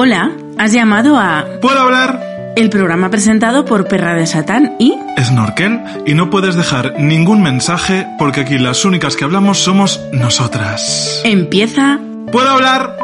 Hola, 0.00 0.30
has 0.58 0.72
llamado 0.72 1.16
a 1.18 1.44
¿Puedo 1.60 1.80
hablar? 1.80 2.52
el 2.54 2.70
programa 2.70 3.10
presentado 3.10 3.64
por 3.64 3.88
Perra 3.88 4.14
de 4.14 4.28
Satán 4.28 4.76
y 4.78 4.96
Snorkel 5.20 5.80
y 6.06 6.14
no 6.14 6.30
puedes 6.30 6.54
dejar 6.54 7.00
ningún 7.00 7.42
mensaje 7.42 8.06
porque 8.16 8.42
aquí 8.42 8.58
las 8.58 8.84
únicas 8.84 9.16
que 9.16 9.24
hablamos 9.24 9.58
somos 9.58 10.00
nosotras. 10.12 11.20
empieza 11.24 11.98
¿Puedo 12.30 12.48
hablar? 12.48 12.96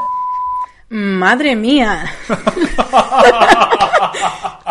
Madre 0.89 1.57
mía. 1.57 2.15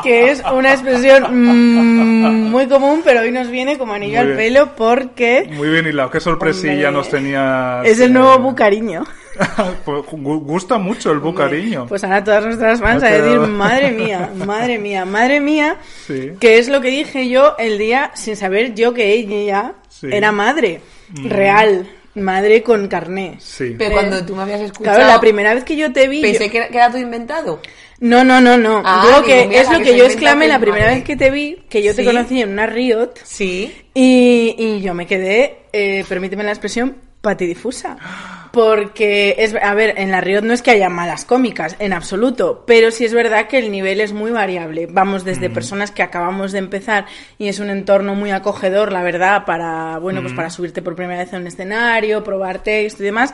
que 0.03 0.31
es 0.31 0.41
una 0.49 0.71
expresión 0.71 1.23
mm, 1.29 2.49
muy 2.49 2.67
común, 2.67 3.01
pero 3.03 3.19
hoy 3.19 3.31
nos 3.31 3.49
viene 3.49 3.77
como 3.77 3.95
anillo 3.95 4.21
al 4.21 4.37
pelo 4.37 4.75
porque 4.77 5.49
Muy 5.53 5.67
bien 5.67 5.87
hilado, 5.87 6.09
qué 6.09 6.21
sorpresilla 6.21 6.87
Hombre, 6.87 6.91
nos 6.93 7.09
tenías. 7.09 7.85
es 7.85 7.99
el 7.99 8.11
eh, 8.11 8.13
nuevo 8.13 8.39
bucariño. 8.39 9.03
pues, 9.85 10.03
gu- 10.05 10.43
gusta 10.43 10.77
mucho 10.77 11.11
el 11.11 11.19
bucariño. 11.19 11.87
Pues 11.87 12.03
ahora 12.03 12.23
todas 12.23 12.43
nuestras 12.45 12.79
fans 12.79 13.03
a 13.03 13.07
decir, 13.07 13.39
madre 13.39 13.91
mía, 14.03 14.29
madre 14.45 14.77
mía, 14.79 15.05
madre 15.05 15.39
mía, 15.39 15.77
Sí. 16.07 16.31
que 16.39 16.57
es 16.59 16.67
lo 16.69 16.81
que 16.81 16.89
dije 16.89 17.29
yo 17.29 17.55
el 17.57 17.77
día 17.77 18.11
sin 18.15 18.35
saber 18.35 18.73
yo 18.75 18.93
que 18.93 19.13
ella 19.13 19.73
Sí. 19.89 20.07
era 20.11 20.31
madre, 20.31 20.81
real, 21.23 21.87
madre 22.15 22.61
con 22.63 22.87
carné. 22.87 23.35
Sí. 23.39 23.75
Pero 23.77 23.91
cuando 23.93 24.25
tú 24.25 24.35
me 24.35 24.43
habías 24.43 24.61
escuchado, 24.61 24.97
Claro, 24.97 25.11
la 25.13 25.19
primera 25.19 25.53
vez 25.53 25.63
que 25.63 25.75
yo 25.77 25.91
te 25.93 26.07
vi... 26.07 26.21
pensé 26.21 26.45
yo- 26.45 26.51
que 26.51 26.57
era, 26.57 26.67
que 26.67 26.77
era 26.77 26.89
todo 26.89 26.99
inventado. 26.99 27.61
No, 27.99 28.23
no, 28.23 28.41
no, 28.41 28.57
no. 28.57 28.81
Ah, 28.83 29.01
Digo 29.05 29.21
digo, 29.21 29.25
que 29.27 29.47
mira, 29.47 29.61
es 29.61 29.71
lo 29.71 29.79
que 29.79 29.95
yo 29.97 30.03
exclamé 30.05 30.47
la 30.47 30.59
primera 30.59 30.85
madre. 30.85 30.95
vez 30.97 31.03
que 31.05 31.15
te 31.15 31.29
vi, 31.31 31.63
que 31.69 31.81
yo 31.81 31.95
te 31.95 32.03
conocí 32.03 32.41
en 32.41 32.49
una 32.51 32.65
Riot 32.65 33.13
Sí. 33.23 33.71
y, 33.93 34.55
y 34.57 34.81
yo 34.81 34.93
me 34.93 35.07
quedé, 35.07 35.59
eh, 35.71 36.03
permíteme 36.09 36.43
la 36.43 36.49
expresión, 36.51 36.97
patidifusa. 37.21 37.97
Porque, 38.53 39.37
es, 39.39 39.55
a 39.55 39.73
ver, 39.73 39.95
en 39.97 40.11
la 40.11 40.21
Riot 40.21 40.43
no 40.43 40.53
es 40.53 40.61
que 40.61 40.69
haya 40.69 40.87
malas 40.87 41.25
cómicas, 41.25 41.75
en 41.79 41.91
absoluto, 41.91 42.63
pero 42.67 42.91
sí 42.91 43.03
es 43.03 43.11
verdad 43.11 43.47
que 43.47 43.57
el 43.57 43.71
nivel 43.71 43.99
es 43.99 44.13
muy 44.13 44.29
variable. 44.29 44.85
Vamos 44.85 45.25
desde 45.25 45.49
personas 45.49 45.89
que 45.89 46.03
acabamos 46.03 46.51
de 46.51 46.59
empezar 46.59 47.07
y 47.39 47.47
es 47.47 47.57
un 47.57 47.71
entorno 47.71 48.13
muy 48.13 48.29
acogedor, 48.29 48.91
la 48.91 49.01
verdad, 49.01 49.45
para, 49.45 49.97
bueno, 49.97 50.21
pues 50.21 50.33
para 50.33 50.51
subirte 50.51 50.83
por 50.83 50.95
primera 50.95 51.23
vez 51.23 51.33
a 51.33 51.37
un 51.37 51.47
escenario, 51.47 52.23
probar 52.23 52.61
texto 52.61 53.01
y 53.01 53.07
demás. 53.07 53.33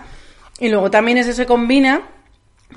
Y 0.58 0.70
luego 0.70 0.90
también 0.90 1.18
eso 1.18 1.34
se 1.34 1.46
combina 1.46 2.02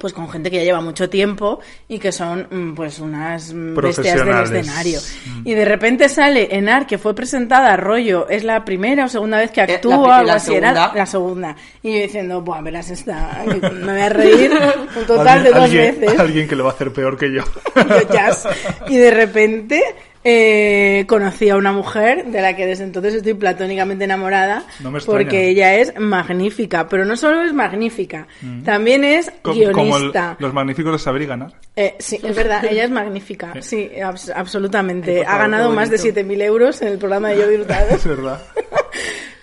pues 0.01 0.13
con 0.15 0.29
gente 0.31 0.51
que 0.51 0.57
ya 0.57 0.65
lleva 0.65 0.81
mucho 0.81 1.09
tiempo 1.11 1.61
y 1.87 1.99
que 1.99 2.13
son 2.13 2.47
mm, 2.51 2.75
pues 2.75 2.99
unas 2.99 3.53
mm, 3.53 3.75
bestias 3.75 4.25
del 4.25 4.43
escenario. 4.59 4.99
Y 5.45 5.53
de 5.55 5.65
repente 5.65 6.09
sale 6.09 6.49
Enar, 6.57 6.87
que 6.87 6.99
fue 6.99 7.15
presentada 7.15 7.73
a 7.73 7.77
rollo, 7.77 8.27
es 8.29 8.43
la 8.43 8.65
primera 8.65 9.05
o 9.05 9.09
segunda 9.09 9.39
vez 9.39 9.51
que 9.51 9.61
Eh, 9.61 9.67
la 9.69 9.75
actúa, 9.75 10.23
la 10.23 10.35
así, 10.35 10.55
era 10.55 10.69
segunda. 10.73 10.93
la 10.95 11.07
segunda. 11.07 11.57
Y 11.83 11.95
yo 11.95 12.03
diciendo, 12.03 12.41
buah, 12.41 12.63
verás 12.63 12.91
esta, 12.91 13.43
me 13.47 13.93
voy 13.93 14.01
a 14.01 14.09
reír 14.09 14.51
un 14.99 15.07
total 15.07 15.45
de 15.45 15.51
dos 15.51 15.59
alguien- 15.65 16.01
veces. 16.01 16.19
Alguien 16.19 16.49
que 16.49 16.57
lo 16.57 16.65
va 16.65 16.71
a 16.71 16.73
hacer 16.75 16.93
peor 16.93 17.17
que 17.19 17.33
yo. 17.33 17.43
Yo, 17.77 18.09
jazz. 18.13 18.49
Y 18.89 18.97
de 18.97 19.11
repente 19.11 19.83
eh, 20.25 21.05
conocí 21.09 21.49
a 21.51 21.57
una 21.57 21.73
mujer 21.73 22.27
de 22.27 22.41
la 22.41 22.55
que 22.55 22.67
desde 22.67 22.85
entonces 22.85 23.15
estoy 23.15 23.35
platónicamente 23.35 24.05
enamorada 24.05 24.65
No 24.81 24.91
me 24.91 24.99
extraña. 24.99 25.19
porque 25.19 25.49
ella 25.49 25.75
es 25.77 25.99
magnífica, 25.99 26.89
pero 26.89 27.05
no 27.05 27.17
solo 27.17 27.43
es 27.43 27.53
magnífica, 27.53 28.27
también 28.65 29.05
es 29.05 29.31
Co- 29.43 29.53
Como 29.53 29.63
el- 29.63 29.73
guionista. 29.73 30.37
los 30.39 30.53
magníficos 30.55 30.93
de 30.93 30.99
saber 30.99 31.23
y 31.23 31.27
ganar. 31.27 31.53
Eh, 31.77 31.95
sí, 31.99 32.19
es 32.23 32.37
verdad, 32.37 32.65
ella 32.71 32.85
es 32.85 32.91
magnífica, 32.91 33.53
sí, 33.61 33.91
abs- 33.97 34.33
absolutamente. 34.35 35.19
Ay, 35.19 35.25
ha 35.27 35.39
ganado 35.39 35.71
más 35.73 35.91
de 35.91 35.97
bonito. 35.99 36.21
7.000 36.21 36.43
euros 36.43 36.83
en 36.83 36.89
el 36.89 36.99
programa 36.99 37.31
de 37.31 37.39
Yo 37.39 37.61
Hurtado. 37.61 37.87
Es 37.95 38.07
verdad. 38.07 38.41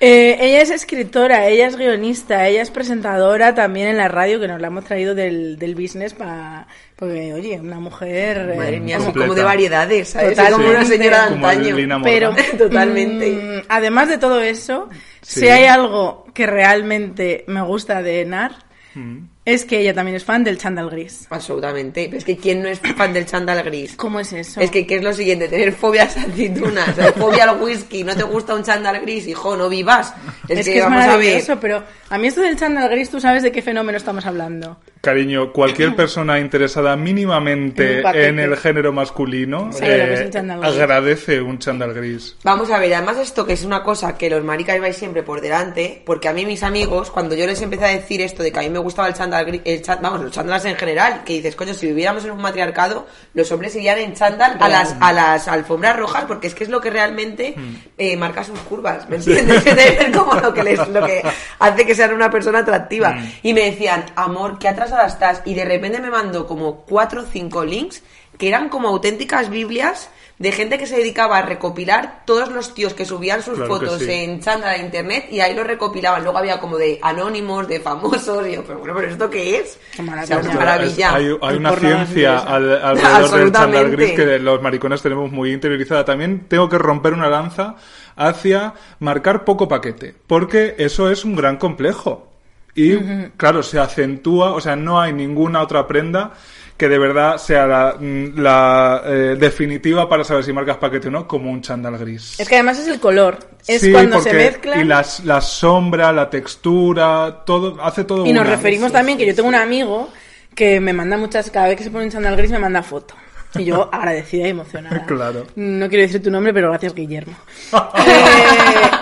Eh, 0.01 0.37
ella 0.39 0.61
es 0.61 0.69
escritora, 0.69 1.47
ella 1.47 1.67
es 1.67 1.75
guionista, 1.75 2.47
ella 2.47 2.61
es 2.61 2.71
presentadora 2.71 3.53
también 3.53 3.89
en 3.89 3.97
la 3.97 4.07
radio, 4.07 4.39
que 4.39 4.47
nos 4.47 4.61
la 4.61 4.67
hemos 4.67 4.85
traído 4.85 5.13
del, 5.13 5.59
del 5.59 5.75
business 5.75 6.13
para... 6.13 6.67
Porque, 6.95 7.33
oye, 7.33 7.59
una 7.59 7.79
mujer... 7.79 8.49
eh, 8.53 8.57
Madre 8.57 8.79
mía, 8.79 8.95
como- 8.97 9.05
son 9.07 9.13
completa. 9.13 9.27
como 9.27 9.35
de 9.35 9.43
variedades, 9.43 10.09
¿sabes? 10.09 10.29
Totalmente. 10.37 10.63
Como 10.65 10.69
una 10.77 10.85
señora 10.85 11.23
de 11.25 11.29
Como 11.31 11.47
antaño. 11.47 12.01
Pero, 12.03 12.35
Totalmente. 12.57 13.31
mm, 13.31 13.61
además 13.67 14.07
de 14.09 14.17
todo 14.17 14.41
eso, 14.41 14.89
Sí. 15.21 15.41
si 15.41 15.47
hay 15.49 15.65
algo 15.65 16.25
que 16.33 16.45
realmente 16.45 17.43
me 17.47 17.61
gusta 17.61 18.01
de 18.01 18.21
Enar, 18.21 18.51
Mm. 18.95 19.19
Es 19.53 19.65
que 19.65 19.79
ella 19.79 19.93
también 19.93 20.15
es 20.15 20.23
fan 20.23 20.43
del 20.43 20.57
chándal 20.57 20.89
gris. 20.89 21.27
Absolutamente. 21.29 22.05
Pero 22.05 22.17
es 22.17 22.25
que 22.25 22.37
¿quién 22.37 22.61
no 22.61 22.69
es 22.69 22.79
fan 22.79 23.13
del 23.13 23.25
chándal 23.25 23.63
gris? 23.63 23.95
¿Cómo 23.95 24.19
es 24.19 24.31
eso? 24.33 24.61
Es 24.61 24.71
que, 24.71 24.85
¿qué 24.85 24.97
es 24.97 25.03
lo 25.03 25.13
siguiente? 25.13 25.47
Tener 25.47 25.71
fobia 25.73 26.03
a 26.03 26.05
las 26.05 26.17
aceitunas, 26.17 26.97
o 26.97 27.13
fobia 27.13 27.43
al 27.49 27.61
whisky, 27.61 28.03
no 28.03 28.15
te 28.15 28.23
gusta 28.23 28.55
un 28.55 28.63
chándal 28.63 29.01
gris, 29.01 29.27
hijo, 29.27 29.57
no 29.57 29.69
vivas. 29.69 30.13
Es, 30.47 30.59
Es 30.59 30.65
que, 30.65 30.73
que 30.73 30.77
es 30.79 30.83
vamos 30.83 30.99
a 31.03 31.17
ver. 31.17 31.17
maravilloso, 31.17 31.59
pero 31.59 31.83
a 32.09 32.17
mí 32.17 32.27
esto 32.27 32.41
del 32.41 32.55
chándal 32.57 32.89
gris, 32.89 33.09
¿tú 33.09 33.19
sabes 33.19 33.43
de 33.43 33.51
qué 33.51 33.61
fenómeno 33.61 33.97
estamos 33.97 34.25
hablando? 34.25 34.77
Cariño, 35.01 35.53
cualquier 35.53 35.95
persona 35.95 36.39
interesada 36.39 36.93
En 36.93 37.03
mínimamente 37.03 38.01
en 38.27 38.37
el 38.39 38.57
género 38.57 38.91
masculino 38.91 39.69
eh, 39.81 40.29
agradece 40.61 41.41
un 41.41 41.57
chándal 41.59 41.93
gris. 41.93 42.35
Vamos 42.43 42.69
a 42.71 42.79
ver, 42.79 42.93
además 42.93 43.17
esto 43.17 43.45
que 43.45 43.53
es 43.53 43.63
una 43.63 43.81
cosa 43.83 44.17
que 44.17 44.29
los 44.29 44.43
maricas 44.43 44.79
vais 44.81 44.97
siempre 44.97 45.23
por 45.23 45.39
delante, 45.39 46.01
porque 46.05 46.27
a 46.27 46.33
mí 46.33 46.45
mis 46.45 46.63
amigos, 46.63 47.11
cuando 47.11 47.35
yo 47.35 47.47
les 47.47 47.61
empecé 47.61 47.85
a 47.85 47.89
decir 47.89 48.21
esto 48.21 48.43
de 48.43 48.51
que 48.51 48.59
a 48.59 48.63
mí 48.63 48.69
me 48.69 48.79
gustaba 48.79 49.07
el 49.07 49.13
chándal 49.13 49.38
el 49.41 49.81
vamos, 50.01 50.21
los 50.21 50.31
chándalas 50.31 50.65
en 50.65 50.75
general, 50.75 51.23
que 51.23 51.33
dices, 51.33 51.55
coño, 51.55 51.73
si 51.73 51.87
viviéramos 51.87 52.23
en 52.25 52.31
un 52.31 52.41
matriarcado, 52.41 53.07
los 53.33 53.51
hombres 53.51 53.75
irían 53.75 53.97
en 53.99 54.13
chándal 54.13 54.57
a 54.59 54.69
las, 54.69 54.95
a 54.99 55.13
las 55.13 55.47
alfombras 55.47 55.97
rojas, 55.97 56.25
porque 56.25 56.47
es 56.47 56.55
que 56.55 56.63
es 56.63 56.69
lo 56.69 56.81
que 56.81 56.89
realmente 56.89 57.55
eh, 57.97 58.17
marca 58.17 58.43
sus 58.43 58.59
curvas, 58.59 59.09
¿me 59.09 59.17
entiendes? 59.17 59.63
Debe 59.65 59.97
ser 59.97 60.11
como 60.11 60.33
lo 60.35 60.53
que, 60.53 60.63
les, 60.63 60.87
lo 60.87 61.05
que 61.05 61.23
hace 61.59 61.85
que 61.85 61.95
sean 61.95 62.13
una 62.13 62.29
persona 62.29 62.59
atractiva. 62.59 63.17
Y 63.43 63.53
me 63.53 63.71
decían, 63.71 64.05
amor, 64.15 64.59
qué 64.59 64.67
atrasada 64.67 65.07
estás, 65.07 65.41
y 65.45 65.53
de 65.53 65.65
repente 65.65 65.99
me 65.99 66.09
mandó 66.09 66.47
como 66.47 66.81
cuatro 66.81 67.21
o 67.21 67.25
cinco 67.25 67.63
links 67.63 68.03
que 68.37 68.47
eran 68.47 68.69
como 68.69 68.87
auténticas 68.87 69.49
Biblias 69.49 70.09
de 70.39 70.51
gente 70.53 70.77
que 70.77 70.87
se 70.87 70.95
dedicaba 70.95 71.37
a 71.37 71.41
recopilar 71.41 72.21
todos 72.25 72.49
los 72.49 72.73
tíos 72.73 72.93
que 72.93 73.03
subían 73.03 73.43
sus 73.43 73.55
Claro 73.57 73.75
fotos 73.75 73.99
sí. 73.99 74.09
en 74.09 74.39
chándal 74.39 74.69
a 74.69 74.77
internet 74.77 75.27
y 75.29 75.41
ahí 75.41 75.53
lo 75.53 75.65
recopilaban. 75.65 76.23
Luego 76.23 76.37
había 76.37 76.59
como 76.61 76.77
de 76.77 76.97
anónimos, 77.01 77.67
de 77.67 77.81
famosos, 77.81 78.47
y 78.47 78.53
yo, 78.53 78.63
pero 78.63 78.79
bueno, 78.79 78.93
¿pero 78.95 79.09
esto 79.09 79.29
qué 79.29 79.57
es? 79.57 79.77
Qué 79.93 80.01
O 80.01 80.05
sea, 80.05 80.13
maravilla. 80.15 80.37
una 80.39 80.49
Es- 80.49 80.55
maravilla. 80.55 81.13
hay 81.13 81.37
hay 81.41 81.57
una 81.57 81.73
ciencia 81.75 82.37
al- 82.39 82.81
alrededor 82.83 83.39
del 83.39 83.51
chándal 83.51 83.91
gris 83.91 84.11
que 84.13 84.39
los 84.39 84.61
maricones 84.61 85.01
tenemos 85.01 85.29
muy 85.29 85.51
interiorizada. 85.51 86.05
También 86.05 86.45
tengo 86.47 86.69
que 86.69 86.77
romper 86.77 87.13
una 87.13 87.27
lanza 87.29 87.75
hacia 88.15 88.73
marcar 88.99 89.43
poco 89.43 89.67
paquete, 89.67 90.15
porque 90.25 90.75
eso 90.77 91.09
es 91.11 91.25
un 91.25 91.35
gran 91.35 91.57
complejo. 91.57 92.27
Y 92.75 92.95
claro, 93.35 93.61
se 93.61 93.77
acentúa, 93.77 94.51
o 94.53 94.61
sea, 94.61 94.77
no 94.77 95.01
hay 95.01 95.11
ninguna 95.11 95.61
otra 95.61 95.85
prenda 95.85 96.31
que 96.79 96.87
de 96.87 96.97
verdad 96.97 97.37
sea 97.37 97.67
la, 97.67 97.95
mm, 97.99 98.39
la, 98.39 99.03
eh, 99.05 99.35
definitiva 99.37 100.07
para 100.07 100.23
saber 100.23 100.45
si 100.45 100.53
marcas 100.53 100.77
paquete 100.77 101.09
o 101.09 101.11
no, 101.11 101.27
como 101.27 101.51
un 101.51 101.61
chándal 101.61 101.97
gris. 101.97 102.39
Es 102.39 102.47
que 102.47 102.55
además 102.55 102.79
es 102.79 102.87
el 102.87 103.01
color, 103.01 103.37
es 103.67 103.81
Sí, 103.81 103.91
cuando 103.91 104.21
se 104.21 104.31
mezclan... 104.31 104.79
Y 104.79 104.83
las, 104.85 105.25
la 105.25 105.41
sombra, 105.41 106.13
la 106.13 106.29
textura, 106.29 107.43
todo, 107.45 107.83
hace 107.83 108.05
todo 108.05 108.25
Y 108.25 108.31
nos 108.31 108.47
referimos 108.47 108.93
también 108.93 109.17
que 109.17 109.25
yo 109.25 109.35
tengo 109.35 109.49
un 109.49 109.55
amigo 109.55 110.07
que 110.55 110.79
me 110.79 110.93
manda 110.93 111.17
muchas, 111.17 111.51
cada 111.51 111.67
vez 111.67 111.75
que 111.75 111.83
se 111.83 111.91
pone 111.91 112.05
un 112.05 112.11
chándal 112.11 112.37
gris 112.37 112.49
me 112.49 112.59
manda 112.59 112.81
foto. 112.81 113.13
Y 113.57 113.63
yo 113.65 113.89
agradecida 113.91 114.45
y 114.47 114.49
emocionada. 114.51 115.05
Claro. 115.07 115.47
No 115.55 115.89
quiero 115.89 116.03
decir 116.03 116.21
tu 116.21 116.29
nombre, 116.29 116.53
pero 116.53 116.69
gracias, 116.69 116.93
Guillermo. 116.93 117.33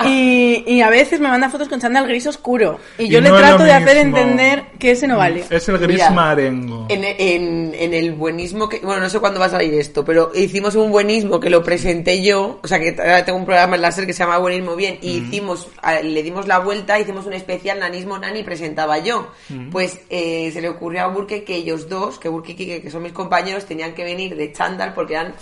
Eh, 0.06 0.64
y, 0.66 0.76
y 0.76 0.82
a 0.82 0.90
veces 0.90 1.20
me 1.20 1.28
manda 1.28 1.50
fotos 1.50 1.68
con 1.68 1.80
chándal 1.80 2.08
gris 2.08 2.26
oscuro. 2.28 2.80
Y 2.98 3.08
yo 3.10 3.20
Y 3.20 3.22
le 3.22 3.30
no 3.30 3.36
es 3.36 3.42
trato 3.42 3.64
de 3.64 3.72
hacer 3.74 3.98
entender 3.98 4.64
que 4.80 4.92
ese 4.92 5.08
no 5.08 5.18
vale. 5.18 5.44
Es 5.50 5.68
el 5.70 5.78
gris 5.80 5.96
Mira, 5.98 6.12
marengo. 6.12 6.86
En, 6.90 7.04
en, 7.04 7.74
en 7.78 7.94
el 7.94 8.14
buenismo 8.14 8.70
que, 8.70 8.80
bueno, 8.80 9.02
no 9.02 9.10
sé 9.10 9.20
cuándo 9.20 9.40
va 9.40 9.48
a 9.48 9.50
salir 9.50 9.74
esto, 9.74 10.06
pero 10.06 10.32
hicimos 10.36 10.76
un 10.76 10.92
buenismo 10.92 11.40
que 11.40 11.50
lo 11.50 11.64
presenté 11.64 12.22
yo, 12.24 12.60
o 12.64 12.68
sea 12.68 12.80
que 12.80 12.96
ahora 13.00 13.26
tengo 13.26 13.40
un 13.40 13.46
programa 13.46 13.76
en 13.76 13.82
la 13.82 13.92
SER 13.92 14.06
que 14.06 14.14
se 14.14 14.20
llama 14.24 14.38
Buenismo 14.38 14.76
Bien, 14.76 14.98
y 15.02 15.18
hicimos, 15.18 15.68
a- 15.82 16.00
le 16.02 16.24
dimos 16.24 16.48
la 16.48 16.60
vuelta, 16.60 17.00
hicimos 17.00 17.26
un 17.26 17.34
especial 17.34 17.80
Nanismo 17.80 18.18
Nani 18.18 18.44
presentaba 18.44 19.00
yo. 19.00 19.28
Pues 19.72 20.00
eh, 20.10 20.52
se 20.54 20.62
le 20.62 20.70
ocurrió 20.70 21.02
a 21.04 21.08
Burke 21.08 21.44
que 21.44 21.56
ellos 21.56 21.90
dos, 21.90 22.20
que 22.20 22.30
Burke 22.30 22.52
y 22.52 22.56
Kike, 22.56 22.82
que 22.82 22.92
son 22.92 23.04
mis 23.04 23.14
compañeros, 23.14 23.66
tenían 23.66 23.94
que 23.94 24.04
venir 24.04 24.37
de 24.38 24.52
chándal 24.54 24.94
porque 24.94 25.14
eran 25.16 25.34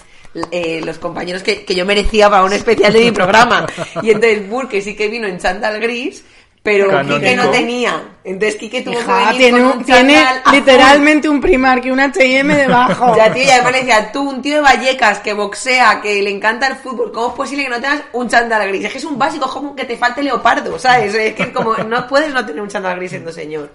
eh, 0.51 0.81
los 0.83 0.97
compañeros 0.97 1.44
que, 1.44 1.63
que 1.63 1.75
yo 1.75 1.86
merecía 1.86 2.30
para 2.30 2.44
un 2.44 2.53
especial 2.53 2.92
de 2.94 3.00
mi 3.01 3.12
programa. 3.12 3.65
Y 4.01 4.12
entonces 4.12 4.50
Burke 4.50 4.81
sí 4.81 4.95
que 4.95 5.07
vino 5.07 5.27
en 5.27 5.38
chándal 5.38 5.80
gris, 5.80 6.24
pero 6.62 6.89
Canónico. 6.89 7.19
Kike 7.19 7.36
no 7.36 7.50
tenía. 7.51 8.03
Entonces 8.24 8.56
Kike 8.56 8.81
tuvo 8.81 8.95
que 8.95 9.01
Hija, 9.01 9.18
venir 9.19 9.38
tiene, 9.38 9.59
con 9.59 9.77
un- 9.77 9.86
tiene 9.86 10.25
literalmente 10.51 11.30
un 11.30 11.39
Primark 11.39 11.86
y 11.86 11.92
un 11.92 12.00
H&M 12.00 12.56
debajo. 12.56 13.15
Ya, 13.15 13.31
tío, 13.31 13.44
y 13.44 13.50
además 13.50 13.71
le 13.74 13.77
decía, 13.80 14.12
tú, 14.12 14.27
un 14.30 14.42
tío 14.42 14.56
de 14.56 14.62
Vallecas 14.62 15.19
que 15.19 15.33
boxea, 15.33 16.01
que 16.01 16.21
le 16.24 16.31
encanta 16.31 16.65
el 16.68 16.75
fútbol, 16.75 17.12
¿cómo 17.12 17.27
es 17.27 17.33
posible 17.33 17.63
que 17.65 17.69
no 17.69 17.80
tengas 17.80 18.01
un 18.13 18.27
chándal 18.27 18.68
gris? 18.69 18.86
Es 18.86 18.91
que 18.94 18.98
es 18.98 19.06
un 19.06 19.18
básico, 19.19 19.45
es 19.45 19.51
como 19.51 19.75
que 19.75 19.86
te 19.86 19.95
falte 19.95 20.24
leopardo, 20.24 20.80
¿sabes? 20.80 21.13
Es 21.13 21.33
que 21.36 21.53
como 21.53 21.75
no 21.75 22.07
puedes 22.07 22.33
no 22.33 22.44
tener 22.45 22.62
un 22.62 22.68
chándal 22.68 22.98
gris 22.98 23.12
siendo 23.12 23.31
señor. 23.31 23.69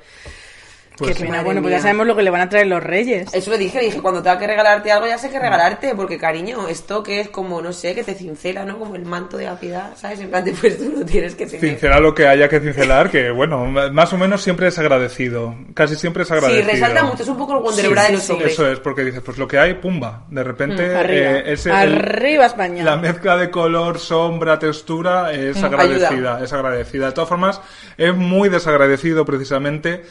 Pues 1.01 1.13
Qué 1.13 1.15
sí. 1.17 1.23
pena. 1.23 1.33
Madre 1.39 1.45
Bueno, 1.47 1.63
pues 1.63 1.73
ya 1.75 1.81
sabemos 1.81 2.07
lo 2.07 2.15
que 2.15 2.23
le 2.23 2.31
van 2.31 2.43
a 2.43 2.49
traer 2.49 2.67
los 2.67 2.83
reyes. 2.83 3.33
Eso 3.35 3.51
le 3.51 3.59
dije, 3.59 3.79
le 3.79 3.87
dije, 3.87 4.01
cuando 4.03 4.23
tenga 4.23 4.39
que 4.39 4.47
regalarte 4.47 4.93
algo 4.93 5.07
ya 5.07 5.17
sé 5.19 5.31
que 5.31 5.39
regalarte, 5.39 5.95
porque 5.95 6.19
cariño, 6.19 6.69
esto 6.69 7.03
que 7.03 7.21
es 7.21 7.29
como, 7.31 7.61
no 7.63 7.73
sé, 7.73 7.95
que 7.95 8.05
te 8.05 8.15
cincela, 8.15 8.65
¿no? 8.65 8.79
Como 8.79 8.95
el 8.97 9.05
manto 9.07 9.37
de 9.39 9.47
la 9.47 9.59
piedad, 9.59 9.93
¿sabes? 9.97 10.21
En 10.21 10.29
plan, 10.31 10.45
de, 10.45 10.53
pues 10.53 10.77
tú 10.79 10.93
lo 10.97 11.05
tienes 11.07 11.35
que 11.35 11.47
tener. 11.47 11.61
Cincela 11.61 11.99
lo 12.01 12.15
que 12.15 12.27
haya 12.29 12.49
que 12.49 12.61
cincelar, 12.61 13.11
que 13.11 13.31
bueno, 13.31 13.65
más 13.67 14.13
o 14.13 14.19
menos 14.19 14.43
siempre 14.43 14.69
es 14.69 14.79
agradecido. 14.79 15.55
Casi 15.75 15.97
siempre 15.97 16.23
es 16.23 16.29
Sí, 16.29 16.35
agradecido. 16.35 16.71
resalta 16.71 17.03
mucho, 17.05 17.23
es 17.23 17.29
un 17.31 17.39
poco 17.39 17.57
el 17.57 17.63
Wonder 17.63 17.85
Sí, 17.87 17.91
Bra 17.91 18.03
de 18.03 18.09
sí, 18.09 18.13
los 18.15 18.23
sí. 18.25 18.33
hombres. 18.33 18.53
Eso 18.53 18.71
es, 18.71 18.79
porque 18.81 19.03
dices, 19.05 19.23
pues 19.25 19.39
lo 19.39 19.49
que 19.49 19.59
hay, 19.59 19.75
pumba. 19.75 20.25
De 20.29 20.45
repente, 20.45 20.87
Mm, 20.87 20.97
arriba. 20.97 21.31
eh, 21.31 21.43
ese- 21.47 21.71
el- 21.71 21.77
Arriba 21.77 22.45
España. 22.47 22.85
la 22.85 22.97
mezcla 22.97 23.37
de 23.39 23.49
color, 23.51 23.99
sombra, 23.99 24.59
textura 24.59 25.33
es 25.33 25.57
Mm, 25.61 25.65
agradecida. 25.65 26.09
ayuda. 26.11 26.41
Es 26.45 26.53
agradecida. 26.53 27.07
De 27.07 27.13
todas 27.13 27.29
formas, 27.29 27.61
es 27.97 28.15
muy 28.15 28.49
desagradecido 28.51 29.25
precisamente. 29.25 30.03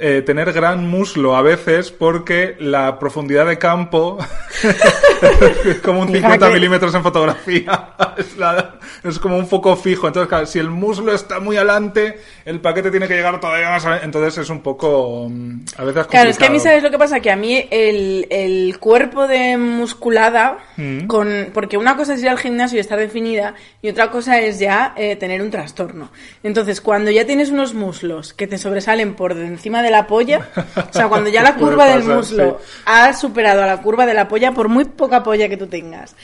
Eh, 0.00 0.22
tener 0.22 0.52
gran 0.52 0.88
muslo 0.88 1.36
a 1.36 1.42
veces 1.42 1.90
porque 1.90 2.56
la 2.58 2.98
profundidad 2.98 3.46
de 3.46 3.58
campo 3.58 4.18
es 5.66 5.76
como 5.82 6.00
un 6.00 6.08
Hija, 6.08 6.18
50 6.20 6.48
que- 6.48 6.54
milímetros 6.54 6.94
en 6.94 7.02
fotografía 7.02 7.90
es, 8.16 8.36
la- 8.36 8.78
es 9.04 9.18
como 9.18 9.36
un 9.36 9.46
foco 9.46 9.76
fijo 9.76 10.06
entonces 10.06 10.28
claro, 10.28 10.46
si 10.46 10.58
el 10.58 10.70
muslo 10.70 11.12
está 11.12 11.40
muy 11.40 11.56
adelante 11.56 12.18
el 12.44 12.60
paquete 12.60 12.90
tiene 12.90 13.06
que 13.08 13.14
llegar 13.14 13.38
todavía 13.40 13.70
más 13.70 13.86
entonces 14.02 14.38
es 14.38 14.50
un 14.50 14.60
poco 14.60 15.28
mm, 15.30 15.60
a 15.76 15.84
veces 15.84 16.06
Claro, 16.06 16.30
es 16.30 16.38
que 16.38 16.46
a 16.46 16.50
mí, 16.50 16.56
complicado. 16.56 16.60
¿sabes 16.64 16.82
lo 16.82 16.90
que 16.90 16.98
pasa? 16.98 17.20
Que 17.20 17.30
a 17.30 17.36
mí 17.36 17.66
el, 17.70 18.26
el 18.30 18.78
cuerpo 18.78 19.26
de 19.26 19.56
musculada, 19.56 20.58
Mm. 20.76 21.06
con, 21.08 21.48
porque 21.52 21.76
una 21.76 21.94
cosa 21.96 22.14
es 22.14 22.22
ir 22.22 22.28
al 22.30 22.38
gimnasio 22.38 22.78
y 22.78 22.80
estar 22.80 22.98
definida, 22.98 23.54
y 23.82 23.90
otra 23.90 24.10
cosa 24.10 24.40
es 24.40 24.58
ya 24.58 24.94
eh, 24.96 25.14
tener 25.16 25.42
un 25.42 25.50
trastorno. 25.50 26.10
Entonces, 26.42 26.80
cuando 26.80 27.10
ya 27.10 27.26
tienes 27.26 27.50
unos 27.50 27.74
muslos 27.74 28.32
que 28.32 28.46
te 28.46 28.56
sobresalen 28.56 29.14
por 29.14 29.32
encima 29.32 29.82
de 29.82 29.89
la 29.90 30.06
polla, 30.06 30.48
o 30.76 30.92
sea, 30.92 31.08
cuando 31.08 31.28
ya 31.30 31.42
la 31.42 31.54
curva 31.56 31.86
del 31.86 32.00
pasar, 32.00 32.16
muslo 32.16 32.58
sí. 32.64 32.82
ha 32.86 33.12
superado 33.12 33.62
a 33.62 33.66
la 33.66 33.80
curva 33.82 34.06
de 34.06 34.14
la 34.14 34.28
polla, 34.28 34.52
por 34.52 34.68
muy 34.68 34.84
poca 34.84 35.22
polla 35.22 35.48
que 35.48 35.56
tú 35.56 35.66
tengas, 35.66 36.14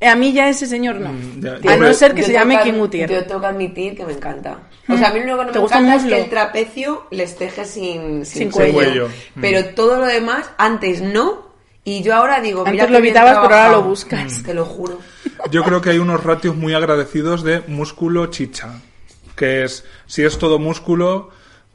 eh, 0.00 0.08
a 0.08 0.16
mí 0.16 0.32
ya 0.32 0.48
ese 0.48 0.66
señor 0.66 0.96
no. 0.96 1.12
Mm, 1.12 1.40
ya. 1.62 1.72
A 1.72 1.76
no 1.76 1.88
me- 1.88 1.94
ser 1.94 2.14
que 2.14 2.22
se 2.22 2.32
llame 2.32 2.58
King 2.62 2.74
Gutiérrez. 2.78 3.20
Yo 3.22 3.26
tengo 3.26 3.40
que 3.42 3.46
admitir 3.48 3.94
que 3.96 4.04
me 4.06 4.12
encanta. 4.14 4.58
O 4.88 4.96
sea, 4.96 5.08
a 5.10 5.12
mí 5.12 5.20
lo 5.20 5.24
único 5.26 5.38
que 5.38 5.44
no 5.46 5.52
¿Te 5.52 5.58
me 5.58 5.62
gusta 5.62 5.78
el 5.78 5.84
encanta 5.84 6.06
es 6.06 6.12
que 6.12 6.20
el 6.22 6.30
trapecio 6.30 7.06
les 7.10 7.36
teje 7.36 7.64
sin, 7.66 8.24
Sin 8.24 8.50
cuello. 8.50 8.72
cuello. 8.72 9.08
Pero 9.40 9.64
todo 9.74 9.98
lo 9.98 10.06
demás, 10.06 10.50
antes 10.58 11.02
no. 11.02 11.48
Y 11.84 12.02
yo 12.02 12.14
ahora 12.14 12.40
digo, 12.40 12.64
mira 12.64 12.84
Antes 12.84 12.90
lo 12.90 12.98
evitabas, 12.98 13.38
pero 13.42 13.54
ahora 13.54 13.68
lo 13.72 13.82
buscas. 13.82 14.42
Te 14.42 14.52
lo 14.54 14.64
juro. 14.64 14.98
yo 15.50 15.62
creo 15.64 15.80
que 15.80 15.90
hay 15.90 15.98
unos 15.98 16.24
ratios 16.24 16.56
muy 16.56 16.72
agradecidos 16.74 17.42
de 17.44 17.60
músculo 17.68 18.26
chicha 18.26 18.80
que 19.36 19.64
es 19.64 19.84
si 20.06 20.22
es 20.24 20.36
todo 20.38 20.58
músculo 20.58 21.30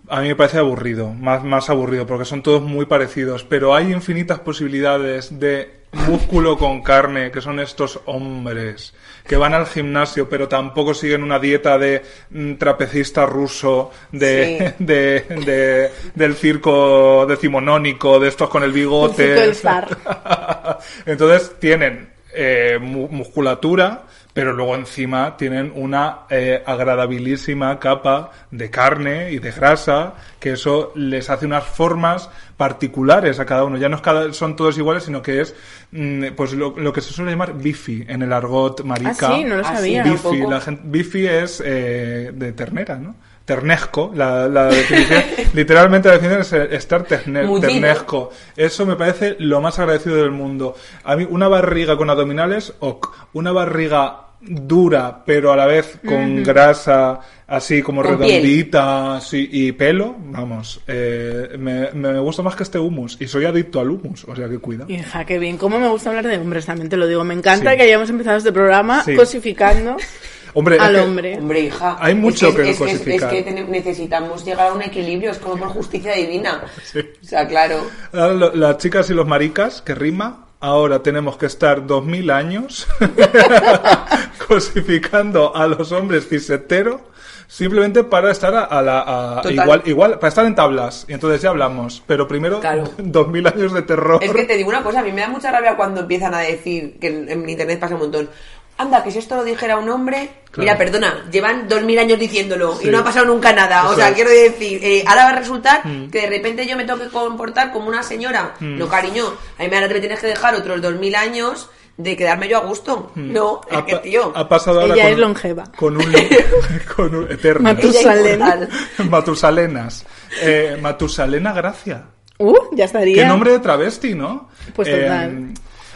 a 0.09 0.21
mí 0.21 0.27
me 0.29 0.35
parece 0.35 0.57
aburrido, 0.59 1.09
más, 1.13 1.43
más 1.43 1.69
aburrido, 1.69 2.05
porque 2.05 2.25
son 2.25 2.43
todos 2.43 2.61
muy 2.61 2.85
parecidos, 2.85 3.43
pero 3.43 3.73
hay 3.75 3.91
infinitas 3.91 4.39
posibilidades 4.39 5.39
de 5.39 5.85
músculo 6.07 6.57
con 6.57 6.81
carne, 6.83 7.31
que 7.31 7.39
son 7.41 7.59
estos 7.59 8.01
hombres 8.05 8.93
que 9.25 9.37
van 9.37 9.53
al 9.53 9.65
gimnasio, 9.65 10.27
pero 10.29 10.47
tampoco 10.47 10.93
siguen 10.93 11.23
una 11.23 11.39
dieta 11.39 11.77
de 11.77 12.03
mm, 12.31 12.55
trapecista 12.55 13.25
ruso, 13.25 13.91
de, 14.11 14.73
Sí. 14.77 14.83
de, 14.83 15.21
de- 15.45 15.91
del 16.13 16.35
circo 16.35 17.25
decimonónico, 17.25 18.19
de 18.19 18.27
estos 18.27 18.49
con 18.49 18.63
el 18.63 18.71
bigote. 18.73 19.41
El. 19.45 19.55
Entonces 21.05 21.53
tienen 21.59 22.09
eh, 22.33 22.77
mu- 22.81 23.07
musculatura, 23.07 24.03
pero 24.35 24.51
luego 24.51 24.75
encima 24.75 25.37
tienen 25.37 25.71
una 25.75 26.25
eh, 26.29 26.61
agradabilísima 26.65 27.79
capa 27.79 28.31
de 28.51 28.69
carne 28.69 29.31
y 29.31 29.39
de 29.39 29.49
grasa, 29.51 30.13
que 30.39 30.51
eso 30.51 30.91
les 30.95 31.29
hace 31.29 31.45
unas 31.45 31.63
formas 31.63 32.29
particulares 32.57 33.39
a 33.39 33.45
cada 33.45 33.63
uno. 33.63 33.77
Ya 33.77 33.87
no 33.87 33.95
es 33.95 34.01
cada, 34.01 34.33
son 34.33 34.57
todos 34.57 34.77
iguales, 34.77 35.03
sino 35.03 35.21
que 35.21 35.39
es 35.39 35.55
mm, 35.91 36.25
pues 36.35 36.51
lo, 36.53 36.73
lo 36.77 36.91
que 36.91 36.99
se 37.01 37.13
suele 37.13 37.31
llamar 37.31 37.53
bifi 37.57 38.03
en 38.09 38.23
el 38.23 38.33
argot 38.33 38.83
marica. 38.83 39.29
Ah, 39.29 39.35
sí, 39.37 39.43
no 39.45 39.55
lo 39.55 39.65
Ah, 39.65 39.75
sabía. 39.77 40.03
bifi. 40.03 40.15
Bifi, 40.15 40.23
tampoco. 40.29 40.51
la 40.51 40.61
gente, 40.61 40.81
bifi 40.85 41.27
es 41.27 41.63
eh, 41.65 42.31
de 42.33 42.51
ternera, 42.51 42.95
¿no? 42.97 43.15
Ternesco, 43.45 44.11
la, 44.15 44.47
la 44.47 44.65
definición, 44.65 45.23
literalmente 45.53 46.07
la 46.09 46.15
definición 46.15 46.41
es 46.41 46.53
eh, 46.53 46.75
estar 46.75 47.05
terne- 47.05 47.61
ternesco. 47.61 48.31
Eso 48.57 48.85
me 48.87 48.95
parece 48.95 49.35
lo 49.37 49.61
más 49.61 49.77
agradecido 49.77 50.15
del 50.17 50.31
mundo. 50.31 50.75
A 51.03 51.15
mí 51.15 51.27
una 51.29 51.47
barriga 51.47 51.95
con 51.95 52.09
abdominales, 52.09 52.73
ok. 52.79 53.15
Una 53.33 53.51
barriga 53.51 54.24
dura, 54.47 55.23
pero 55.25 55.51
a 55.51 55.55
la 55.55 55.65
vez 55.65 55.99
con 56.05 56.43
grasa, 56.43 57.19
así 57.47 57.81
como 57.81 58.01
Con 58.01 58.19
redondita, 58.19 59.17
así, 59.17 59.47
y 59.51 59.71
pelo, 59.71 60.15
vamos, 60.19 60.81
eh, 60.87 61.55
me, 61.57 61.91
me 61.91 62.19
gusta 62.19 62.41
más 62.43 62.55
que 62.55 62.63
este 62.63 62.79
humus. 62.79 63.17
Y 63.19 63.27
soy 63.27 63.45
adicto 63.45 63.79
al 63.79 63.89
humus, 63.89 64.23
o 64.25 64.35
sea 64.35 64.47
que 64.47 64.59
cuida. 64.59 64.85
Hija, 64.87 65.25
qué 65.25 65.39
bien. 65.39 65.57
¿Cómo 65.57 65.79
me 65.79 65.87
gusta 65.89 66.09
hablar 66.09 66.27
de 66.27 66.37
hombres? 66.37 66.65
También 66.65 66.89
te 66.89 66.97
lo 66.97 67.07
digo. 67.07 67.23
Me 67.23 67.33
encanta 67.33 67.71
Sí. 67.71 67.77
que 67.77 67.83
hayamos 67.83 68.09
empezado 68.09 68.37
este 68.37 68.51
programa 68.51 69.03
Sí. 69.03 69.15
cosificando 69.15 69.97
Hombre, 70.57 70.77
es 70.77 70.81
al 70.81 70.95
que- 70.95 71.01
hombre. 71.01 71.37
Hombre, 71.37 71.59
hija. 71.61 71.97
Hay 71.99 72.15
mucho 72.15 72.47
es 72.47 72.55
que 72.55 72.61
es, 72.61 72.67
es, 72.69 72.73
es 72.73 72.79
cosificar. 72.99 73.29
que 73.29 73.41
ten- 73.41 73.69
necesitamos 73.69 74.45
llegar 74.45 74.67
a 74.69 74.73
un 74.73 74.81
equilibrio, 74.81 75.31
es 75.31 75.37
como 75.37 75.57
por 75.57 75.67
justicia 75.69 76.13
divina. 76.13 76.63
Sí. 76.83 76.99
O 76.99 77.25
sea, 77.27 77.45
claro. 77.47 77.85
Las 78.13 78.77
chicas 78.77 79.09
y 79.09 79.13
los 79.13 79.27
maricas, 79.27 79.81
que 79.81 79.93
rima, 79.95 80.44
ahora 80.65 81.01
tenemos 81.03 81.37
que 81.37 81.45
estar 81.45 81.85
dos 81.85 82.03
mil 82.03 82.29
años 82.31 82.87
cosificando 84.47 85.55
a 85.55 85.67
los 85.67 85.91
hombres 85.91 86.27
ciseteros 86.27 87.01
simplemente 87.47 88.03
para 88.03 88.31
estar 88.31 88.53
a, 88.55 88.63
a 88.63 88.81
la 88.81 89.39
a- 89.41 89.51
igual 89.51 89.81
igual 89.85 90.13
para 90.19 90.29
estar 90.29 90.45
en 90.45 90.55
tablas. 90.55 91.05
Y 91.07 91.13
entonces 91.13 91.41
ya 91.41 91.49
hablamos. 91.49 92.01
Pero 92.07 92.27
primero 92.27 92.59
Claro. 92.59 92.85
dos 92.97 93.27
mil 93.27 93.45
años 93.47 93.73
de 93.73 93.81
terror. 93.83 94.23
Es 94.23 94.31
que 94.31 94.45
te 94.45 94.57
digo 94.57 94.69
una 94.69 94.83
cosa, 94.83 94.99
a 95.01 95.03
mí 95.03 95.11
me 95.11 95.21
da 95.21 95.29
mucha 95.29 95.51
rabia 95.51 95.75
cuando 95.75 96.01
empiezan 96.01 96.33
a 96.33 96.39
decir, 96.39 96.97
que 96.99 97.07
en 97.07 97.47
internet 97.49 97.79
pasa 97.79 97.93
un 97.95 98.01
montón, 98.01 98.29
anda, 98.77 99.03
que 99.03 99.11
si 99.11 99.19
esto 99.19 99.35
lo 99.37 99.43
dijera 99.43 99.77
un 99.77 99.89
hombre, 99.89 100.29
Claro. 100.51 100.61
mira, 100.63 100.77
perdona, 100.77 101.25
llevan 101.31 101.67
dos 101.67 101.83
mil 101.83 101.97
años 101.99 102.17
diciéndolo 102.19 102.75
Sí. 102.75 102.87
y 102.87 102.91
no 102.91 102.99
ha 102.99 103.03
pasado 103.03 103.25
nunca 103.25 103.51
nada. 103.53 103.89
o 103.89 103.95
sea, 103.95 104.07
es. 104.07 104.11
Mm. 104.11 104.15
quiero 104.15 104.29
decir, 104.29 104.79
eh, 104.83 105.03
ahora 105.07 105.23
va 105.25 105.29
a 105.31 105.35
resultar 105.35 105.81
que 106.11 106.21
de 106.21 106.27
repente 106.27 106.65
yo 106.67 106.75
me 106.77 106.85
tengo 106.85 106.99
que 106.99 107.09
comportar 107.09 107.71
como 107.71 107.87
una 107.87 108.03
señora. 108.03 108.53
No, 108.59 108.87
cariño, 108.87 109.25
a 109.57 109.63
mí 109.63 109.69
ahora 109.73 109.87
me 109.87 109.99
tienes 109.99 110.19
que 110.19 110.27
dejar 110.27 110.55
otros 110.55 110.81
dos 110.81 110.95
mil 110.95 111.15
años 111.15 111.69
de 111.97 112.17
quedarme 112.17 112.49
yo 112.49 112.57
a 112.57 112.61
gusto. 112.61 113.11
No, 113.15 113.61
es 113.69 113.73
Mm. 113.73 113.77
ha, 113.77 113.85
que 113.85 113.95
tío. 113.97 114.33
ha 114.35 114.49
pasado 114.49 114.81
ahora 114.81 114.93
Ella 114.95 115.03
con, 115.03 115.11
es 115.13 115.17
longeva. 115.19 115.63
con 115.77 115.97
un 115.97 116.03
con 116.95 117.15
un 117.15 117.31
eterna 117.31 117.73
Matu- 117.73 117.87
Ella 117.89 118.01
Matusalén. 118.01 118.33
inmortal. 118.39 118.69
Matusalenas 119.09 120.05
eh, 120.41 120.77
Matusalena 120.81 121.53
Gracia 121.53 122.03
Uh, 122.37 122.53
ya 122.73 122.83
estaría. 122.83 123.15
Qué 123.23 123.25
nombre 123.25 123.51
de 123.53 123.59
travesti, 123.59 124.13
¿no? 124.13 124.49
Pues 124.75 124.89
Eh, 124.89 125.03
total. 125.03 125.53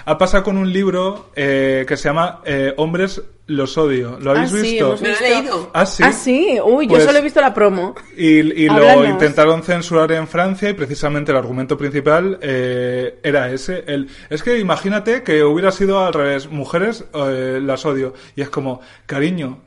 Ha 0.10 0.18
pasado 0.18 0.44
con 0.44 0.58
un 0.58 0.72
libro 0.72 1.30
eh, 1.36 1.86
que 1.88 1.96
se 1.98 2.10
llama 2.10 2.42
eh, 2.46 2.74
Hombres 2.78 3.22
los 3.48 3.78
odio. 3.78 4.20
¿Lo 4.22 4.32
habéis 4.32 4.52
Ah, 4.54 4.56
sí, 4.58 4.62
visto? 4.62 4.86
hemos 4.88 5.02
Me 5.02 5.10
lo 5.10 5.16
he 5.16 5.22
leído. 5.22 5.72
Ah, 5.74 5.86
sí. 5.86 6.04
Ah, 6.06 6.12
sí. 6.12 6.60
Uy, 6.64 6.88
Pues- 6.88 7.00
yo 7.02 7.06
solo 7.08 7.18
he 7.20 7.22
visto 7.22 7.42
la 7.42 7.54
promo. 7.54 7.96
Y, 8.16 8.64
y 8.64 8.68
lo 8.68 9.06
intentaron 9.06 9.64
censurar 9.64 10.12
en 10.12 10.28
Francia 10.28 10.70
y 10.70 10.74
precisamente 10.74 11.32
el 11.32 11.38
argumento 11.38 11.76
principal 11.78 12.38
eh, 12.42 13.20
era 13.24 13.52
ese. 13.52 13.84
El, 13.88 14.08
es 14.30 14.44
que 14.44 14.60
imagínate 14.60 15.24
que 15.24 15.44
hubiera 15.44 15.72
sido 15.72 16.06
al 16.06 16.14
revés. 16.14 16.50
Mujeres 16.52 17.06
eh, 17.14 17.60
las 17.64 17.86
odio. 17.86 18.14
Y 18.36 18.42
es 18.42 18.50
como, 18.50 18.82
cariño, 19.08 19.62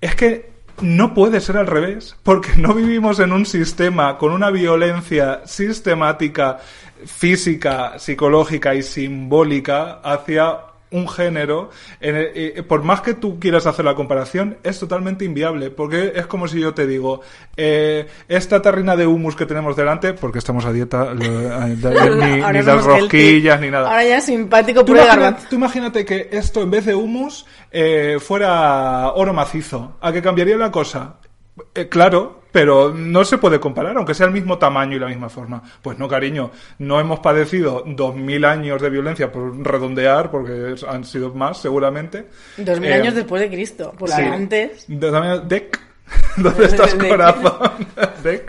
es 0.00 0.14
que 0.14 0.54
no 0.80 1.14
puede 1.14 1.40
ser 1.40 1.56
al 1.56 1.66
revés, 1.66 2.16
porque 2.22 2.50
no 2.58 2.74
vivimos 2.74 3.18
en 3.20 3.32
un 3.32 3.46
sistema 3.46 4.18
con 4.18 4.32
una 4.32 4.50
violencia 4.50 5.40
sistemática, 5.46 6.58
física, 7.04 7.98
psicológica 7.98 8.74
y 8.74 8.82
simbólica 8.82 10.00
hacia 10.02 10.58
un 10.92 11.08
género, 11.08 11.70
en 12.00 12.14
el- 12.14 12.30
eh, 12.34 12.62
por 12.62 12.84
más 12.84 13.00
que 13.00 13.14
tú 13.14 13.40
quieras 13.40 13.66
hacer 13.66 13.84
la 13.84 13.96
comparación, 13.96 14.56
es 14.62 14.78
totalmente 14.78 15.24
inviable, 15.24 15.70
porque 15.70 16.12
es 16.14 16.26
como 16.28 16.46
si 16.46 16.60
yo 16.60 16.74
te 16.74 16.86
digo, 16.86 17.22
eh, 17.56 18.06
esta 18.28 18.62
tarrina 18.62 18.94
de 18.94 19.04
humus 19.04 19.34
que 19.34 19.46
tenemos 19.46 19.74
delante, 19.76 20.14
porque 20.14 20.38
estamos 20.38 20.64
a 20.64 20.72
dieta, 20.72 21.12
lo- 21.12 21.22
eh, 21.24 21.76
ni, 21.82 22.62
las 22.62 22.84
rosquillas, 22.84 23.60
ni 23.60 23.68
nada. 23.68 23.88
Ahora 23.90 24.04
ya 24.04 24.20
simpático, 24.20 24.84
Tú, 24.84 24.94
imagina- 24.94 25.36
tú 25.50 25.56
imagínate 25.56 26.04
que 26.04 26.28
esto 26.30 26.62
en 26.62 26.70
vez 26.70 26.86
de 26.86 26.94
humus 26.94 27.46
eh, 27.72 28.18
fuera 28.20 29.10
oro 29.12 29.32
macizo. 29.34 29.96
¿A 30.00 30.12
qué 30.12 30.22
cambiaría 30.22 30.56
la 30.56 30.70
cosa? 30.70 31.16
Claro, 31.90 32.42
pero 32.56 32.90
no 32.90 33.22
se 33.22 33.36
puede 33.36 33.60
comparar, 33.60 33.94
aunque 33.98 34.14
sea 34.14 34.24
el 34.24 34.32
mismo 34.32 34.56
tamaño 34.56 34.96
y 34.96 34.98
la 34.98 35.08
misma 35.08 35.28
forma. 35.28 35.62
Pues 35.82 35.98
no, 35.98 36.08
cariño, 36.08 36.50
no 36.78 36.98
hemos 36.98 37.20
padecido 37.20 37.84
dos 37.86 38.16
mil 38.16 38.46
años 38.46 38.80
de 38.80 38.88
violencia 38.88 39.30
por 39.30 39.54
redondear, 39.62 40.30
porque 40.30 40.74
han 40.88 41.04
sido 41.04 41.34
más 41.34 41.60
seguramente. 41.60 42.28
Dos 42.56 42.80
mil 42.80 42.88
Eh, 42.88 42.94
años 42.94 43.14
después 43.14 43.42
de 43.42 43.50
Cristo. 43.50 43.92
Sí. 44.06 44.22
antes. 44.22 44.86
De-. 44.88 45.68
¿Dónde 46.38 46.64
estás, 46.64 46.94
corazón? 46.94 47.52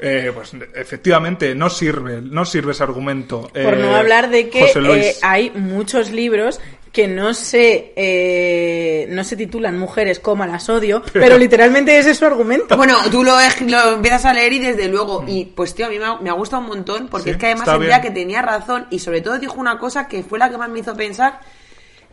Eh, 0.00 0.30
pues 0.34 0.52
efectivamente, 0.74 1.54
no 1.54 1.70
sirve, 1.70 2.20
no 2.20 2.44
sirve 2.44 2.72
ese 2.72 2.82
argumento. 2.82 3.48
Por 3.48 3.74
Eh, 3.74 3.78
no 3.80 3.96
hablar 3.96 4.28
de 4.28 4.50
que 4.50 4.66
eh, 4.74 5.14
hay 5.22 5.50
muchos 5.54 6.10
libros 6.12 6.60
que 6.94 7.08
no 7.08 7.34
se, 7.34 7.92
eh, 7.96 9.06
no 9.10 9.24
se 9.24 9.36
titulan 9.36 9.76
Mujeres, 9.78 10.20
coma, 10.20 10.46
las 10.46 10.68
odio, 10.68 11.02
pero 11.12 11.36
literalmente 11.36 11.98
ese 11.98 12.12
es 12.12 12.18
su 12.18 12.24
argumento. 12.24 12.76
Bueno, 12.76 12.96
tú 13.10 13.24
lo, 13.24 13.38
ej- 13.40 13.68
lo 13.68 13.94
empiezas 13.94 14.24
a 14.26 14.32
leer 14.32 14.52
y 14.52 14.58
desde 14.60 14.86
luego, 14.88 15.24
y 15.26 15.44
pues 15.46 15.74
tío, 15.74 15.86
a 15.86 15.88
mí 15.88 15.98
me 15.98 16.04
ha, 16.06 16.16
me 16.20 16.30
ha 16.30 16.34
gustado 16.34 16.62
un 16.62 16.68
montón 16.68 17.08
porque 17.08 17.24
Sí, 17.24 17.30
es 17.30 17.36
que 17.36 17.46
además 17.46 17.66
sentía 17.88 18.00
que 18.00 18.10
tenía 18.12 18.42
razón 18.42 18.86
y 18.90 19.00
sobre 19.00 19.20
todo 19.20 19.38
dijo 19.38 19.56
una 19.60 19.78
cosa 19.78 20.06
que 20.08 20.22
fue 20.22 20.38
la 20.38 20.48
que 20.50 20.56
más 20.56 20.70
me 20.70 20.78
hizo 20.78 20.94
pensar, 20.94 21.40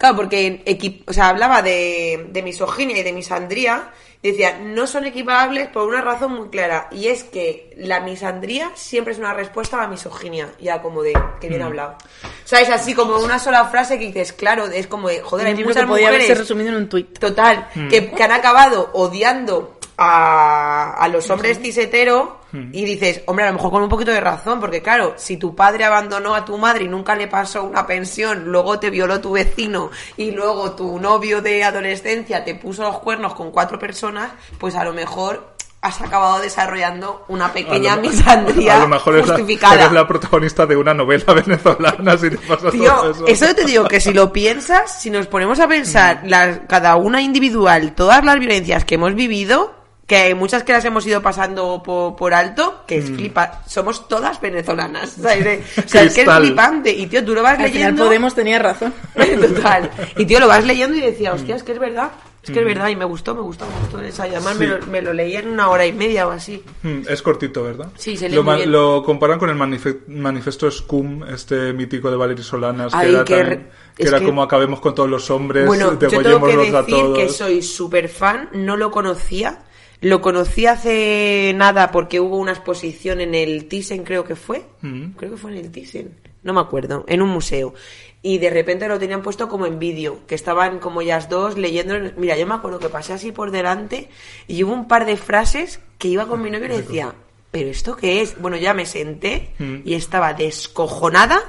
claro, 0.01 0.15
porque 0.17 0.63
equi- 0.65 1.03
o 1.07 1.13
sea, 1.13 1.29
hablaba 1.29 1.61
de, 1.61 2.27
de 2.31 2.41
misoginia 2.43 2.97
y 2.97 3.03
de 3.03 3.13
misandría, 3.13 3.91
y 4.23 4.31
decía, 4.31 4.59
no 4.61 4.85
son 4.85 5.05
equiparables 5.05 5.67
por 5.69 5.87
una 5.87 6.01
razón 6.01 6.33
muy 6.35 6.49
clara, 6.49 6.87
y 6.91 7.07
es 7.07 7.23
que 7.23 7.73
la 7.77 8.01
misandría 8.01 8.71
siempre 8.75 9.13
es 9.13 9.19
una 9.19 9.33
respuesta 9.33 9.77
a 9.77 9.81
la 9.81 9.87
misoginia, 9.87 10.49
ya 10.59 10.81
como 10.81 11.01
de, 11.01 11.13
que 11.39 11.47
Mm. 11.47 11.49
bien 11.49 11.61
hablado. 11.63 11.95
O 12.23 12.47
sea, 12.47 12.61
es 12.61 12.69
así 12.69 12.93
como 12.93 13.17
una 13.17 13.39
sola 13.39 13.65
frase 13.65 13.97
que 13.97 14.05
dices, 14.05 14.31
claro, 14.33 14.65
es 14.67 14.85
como 14.87 15.07
de, 15.09 15.21
joder, 15.21 15.47
hay 15.47 15.55
muchas 15.55 15.83
que 15.83 15.87
podía 15.87 16.07
haberse 16.09 16.27
mujeres 16.27 16.37
resumido 16.39 16.69
en 16.69 16.75
un 16.75 16.89
tuit. 16.89 17.17
Total, 17.17 17.67
Mm. 17.73 17.87
que, 17.89 18.11
que 18.11 18.23
han 18.23 18.31
acabado 18.31 18.91
odiando 18.93 19.79
a, 20.01 20.93
a 20.93 21.07
los 21.07 21.29
hombres 21.29 21.59
cis 21.61 21.77
hetero 21.77 22.39
Mm. 22.51 22.71
y 22.73 22.83
dices, 22.83 23.21
hombre, 23.27 23.45
a 23.45 23.47
lo 23.47 23.53
mejor 23.53 23.71
con 23.71 23.81
un 23.81 23.87
poquito 23.87 24.11
de 24.11 24.19
razón, 24.19 24.59
porque 24.59 24.81
claro, 24.81 25.13
si 25.15 25.37
tu 25.37 25.55
padre 25.55 25.85
abandonó 25.85 26.35
a 26.35 26.43
tu 26.43 26.57
madre 26.57 26.83
y 26.83 26.87
nunca 26.89 27.15
le 27.15 27.29
pasó 27.29 27.63
una 27.63 27.87
pensión, 27.87 28.43
luego 28.51 28.77
te 28.77 28.89
violó 28.89 29.21
tu 29.21 29.31
vecino 29.31 29.89
y 30.17 30.31
luego 30.31 30.71
tu 30.73 30.99
novio 30.99 31.41
de 31.41 31.63
adolescencia 31.63 32.43
te 32.43 32.53
puso 32.55 32.83
los 32.83 32.99
cuernos 32.99 33.35
con 33.35 33.51
cuatro 33.51 33.79
personas, 33.79 34.31
pues 34.59 34.75
a 34.75 34.83
lo 34.83 34.91
mejor 34.91 35.53
has 35.81 36.01
acabado 36.01 36.41
desarrollando 36.41 37.23
una 37.29 37.53
pequeña 37.53 37.93
A 37.93 37.95
lo- 37.95 38.01
misandría 38.01 38.75
a 38.75 38.79
lo 38.81 38.87
mejor 38.89 39.17
es 39.19 39.27
la- 39.29 39.35
eres 39.73 39.91
la 39.93 40.05
protagonista 40.05 40.65
de 40.65 40.75
una 40.75 40.93
novela 40.93 41.33
venezolana 41.33 42.17
si 42.17 42.31
te 42.31 42.37
pasa 42.37 42.69
Tío, 42.69 42.91
todo 42.93 43.11
eso. 43.11 43.27
eso 43.27 43.55
te 43.55 43.63
digo 43.63 43.87
que 43.87 44.01
si 44.01 44.11
lo 44.11 44.33
piensas, 44.33 45.01
si 45.01 45.09
nos 45.09 45.25
ponemos 45.27 45.57
a 45.61 45.69
pensar 45.69 46.19
las- 46.25 46.59
cada 46.67 46.97
una 46.97 47.21
individual, 47.21 47.93
todas 47.95 48.25
las 48.25 48.37
violencias 48.39 48.83
que 48.83 48.95
hemos 48.95 49.15
vivido, 49.15 49.79
que 50.11 50.17
hay 50.17 50.33
muchas 50.35 50.63
que 50.63 50.73
las 50.73 50.83
hemos 50.83 51.07
ido 51.07 51.21
pasando 51.21 51.81
por, 51.81 52.17
por 52.17 52.33
alto, 52.33 52.83
que 52.85 52.97
es 52.97 53.05
flipa, 53.05 53.61
somos 53.65 54.09
todas 54.09 54.41
venezolanas, 54.41 55.11
¿sabes? 55.21 55.61
O 55.77 55.87
sea, 55.87 56.03
es 56.03 56.13
que 56.13 56.23
es 56.23 56.29
flipante. 56.29 56.91
Y 56.91 57.07
tío, 57.07 57.23
tú 57.23 57.33
lo 57.33 57.41
vas 57.41 57.53
Al 57.57 57.67
final 57.69 57.73
leyendo. 57.73 58.03
Podemos 58.07 58.35
tenía 58.35 58.59
razón. 58.59 58.93
Total. 59.55 59.89
Y 60.17 60.25
tío, 60.25 60.41
lo 60.41 60.49
vas 60.49 60.65
leyendo 60.65 60.97
y 60.97 60.99
decía, 60.99 61.31
hostia, 61.31 61.55
es 61.55 61.63
que 61.63 61.71
es 61.71 61.79
verdad. 61.79 62.11
Es 62.43 62.49
que 62.51 62.59
es 62.59 62.65
verdad, 62.65 62.89
y 62.89 62.95
me 62.97 63.05
gustó, 63.05 63.33
me 63.35 63.39
gustó, 63.41 63.65
me 63.67 63.79
gustó 63.79 63.99
el 63.99 64.07
ensayo. 64.07 64.33
Además, 64.35 64.57
me, 64.57 64.67
lo, 64.67 64.85
me 64.87 65.01
lo 65.01 65.13
leí 65.13 65.37
en 65.37 65.47
una 65.47 65.69
hora 65.69 65.85
y 65.85 65.93
media 65.93 66.27
o 66.27 66.31
así. 66.31 66.61
Mm, 66.83 67.03
Es 67.07 67.21
cortito, 67.21 67.63
¿verdad? 67.63 67.87
Sí, 67.95 68.17
se 68.17 68.27
lee 68.27 68.35
lo, 68.35 68.43
muy 68.43 68.51
ma- 68.51 68.57
bien. 68.57 68.71
lo 68.71 69.01
comparan 69.05 69.39
con 69.39 69.49
el 69.49 69.55
manife- 69.55 70.05
manifiesto 70.07 70.69
Scum, 70.69 71.23
este 71.23 71.71
mítico 71.71 72.11
de 72.11 72.17
Valery 72.17 72.43
Solanas, 72.43 72.93
Ay, 72.93 73.07
que 73.07 73.13
era, 73.13 73.23
que 73.23 73.35
tan- 73.37 73.45
re- 73.45 73.67
que 73.95 74.03
es 74.03 74.09
era 74.09 74.19
que- 74.19 74.25
como 74.25 74.43
acabemos 74.43 74.81
con 74.81 74.93
todos 74.93 75.09
los 75.09 75.29
hombres, 75.29 75.65
Bueno, 75.67 75.91
yo 75.91 75.97
tengo 76.09 76.21
que 76.45 76.53
a 76.53 76.57
decir 76.81 76.85
todos. 76.97 77.17
que 77.17 77.29
soy 77.29 77.61
súper 77.61 78.09
fan, 78.09 78.49
no 78.53 78.75
lo 78.75 78.91
conocía. 78.91 79.59
Lo 80.01 80.19
conocí 80.21 80.65
hace 80.65 81.53
nada 81.55 81.91
porque 81.91 82.19
hubo 82.19 82.37
una 82.37 82.51
exposición 82.51 83.21
en 83.21 83.35
el 83.35 83.67
Thyssen, 83.67 84.03
creo 84.03 84.23
que 84.23 84.35
fue. 84.35 84.63
Mm. 84.81 85.11
Creo 85.11 85.31
que 85.31 85.37
fue 85.37 85.51
en 85.51 85.57
el 85.57 85.71
Thyssen. 85.71 86.17
No 86.43 86.53
me 86.53 86.59
acuerdo, 86.59 87.05
en 87.07 87.21
un 87.21 87.29
museo. 87.29 87.75
Y 88.23 88.39
de 88.39 88.49
repente 88.49 88.87
lo 88.87 88.97
tenían 88.97 89.21
puesto 89.21 89.47
como 89.47 89.67
en 89.67 89.77
vídeo, 89.77 90.21
que 90.27 90.33
estaban 90.35 90.79
como 90.79 91.01
ellas 91.01 91.29
dos 91.29 91.55
leyendo. 91.57 91.95
Mira, 92.17 92.35
yo 92.35 92.47
me 92.47 92.55
acuerdo 92.55 92.79
que 92.79 92.89
pasé 92.89 93.13
así 93.13 93.31
por 93.31 93.51
delante 93.51 94.09
y 94.47 94.63
hubo 94.63 94.73
un 94.73 94.87
par 94.87 95.05
de 95.05 95.17
frases 95.17 95.79
que 95.99 96.07
iba 96.07 96.27
con 96.27 96.41
mi 96.41 96.49
novio 96.49 96.65
y 96.65 96.69
le 96.69 96.81
decía, 96.81 97.13
¿pero 97.51 97.69
esto 97.69 97.95
qué 97.95 98.21
es? 98.21 98.39
Bueno, 98.41 98.57
ya 98.57 98.73
me 98.73 98.87
senté 98.87 99.51
Mm. 99.59 99.77
y 99.85 99.93
estaba 99.93 100.33
descojonada 100.33 101.39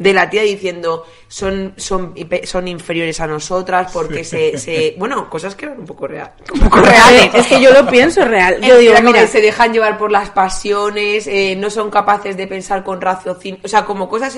de 0.00 0.12
la 0.12 0.28
tía 0.28 0.42
diciendo 0.42 1.04
son 1.28 1.74
son 1.76 2.14
son 2.42 2.66
inferiores 2.66 3.20
a 3.20 3.28
nosotras 3.28 3.92
porque 3.92 4.24
se, 4.24 4.58
se 4.58 4.96
bueno 4.98 5.30
cosas 5.30 5.54
que 5.54 5.66
eran 5.66 5.78
un 5.78 5.86
poco 5.86 6.08
real. 6.08 6.32
Un 6.52 6.60
poco 6.60 6.80
reales. 6.80 7.30
Es 7.34 7.46
que 7.46 7.60
yo 7.60 7.72
lo 7.72 7.86
pienso 7.86 8.24
real. 8.24 8.60
Yo 8.60 8.78
digo, 8.78 8.94
mira, 9.04 9.26
se 9.28 9.40
dejan 9.40 9.72
llevar 9.72 9.96
por 9.96 10.10
las 10.10 10.30
pasiones 10.30 11.28
eh, 11.28 11.54
no 11.56 11.70
son 11.70 11.90
capaces 11.90 12.36
de 12.36 12.48
pensar 12.48 12.82
con 12.82 13.00
raciocinio 13.00 13.60
o 13.62 13.68
sea 13.68 13.84
como 13.84 14.08
cosas 14.08 14.34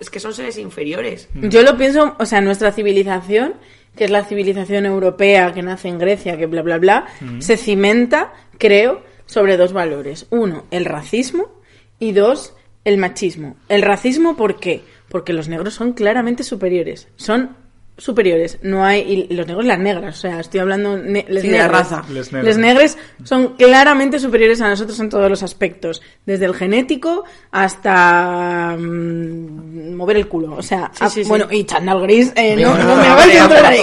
es 0.00 0.10
que 0.10 0.20
son 0.20 0.34
seres 0.34 0.58
inferiores. 0.58 1.28
Yo 1.34 1.62
lo 1.62 1.76
pienso, 1.76 2.14
o 2.18 2.26
sea, 2.26 2.40
nuestra 2.40 2.72
civilización, 2.72 3.54
que 3.96 4.04
es 4.04 4.10
la 4.10 4.24
civilización 4.24 4.86
europea 4.86 5.52
que 5.52 5.62
nace 5.62 5.88
en 5.88 5.98
Grecia, 5.98 6.36
que 6.36 6.46
bla, 6.46 6.62
bla, 6.62 6.78
bla, 6.78 7.06
se 7.40 7.56
cimenta, 7.56 8.32
creo, 8.58 9.02
sobre 9.26 9.56
dos 9.56 9.72
valores. 9.72 10.26
Uno, 10.30 10.64
el 10.70 10.84
racismo 10.84 11.50
y 11.98 12.12
dos, 12.12 12.54
el 12.84 12.98
machismo. 12.98 13.56
El 13.68 13.82
racismo, 13.82 14.36
¿por 14.36 14.58
qué? 14.58 14.82
Porque 15.12 15.32
los 15.32 15.46
negros 15.48 15.74
son 15.74 15.92
claramente 15.92 16.42
superiores. 16.42 17.06
Son 17.16 17.54
superiores. 17.98 18.58
No 18.62 18.82
hay... 18.84 19.28
Y 19.30 19.34
los 19.34 19.46
negros, 19.46 19.66
las 19.66 19.78
negras. 19.78 20.16
O 20.16 20.20
sea, 20.22 20.40
estoy 20.40 20.60
hablando... 20.60 20.96
Ne 20.96 21.26
les 21.28 21.42
Sí, 21.42 21.48
de 21.50 21.58
la 21.58 21.64
negres. 21.68 21.78
raza. 21.90 22.04
Les 22.10 22.32
Les 22.32 22.56
negres. 22.56 22.98
son 23.22 23.48
claramente 23.58 24.18
superiores 24.18 24.60
a 24.62 24.68
nosotros 24.70 24.98
en 25.00 25.10
todos 25.10 25.28
los 25.28 25.42
aspectos. 25.42 26.00
Desde 26.24 26.46
el 26.46 26.54
genético 26.54 27.24
hasta 27.50 28.74
mm, 28.78 29.94
mover 29.94 30.16
el 30.16 30.28
culo. 30.28 30.54
O 30.56 30.62
sea, 30.62 30.90
Sí, 30.94 31.04
a- 31.04 31.10
sí, 31.10 31.22
sí. 31.24 31.28
bueno, 31.28 31.46
y 31.50 31.64
chandal 31.64 32.00
gris, 32.00 32.32
eh, 32.34 32.56
no, 32.56 32.74
no 32.76 32.96
me 32.96 33.06
a 33.06 33.12
hagáis 33.12 33.32
ver, 33.34 33.42
entrar 33.42 33.64
ahí. 33.66 33.82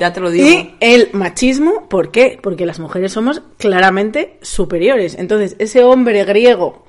ya 0.00 0.12
te 0.12 0.20
lo 0.20 0.30
digo 0.30 0.46
Y 0.48 0.74
el 0.80 1.10
machismo, 1.12 1.88
¿por 1.88 2.10
qué? 2.10 2.38
Porque 2.42 2.66
las 2.66 2.80
mujeres 2.80 3.12
somos 3.12 3.42
claramente 3.58 4.38
superiores. 4.42 5.14
Entonces, 5.18 5.54
ese 5.60 5.82
hombre 5.84 6.24
griego 6.24 6.84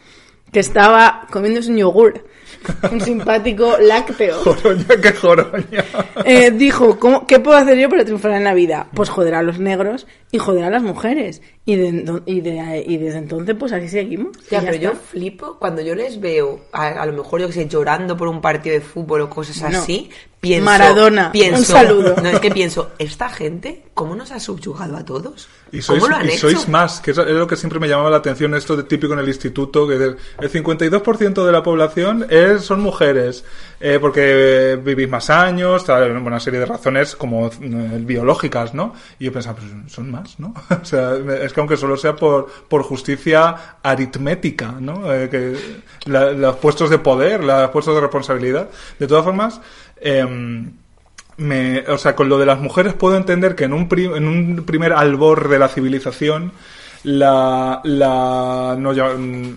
que 0.51 0.60
estaba 0.60 1.27
comiéndose 1.31 1.69
un 1.72 1.77
yogur, 1.77 2.25
un 2.92 3.02
simpático 3.02 3.78
lácteo, 3.80 4.38
Joroña, 4.44 4.86
qué 5.02 5.12
joroña. 5.14 5.86
eh, 6.26 6.52
dijo, 6.52 7.00
¿cómo, 7.00 7.26
¿qué 7.28 7.40
puedo 7.40 7.58
hacer 7.58 7.78
yo 7.78 7.90
para 7.90 8.04
triunfar 8.04 8.32
en 8.32 8.44
la 8.44 8.54
vida? 8.54 8.88
Pues 8.94 9.10
joder 9.10 9.36
a 9.36 9.44
los 9.44 9.60
negros 9.60 10.08
y 10.31 10.38
joder 10.39 10.65
a 10.65 10.69
las 10.69 10.84
mujeres. 10.84 11.41
Y, 11.65 11.75
de, 11.75 12.22
y, 12.25 12.39
de- 12.41 12.84
y 12.88 12.96
desde 12.98 13.17
entonces, 13.19 13.53
pues 13.60 13.74
así 13.74 13.89
seguimos. 13.89 14.38
Ya, 14.50 14.62
pero 14.62 14.75
yo 14.77 14.93
flipo 14.93 15.57
cuando 15.60 15.81
yo 15.81 15.96
les 15.96 16.19
veo, 16.22 16.62
a, 16.72 16.88
a 16.88 17.05
lo 17.05 17.12
mejor 17.13 17.41
yo 17.41 17.48
que 17.48 17.53
sé, 17.53 17.67
llorando 17.67 18.15
por 18.15 18.29
un 18.29 18.39
partido 18.39 18.74
de 18.75 18.81
fútbol 18.81 19.22
o 19.22 19.29
cosas 19.29 19.62
No. 19.69 19.79
así, 19.79 20.10
pienso... 20.39 20.63
Maradona, 20.63 21.29
pienso, 21.34 21.60
un 21.60 21.65
saludo. 21.65 22.15
No, 22.24 22.29
es 22.29 22.39
que 22.39 22.51
pienso, 22.51 22.91
esta 23.00 23.27
gente, 23.27 23.84
¿cómo 23.93 24.15
nos 24.15 24.31
ha 24.31 24.39
subyugado 24.39 24.96
a 24.96 25.03
todos? 25.03 25.50
Y 25.74 25.81
sois, 25.81 26.00
¿Cómo 26.01 26.10
lo 26.12 26.15
han 26.22 26.25
y 26.25 26.29
hecho? 26.29 26.50
sois 26.50 26.69
más, 26.69 27.01
que 27.01 27.12
es 27.12 27.17
es 27.17 27.27
lo 27.27 27.48
que 27.48 27.57
siempre 27.57 27.79
me 27.81 27.89
llamaba 27.89 28.10
la 28.12 28.17
atención, 28.17 28.55
esto 28.55 28.77
de 28.77 28.84
típico 28.84 29.12
en 29.12 29.19
el 29.19 29.27
instituto, 29.27 29.86
que 29.89 29.96
el 29.96 30.15
el 30.39 30.50
52% 30.50 31.46
de 31.46 31.51
la 31.51 31.63
población 31.63 32.25
es, 32.29 32.62
son 32.62 32.79
mujeres, 32.79 33.43
eh, 33.79 33.98
porque 34.01 34.79
vivís 34.84 35.07
más 35.10 35.29
años, 35.29 35.86
una 35.88 36.39
serie 36.39 36.60
de 36.60 36.65
razones 36.65 37.15
como 37.15 37.48
eh, 37.48 37.51
biológicas, 38.01 38.74
¿no? 38.74 38.93
Y 39.19 39.25
yo 39.25 39.31
pensaba, 39.34 39.57
pues 39.60 39.91
son 39.91 40.10
más, 40.12 40.39
¿no? 40.39 40.53
o 40.81 40.86
sea, 40.86 41.15
es 41.41 41.53
que 41.53 41.60
aunque 41.60 41.77
solo 41.77 41.96
sea 41.98 42.15
por, 42.15 42.48
por 42.67 42.84
justicia 42.84 43.77
aritmética, 43.84 44.74
¿no? 44.79 45.13
Eh, 45.13 45.29
que 45.29 45.55
los 46.05 46.55
puestos 46.57 46.89
de 46.89 47.00
poder, 47.00 47.43
los 47.43 47.69
puestos 47.69 47.96
de 47.96 48.01
responsabilidad. 48.01 48.69
De 49.00 49.07
todas 49.07 49.24
formas, 49.24 49.62
em, 50.01 50.72
me, 51.38 51.81
o 51.88 51.98
sea, 51.98 52.15
con 52.15 52.29
lo 52.29 52.38
de 52.39 52.46
las 52.48 52.60
mujeres 52.60 52.93
puedo 52.96 53.15
entender 53.15 53.55
que 53.55 53.65
en 53.65 53.74
un, 53.74 53.88
pri- 53.88 54.05
en 54.05 54.27
un 54.27 54.63
primer 54.65 54.93
albor 54.93 55.50
de 55.50 55.60
la 55.60 55.67
civilización, 55.67 56.51
la, 57.10 57.80
la 57.86 58.76
no, 58.78 58.92
ya- 58.94 59.14
mm, 59.18 59.56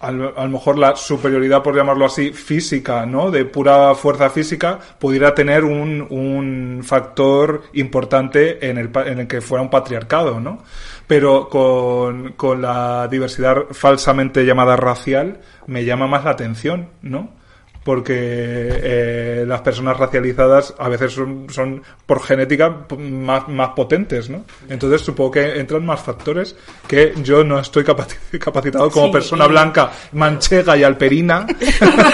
a, 0.00 0.08
a 0.08 0.12
lo 0.12 0.48
mejor 0.48 0.78
la 0.78 0.94
superioridad, 0.96 1.62
por 1.62 1.74
llamarlo 1.74 2.04
así, 2.04 2.32
física, 2.32 3.06
¿no? 3.06 3.30
De 3.30 3.44
pura 3.46 3.94
fuerza 3.94 4.28
física, 4.28 4.78
pudiera 4.98 5.34
tener 5.34 5.64
un, 5.64 6.06
un 6.10 6.82
factor 6.84 7.62
importante 7.72 8.68
en 8.68 8.76
el, 8.78 8.90
en 9.06 9.20
el 9.20 9.26
que 9.26 9.40
fuera 9.40 9.62
un 9.62 9.70
patriarcado, 9.70 10.40
¿no? 10.40 10.58
Pero 11.06 11.48
con, 11.48 12.32
con 12.32 12.60
la 12.62 13.08
diversidad 13.08 13.56
falsamente 13.70 14.44
llamada 14.44 14.76
racial, 14.76 15.40
me 15.66 15.84
llama 15.84 16.06
más 16.06 16.24
la 16.24 16.32
atención, 16.32 16.88
¿no? 17.02 17.39
Porque 17.82 18.14
eh, 18.14 19.44
las 19.46 19.62
personas 19.62 19.96
racializadas 19.96 20.74
a 20.78 20.88
veces 20.88 21.12
son, 21.12 21.46
son 21.50 21.82
por 22.06 22.22
genética 22.22 22.86
más, 22.98 23.48
más 23.48 23.70
potentes, 23.70 24.28
¿no? 24.28 24.44
Entonces 24.68 25.00
supongo 25.00 25.30
que 25.32 25.58
entran 25.58 25.84
más 25.86 26.00
factores 26.00 26.54
que 26.86 27.14
yo 27.22 27.42
no 27.42 27.58
estoy 27.58 27.82
capaci- 27.84 28.38
capacitado 28.38 28.90
como 28.90 29.06
Sí, 29.06 29.12
persona 29.12 29.46
y- 29.46 29.48
blanca, 29.48 29.90
manchega 30.12 30.76
y 30.76 30.82
alperina 30.84 31.46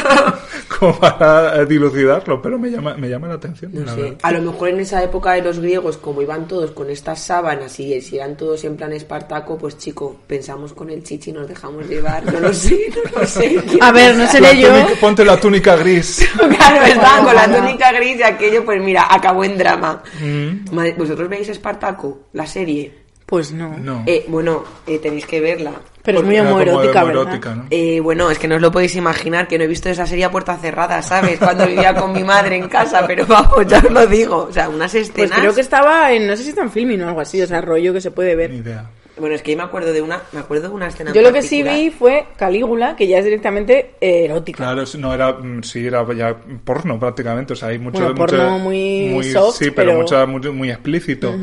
como 0.78 0.98
para 0.98 1.62
eh, 1.62 1.66
dilucidarlo, 1.66 2.40
pero 2.42 2.58
me 2.58 2.70
llama, 2.70 2.94
me 2.96 3.08
llama 3.08 3.28
la 3.28 3.34
atención. 3.34 3.72
No 3.74 3.94
sé. 3.94 4.16
A 4.22 4.32
lo 4.32 4.42
mejor 4.52 4.68
en 4.68 4.80
esa 4.80 5.02
época 5.02 5.32
de 5.32 5.42
los 5.42 5.58
griegos, 5.58 5.96
como 5.96 6.22
iban 6.22 6.46
todos 6.46 6.70
con 6.72 6.90
estas 6.90 7.20
sábanas 7.22 7.78
y 7.80 8.00
si 8.00 8.16
eran 8.16 8.36
todos 8.36 8.62
en 8.64 8.76
plan 8.76 8.92
Espartaco, 8.92 9.56
pues 9.58 9.78
chico, 9.78 10.16
pensamos 10.26 10.72
con 10.74 10.90
el 10.90 11.02
chichi 11.02 11.30
y 11.30 11.32
nos 11.32 11.48
dejamos 11.48 11.88
llevar. 11.88 12.24
No 12.32 12.40
lo 12.40 12.52
sé, 12.52 12.78
no 13.14 13.20
lo 13.20 13.26
sé. 13.26 13.58
A 13.80 13.90
ver, 13.92 14.16
no 14.16 14.26
seré 14.26 14.60
yo. 14.60 14.68
túnica- 14.68 15.00
ponte 15.00 15.24
la 15.24 15.40
túnica 15.40 15.55
gris. 15.60 16.28
Claro, 16.56 16.84
estaban 16.84 17.24
con 17.24 17.34
la 17.34 17.46
túnica 17.46 17.92
gris 17.92 18.16
y 18.18 18.22
aquello, 18.22 18.64
pues 18.64 18.80
mira, 18.82 19.06
acabó 19.10 19.44
en 19.44 19.56
drama. 19.58 20.02
Mm. 20.20 20.72
Madre- 20.74 20.94
¿Vosotros 20.96 21.28
veis 21.28 21.48
Espartaco, 21.48 22.26
la 22.32 22.46
serie? 22.46 23.06
Pues 23.26 23.50
no. 23.52 23.76
No. 23.78 24.04
Eh, 24.06 24.24
bueno, 24.28 24.62
eh, 24.86 24.98
tenéis 25.00 25.26
que 25.26 25.40
verla. 25.40 25.72
Pero 26.02 26.20
es 26.20 26.24
muy 26.24 26.38
homoerótica, 26.38 27.02
¿verdad? 27.02 27.22
homoerótica, 27.22 27.54
¿no? 27.56 27.64
Eh, 27.70 27.98
bueno, 27.98 28.30
es 28.30 28.38
que 28.38 28.46
no 28.46 28.54
os 28.54 28.60
lo 28.60 28.70
podéis 28.70 28.94
imaginar, 28.94 29.48
que 29.48 29.58
no 29.58 29.64
he 29.64 29.66
visto 29.66 29.88
esa 29.88 30.06
serie 30.06 30.24
a 30.24 30.30
puerta 30.30 30.56
cerrada, 30.56 31.02
¿sabes? 31.02 31.36
Cuando 31.38 31.66
vivía 31.66 31.92
con 31.94 32.12
mi 32.12 32.22
madre 32.22 32.54
en 32.56 32.68
casa, 32.68 33.04
pero 33.04 33.26
vamos, 33.26 33.66
ya 33.66 33.78
os 33.78 33.90
lo 33.90 34.06
digo. 34.06 34.46
O 34.48 34.52
sea, 34.52 34.68
unas 34.68 34.92
Pues 34.92 35.08
escenas... 35.08 35.40
creo 35.40 35.52
que 35.52 35.60
estaba 35.62 36.12
en, 36.12 36.28
no 36.28 36.36
sé 36.36 36.44
si 36.44 36.50
está 36.50 36.62
en 36.62 36.70
filming 36.70 37.02
o 37.02 37.08
algo 37.08 37.20
así, 37.20 37.42
o 37.42 37.46
sea, 37.48 37.60
rollo 37.60 37.92
que 37.92 38.00
se 38.00 38.12
puede 38.12 38.30
Ni 38.30 38.36
ver. 38.36 38.52
idea. 38.54 38.84
Bueno, 39.18 39.34
es 39.34 39.40
que 39.42 39.52
yo 39.52 39.56
me 39.56 39.62
acuerdo 39.62 39.92
de 39.92 40.02
una, 40.02 40.20
me 40.32 40.40
acuerdo 40.40 40.68
de 40.68 40.74
una 40.74 40.88
escena 40.88 41.10
en 41.10 41.14
Yo 41.16 41.22
lo 41.22 41.32
que 41.32 41.40
sí 41.42 41.62
vi 41.62 41.90
fue 41.90 42.26
Calígula, 42.36 42.96
que 42.96 43.06
ya 43.06 43.18
es 43.18 43.24
directamente 43.24 43.92
eh, 44.00 44.24
erótica. 44.26 44.58
Claro, 44.58 44.84
no 44.98 45.14
era, 45.14 45.32
mm, 45.32 45.62
sí, 45.62 45.86
era 45.86 46.06
ya 46.14 46.36
porno 46.64 46.98
prácticamente, 47.00 47.54
o 47.54 47.56
sea, 47.56 47.68
hay 47.68 47.78
mucho, 47.78 47.98
Bueno, 48.00 48.10
mucho- 48.14 48.36
porno 48.36 48.58
muy 48.58 49.24
soft, 49.24 49.56
sí, 49.56 49.70
pero, 49.70 49.92
pero- 49.92 49.98
mucha- 50.00 50.26
muy, 50.26 50.40
muy 50.52 50.70
explícito. 50.70 51.34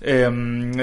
Eh, 0.00 0.28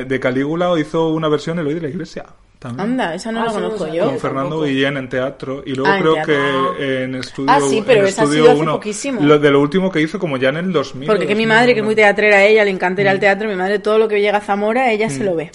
de 0.07 0.19
Calígula 0.19 0.73
hizo 0.79 1.09
una 1.09 1.27
versión 1.27 1.59
Eloy 1.59 1.75
de 1.75 1.81
la 1.81 1.89
Iglesia. 1.89 2.25
También. 2.57 2.89
Anda, 2.89 3.15
esa 3.15 3.31
no 3.31 3.41
Ah, 3.41 3.45
la 3.45 3.51
conozco 3.53 3.87
yo. 3.87 4.03
con 4.03 4.19
Fernando 4.19 4.49
tampoco. 4.49 4.63
Guillén 4.65 4.97
en 4.97 5.07
teatro 5.07 5.63
y 5.65 5.75
luego 5.75 5.89
Ah, 5.93 5.97
creo 6.01 6.13
teatro. 6.15 6.75
que 6.77 7.03
en 7.05 7.15
estudio 7.15 7.49
Ah, 7.53 7.61
sí, 7.61 7.81
pero 7.87 8.05
esa 8.05 8.23
ha 8.23 8.27
sido 8.27 8.51
hace 8.51 8.59
uno, 8.61 8.73
poquísimo. 8.73 9.21
lo 9.21 9.39
de 9.39 9.49
lo 9.49 9.61
último 9.61 9.89
que 9.89 10.01
hizo 10.01 10.19
como 10.19 10.35
ya 10.35 10.49
en 10.49 10.57
el 10.57 10.73
2000 10.73 11.07
Porque 11.07 11.21
que 11.25 11.35
mi 11.35 11.43
2000, 11.45 11.47
madre, 11.47 11.73
que 11.73 11.79
es 11.79 11.85
muy 11.85 11.95
teatrera 11.95 12.43
ella, 12.43 12.65
le 12.65 12.71
encanta 12.71 12.99
ir 12.99 13.07
Mm. 13.07 13.11
al 13.11 13.19
teatro, 13.21 13.47
mi 13.47 13.55
madre 13.55 13.79
todo 13.79 13.97
lo 13.97 14.09
que 14.09 14.19
llega 14.19 14.39
a 14.39 14.41
Zamora, 14.41 14.91
ella 14.91 15.09
se 15.09 15.23
lo 15.23 15.35
ve. 15.37 15.51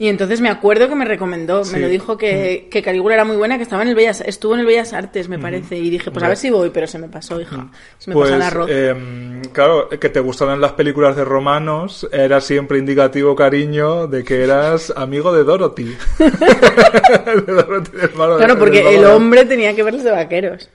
Y 0.00 0.06
entonces 0.08 0.40
me 0.40 0.48
acuerdo 0.48 0.88
que 0.88 0.94
me 0.94 1.04
recomendó, 1.04 1.64
Sí. 1.64 1.72
me 1.74 1.80
lo 1.80 1.88
dijo 1.88 2.16
que, 2.16 2.68
que 2.70 2.82
Calígula 2.82 3.14
era 3.14 3.24
muy 3.24 3.36
buena, 3.36 3.56
que 3.56 3.64
estaba 3.64 3.82
en 3.82 3.88
el 3.88 3.96
Bellas, 3.96 4.20
estuvo 4.24 4.54
en 4.54 4.60
el 4.60 4.66
Bellas 4.66 4.92
Artes, 4.92 5.28
me 5.28 5.40
parece, 5.40 5.76
y 5.76 5.90
dije, 5.90 6.12
pues 6.12 6.24
a 6.24 6.28
ver 6.28 6.36
si 6.36 6.50
voy, 6.50 6.70
pero 6.70 6.86
se 6.86 7.00
me 7.00 7.08
pasó, 7.08 7.40
hija, 7.40 7.68
se 7.98 8.10
me 8.10 8.14
pues 8.14 8.30
pasó 8.30 8.36
el 8.36 8.42
arroz. 8.42 8.70
em, 8.70 9.42
claro 9.52 9.88
que 9.88 10.08
te 10.08 10.20
gustaran 10.20 10.60
las 10.60 10.72
películas 10.72 11.16
de 11.16 11.24
romanos 11.24 12.08
era 12.12 12.40
siempre 12.40 12.78
indicativo 12.78 13.34
cariño 13.34 14.06
de 14.06 14.22
que 14.22 14.44
eras 14.44 14.92
amigo 14.96 15.32
de 15.34 15.42
Dorothy 15.42 15.96
De 16.18 17.52
Dorothy, 17.52 17.96
del 17.96 18.10
claro, 18.10 18.56
porque 18.56 18.94
el 18.94 19.04
hombre 19.04 19.44
tenía 19.46 19.74
que 19.74 19.82
ver 19.82 19.94
los 19.94 20.04
de 20.04 20.12
vaqueros. 20.12 20.70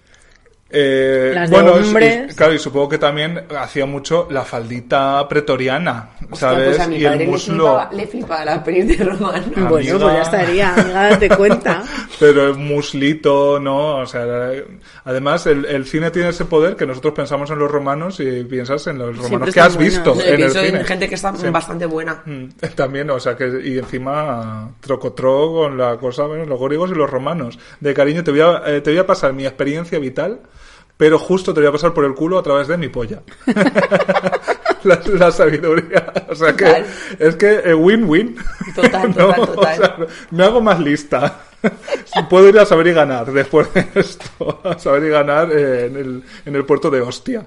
Eh, 0.75 1.31
Las 1.35 1.49
de 1.51 1.55
bueno, 1.55 1.77
es- 1.77 1.85
hombres. 1.87 2.31
y- 2.31 2.35
claro, 2.35 2.53
y 2.53 2.57
supongo 2.59 2.89
que 2.89 2.97
también 2.97 3.43
hacía 3.57 3.85
mucho 3.85 4.27
la 4.31 4.41
faldita 4.43 5.27
pretoriana, 5.29 6.09
Hostia, 6.31 6.37
¿sabes? 6.49 6.67
pues 6.69 6.79
a 6.79 6.87
mi 6.87 6.95
y 6.97 7.05
el 7.05 7.27
muslo. 7.27 7.53
flipaba, 7.53 7.89
le 7.93 8.07
flipaba 8.07 8.45
la 8.45 8.63
peli 8.63 8.81
de. 8.81 9.03
Amiga. 9.03 9.69
Bueno, 9.69 9.69
pues 9.69 9.85
ya 10.13 10.21
estaría, 10.23 10.73
amiga, 10.73 11.09
date 11.11 11.29
cuenta. 11.29 11.83
Pero 12.19 12.47
el 12.47 12.55
muslito, 12.55 13.59
¿no? 13.59 13.97
O 13.97 14.05
sea, 14.07 14.23
además 15.05 15.45
el, 15.45 15.65
el 15.65 15.85
cine 15.85 16.09
tiene 16.09 16.29
ese 16.29 16.45
poder 16.45 16.75
que 16.75 16.85
nosotros 16.87 17.13
pensamos 17.13 17.49
en 17.51 17.59
los 17.59 17.69
romanos 17.71 18.19
y 18.19 18.43
piensas 18.45 18.87
en 18.87 18.97
los 18.97 19.15
romanos 19.17 19.53
que 19.53 19.59
has 19.59 19.77
visto 19.77 20.15
buenos. 20.15 20.33
en 20.33 20.41
el 20.41 20.51
cine. 20.51 20.79
en 20.79 20.85
gente 20.85 21.07
que 21.07 21.15
está 21.15 21.35
Sí. 21.35 21.47
bastante 21.49 21.85
buena. 21.85 22.21
Mm, 22.25 22.45
También, 22.75 23.09
o 23.11 23.19
sea, 23.19 23.35
que 23.35 23.61
y 23.63 23.77
encima 23.77 24.71
trocotro 24.79 25.51
con 25.53 25.77
la 25.77 25.97
cosa, 25.97 26.23
bueno, 26.23 26.45
los 26.45 26.59
griegos 26.59 26.89
y 26.91 26.95
los 26.95 27.09
romanos. 27.09 27.59
De 27.79 27.93
cariño, 27.93 28.23
te 28.23 28.31
voy 28.31 28.41
a, 28.41 28.61
eh, 28.65 28.81
te 28.81 28.89
voy 28.91 28.99
a 28.99 29.05
pasar 29.05 29.33
mi 29.33 29.45
experiencia 29.45 29.99
vital, 29.99 30.39
pero 30.97 31.19
justo 31.19 31.53
te 31.53 31.59
voy 31.59 31.69
a 31.69 31.71
pasar 31.71 31.93
por 31.93 32.05
el 32.05 32.13
culo 32.13 32.37
a 32.37 32.43
través 32.43 32.67
de 32.67 32.77
mi 32.77 32.89
polla. 32.89 33.21
la, 34.83 35.01
la 35.05 35.31
sabiduría. 35.31 36.13
O 36.29 36.35
sea 36.35 36.55
que 36.55 36.85
es 37.19 37.35
que 37.35 37.61
eh, 37.63 37.73
win-win. 37.73 38.35
Total, 38.75 39.13
total, 39.15 39.45
total. 39.45 39.75
sea, 39.77 39.97
me 40.31 40.43
hago 40.43 40.61
más 40.61 40.79
lista. 40.79 41.39
Puedo 42.29 42.49
ir 42.49 42.59
a 42.59 42.65
saber 42.65 42.87
y 42.87 42.93
ganar 42.93 43.31
después 43.31 43.73
de 43.73 43.87
esto. 43.95 44.61
A 44.63 44.77
saber 44.77 45.05
y 45.05 45.09
ganar 45.09 45.49
eh, 45.51 45.85
en, 45.85 45.95
el, 45.95 46.23
en 46.45 46.55
el 46.55 46.65
puerto 46.65 46.89
de 46.89 47.01
Ostia. 47.01 47.45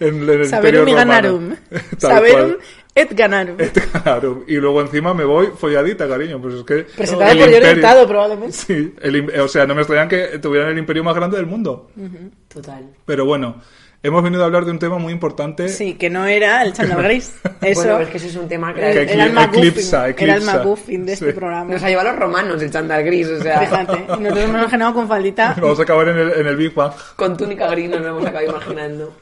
en, 0.00 0.22
en 0.22 0.30
el 0.30 0.46
Saberum 0.46 0.88
Imperio 0.88 0.88
y 0.88 0.92
ganarum. 0.94 1.56
Tal 1.98 2.58
Saberum 2.98 3.06
cual. 3.06 3.06
et 3.06 3.14
ganarum. 3.14 3.56
Claro, 4.02 4.44
y 4.46 4.56
luego 4.56 4.80
encima 4.80 5.14
me 5.14 5.24
voy 5.24 5.48
folladita, 5.56 6.08
cariño. 6.08 6.40
Pues 6.40 6.54
es 6.54 6.64
que. 6.64 6.74
Presentada 6.96 7.32
el 7.32 7.38
por 7.38 7.46
Jordi 7.46 7.56
imperio- 7.58 7.76
Hurtado, 7.76 8.08
probablemente. 8.08 8.52
Sí, 8.52 8.94
el 9.02 9.40
o 9.40 9.48
sea, 9.48 9.66
no 9.66 9.74
me 9.74 9.82
extrañan 9.82 10.08
que 10.08 10.38
tuvieran 10.38 10.70
el 10.70 10.78
imperio 10.78 11.04
más 11.04 11.14
grande 11.14 11.36
del 11.36 11.46
mundo. 11.46 11.90
Total. 12.48 12.84
Pero 13.04 13.24
bueno, 13.26 13.56
hemos 14.02 14.22
venido 14.22 14.42
a 14.42 14.46
hablar 14.46 14.64
de 14.64 14.70
un 14.70 14.78
tema 14.78 14.98
muy 14.98 15.12
importante. 15.12 15.68
Sí, 15.68 15.94
que 15.94 16.08
no 16.10 16.24
era 16.26 16.62
el 16.62 16.72
chándal 16.72 17.02
gris. 17.02 17.34
Eso 17.60 17.80
Bueno, 17.82 17.98
es 18.00 18.08
que 18.08 18.16
ese 18.18 18.28
es 18.28 18.36
un 18.36 18.48
tema 18.48 18.72
que 18.72 18.80
Que 18.80 18.86
era 19.12 19.24
el 19.24 19.36
eclipsa, 19.38 19.40
McGuffin, 19.40 19.94
era 19.94 20.04
el 20.06 20.10
eclipsa. 20.42 20.56
McGuffin 20.58 21.06
de 21.06 21.12
este 21.12 21.26
Sí. 21.26 21.32
programa. 21.32 21.72
nos 21.72 21.82
ha 21.82 21.88
llevado 21.88 22.08
a 22.08 22.12
los 22.12 22.20
romanos 22.20 22.62
el 22.62 22.70
chándal 22.70 23.02
gris, 23.04 23.26
o 23.28 23.42
sea, 23.42 23.60
Fíjate, 23.60 23.96
y 23.96 24.00
nosotros 24.22 24.38
hemos 24.44 24.60
imaginado 24.60 24.94
con 24.94 25.08
faldita 25.08 25.56
Vamos 25.60 25.78
a 25.80 25.82
acabar 25.82 26.08
en 26.08 26.18
el, 26.18 26.32
en 26.32 26.46
el 26.46 26.56
Big 26.56 26.72
Bang. 26.74 26.92
con 27.16 27.36
túnica 27.36 27.68
gris 27.70 27.90
nos 27.90 28.00
lo 28.00 28.08
hemos 28.08 28.26
acabado 28.26 28.50
imaginando. 28.50 29.12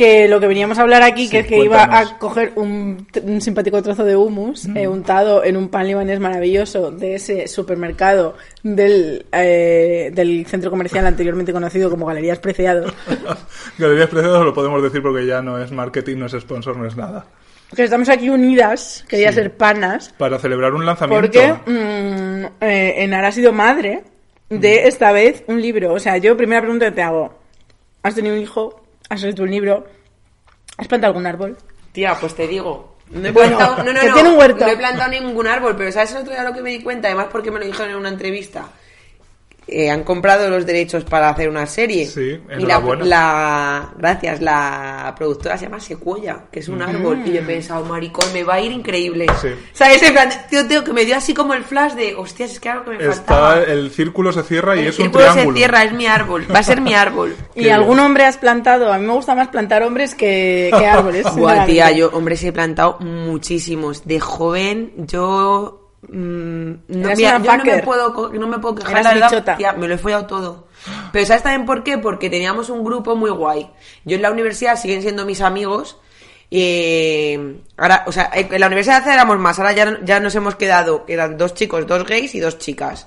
Que 0.00 0.28
lo 0.28 0.40
que 0.40 0.46
veníamos 0.46 0.78
a 0.78 0.82
hablar 0.82 1.02
aquí, 1.02 1.24
Sí, 1.24 1.30
que 1.30 1.38
es 1.40 1.46
que 1.46 1.58
iba 1.58 1.82
a 1.84 2.18
coger 2.18 2.52
un, 2.56 3.06
un 3.22 3.40
simpático 3.42 3.82
trozo 3.82 4.02
de 4.02 4.16
hummus 4.16 4.66
eh, 4.74 4.88
untado 4.88 5.44
en 5.44 5.58
un 5.58 5.68
pan 5.68 5.86
libanés 5.86 6.18
maravilloso 6.20 6.90
de 6.90 7.16
ese 7.16 7.46
supermercado 7.48 8.34
del, 8.62 9.26
eh, 9.30 10.10
del 10.14 10.46
centro 10.46 10.70
comercial 10.70 11.06
anteriormente 11.06 11.52
conocido 11.52 11.90
como 11.90 12.06
Galerías 12.06 12.38
Preciados. 12.38 12.92
Galerías 13.78 14.08
Preciadas 14.08 14.42
lo 14.42 14.54
podemos 14.54 14.82
decir 14.82 15.02
porque 15.02 15.26
ya 15.26 15.42
no 15.42 15.62
es 15.62 15.70
marketing, 15.70 16.16
no 16.16 16.26
es 16.26 16.32
sponsor, 16.32 16.76
no 16.78 16.86
es 16.86 16.96
nada. 16.96 17.26
Que 17.76 17.84
estamos 17.84 18.08
aquí 18.08 18.30
unidas, 18.30 19.04
quería 19.06 19.28
Sí. 19.28 19.34
ser 19.36 19.56
panas, 19.56 20.14
Para 20.16 20.38
celebrar 20.38 20.72
un 20.72 20.86
lanzamiento. 20.86 21.20
porque 21.30 21.52
mm, 21.70 22.44
eh, 22.62 22.94
Enara 23.04 23.28
ha 23.28 23.32
sido 23.32 23.52
madre 23.52 24.02
de 24.48 24.88
esta 24.88 25.12
vez 25.12 25.44
un 25.46 25.60
libro. 25.60 25.92
O 25.92 25.98
sea, 26.00 26.16
yo 26.16 26.36
primera 26.36 26.62
pregunta 26.62 26.86
que 26.86 26.92
te 26.92 27.02
hago. 27.02 27.34
¿Has 28.02 28.14
tenido 28.14 28.34
un 28.34 28.40
hijo? 28.40 28.80
¿Has 29.10 29.18
escrito 29.20 29.42
un 29.42 29.50
libro? 29.50 29.86
¿Has 30.78 30.88
plantado 30.88 31.10
algún 31.10 31.26
árbol? 31.26 31.56
Tía, 31.92 32.16
pues 32.18 32.34
te 32.34 32.46
digo. 32.46 32.96
No 33.10 33.28
he 33.28 33.32
Bueno, 33.32 33.56
plantado, 33.58 33.84
no, 33.84 33.92
no, 33.92 34.00
que 34.00 34.06
no, 34.08 34.14
tiene 34.14 34.28
un 34.30 34.38
huerto. 34.38 34.64
no 34.64 34.70
he 34.72 34.76
plantado 34.76 35.10
ningún 35.10 35.46
árbol, 35.48 35.74
pero 35.76 35.90
¿sabes 35.90 36.12
el 36.12 36.18
otro 36.18 36.32
día 36.32 36.44
lo 36.44 36.54
que 36.54 36.62
me 36.62 36.70
di 36.70 36.80
cuenta? 36.82 37.08
Además, 37.08 37.26
porque 37.30 37.50
me 37.50 37.58
lo 37.58 37.66
dijeron 37.66 37.90
en 37.90 37.96
una 37.96 38.08
entrevista. 38.08 38.68
Eh, 39.68 39.88
han 39.88 40.02
comprado 40.02 40.50
los 40.50 40.66
derechos 40.66 41.04
para 41.04 41.28
hacer 41.28 41.48
una 41.48 41.64
serie. 41.66 42.04
Sí, 42.06 42.40
y 42.58 42.62
la, 42.66 42.80
la- 43.02 43.92
gracias, 43.96 44.40
la 44.40 45.14
productora 45.16 45.56
se 45.56 45.66
llama 45.66 45.78
Secuoya, 45.78 46.46
que 46.50 46.58
es 46.60 46.68
un 46.68 46.82
árbol. 46.82 47.20
Y 47.24 47.32
yo 47.34 47.40
he 47.40 47.42
pensado, 47.44 47.84
maricón, 47.84 48.32
me 48.32 48.42
va 48.42 48.54
a 48.54 48.60
ir 48.60 48.72
increíble. 48.72 49.26
Sí. 49.40 49.48
¿Sabes? 49.72 50.02
En 50.02 50.12
plan, 50.12 50.28
tío, 50.48 50.66
tío, 50.66 50.82
que 50.82 50.92
me 50.92 51.04
dio 51.04 51.16
así 51.16 51.34
como 51.34 51.54
el 51.54 51.62
flash 51.62 51.92
de, 51.92 52.14
hostias, 52.16 52.50
es 52.52 52.58
que 52.60 52.68
algo 52.68 52.84
que 52.86 52.90
me 52.98 53.04
faltaba. 53.04 53.58
Está, 53.60 53.72
el 53.72 53.90
círculo 53.92 54.32
se 54.32 54.42
cierra 54.42 54.74
y 54.76 54.80
El 54.80 54.86
es 54.88 54.98
un 54.98 55.04
círculo 55.04 55.24
triángulo. 55.30 55.52
se 55.52 55.58
cierra, 55.58 55.84
es 55.84 55.92
mi 55.92 56.06
árbol. 56.06 56.46
Va 56.52 56.58
a 56.58 56.62
ser 56.64 56.80
mi 56.80 56.94
árbol. 56.94 57.36
¿Y 57.54 57.62
Qué 57.64 57.72
algún 57.72 57.94
bien. 57.96 58.06
hombre 58.06 58.24
has 58.24 58.38
plantado? 58.38 58.92
A 58.92 58.98
mí 58.98 59.06
me 59.06 59.12
gusta 59.12 59.34
más 59.36 59.48
plantar 59.48 59.84
hombres 59.84 60.16
que, 60.16 60.70
que 60.76 60.86
árboles. 60.88 61.24
Buah, 61.36 61.66
tía, 61.66 61.92
yo 61.92 62.10
hombres 62.12 62.42
he 62.42 62.52
plantado 62.52 62.98
muchísimos. 63.00 64.04
De 64.04 64.18
joven, 64.18 64.92
yo. 65.06 65.79
Mm, 66.08 66.70
no, 66.88 67.06
Eras 67.06 67.18
mira, 67.18 67.36
una 67.36 67.44
yo 67.44 67.56
no 67.56 67.64
me 67.64 67.82
puedo, 67.82 68.32
no 68.32 68.46
me 68.48 68.58
puedo 68.58 68.74
quejar, 68.76 68.92
Eras 68.92 69.04
la 69.04 69.28
verdad, 69.30 69.56
tía, 69.56 69.72
me 69.72 69.88
lo 69.88 69.94
he 69.94 69.98
follado 69.98 70.26
todo. 70.26 70.68
Pero 71.12 71.26
¿sabes 71.26 71.42
también 71.42 71.66
por 71.66 71.82
qué? 71.84 71.98
Porque 71.98 72.30
teníamos 72.30 72.70
un 72.70 72.84
grupo 72.84 73.16
muy 73.16 73.30
guay. 73.30 73.70
Yo 74.04 74.16
en 74.16 74.22
la 74.22 74.30
universidad 74.30 74.76
siguen 74.76 75.02
siendo 75.02 75.26
mis 75.26 75.40
amigos. 75.40 75.98
eh, 76.50 77.58
ahora, 77.76 78.04
o 78.06 78.12
sea, 78.12 78.30
en 78.32 78.60
la 78.60 78.66
universidad 78.66 79.06
éramos 79.06 79.38
más, 79.38 79.58
ahora 79.58 79.72
ya, 79.72 79.98
ya 80.02 80.20
nos 80.20 80.34
hemos 80.34 80.56
quedado, 80.56 81.04
que 81.04 81.12
eran 81.12 81.36
dos 81.36 81.54
chicos, 81.54 81.86
dos 81.86 82.04
gays 82.06 82.34
y 82.34 82.40
dos 82.40 82.58
chicas. 82.58 83.06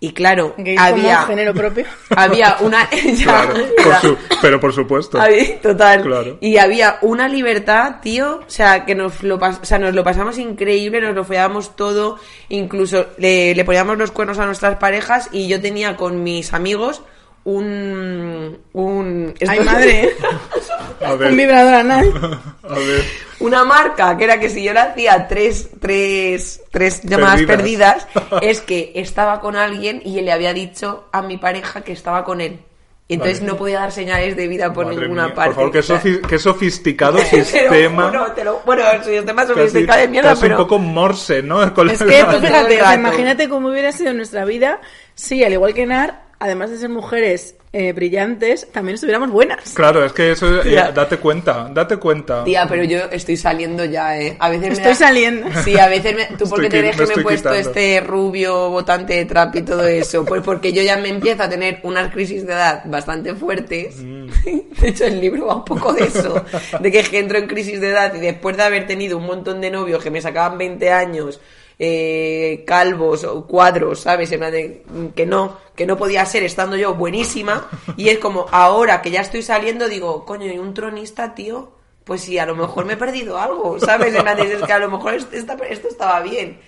Y 0.00 0.12
claro, 0.12 0.54
había. 0.78 1.14
como 1.16 1.26
género 1.28 1.54
propio. 1.54 1.86
Había 2.16 2.56
una. 2.60 2.90
ya, 3.14 3.24
Claro, 3.24 3.54
por 3.54 3.86
era- 3.86 4.00
su- 4.00 4.18
pero 4.42 4.60
por 4.60 4.72
supuesto. 4.74 5.18
Había- 5.20 5.60
total. 5.62 6.02
Claro. 6.02 6.36
Y 6.42 6.58
había 6.58 6.98
una 7.00 7.26
libertad, 7.26 7.96
tío, 8.02 8.40
o 8.46 8.50
sea, 8.50 8.84
que 8.84 8.94
nos 8.94 9.22
lo, 9.22 9.36
o 9.36 9.64
sea, 9.64 9.78
nos 9.78 9.94
lo 9.94 10.04
pasamos 10.04 10.36
increíble, 10.36 11.00
nos 11.00 11.14
lo 11.14 11.24
follábamos 11.24 11.74
todo, 11.74 12.18
incluso 12.50 13.06
le, 13.16 13.54
le 13.54 13.64
poníamos 13.64 13.96
los 13.96 14.10
cuernos 14.10 14.38
a 14.38 14.44
nuestras 14.46 14.76
parejas 14.76 15.30
y 15.32 15.48
yo 15.48 15.58
tenía 15.60 15.96
con 15.96 16.22
mis 16.22 16.52
amigos 16.52 17.00
un... 17.44 18.58
un 18.72 19.34
Ay, 19.48 19.60
madre. 19.60 20.10
A 21.04 21.12
un 21.12 21.18
ver, 21.18 21.32
vibrador 21.32 21.74
anal. 21.74 22.40
a 22.62 22.74
ver. 22.74 23.04
Una 23.40 23.64
marca 23.64 24.16
que 24.16 24.24
era 24.24 24.40
que 24.40 24.48
si 24.48 24.62
yo 24.64 24.72
le 24.72 24.80
hacía 24.80 25.28
tres, 25.28 25.68
tres, 25.80 26.62
tres 26.70 27.02
llamadas 27.02 27.42
Perdidas. 27.42 28.06
perdidas, 28.06 28.42
es 28.42 28.60
que 28.62 28.92
estaba 28.94 29.40
con 29.40 29.56
alguien 29.56 30.00
y 30.04 30.18
él 30.18 30.24
le 30.24 30.32
había 30.32 30.54
dicho 30.54 31.08
a 31.12 31.20
mi 31.22 31.36
pareja 31.36 31.82
que 31.82 31.92
estaba 31.92 32.24
con 32.24 32.40
él. 32.40 32.60
Y 33.06 33.14
entonces 33.14 33.40
Vale. 33.40 33.52
no 33.52 33.58
podía 33.58 33.80
dar 33.80 33.92
señales 33.92 34.34
de 34.34 34.48
vida 34.48 34.72
por 34.72 34.86
Madre 34.86 35.02
ninguna 35.02 35.26
mía, 35.26 35.34
parte. 35.34 35.48
Por 35.50 35.56
favor, 35.56 35.72
qué, 35.72 35.80
sofi- 35.82 36.26
qué 36.26 36.38
sofisticado 36.38 37.18
Te 37.18 37.36
lo 37.36 37.44
sistema. 37.44 38.08
juro, 38.08 38.32
te 38.32 38.44
lo- 38.44 38.62
bueno, 38.64 38.82
el 38.90 39.04
sistema 39.04 39.42
Casi- 39.42 39.52
sofisticado 39.54 40.00
de 40.00 40.08
mierda, 40.08 40.30
casi 40.30 40.40
pero... 40.42 40.56
un 40.56 40.62
poco 40.62 40.78
morse, 40.78 41.42
¿no? 41.42 41.74
Con 41.74 41.90
Es 41.90 42.00
la- 42.00 42.06
que 42.06 42.18
tú 42.20 42.24
Todo 42.24 42.36
el 42.36 42.46
fíjate, 42.46 42.74
o 42.76 42.78
sea, 42.78 42.84
rato. 42.86 43.00
imagínate 43.00 43.48
cómo 43.50 43.68
hubiera 43.68 43.92
sido 43.92 44.14
nuestra 44.14 44.46
vida 44.46 44.80
si, 45.14 45.44
al 45.44 45.52
igual 45.52 45.74
que 45.74 45.84
Nar, 45.84 46.23
además 46.44 46.70
de 46.70 46.76
ser 46.78 46.90
mujeres 46.90 47.56
eh, 47.72 47.92
brillantes, 47.92 48.70
también 48.70 48.94
estuviéramos 48.94 49.30
buenas. 49.30 49.72
Claro, 49.74 50.04
es 50.04 50.12
que 50.12 50.32
eso, 50.32 50.62
eh, 50.62 50.74
date 50.94 51.16
cuenta, 51.16 51.70
date 51.72 51.96
cuenta. 51.96 52.44
Tía, 52.44 52.66
pero 52.68 52.84
yo 52.84 52.98
estoy 53.10 53.36
saliendo 53.36 53.84
ya, 53.84 54.16
¿eh? 54.20 54.36
A 54.38 54.48
veces 54.50 54.66
me 54.68 54.72
Estoy 54.74 54.90
da- 54.90 54.94
saliendo. 54.94 55.48
Sí, 55.64 55.78
a 55.78 55.88
veces 55.88 56.14
me... 56.14 56.26
¿Tú 56.36 56.48
por 56.48 56.60
qué 56.60 56.68
te 56.68 56.78
crees 56.80 56.96
me 56.98 57.06
que 57.06 57.14
me 57.16 57.20
he 57.20 57.24
puesto 57.24 57.48
quitando. 57.50 57.70
este 57.70 58.00
rubio 58.00 58.70
botante 58.70 59.14
de 59.14 59.24
trap 59.24 59.56
y 59.56 59.62
todo 59.62 59.86
eso? 59.86 60.24
Pues 60.24 60.42
porque 60.42 60.72
yo 60.72 60.82
ya 60.82 60.96
me 60.98 61.08
empiezo 61.08 61.42
a 61.42 61.48
tener 61.48 61.80
unas 61.82 62.12
crisis 62.12 62.46
de 62.46 62.52
edad 62.52 62.82
bastante 62.84 63.34
fuertes. 63.34 63.96
Mm. 63.96 64.26
De 64.80 64.88
hecho, 64.88 65.06
el 65.06 65.20
libro 65.20 65.46
va 65.46 65.56
un 65.56 65.64
poco 65.64 65.92
de 65.94 66.04
eso. 66.04 66.44
De 66.78 66.92
que 66.92 67.18
entro 67.18 67.38
en 67.38 67.46
crisis 67.46 67.80
de 67.80 67.88
edad 67.88 68.14
y 68.14 68.20
después 68.20 68.56
de 68.56 68.62
haber 68.64 68.86
tenido 68.86 69.16
un 69.18 69.24
montón 69.26 69.60
de 69.60 69.70
novios 69.70 70.02
que 70.02 70.10
me 70.10 70.20
sacaban 70.20 70.58
20 70.58 70.90
años 70.92 71.40
eh, 71.78 72.64
calvos 72.66 73.24
o 73.24 73.46
cuadros, 73.46 74.00
¿sabes? 74.00 74.30
En 74.32 75.12
que 75.12 75.26
no, 75.26 75.58
que 75.74 75.86
no 75.86 75.96
podía 75.96 76.24
ser 76.26 76.42
estando 76.42 76.76
yo 76.76 76.94
buenísima. 76.94 77.68
Y 77.96 78.08
es 78.08 78.18
como, 78.18 78.46
ahora 78.50 79.02
que 79.02 79.10
ya 79.10 79.20
estoy 79.20 79.42
saliendo, 79.42 79.88
digo, 79.88 80.24
coño, 80.24 80.46
y 80.52 80.58
un 80.58 80.74
tronista, 80.74 81.34
tío, 81.34 81.72
pues 82.04 82.22
sí, 82.22 82.38
a 82.38 82.46
lo 82.46 82.54
mejor 82.54 82.84
me 82.84 82.94
he 82.94 82.96
perdido 82.96 83.38
algo, 83.38 83.78
¿sabes? 83.80 84.14
En 84.14 84.24
de, 84.24 84.54
es 84.54 84.62
que 84.62 84.72
a 84.72 84.78
lo 84.78 84.90
mejor 84.90 85.14
esto 85.14 85.88
estaba 85.88 86.20
bien. 86.20 86.60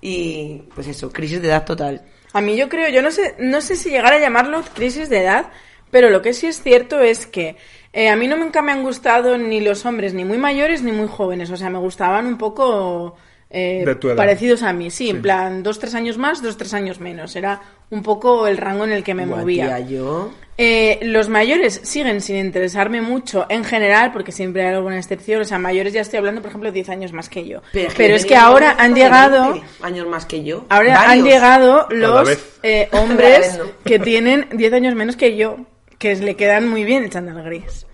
Y 0.00 0.62
pues 0.74 0.88
eso, 0.88 1.12
crisis 1.12 1.42
de 1.42 1.48
edad 1.48 1.64
total. 1.64 2.02
A 2.32 2.40
mí 2.40 2.56
yo 2.56 2.68
creo, 2.68 2.88
yo 2.88 3.02
no 3.02 3.10
sé, 3.10 3.34
no 3.38 3.60
sé 3.60 3.76
si 3.76 3.90
llegar 3.90 4.12
a 4.12 4.18
llamarlo 4.18 4.62
crisis 4.74 5.08
de 5.08 5.22
edad, 5.22 5.50
pero 5.90 6.10
lo 6.10 6.22
que 6.22 6.32
sí 6.32 6.46
es 6.46 6.62
cierto 6.62 7.00
es 7.00 7.26
que 7.26 7.56
eh, 7.92 8.08
a 8.08 8.16
mí 8.16 8.28
no 8.28 8.36
nunca 8.36 8.62
me 8.62 8.72
han 8.72 8.82
gustado 8.82 9.36
ni 9.36 9.60
los 9.60 9.84
hombres 9.84 10.14
ni 10.14 10.24
muy 10.24 10.38
mayores 10.38 10.82
ni 10.82 10.92
muy 10.92 11.08
jóvenes, 11.08 11.50
o 11.50 11.56
sea, 11.56 11.70
me 11.70 11.78
gustaban 11.78 12.26
un 12.26 12.38
poco 12.38 13.16
eh, 13.50 13.82
De 13.84 13.94
tu 13.96 14.08
edad. 14.08 14.16
parecidos 14.16 14.62
a 14.62 14.72
mí, 14.72 14.90
sí, 14.90 15.10
en 15.10 15.22
plan 15.22 15.62
dos, 15.62 15.78
tres 15.78 15.94
años 15.94 16.16
más, 16.18 16.42
dos, 16.42 16.56
tres 16.56 16.72
años 16.72 17.00
menos, 17.00 17.34
era 17.36 17.60
un 17.90 18.02
poco 18.02 18.46
el 18.46 18.56
rango 18.56 18.84
en 18.84 18.92
el 18.92 19.02
que 19.02 19.14
me 19.14 19.26
Buah, 19.26 19.40
movía. 19.40 19.76
tía, 19.76 19.80
yo... 19.80 20.30
Eh, 20.62 20.98
los 21.04 21.30
mayores 21.30 21.80
siguen 21.84 22.20
sin 22.20 22.36
interesarme 22.36 23.00
mucho 23.00 23.46
en 23.48 23.64
general, 23.64 24.12
porque 24.12 24.30
siempre 24.30 24.66
hay 24.66 24.74
alguna 24.74 24.98
excepción. 24.98 25.40
O 25.40 25.44
sea, 25.46 25.58
mayores 25.58 25.94
ya 25.94 26.02
estoy 26.02 26.18
hablando, 26.18 26.42
por 26.42 26.50
ejemplo, 26.50 26.70
10 26.70 26.90
años 26.90 27.12
más 27.14 27.30
que 27.30 27.46
yo. 27.48 27.62
Pero, 27.72 28.14
es 28.14 28.26
que 28.26 28.36
ahora 28.36 28.76
han 28.78 28.94
llegado, 28.94 29.52
20 29.52 29.66
años 29.80 30.06
más 30.06 30.26
que 30.26 30.44
yo. 30.44 30.66
ahora 30.68 31.10
han 31.10 31.24
llegado 31.24 31.86
los 31.88 32.38
eh, 32.62 32.88
hombres 32.92 33.56
no. 33.56 33.64
que 33.84 33.98
tienen 34.00 34.48
10 34.52 34.72
años 34.74 34.94
menos 34.94 35.16
que 35.16 35.34
yo, 35.34 35.56
que 35.96 36.14
le 36.16 36.36
quedan 36.36 36.68
muy 36.68 36.84
bien 36.84 37.04
el 37.04 37.10
chándal 37.10 37.42
gris. 37.42 37.86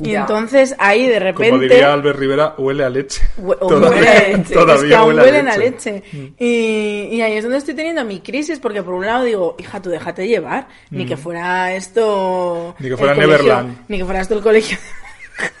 Y 0.00 0.12
Ya. 0.12 0.20
entonces 0.20 0.74
ahí 0.78 1.06
de 1.06 1.18
repente... 1.18 1.50
Como 1.50 1.62
diría 1.62 1.92
Albert 1.92 2.18
Rivera, 2.18 2.54
huele 2.58 2.84
a 2.84 2.88
leche. 2.90 3.22
Hue- 3.38 3.58
Todavía, 3.58 3.90
huele 3.90 4.08
a 4.08 4.28
leche. 4.36 4.54
todavía 4.54 4.74
es 4.74 4.82
que 4.88 4.94
aún 4.94 5.08
huele 5.08 5.22
huelen 5.22 5.48
a 5.48 5.56
leche. 5.56 6.02
Y, 6.38 7.08
y 7.12 7.20
ahí 7.22 7.34
es 7.34 7.42
donde 7.44 7.58
estoy 7.58 7.74
teniendo 7.74 8.04
mi 8.04 8.20
crisis, 8.20 8.58
porque 8.58 8.82
por 8.82 8.94
un 8.94 9.04
lado 9.06 9.24
digo, 9.24 9.56
hija, 9.58 9.80
tú 9.82 9.90
déjate 9.90 10.26
llevar. 10.26 10.68
Ni 10.90 11.04
que 11.06 11.16
fuera 11.16 11.74
esto. 11.74 12.74
Ni 12.78 12.88
que 12.88 12.96
fuera 12.96 13.14
colegio- 13.14 13.30
Neverland. 13.38 13.76
Ni 13.88 13.98
que 13.98 14.04
fuera 14.04 14.20
esto 14.20 14.34
el 14.34 14.42
colegio. 14.42 14.78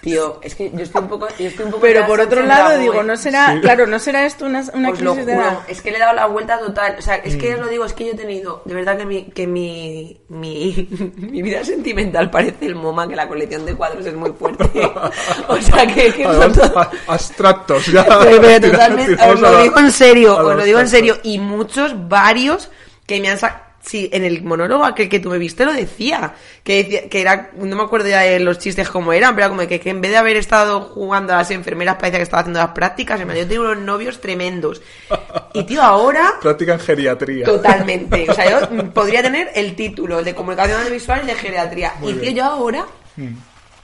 Tío, 0.00 0.40
es 0.42 0.54
que 0.54 0.70
yo 0.70 0.80
estoy 0.80 1.02
un 1.02 1.08
poco... 1.08 1.28
Yo 1.38 1.46
estoy 1.48 1.64
un 1.64 1.70
poco 1.70 1.82
Pero 1.82 2.06
por 2.06 2.20
otro 2.20 2.42
lado, 2.42 2.78
digo, 2.78 3.00
¿eh? 3.00 3.04
no 3.04 3.16
será. 3.16 3.54
Sí. 3.54 3.60
Claro, 3.60 3.86
no 3.86 3.98
será 3.98 4.26
esto 4.26 4.44
una, 4.46 4.62
una 4.74 4.90
Os 4.90 4.98
crisis 4.98 5.26
de 5.26 5.32
edad. 5.32 5.60
es 5.68 5.80
que 5.80 5.90
le 5.90 5.96
he 5.96 6.00
dado 6.00 6.12
la 6.14 6.26
vuelta 6.26 6.58
total. 6.58 6.96
O 6.98 7.02
sea, 7.02 7.16
es 7.16 7.36
Mm. 7.36 7.38
que 7.38 7.54
os 7.54 7.60
lo 7.60 7.68
digo, 7.68 7.84
es 7.84 7.92
que 7.94 8.04
yo 8.06 8.12
he 8.12 8.16
tenido, 8.16 8.62
de 8.64 8.74
verdad 8.74 8.96
que 8.98 9.06
mi, 9.06 9.24
que 9.30 9.46
mi, 9.46 10.20
mi, 10.28 10.88
mi 11.16 11.42
vida 11.42 11.64
sentimental 11.64 12.30
parece 12.30 12.66
el 12.66 12.74
MoMA, 12.74 13.08
que 13.08 13.16
la 13.16 13.28
colección 13.28 13.64
de 13.64 13.74
cuadros 13.74 14.04
es 14.04 14.14
muy 14.14 14.32
fuerte. 14.32 14.64
o 15.48 15.56
sea, 15.60 15.86
que, 15.86 16.12
que 16.12 16.24
Además, 16.26 16.52
todo- 16.58 16.78
a- 16.78 16.90
abstractos, 17.08 17.86
ya. 17.86 18.04
Pero, 18.22 18.70
totalmente, 18.70 19.16
os 19.24 19.40
lo 19.40 19.62
digo 19.62 19.78
en 19.78 19.92
serio, 19.92 20.36
os 20.36 20.56
lo 20.56 20.64
digo 20.64 20.80
en 20.80 20.88
serio. 20.88 21.16
Y 21.22 21.38
muchos, 21.38 22.08
varios, 22.08 22.70
que 23.06 23.20
me 23.20 23.30
han 23.30 23.38
sacado... 23.38 23.71
Sí, 23.84 24.08
en 24.12 24.24
el 24.24 24.42
monólogo 24.44 24.84
aquel 24.84 25.08
que 25.08 25.18
tú 25.18 25.28
me 25.28 25.38
viste 25.38 25.64
lo 25.64 25.72
decía. 25.72 26.34
Que 26.62 26.84
decía, 26.84 27.08
que 27.08 27.20
era, 27.20 27.50
no 27.56 27.74
me 27.74 27.82
acuerdo 27.82 28.08
ya 28.08 28.20
de 28.20 28.38
los 28.38 28.58
chistes 28.58 28.88
como 28.88 29.12
eran, 29.12 29.34
pero 29.34 29.46
era 29.46 29.48
como 29.56 29.68
que, 29.68 29.80
que 29.80 29.90
en 29.90 30.00
vez 30.00 30.12
de 30.12 30.18
haber 30.18 30.36
estado 30.36 30.80
jugando 30.82 31.32
a 31.32 31.38
las 31.38 31.50
enfermeras 31.50 31.96
parecía 31.96 32.18
que 32.18 32.22
estaba 32.22 32.40
haciendo 32.40 32.60
las 32.60 32.70
prácticas. 32.70 33.20
Plan, 33.20 33.36
yo 33.36 33.46
tengo 33.46 33.62
unos 33.62 33.78
novios 33.78 34.20
tremendos. 34.20 34.80
Y 35.52 35.64
tío, 35.64 35.82
ahora 35.82 36.34
Práctica 36.40 36.74
en 36.74 36.80
geriatría. 36.80 37.44
Totalmente. 37.44 38.30
O 38.30 38.34
sea, 38.34 38.60
yo 38.60 38.68
podría 38.94 39.22
tener 39.22 39.50
el 39.54 39.74
título 39.74 40.20
el 40.20 40.24
de 40.24 40.34
comunicación 40.34 40.78
audiovisual 40.80 41.22
y 41.24 41.26
de 41.26 41.34
geriatría. 41.34 41.94
y 42.02 42.12
tío, 42.14 42.30
yo 42.30 42.44
ahora 42.44 42.86
mm, 43.16 43.32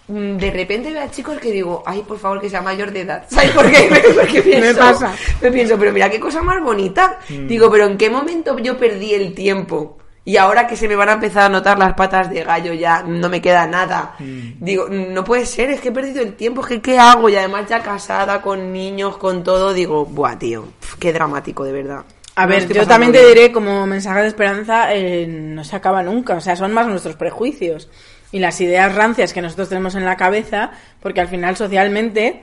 de 0.09 0.51
repente 0.51 0.91
veo 0.91 1.03
a 1.03 1.11
chicos 1.11 1.39
que 1.39 1.53
digo, 1.53 1.83
ay, 1.85 2.03
por 2.03 2.19
favor, 2.19 2.41
que 2.41 2.49
sea 2.49 2.63
mayor 2.63 2.91
de 2.93 3.03
edad. 3.03 3.25
¿Sabes 3.29 3.51
por 3.51 3.71
qué? 3.71 3.91
Porque 4.15 4.43
pienso, 4.43 4.79
pasa. 4.81 5.15
me 5.43 5.53
pienso, 5.53 5.79
pero 5.79 5.93
mira 5.93 6.11
qué 6.11 6.19
cosa 6.19 6.43
más 6.43 6.63
bonita. 6.63 7.19
Digo, 7.29 7.71
pero 7.71 7.87
¿en 7.87 7.99
qué 7.99 8.09
momento 8.09 8.59
yo 8.59 8.79
perdí 8.79 9.15
el 9.15 9.35
tiempo? 9.35 9.99
Y 10.25 10.37
ahora 10.37 10.67
que 10.67 10.77
se 10.77 10.89
me 10.89 10.95
van 10.95 11.09
a 11.09 11.13
empezar 11.15 11.45
a 11.45 11.49
notar 11.49 11.79
las 11.79 11.95
patas 11.95 12.29
de 12.29 12.43
gallo 12.45 12.75
ya 12.75 13.03
no 13.03 13.31
me 13.31 13.41
queda 13.41 13.67
nada. 13.67 14.15
Digo, 14.19 14.87
no 14.91 15.25
puede 15.25 15.47
ser, 15.47 15.71
es 15.71 15.81
que 15.81 15.89
he 15.89 15.93
perdido 15.93 16.23
el 16.23 16.35
tiempo, 16.35 16.61
es 16.61 16.67
que 16.67 16.83
¿qué 16.83 16.99
hago? 16.99 17.31
Y 17.31 17.37
además 17.37 17.67
ya 17.69 17.83
casada, 17.83 18.43
con 18.43 18.71
niños, 18.73 19.17
con 19.17 19.43
todo, 19.43 19.73
digo, 19.73 20.05
buah, 20.05 20.39
tío, 20.39 20.65
pf, 20.81 20.97
qué 20.99 21.13
dramático, 21.15 21.65
de 21.65 21.73
verdad. 21.73 22.05
A 22.35 22.47
No 22.47 22.51
ver, 22.51 22.71
yo 22.71 22.87
también 22.87 23.11
te 23.11 23.27
diré 23.27 23.51
como 23.51 23.87
mensaje 23.87 24.21
de 24.21 24.29
esperanza, 24.29 24.95
eh, 24.95 25.27
no 25.27 25.65
se 25.65 25.75
acaba 25.75 26.03
nunca, 26.03 26.35
o 26.35 26.41
sea, 26.41 26.55
son 26.57 26.73
más 26.73 26.87
nuestros 26.87 27.17
prejuicios 27.17 27.89
y 28.33 28.39
las 28.41 28.61
ideas 28.61 28.95
rancias 28.95 29.33
que 29.33 29.41
nosotros 29.43 29.69
tenemos 29.69 29.95
en 29.95 30.05
la 30.05 30.17
cabeza, 30.17 30.71
porque 31.01 31.21
al 31.21 31.29
final 31.29 31.57
socialmente, 31.57 32.43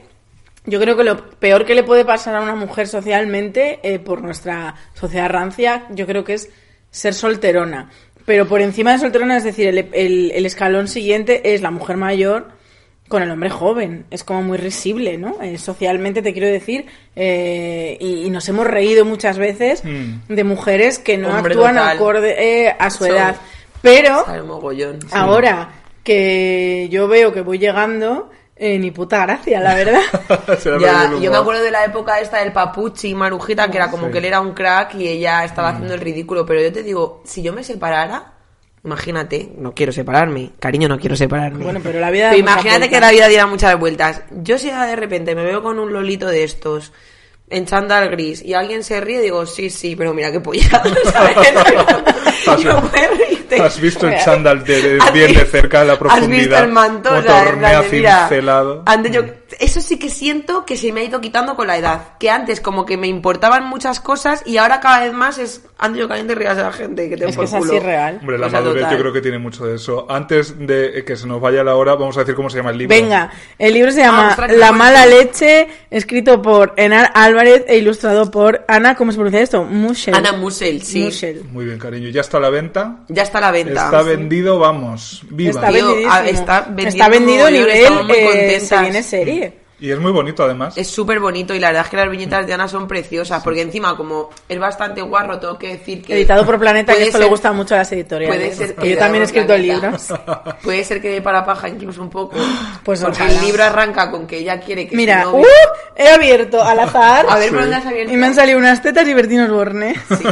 yo 0.65 0.79
creo 0.79 0.97
que 0.97 1.03
lo 1.03 1.29
peor 1.31 1.65
que 1.65 1.75
le 1.75 1.83
puede 1.83 2.05
pasar 2.05 2.35
a 2.35 2.41
una 2.41 2.55
mujer 2.55 2.87
socialmente, 2.87 3.79
eh, 3.83 3.99
por 3.99 4.21
nuestra 4.21 4.75
sociedad 4.93 5.29
rancia, 5.29 5.83
yo 5.91 6.05
creo 6.07 6.23
que 6.23 6.33
es 6.33 6.49
ser 6.89 7.13
solterona. 7.13 7.89
Pero 8.25 8.47
por 8.47 8.61
encima 8.61 8.91
de 8.93 8.99
solterona, 8.99 9.37
es 9.37 9.43
decir, 9.43 9.67
el, 9.67 9.89
el- 9.93 10.31
el 10.33 10.45
escalón 10.47 10.87
siguiente 10.87 11.53
es 11.53 11.61
la 11.61 11.69
mujer 11.69 11.97
mayor 11.97 12.47
con 13.07 13.21
el 13.21 13.29
hombre 13.29 13.51
joven. 13.51 14.05
Es 14.09 14.23
como 14.23 14.41
muy 14.41 14.57
risible, 14.57 15.19
¿no? 15.19 15.37
Eh, 15.43 15.59
socialmente 15.59 16.23
te 16.23 16.33
quiero 16.33 16.47
decir, 16.47 16.87
eh, 17.15 17.95
y, 17.99 18.23
y 18.25 18.29
nos 18.31 18.49
hemos 18.49 18.65
reído 18.65 19.05
muchas 19.05 19.37
veces 19.37 19.83
Mm. 19.85 20.33
de 20.33 20.43
mujeres 20.43 20.97
que 20.97 21.15
no 21.19 21.29
Hombre, 21.29 21.53
actúan 21.53 21.77
acorde 21.77 22.65
eh, 22.65 22.75
a 22.79 22.89
su 22.89 23.05
edad. 23.05 23.35
Pero 23.85 24.27
Al 24.27 24.43
mogollón. 24.43 24.99
sí. 25.01 25.07
ahora 25.11 25.69
que 26.03 26.87
yo 26.91 27.07
veo 27.07 27.31
que 27.33 27.41
voy 27.41 27.57
llegando, 27.57 28.29
eh, 28.55 28.77
ni 28.79 28.91
puta 28.91 29.25
gracia, 29.25 29.59
la 29.59 29.75
verdad. 29.75 30.01
Ya, 30.79 31.11
yo 31.19 31.31
me 31.31 31.37
acuerdo 31.37 31.61
de 31.63 31.71
la 31.71 31.83
época 31.85 32.19
esta 32.19 32.39
del 32.39 32.51
Papuchi 32.51 33.09
y 33.09 33.15
Marujita, 33.15 33.69
que 33.71 33.77
era 33.77 33.89
como 33.91 34.07
Sí. 34.07 34.11
que 34.11 34.17
él 34.19 34.25
era 34.25 34.39
un 34.41 34.53
crack 34.53 34.95
y 34.95 35.07
ella 35.07 35.43
estaba 35.45 35.69
haciendo 35.69 35.93
el 35.93 36.01
ridículo. 36.01 36.45
Pero 36.45 36.61
yo 36.61 36.71
te 36.73 36.83
digo, 36.83 37.21
si 37.25 37.41
yo 37.41 37.53
me 37.53 37.63
separara, 37.63 38.33
imagínate, 38.83 39.51
no 39.57 39.73
quiero 39.73 39.91
separarme, 39.91 40.51
cariño, 40.59 40.87
no 40.87 40.99
quiero 40.99 41.15
separarme. 41.15 41.63
Bueno, 41.63 41.79
pero 41.83 41.99
la 41.99 42.11
vida 42.11 42.29
Pero 42.29 42.39
imagínate 42.39 42.87
que 42.89 42.99
la 42.99 43.11
vida 43.11 43.27
diera 43.27 43.47
muchas 43.47 43.77
vueltas. 43.79 44.21
Yo 44.43 44.57
si 44.59 44.69
de 44.69 44.95
repente 44.95 45.33
me 45.35 45.43
veo 45.43 45.63
con 45.63 45.79
un 45.79 45.91
lolito 45.91 46.27
de 46.27 46.43
estos, 46.43 46.93
en 47.49 47.65
chándal 47.65 48.09
gris, 48.09 48.43
y 48.43 48.53
alguien 48.53 48.83
se 48.83 49.01
ríe, 49.01 49.21
digo, 49.21 49.45
sí, 49.47 49.69
sí, 49.71 49.95
pero 49.95 50.13
mira 50.13 50.31
qué 50.31 50.39
polla. 50.39 50.69
¿sabes? 51.11 51.35
Yo 52.63 52.79
reírte. 52.91 53.34
Has 53.61 53.79
visto 53.79 54.07
el 54.07 54.17
chándal 54.23 54.63
de, 54.63 54.81
de- 54.81 54.99
¿Has 55.01 55.13
bien 55.13 55.33
de 55.33 55.45
cerca 55.45 55.83
la 55.83 55.93
¿Has 55.93 55.99
profundidad. 55.99 56.29
visto 56.39 56.57
el 56.57 56.71
manto? 56.71 57.09
O 57.13 57.21
sea, 57.21 57.43
tornea 57.45 57.83
mira, 57.91 58.19
cincelado. 58.27 58.83
antes 58.85 59.11
yo- 59.11 59.23
eso 59.59 59.81
sí 59.81 59.97
que 59.99 60.09
siento 60.09 60.65
que 60.65 60.77
se 60.77 60.91
me 60.91 61.01
ha 61.01 61.03
ido 61.03 61.21
quitando 61.21 61.55
con 61.55 61.67
la 61.67 61.77
edad. 61.77 62.17
Que 62.19 62.29
antes 62.29 62.61
como 62.61 62.85
que 62.85 62.97
me 62.97 63.07
importaban 63.07 63.65
muchas 63.65 63.99
cosas 63.99 64.43
y 64.45 64.57
ahora 64.57 64.79
cada 64.79 65.01
vez 65.01 65.13
más 65.13 65.37
es 65.37 65.61
ando 65.77 65.99
yo 65.99 66.07
caliente 66.07 66.35
rías 66.35 66.55
de 66.57 66.63
la 66.63 66.71
gente 66.71 67.09
que 67.09 67.17
te 67.17 67.29
Es 67.29 67.37
que 67.37 67.43
es 67.43 67.53
así 67.53 67.79
real. 67.79 68.17
Hombre, 68.21 68.37
la 68.37 68.47
O 68.47 68.49
sea, 68.49 68.59
madurez 68.59 68.83
total. 68.83 68.97
yo 68.97 69.01
creo 69.01 69.13
que 69.13 69.21
tiene 69.21 69.39
mucho 69.39 69.65
de 69.65 69.75
eso. 69.75 70.05
Antes 70.09 70.55
de 70.57 71.03
que 71.05 71.15
se 71.15 71.27
nos 71.27 71.41
vaya 71.41 71.63
la 71.63 71.75
hora, 71.75 71.95
vamos 71.95 72.17
a 72.17 72.21
decir 72.21 72.35
cómo 72.35 72.49
se 72.49 72.57
llama 72.57 72.71
el 72.71 72.77
libro. 72.77 72.95
Venga, 72.95 73.31
el 73.59 73.73
libro 73.73 73.91
se 73.91 73.99
llama 74.01 74.35
La 74.49 74.71
mala 74.71 75.05
leche, 75.05 75.67
escrito 75.91 76.41
por 76.41 76.73
Enar 76.77 77.11
Álvarez 77.13 77.65
e 77.67 77.77
ilustrado 77.77 78.31
por 78.31 78.65
Ana, 78.67 78.95
¿cómo 78.95 79.11
se 79.11 79.17
pronuncia 79.17 79.41
esto? 79.41 79.63
Mushel. 79.63 80.15
Ana 80.15 80.33
Musel, 80.33 80.81
sí. 80.81 81.03
Mushel. 81.03 81.43
Muy 81.51 81.65
bien, 81.65 81.77
cariño. 81.77 82.09
Ya 82.09 82.21
está 82.21 82.37
a 82.37 82.41
la 82.41 82.49
venta. 82.49 83.03
Ya 83.09 83.23
está 83.23 83.37
a 83.39 83.41
la 83.41 83.51
venta. 83.51 83.85
Está 83.85 84.01
vendido, 84.01 84.59
vamos. 84.59 85.21
Viva. 85.29 85.51
Está 85.51 85.71
vendidísimo. 85.71 86.11
ah, 86.11 86.25
está 86.27 86.61
vendiendo 86.61 86.89
Está 86.89 87.09
vendido 87.09 87.45
a 87.45 87.51
nivel 87.51 87.69
eh, 87.69 88.59
se 88.59 88.79
viene 88.79 89.03
serie. 89.03 89.44
Y 89.79 89.91
es 89.91 89.99
muy 89.99 90.11
bonito, 90.11 90.43
además. 90.43 90.77
Es 90.77 90.87
súper 90.87 91.19
bonito 91.19 91.53
y 91.53 91.59
la 91.59 91.67
verdad 91.67 91.83
es 91.83 91.89
que 91.89 91.97
las 91.97 92.09
viñetas 92.09 92.47
de 92.47 92.53
Ana 92.53 92.67
son 92.67 92.87
preciosas 92.87 93.43
porque 93.43 93.61
encima 93.61 93.97
como 93.97 94.29
es 94.47 94.57
bastante 94.57 95.01
guarro 95.01 95.37
tengo 95.39 95.57
que 95.57 95.73
decir 95.73 96.01
que... 96.01 96.13
Editado 96.15 96.45
por 96.45 96.57
Planeta, 96.57 96.97
y 96.97 97.03
esto 97.03 97.17
le 97.17 97.25
gusta 97.25 97.51
mucho 97.51 97.75
a 97.75 97.79
las 97.79 97.91
editoriales. 97.91 98.37
Puede 98.37 98.55
ser 98.55 98.75
que 98.75 98.89
yo 98.91 98.97
también 98.97 99.23
he 99.23 99.25
escrito 99.25 99.57
libros 99.57 99.81
libros. 100.09 100.19
Puede 100.63 100.83
ser 100.85 101.01
que 101.01 101.09
dé 101.09 101.21
para 101.21 101.45
paja 101.45 101.67
incluso 101.67 102.01
un 102.01 102.09
poco. 102.09 102.37
Pues 102.85 103.01
porque 103.01 103.23
ojalá. 103.23 103.39
el 103.39 103.45
libro 103.45 103.63
arranca 103.63 104.11
con 104.11 104.27
que 104.27 104.37
ella 104.37 104.59
quiere 104.59 104.87
que 104.87 104.95
Mira, 104.95 105.23
su 105.23 105.29
¡uh! 105.29 105.37
novio... 105.37 105.47
He 105.95 106.07
abierto 106.09 106.61
al 106.61 106.79
azar 106.79 107.25
A 107.29 107.35
ver, 107.35 107.45
Sí. 107.49 107.49
¿por 107.51 107.61
dónde 107.61 107.75
has 107.77 107.85
abierto? 107.85 108.13
y 108.13 108.17
me 108.17 108.27
han 108.27 108.35
salido 108.35 108.59
unas 108.59 108.81
tetas 108.81 109.07
y 109.07 109.13
Bertino 109.15 109.45
Osborne. 109.45 109.95
Sí. 110.09 110.23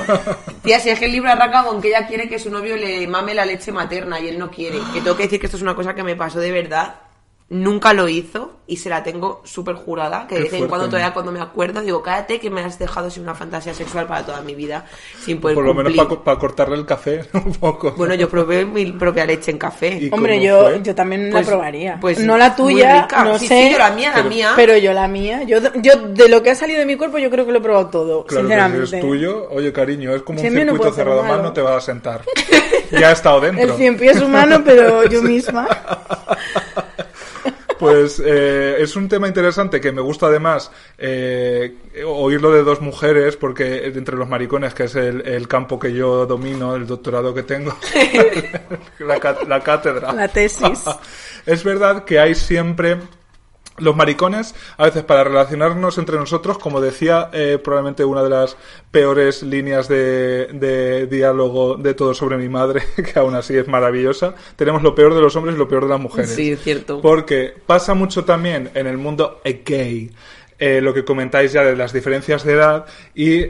Tía, 0.62 0.80
si 0.80 0.90
es 0.92 1.00
que 1.00 1.06
el 1.06 1.12
libro 1.12 1.32
arranca 1.32 1.64
con 1.64 1.82
que 1.82 1.88
ella 1.90 2.06
quiere 2.08 2.30
que 2.30 2.38
su 2.38 2.52
novio 2.52 2.76
le 2.78 3.08
mame 3.08 3.34
la 3.34 3.44
leche 3.44 3.72
materna 3.72 4.20
y 4.20 4.28
él 4.30 4.38
no 4.38 4.52
quiere. 4.52 4.78
Que 4.94 5.02
tengo 5.02 5.18
que 5.18 5.24
decir 5.24 5.40
que 5.40 5.48
esto 5.48 5.58
es 5.58 5.64
una 5.64 5.76
cosa 5.76 5.96
que 5.96 6.04
me 6.04 6.16
pasó 6.16 6.40
de 6.40 6.52
verdad. 6.52 6.96
Nunca 7.50 7.94
lo 7.94 8.08
hizo 8.10 8.54
y 8.66 8.78
se 8.78 8.90
la 8.90 9.04
tengo 9.04 9.42
súper 9.44 9.76
jurada. 9.76 10.26
Que 10.28 10.36
de 10.36 10.42
vez 10.44 10.54
en 10.54 10.68
cuando 10.68 10.88
todavía 10.88 11.14
cuando 11.14 11.32
me 11.32 11.40
acuerdo 11.42 11.82
digo, 11.82 12.02
cállate 12.02 12.40
que 12.40 12.50
me 12.50 12.62
has 12.62 12.80
dejado 12.80 13.12
sin 13.12 13.24
una 13.24 13.36
fantasía 13.36 13.74
sexual 13.76 14.08
para 14.08 14.26
toda 14.26 14.42
mi 14.42 14.56
vida 14.56 14.86
sin 15.24 15.40
poder 15.40 15.54
Por 15.56 15.66
lo 15.66 15.74
menos 15.76 15.94
cumplir. 15.94 16.20
para 16.22 16.40
cortarle 16.40 16.78
el 16.78 16.86
café 16.86 17.26
un 17.34 17.54
poco. 17.54 17.92
Bueno, 17.92 18.16
yo 18.16 18.28
probé 18.28 18.66
mi 18.66 18.92
propia 18.94 19.26
leche 19.26 19.52
en 19.52 19.60
café. 19.60 19.90
¿Y 20.02 20.10
Hombre, 20.12 20.42
yo, 20.42 20.62
fue? 20.64 20.82
yo 20.82 20.96
también 20.96 21.30
Pues- 21.32 21.46
la 21.46 21.52
probaría. 21.52 21.98
pues 22.02 22.18
no 22.20 22.38
la 22.38 22.56
tuya, 22.56 23.08
no 23.24 23.38
Sí, 23.38 23.48
sé. 23.48 23.66
sí, 23.68 23.72
yo 23.74 23.78
la 23.78 23.92
mía, 23.92 24.10
la 24.10 24.16
Pero- 24.16 24.30
mía. 24.30 24.52
Pero 24.56 24.78
yo 24.78 24.94
la 24.94 25.08
mía, 25.08 25.44
yo, 25.44 25.60
yo 25.82 25.94
de 26.08 26.30
lo 26.30 26.42
que 26.42 26.52
ha 26.52 26.56
salido 26.56 26.80
de 26.80 26.86
mi 26.88 26.96
cuerpo, 26.96 27.20
yo 27.20 27.30
creo 27.30 27.46
que 27.46 27.52
lo 27.52 27.60
he 27.60 27.62
probado 27.62 27.88
todo, 27.88 28.26
Claro, 28.26 28.42
sinceramente. 28.48 28.88
si 28.88 28.96
es 28.96 29.02
tuyo, 29.02 29.48
oye 29.52 29.72
cariño, 29.72 30.16
es 30.16 30.24
como 30.24 30.40
Si 30.40 30.48
un 30.48 30.56
no 30.56 30.62
circuito 30.62 30.92
cerrado 30.94 31.22
más, 31.24 31.40
no 31.42 31.54
te 31.54 31.62
va 31.62 31.78
a 31.78 31.82
sentar. 31.82 32.22
ya 32.92 33.10
ha 33.10 33.12
estado 33.12 33.42
dentro. 33.42 33.64
El 33.64 33.74
cien 33.74 33.96
pies 33.98 34.20
humano, 34.22 34.62
pero 34.66 35.04
yo 35.08 35.22
misma. 35.22 35.68
Pues 37.84 38.22
eh, 38.26 38.78
es 38.80 38.96
un 38.96 39.10
tema 39.10 39.28
interesante 39.28 39.82
que 39.82 39.92
me 39.92 40.00
gusta 40.00 40.28
además 40.28 40.72
eh, 40.98 41.76
oírlo 42.06 42.52
de 42.52 42.64
dos 42.64 42.80
mujeres, 42.80 43.36
porque 43.36 43.88
entre 43.88 44.16
los 44.16 44.30
maricones, 44.30 44.74
que 44.74 44.86
es 44.86 44.96
el, 44.96 45.20
el 45.28 45.50
campo 45.50 45.78
que 45.78 45.94
yo 45.94 46.26
domino, 46.26 46.76
el 46.76 46.88
doctorado 46.88 47.34
que 47.34 47.44
tengo, 47.44 47.76
la, 49.00 49.38
la 49.48 49.60
cátedra. 49.60 50.14
La 50.14 50.30
tesis. 50.30 50.86
es 51.46 51.64
verdad 51.66 52.06
que 52.06 52.20
hay 52.20 52.36
siempre 52.36 53.00
los 53.78 53.96
maricones, 53.96 54.54
a 54.78 54.86
veces 54.86 55.04
para 55.04 55.24
relacionarnos 55.24 55.98
entre 55.98 56.18
nosotros, 56.18 56.58
como 56.58 56.82
decía 56.82 57.30
eh, 57.34 57.60
probablemente 57.64 58.06
una 58.06 58.24
de 58.24 58.30
las 58.30 58.58
peores 58.92 59.44
líneas 59.44 59.88
de, 59.88 60.48
de 60.54 61.08
diálogo 61.08 61.76
de 61.76 61.94
todo 61.94 62.14
sobre 62.14 62.38
mi 62.38 62.50
madre, 62.50 62.84
que 63.14 63.20
aún 63.20 63.36
así 63.36 63.58
es 63.58 63.68
maravillosa, 63.68 64.36
tenemos 64.56 64.84
lo 64.84 64.94
peor 64.94 65.14
de 65.14 65.22
los 65.22 65.36
hombres 65.36 65.56
y 65.56 65.60
lo 65.60 65.68
peor 65.68 65.84
de 65.84 65.90
las 65.90 66.00
mujeres. 66.00 66.32
Sí, 66.32 66.56
cierto. 66.56 67.02
Porque 67.02 67.54
pasa 67.66 67.94
mucho 67.94 68.26
también 68.26 68.70
en 68.74 68.88
el 68.88 68.98
mundo 68.98 69.42
gay, 69.66 70.12
eh, 70.60 70.82
lo 70.82 70.94
que 70.94 71.04
comentáis 71.04 71.52
ya 71.52 71.64
de 71.64 71.76
las 71.76 71.94
diferencias 71.94 72.44
de 72.44 72.54
edad 72.54 72.86
y 73.16 73.48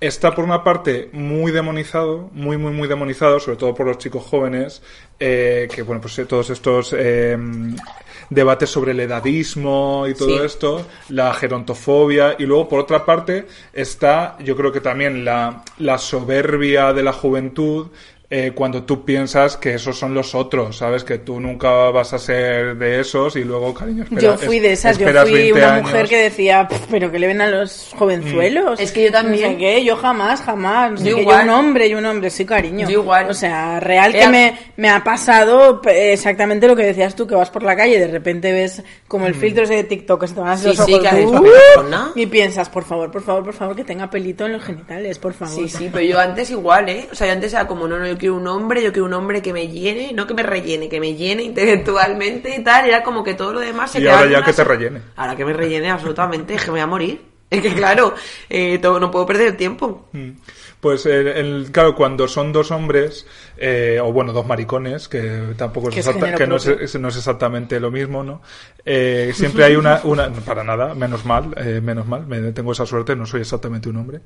está 0.00 0.34
por 0.34 0.44
una 0.44 0.62
parte 0.62 1.08
muy 1.12 1.52
demonizado, 1.52 2.30
muy, 2.32 2.56
muy, 2.56 2.72
muy 2.72 2.88
demonizado, 2.88 3.40
sobre 3.40 3.56
todo 3.56 3.74
por 3.74 3.86
los 3.86 3.98
chicos 3.98 4.24
jóvenes, 4.24 4.82
eh, 5.18 5.68
que 5.74 5.82
bueno, 5.82 6.00
pues 6.00 6.18
eh, 6.18 6.26
todos 6.26 6.50
estos 6.50 6.94
eh, 6.96 7.36
debates 8.30 8.70
sobre 8.70 8.92
el 8.92 9.00
edadismo 9.00 10.06
y 10.08 10.14
todo 10.14 10.38
Sí. 10.38 10.44
esto, 10.44 10.86
la 11.08 11.32
gerontofobia, 11.34 12.36
y 12.38 12.44
luego 12.44 12.68
por 12.68 12.80
otra 12.80 13.04
parte 13.04 13.46
está, 13.72 14.36
yo 14.44 14.56
creo 14.56 14.70
que 14.72 14.80
también 14.80 15.24
la, 15.24 15.62
la 15.78 15.98
soberbia 15.98 16.92
de 16.92 17.02
la 17.02 17.12
juventud, 17.12 17.86
eh, 18.30 18.52
cuando 18.54 18.82
tú 18.82 19.04
piensas 19.06 19.56
que 19.56 19.74
esos 19.74 19.98
son 19.98 20.12
los 20.12 20.34
otros, 20.34 20.76
¿sabes? 20.76 21.02
Que 21.02 21.16
tú 21.18 21.40
nunca 21.40 21.70
vas 21.90 22.12
a 22.12 22.18
ser 22.18 22.76
de 22.76 23.00
esos 23.00 23.36
y 23.36 23.44
luego, 23.44 23.72
cariño, 23.72 24.02
espera, 24.02 24.20
yo 24.20 24.36
fui 24.36 24.58
de 24.58 24.72
es- 24.72 24.80
esas, 24.80 24.98
yo 24.98 25.08
fui 25.08 25.32
20 25.32 25.52
una 25.54 25.74
años. 25.76 25.86
mujer 25.86 26.08
que 26.08 26.16
decía, 26.18 26.68
"Pf, 26.68 26.86
pero 26.90 27.10
que 27.10 27.18
le 27.18 27.26
ven 27.26 27.40
a 27.40 27.46
los 27.46 27.94
jovenzuelos. 27.96 28.78
Mm. 28.78 28.82
Es 28.82 28.92
que 28.92 29.04
yo 29.04 29.10
también. 29.12 29.44
No 29.44 29.48
sé 29.52 29.56
qué, 29.56 29.84
yo 29.84 29.96
jamás, 29.96 30.42
jamás. 30.42 30.90
No 30.92 30.96
sé 30.98 31.04
Yo 31.10 31.18
igual. 31.18 31.44
un 31.44 31.50
hombre, 31.54 31.88
yo 31.88 31.96
un 31.98 32.04
hombre, 32.04 32.28
sí, 32.28 32.44
cariño. 32.44 32.86
Yo 32.88 33.00
igual. 33.00 33.30
O 33.30 33.34
sea, 33.34 33.80
real 33.80 34.12
que 34.12 34.28
me, 34.28 34.58
me 34.76 34.90
ha 34.90 35.02
pasado 35.02 35.80
exactamente 35.86 36.66
lo 36.68 36.76
que 36.76 36.84
decías 36.84 37.14
tú, 37.14 37.26
que 37.26 37.34
vas 37.34 37.48
por 37.50 37.62
la 37.62 37.76
calle 37.76 37.96
y 37.96 37.98
de 37.98 38.08
repente 38.08 38.52
ves 38.52 38.82
como 39.06 39.26
el 39.26 39.34
filtro 39.34 39.64
ese 39.64 39.74
de 39.74 39.84
TikTok 39.84 40.20
que 40.20 40.28
se 40.28 40.34
te 40.34 40.40
van 40.40 40.50
a 40.50 40.52
hacer 40.52 40.72
Mm. 40.74 40.84
Sí, 40.84 40.92
los 40.92 41.00
ojos, 41.02 41.08
que 41.10 41.86
¡uh! 41.86 42.12
Y 42.14 42.26
piensas, 42.26 42.68
por 42.68 42.84
favor, 42.84 43.10
por 43.10 43.22
favor, 43.22 43.42
por 43.44 43.54
favor, 43.54 43.74
que 43.74 43.84
tenga 43.84 44.10
pelito 44.10 44.44
en 44.44 44.52
los 44.52 44.62
genitales, 44.62 45.18
por 45.18 45.32
favor. 45.32 45.54
Sí, 45.54 45.66
sí, 45.68 45.88
pero 45.90 46.04
yo 46.04 46.20
antes 46.20 46.50
igual, 46.50 46.88
¿eh? 46.90 47.08
O 47.10 47.14
sea, 47.14 47.26
yo 47.28 47.32
antes 47.32 47.52
era 47.54 47.66
como, 47.66 47.88
no, 47.88 47.98
no, 47.98 48.06
yo 48.06 48.17
quiero 48.18 48.34
un 48.36 48.46
hombre, 48.46 48.82
yo 48.82 48.92
quiero 48.92 49.06
un 49.06 49.14
hombre 49.14 49.40
que 49.40 49.52
me 49.52 49.68
llene, 49.68 50.12
no 50.12 50.26
que 50.26 50.34
me 50.34 50.42
rellene, 50.42 50.88
que 50.88 51.00
me 51.00 51.14
llene 51.14 51.42
intelectualmente 51.44 52.54
y 52.56 52.62
tal. 52.62 52.86
Era 52.86 53.02
como 53.02 53.22
que 53.24 53.34
todo 53.34 53.52
lo 53.54 53.60
demás 53.60 53.92
se 53.92 54.00
Y 54.00 54.06
ahora 54.08 54.28
ya 54.30 54.40
que 54.40 54.46
te 54.50 54.52
se- 54.52 54.64
rellene. 54.64 55.00
Ahora 55.16 55.36
que 55.36 55.44
me 55.44 55.52
rellene, 55.52 55.90
absolutamente, 55.90 56.54
es 56.54 56.60
que 56.62 56.66
me 56.68 56.72
voy 56.72 56.80
a 56.80 56.86
morir. 56.86 57.20
Es 57.50 57.62
que 57.62 57.72
claro, 57.72 58.14
eh, 58.50 58.78
todo, 58.78 59.00
no 59.00 59.10
puedo 59.10 59.24
perder 59.24 59.46
el 59.48 59.56
tiempo. 59.56 60.08
Mm. 60.12 60.32
Pues 60.80 61.06
el, 61.06 61.26
el- 61.28 61.68
claro, 61.72 61.94
cuando 61.96 62.28
son 62.28 62.52
dos 62.52 62.70
hombres, 62.70 63.26
eh, 63.56 63.98
o 64.02 64.12
bueno, 64.12 64.34
dos 64.34 64.46
maricones, 64.46 65.08
que 65.08 65.54
tampoco 65.56 65.88
es, 65.88 65.94
Que 65.94 66.00
exacta- 66.00 66.34
que 66.34 66.46
no 66.46 66.56
es, 66.56 66.94
no 67.00 67.08
es 67.08 67.16
exactamente 67.16 67.80
lo 67.80 67.90
mismo, 67.90 68.22
¿no? 68.22 68.42
Eh, 68.84 69.32
siempre 69.34 69.64
hay 69.64 69.76
una, 69.76 70.00
para 70.44 70.62
nada, 70.62 70.94
menos 70.94 71.24
mal, 71.24 71.54
eh, 71.56 71.80
menos 71.82 72.06
mal, 72.06 72.26
me, 72.26 72.52
tengo 72.52 72.72
esa 72.72 72.84
suerte, 72.84 73.16
no 73.16 73.24
soy 73.26 73.40
exactamente 73.40 73.88
un 73.88 73.96
hombre. 73.96 74.20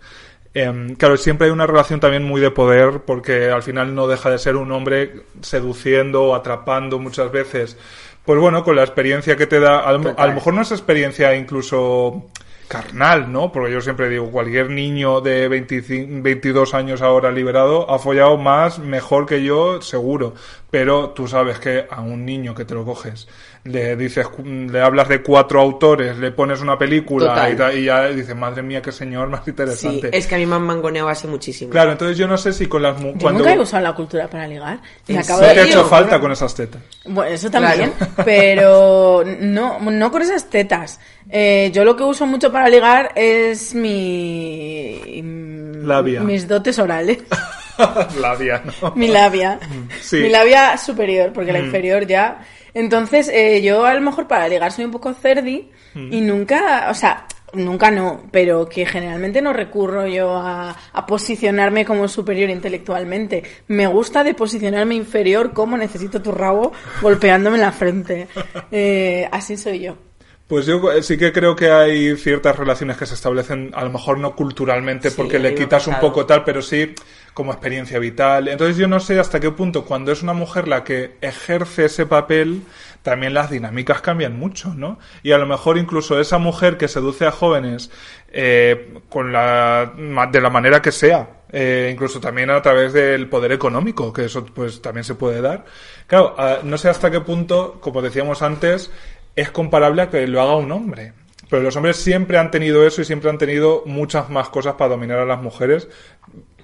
Em, 0.55 0.95
claro, 0.97 1.17
siempre 1.17 1.47
hay 1.47 1.53
una 1.53 1.67
relación 1.67 1.99
también 2.01 2.25
muy 2.25 2.41
de 2.41 2.51
poder, 2.51 3.01
porque 3.07 3.51
al 3.51 3.62
final 3.62 3.95
no 3.95 4.07
deja 4.07 4.31
de 4.31 4.38
ser 4.38 4.57
un 4.57 4.71
hombre 4.73 5.23
seduciendo 5.41 6.25
o 6.25 6.35
atrapando 6.35 6.99
muchas 6.99 7.33
veces. 7.33 7.79
Pues 8.25 8.38
bueno, 8.38 8.62
con 8.62 8.77
la 8.77 8.83
experiencia 8.83 9.37
que 9.37 9.47
te 9.47 9.61
da, 9.61 9.81
a 9.81 9.93
lo, 9.93 10.15
a 10.19 10.27
lo 10.27 10.35
mejor 10.35 10.55
no 10.55 10.62
es 10.62 10.71
experiencia 10.71 11.35
incluso 11.35 12.31
carnal, 12.73 13.31
¿no? 13.31 13.53
Porque 13.53 13.71
yo 13.71 13.83
siempre 13.83 14.09
digo, 14.09 14.31
cualquier 14.31 14.71
niño 14.71 15.21
de 15.21 15.47
25, 15.47 16.23
22 16.23 16.73
años 16.73 17.03
ahora 17.03 17.31
liberado 17.31 17.91
ha 17.91 17.99
follado 17.99 18.38
más, 18.38 18.79
mejor 18.79 19.27
que 19.27 19.45
yo, 19.45 19.83
seguro. 19.83 20.33
Pero 20.71 21.11
tú 21.11 21.29
sabes 21.29 21.59
que 21.59 21.87
a 21.91 22.01
un 22.01 22.25
niño 22.25 22.55
que 22.55 22.65
te 22.65 22.73
lo 22.73 22.87
coges, 22.87 23.29
le 23.64 23.94
dices, 23.94 24.27
le 24.44 24.81
hablas 24.81 25.09
de 25.09 25.22
cuatro 25.22 25.61
autores, 25.61 26.18
le 26.18 26.33
pones 26.33 26.61
una 26.61 26.77
película 26.77 27.48
y, 27.72 27.79
y 27.79 27.85
ya 27.85 28.09
dices, 28.09 28.35
madre 28.35 28.61
mía, 28.62 28.83
qué 28.83 28.90
señor 28.90 29.29
más 29.29 29.42
Sí, 29.44 29.51
interesante. 29.51 30.11
es 30.16 30.27
que 30.27 30.35
a 30.35 30.38
mí 30.38 30.46
me 30.46 30.57
han 30.57 30.62
mangoneado 30.62 31.09
así 31.09 31.29
muchísimo. 31.29 31.70
Claro, 31.70 31.92
entonces 31.92 32.18
yo 32.18 32.27
no 32.27 32.37
sé 32.37 32.53
si 32.53 32.66
con 32.66 32.83
las 32.83 33.01
Yo 33.01 33.12
cuando 33.20 33.40
nunca 33.40 33.55
he 33.55 33.59
usado 33.59 33.85
la 33.85 33.94
cultura 33.94 34.27
para 34.29 34.48
ligar. 34.48 34.81
Me 35.07 35.14
¿En 35.14 35.20
acabo 35.20 35.40
¿Qué 35.40 35.46
de 35.46 35.55
te 35.55 35.61
ha 35.61 35.64
hecho 35.66 35.85
falta 35.85 36.18
con 36.20 36.33
esas 36.33 36.53
tetas? 36.55 36.83
Bueno, 37.05 37.31
eso 37.33 37.51
también, 37.51 37.92
Claro. 37.92 38.12
pero 38.25 39.25
no, 39.40 39.79
no 39.81 40.11
con 40.11 40.22
esas 40.22 40.51
tetas. 40.51 40.98
Eh, 41.31 41.70
yo 41.72 41.85
lo 41.85 41.94
que 41.94 42.03
uso 42.03 42.27
mucho 42.27 42.51
para 42.51 42.68
ligar 42.68 43.12
es 43.14 43.75
mi... 43.75 45.22
Labia. 45.85 46.20
Mis 46.20 46.46
dotes 46.48 46.79
orales. 46.79 47.18
Labia, 48.21 48.63
¿no? 48.83 48.93
mi 48.95 49.09
labia. 49.09 49.59
Sí. 50.01 50.17
Mi 50.17 50.29
labia 50.29 50.77
superior, 50.77 51.33
porque 51.33 51.53
la 51.53 51.61
Mm. 51.61 51.65
inferior 51.67 52.07
ya... 52.07 52.41
Entonces, 52.75 53.29
eh, 53.29 53.61
yo 53.63 53.85
a 53.85 53.93
lo 53.95 54.01
mejor 54.01 54.27
para 54.27 54.49
ligar 54.49 54.73
soy 54.73 54.85
un 54.87 54.91
poco 54.93 55.13
cerdi 55.15 55.71
Mm. 55.95 56.13
y 56.13 56.21
nunca, 56.23 56.87
o 56.91 56.95
sea, 56.95 57.27
nunca 57.53 57.91
no, 57.91 58.23
pero 58.33 58.67
que 58.67 58.87
generalmente 58.87 59.43
no 59.43 59.53
recurro 59.53 60.07
yo 60.07 60.35
a, 60.37 60.75
a 60.93 61.07
posicionarme 61.07 61.85
como 61.85 62.09
superior 62.09 62.49
intelectualmente. 62.49 63.43
Me 63.69 63.87
gusta 63.87 64.25
de 64.25 64.33
posicionarme 64.33 64.95
inferior 64.95 65.53
como 65.53 65.77
necesito 65.77 66.23
tu 66.23 66.33
rabo 66.33 66.73
golpeándome 67.03 67.57
en 67.57 67.63
la 67.63 67.73
frente. 67.73 68.29
Eh, 68.71 69.29
así 69.31 69.59
soy 69.59 69.81
yo. 69.81 69.97
Pues 70.49 70.65
yo 70.67 70.91
eh, 70.93 71.03
sí 71.03 71.17
que 71.19 71.31
creo 71.33 71.55
que 71.55 71.71
hay 71.71 72.17
ciertas 72.17 72.57
relaciones 72.59 72.97
que 72.97 73.05
se 73.07 73.15
establecen, 73.15 73.71
a 73.75 73.85
lo 73.85 73.91
mejor 73.91 74.19
no 74.19 74.35
culturalmente, 74.35 75.11
porque 75.11 75.39
le 75.39 75.55
quitas 75.55 75.87
un 75.87 75.95
poco 76.01 76.25
tal, 76.27 76.43
pero 76.45 76.63
sí 76.63 76.95
como 77.35 77.53
experiencia 77.53 77.99
vital. 77.99 78.49
Entonces 78.49 78.77
yo 78.77 78.88
no 78.88 79.01
sé 79.01 79.18
hasta 79.18 79.40
qué 79.40 79.51
punto, 79.51 79.85
cuando 79.85 80.12
es 80.12 80.23
una 80.23 80.33
mujer 80.33 80.68
la 80.68 80.85
que 80.85 81.16
ejerce 81.21 81.87
ese 81.87 82.07
papel, 82.07 82.62
también 83.03 83.35
las 83.35 83.51
dinámicas 83.51 84.01
cambian 84.01 84.38
mucho, 84.38 84.75
¿no? 84.75 84.99
Y 85.23 85.33
a 85.33 85.38
lo 85.38 85.47
mejor 85.47 85.79
incluso 85.79 86.21
esa 86.21 86.38
mujer 86.38 86.77
que 86.77 86.88
seduce 86.88 87.27
a 87.27 87.33
jóvenes 87.33 87.90
eh, 88.33 88.95
con 89.09 89.33
la, 89.33 89.92
de 90.31 90.40
la 90.40 90.51
manera 90.51 90.81
que 90.81 90.92
sea, 90.92 91.42
eh, 91.51 91.90
incluso 91.92 92.21
también 92.21 92.51
a 92.51 92.62
través 92.62 92.92
del 92.92 93.29
poder 93.29 93.53
económico, 93.53 94.12
que 94.12 94.27
eso 94.27 94.45
pues 94.45 94.81
también 94.81 95.05
se 95.05 95.14
puede 95.14 95.40
dar. 95.40 95.64
Claro, 96.07 96.35
ah, 96.38 96.59
no 96.62 96.79
sé 96.79 96.88
hasta 96.88 97.11
qué 97.11 97.21
punto, 97.21 97.79
como 97.81 98.03
decíamos 98.03 98.42
antes, 98.42 98.90
es 99.35 99.51
comparable 99.51 100.03
a 100.03 100.11
que 100.11 100.27
lo 100.27 100.40
haga 100.40 100.57
un 100.57 100.71
hombre. 100.71 101.14
Pero 101.53 101.64
los 101.64 101.77
hombres 101.77 101.99
siempre 101.99 102.38
han 102.38 102.51
tenido 102.51 102.87
eso 102.87 103.03
y 103.03 103.05
siempre 103.05 103.29
han 103.29 103.37
tenido 103.37 103.83
muchas 103.85 104.31
más 104.31 104.49
cosas 104.49 104.77
para 104.77 104.92
dominar 104.92 105.18
a 105.18 105.27
las 105.27 105.42
mujeres. 105.42 105.87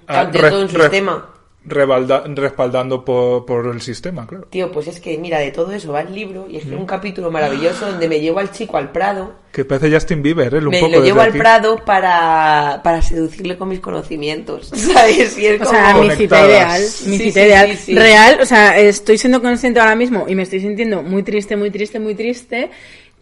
Ah, 0.09 0.21
Ante 0.21 0.39
re- 0.39 0.49
todo 0.49 0.61
un 0.63 0.69
re- 0.69 0.81
sistema. 0.81 1.29
rebalda- 1.65 2.23
respaldando 2.35 3.05
por, 3.05 3.45
por 3.45 3.67
el 3.67 3.79
sistema, 3.81 4.25
claro. 4.25 4.47
Tío, 4.49 4.71
pues 4.71 4.87
es 4.87 4.99
que 4.99 5.17
mira, 5.19 5.37
de 5.39 5.51
todo 5.51 5.71
eso 5.71 5.91
va 5.91 6.01
el 6.01 6.15
libro 6.15 6.47
y 6.49 6.57
es 6.57 6.65
que 6.65 6.73
un 6.75 6.85
capítulo 6.87 7.29
maravilloso 7.29 7.85
donde 7.85 8.07
me 8.09 8.19
llevo 8.19 8.39
al 8.39 8.49
chico 8.51 8.77
al 8.77 8.91
Prado 8.91 9.35
Que 9.51 9.65
parece 9.65 9.91
Justin 9.93 10.23
Bieber, 10.23 10.51
¿eh? 10.55 10.57
Un 10.57 10.69
me 10.69 10.79
poco 10.79 10.95
lo 10.97 11.03
llevo 11.03 11.21
al 11.21 11.29
aquí. 11.29 11.37
Prado 11.37 11.77
para, 11.85 12.81
para 12.83 13.01
seducirle 13.03 13.55
con 13.57 13.69
mis 13.69 13.81
conocimientos, 13.81 14.69
¿sabes? 14.73 15.37
Y 15.37 15.45
es 15.45 15.61
O 15.61 15.65
como... 15.65 15.77
sea, 15.77 15.93
mi 15.95 16.09
cita 16.11 16.45
ideal, 16.47 16.81
mi 16.81 17.17
Sí, 17.17 17.23
cita 17.25 17.39
sí, 17.41 17.45
ideal. 17.45 17.67
sí, 17.69 17.75
sí. 17.77 17.95
Real, 17.95 18.39
o 18.41 18.45
sea, 18.45 18.79
estoy 18.79 19.17
siendo 19.19 19.39
consciente 19.41 19.79
ahora 19.79 19.95
mismo 19.95 20.25
y 20.27 20.33
me 20.33 20.41
estoy 20.43 20.61
sintiendo 20.61 21.03
muy 21.03 21.21
triste, 21.23 21.55
muy 21.55 21.69
triste, 21.69 21.99
muy 21.99 22.15
triste 22.15 22.71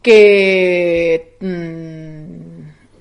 que 0.01 1.35
mm, 1.41 2.16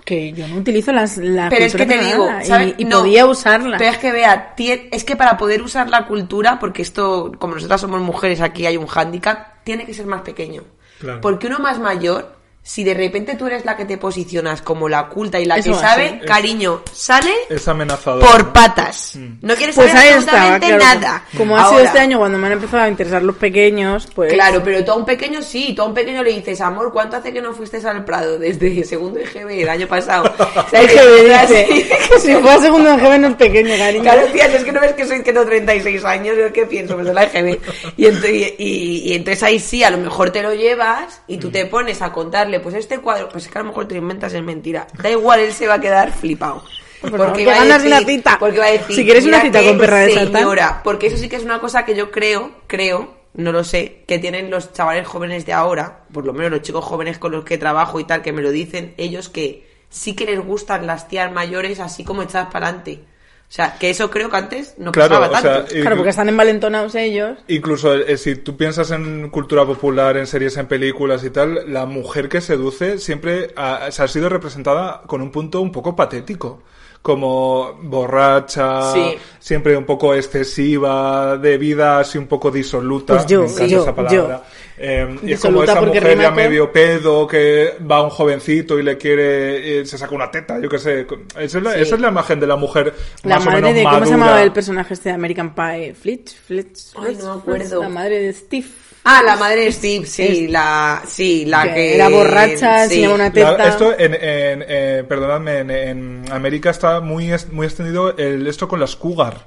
que 0.07 0.33
yo 0.33 0.49
no 0.49 0.57
utilizo 0.57 0.93
las 0.93 1.19
la 1.19 1.51
Pero 1.51 1.67
es 1.67 1.75
que 1.75 1.85
te 1.85 1.97
para 1.97 2.09
digo, 2.09 2.31
y- 2.43 2.47
¿sabes? 2.47 2.75
y, 2.79 2.85
No, 2.87 3.01
podía 3.01 3.27
usarla. 3.27 3.77
Pero 3.77 3.91
es 3.91 3.99
que 3.99 4.13
vea, 4.13 4.55
tie- 4.57 4.89
es 4.91 5.05
que 5.05 5.17
para 5.17 5.37
poder 5.37 5.61
usar 5.61 5.91
la 5.91 6.07
cultura, 6.07 6.59
porque 6.59 6.81
esto, 6.81 7.33
como 7.39 7.57
nosotras 7.57 7.81
somos 7.83 8.01
mujeres, 8.01 8.41
aquí 8.41 8.65
hay 8.65 8.79
un 8.79 8.87
hándicap, 8.87 9.63
tiene 9.65 9.85
que 9.85 9.93
ser 9.93 10.07
más 10.07 10.23
pequeño. 10.23 10.63
Claro. 11.01 11.21
Porque 11.21 11.49
uno 11.49 11.59
más 11.59 11.79
mayor, 11.79 12.35
si 12.69 12.83
de 12.83 12.95
repente 12.95 13.37
tú 13.37 13.47
eres 13.47 13.65
la 13.65 13.77
que 13.77 13.85
te 13.85 13.97
posicionas 13.97 14.61
como 14.61 14.89
la 14.89 15.07
culta 15.09 15.39
y 15.39 15.45
la 15.45 15.57
Eso 15.59 15.71
que 15.73 15.79
sabe, 15.79 16.21
cariño, 16.27 16.83
sale 16.93 17.31
Es 17.49 17.69
amenazador. 17.69 18.21
por 18.29 18.53
patas. 18.53 19.13
No 19.41 19.55
quieres 19.55 19.77
Pues 19.77 19.93
saber 19.93 20.19
estaba, 20.19 20.43
absolutamente 20.55 20.67
claro. 20.85 21.01
nada. 21.01 21.25
Como 21.37 21.57
ha 21.57 21.69
sido 21.69 21.81
este 21.83 22.01
año 22.01 22.19
cuando 22.19 22.39
me 22.39 22.49
han 22.49 22.55
empezado 22.55 22.83
a 22.83 22.89
interesar 22.89 23.23
los 23.23 23.37
pequeños, 23.37 24.09
pues 24.15 24.33
Claro, 24.33 24.63
pero 24.65 24.85
tú 24.85 24.91
a 24.91 24.97
un 24.97 25.05
pequeño 25.05 25.43
sí, 25.43 25.75
tú 25.77 25.83
a 25.83 25.85
un 25.85 25.95
pequeño 25.95 26.25
le 26.25 26.33
dices, 26.33 26.61
amor, 26.61 26.93
¿cuánto 26.93 27.17
hace 27.17 27.33
que 27.33 27.41
no 27.41 27.53
fuiste 27.53 27.77
al 27.87 28.05
Prado 28.05 28.37
desde 28.39 28.83
segundo 28.85 29.21
EGB 29.21 29.63
el 29.63 29.69
año 29.69 29.87
pasado? 29.87 30.35
¿Sabes? 30.71 30.93
EGB 30.93 31.41
dice, 31.41 31.87
si 32.21 32.35
fue 32.43 32.51
a 32.53 32.59
segundo 32.61 32.91
de 32.91 32.97
GB 32.97 33.19
no 33.21 33.29
es 33.29 33.35
pequeño, 33.37 33.77
cariño. 33.79 34.03
Claro, 34.03 34.27
tía, 34.33 34.47
es 34.47 34.65
que 34.65 34.73
no 34.73 34.81
ves 34.81 34.93
que 34.95 35.07
soy 35.07 35.23
que 35.23 35.33
tengo 35.33 35.47
36 35.47 36.05
años, 36.05 36.37
yo 36.37 36.53
qué 36.53 36.67
pienso, 36.67 36.95
pues 36.95 37.07
de 37.07 37.15
la 37.15 37.23
EGB. 37.25 37.61
Y, 37.97 38.07
y, 38.09 38.55
y- 38.59 39.03
y 39.13 39.15
entonces 39.15 39.43
ahí 39.45 39.61
sí, 39.61 39.85
a 39.85 39.91
lo 39.91 39.99
mejor 39.99 40.31
te 40.31 40.43
lo 40.43 40.53
llevas 40.53 41.21
y 41.29 41.37
tú 41.39 41.51
te 41.51 41.65
pones 41.67 42.03
a 42.03 42.11
contarle, 42.13 42.56
pues 42.61 42.75
este 42.75 42.99
cuadro, 42.99 43.29
pues 43.29 43.45
es 43.47 43.51
que 43.53 43.59
a 43.59 43.63
lo 43.63 43.69
mejor 43.69 43.87
te 43.89 43.95
lo 43.95 44.01
inventas 44.03 44.33
es 44.35 44.43
mentira. 44.43 44.87
Da 45.03 45.11
igual, 45.11 45.41
él 45.41 45.53
se 45.53 45.67
va 45.67 45.75
a 45.75 45.81
quedar 45.81 46.13
flipado. 46.13 46.65
Por 47.01 47.11
favor, 47.11 47.33
que 47.35 47.45
va 47.47 47.53
a 47.53 47.59
ganas 47.59 47.83
de 47.83 47.89
una 47.89 48.01
cita. 48.01 48.37
Porque 48.39 48.59
va 48.59 48.67
a 48.67 48.71
decir, 48.73 48.97
Si 48.97 49.05
quieres 49.05 49.25
una 49.27 49.43
"Mira 49.43 49.61
cita 49.61 49.71
con 49.71 49.79
perra 49.79 49.99
de 49.99 50.15
Satán". 50.15 50.33
señora, 50.33 50.81
porque 50.83 51.07
eso 51.09 51.17
sí 51.19 51.29
que 51.29 51.37
es 51.37 51.45
una 51.45 51.61
cosa 51.61 51.85
que 51.85 51.95
yo 51.95 52.11
creo, 52.11 52.53
creo, 52.67 53.15
no 53.35 53.53
lo 53.53 53.65
sé, 53.65 54.03
que 54.09 54.19
tienen 54.19 54.51
los 54.51 54.73
chavales 54.73 55.07
jóvenes 55.07 55.45
de 55.45 55.53
ahora, 55.53 56.05
por 56.13 56.25
lo 56.25 56.33
menos 56.33 56.51
los 56.51 56.63
chicos 56.63 56.85
jóvenes 56.85 57.19
con 57.19 57.33
los 57.33 57.45
que 57.45 57.59
trabajo 57.59 58.01
y 58.01 58.05
tal, 58.05 58.23
que 58.23 58.33
me 58.33 58.41
lo 58.43 58.51
dicen 58.51 58.95
ellos 58.97 59.29
que 59.29 59.69
sí 59.91 60.15
que 60.17 60.25
les 60.25 60.41
gustan 60.45 60.87
las 60.87 61.07
tías 61.07 61.31
mayores 61.31 61.81
así 61.81 62.03
como 62.03 62.23
echadas 62.23 62.49
para 62.51 62.69
adelante. 62.69 63.05
O 63.49 63.53
sea, 63.57 63.79
que 63.79 63.91
eso 63.91 64.11
creo 64.11 64.29
que 64.29 64.37
antes 64.37 64.75
no 64.77 64.91
Claro, 64.91 65.21
pasaba 65.21 65.39
o 65.39 65.41
sea, 65.41 65.55
tanto. 65.59 65.77
y- 65.77 65.81
Claro, 65.81 65.97
porque 65.97 66.11
están 66.11 66.29
envalentonados 66.29 66.95
ellos. 66.97 67.39
Incluso 67.47 67.95
eh, 67.95 68.17
si 68.17 68.35
tú 68.35 68.57
piensas 68.57 68.91
en 68.91 69.31
cultura 69.31 69.65
popular, 69.65 70.17
en 70.17 70.27
series, 70.27 70.57
en 70.57 70.67
películas 70.67 71.23
y 71.23 71.31
tal, 71.31 71.73
la 71.73 71.87
mujer 71.87 72.29
que 72.29 72.41
seduce 72.41 72.99
siempre 72.99 73.53
ha, 73.57 73.91
se 73.93 74.03
ha 74.03 74.09
sido 74.09 74.29
representada 74.29 75.03
con 75.07 75.23
un 75.23 75.31
punto 75.31 75.61
un 75.61 75.71
poco 75.71 75.95
patético. 75.95 76.63
Como 77.07 77.79
borracha, 77.83 78.93
Sí. 78.93 79.15
siempre 79.39 79.77
un 79.77 79.85
poco 79.85 80.13
excesiva, 80.13 81.39
de 81.39 81.57
vida 81.57 82.01
así 82.01 82.19
un 82.19 82.27
poco 82.27 82.51
disoluta. 82.51 83.15
Pues 83.15 83.27
yo, 83.27 83.43
me 83.43 83.47
encanta 83.47 83.67
yo, 83.67 83.83
esa 83.83 83.95
palabra. 83.95 84.43
Eh, 84.77 85.17
y 85.23 85.33
es 85.35 85.41
como 85.41 85.63
esa 85.63 85.81
mujer 85.81 86.19
ya 86.19 86.33
medio 86.33 86.73
pedo 86.73 87.25
que 87.29 87.75
va 87.89 87.99
a 87.99 88.03
un 88.03 88.11
jovencito 88.11 88.77
y 88.77 88.83
le 88.83 88.99
quiere, 88.99 89.83
eh, 89.83 89.87
se 89.87 89.97
saca 89.97 90.17
una 90.17 90.29
teta, 90.33 90.59
yo 90.61 90.69
qué 90.69 90.81
sé. 90.81 91.07
Esa 91.39 91.59
es 91.59 91.63
la, 91.63 91.75
Sí. 91.75 91.81
esa 91.83 91.95
es 91.95 92.01
la 92.01 92.09
imagen 92.09 92.41
de 92.41 92.47
la 92.49 92.57
mujer 92.57 92.93
La 93.23 93.37
más 93.37 93.47
o 93.47 93.51
madre 93.51 93.63
menos 93.63 93.75
de. 93.77 93.85
¿Cómo 93.85 94.05
se 94.05 94.11
llamaba 94.11 94.43
el 94.43 94.53
personaje 94.53 94.95
este 94.95 95.09
de 95.11 95.15
American 95.15 95.55
Pie? 95.55 95.95
Flitch, 95.95 96.35
Flitch. 96.45 96.79
Ay, 96.97 97.15
Flitch, 97.15 97.19
no 97.21 97.37
me 97.37 97.43
Flitch, 97.43 97.57
acuerdo. 97.67 97.83
La 97.83 97.89
madre 97.89 98.19
de 98.21 98.33
Steve. 98.33 98.67
Ah, 99.09 99.23
la 99.25 99.37
madre 99.37 99.67
de 99.67 99.73
Steve, 99.73 100.05
sí, 100.05 100.45
Es- 100.47 100.51
la, 100.51 101.01
sí, 101.07 101.45
la 101.47 101.63
que 101.63 101.75
que... 101.75 101.95
era 101.95 102.09
borracha, 102.09 102.89
sí. 102.89 103.07
una 103.07 103.25
La- 103.27 103.31
teta. 103.33 103.69
esto 103.69 103.93
en, 103.97 104.15
en, 104.15 104.65
eh, 104.69 105.05
perdonadme, 105.09 105.59
en, 105.61 105.71
en 105.71 106.25
América 106.33 106.71
está 106.71 107.01
muy, 107.01 107.31
es- 107.33 107.53
muy 107.53 107.67
extendido 107.67 108.17
el, 108.17 108.47
esto 108.49 108.67
con 108.67 108.81
las 108.81 108.97
cougar. 108.97 109.47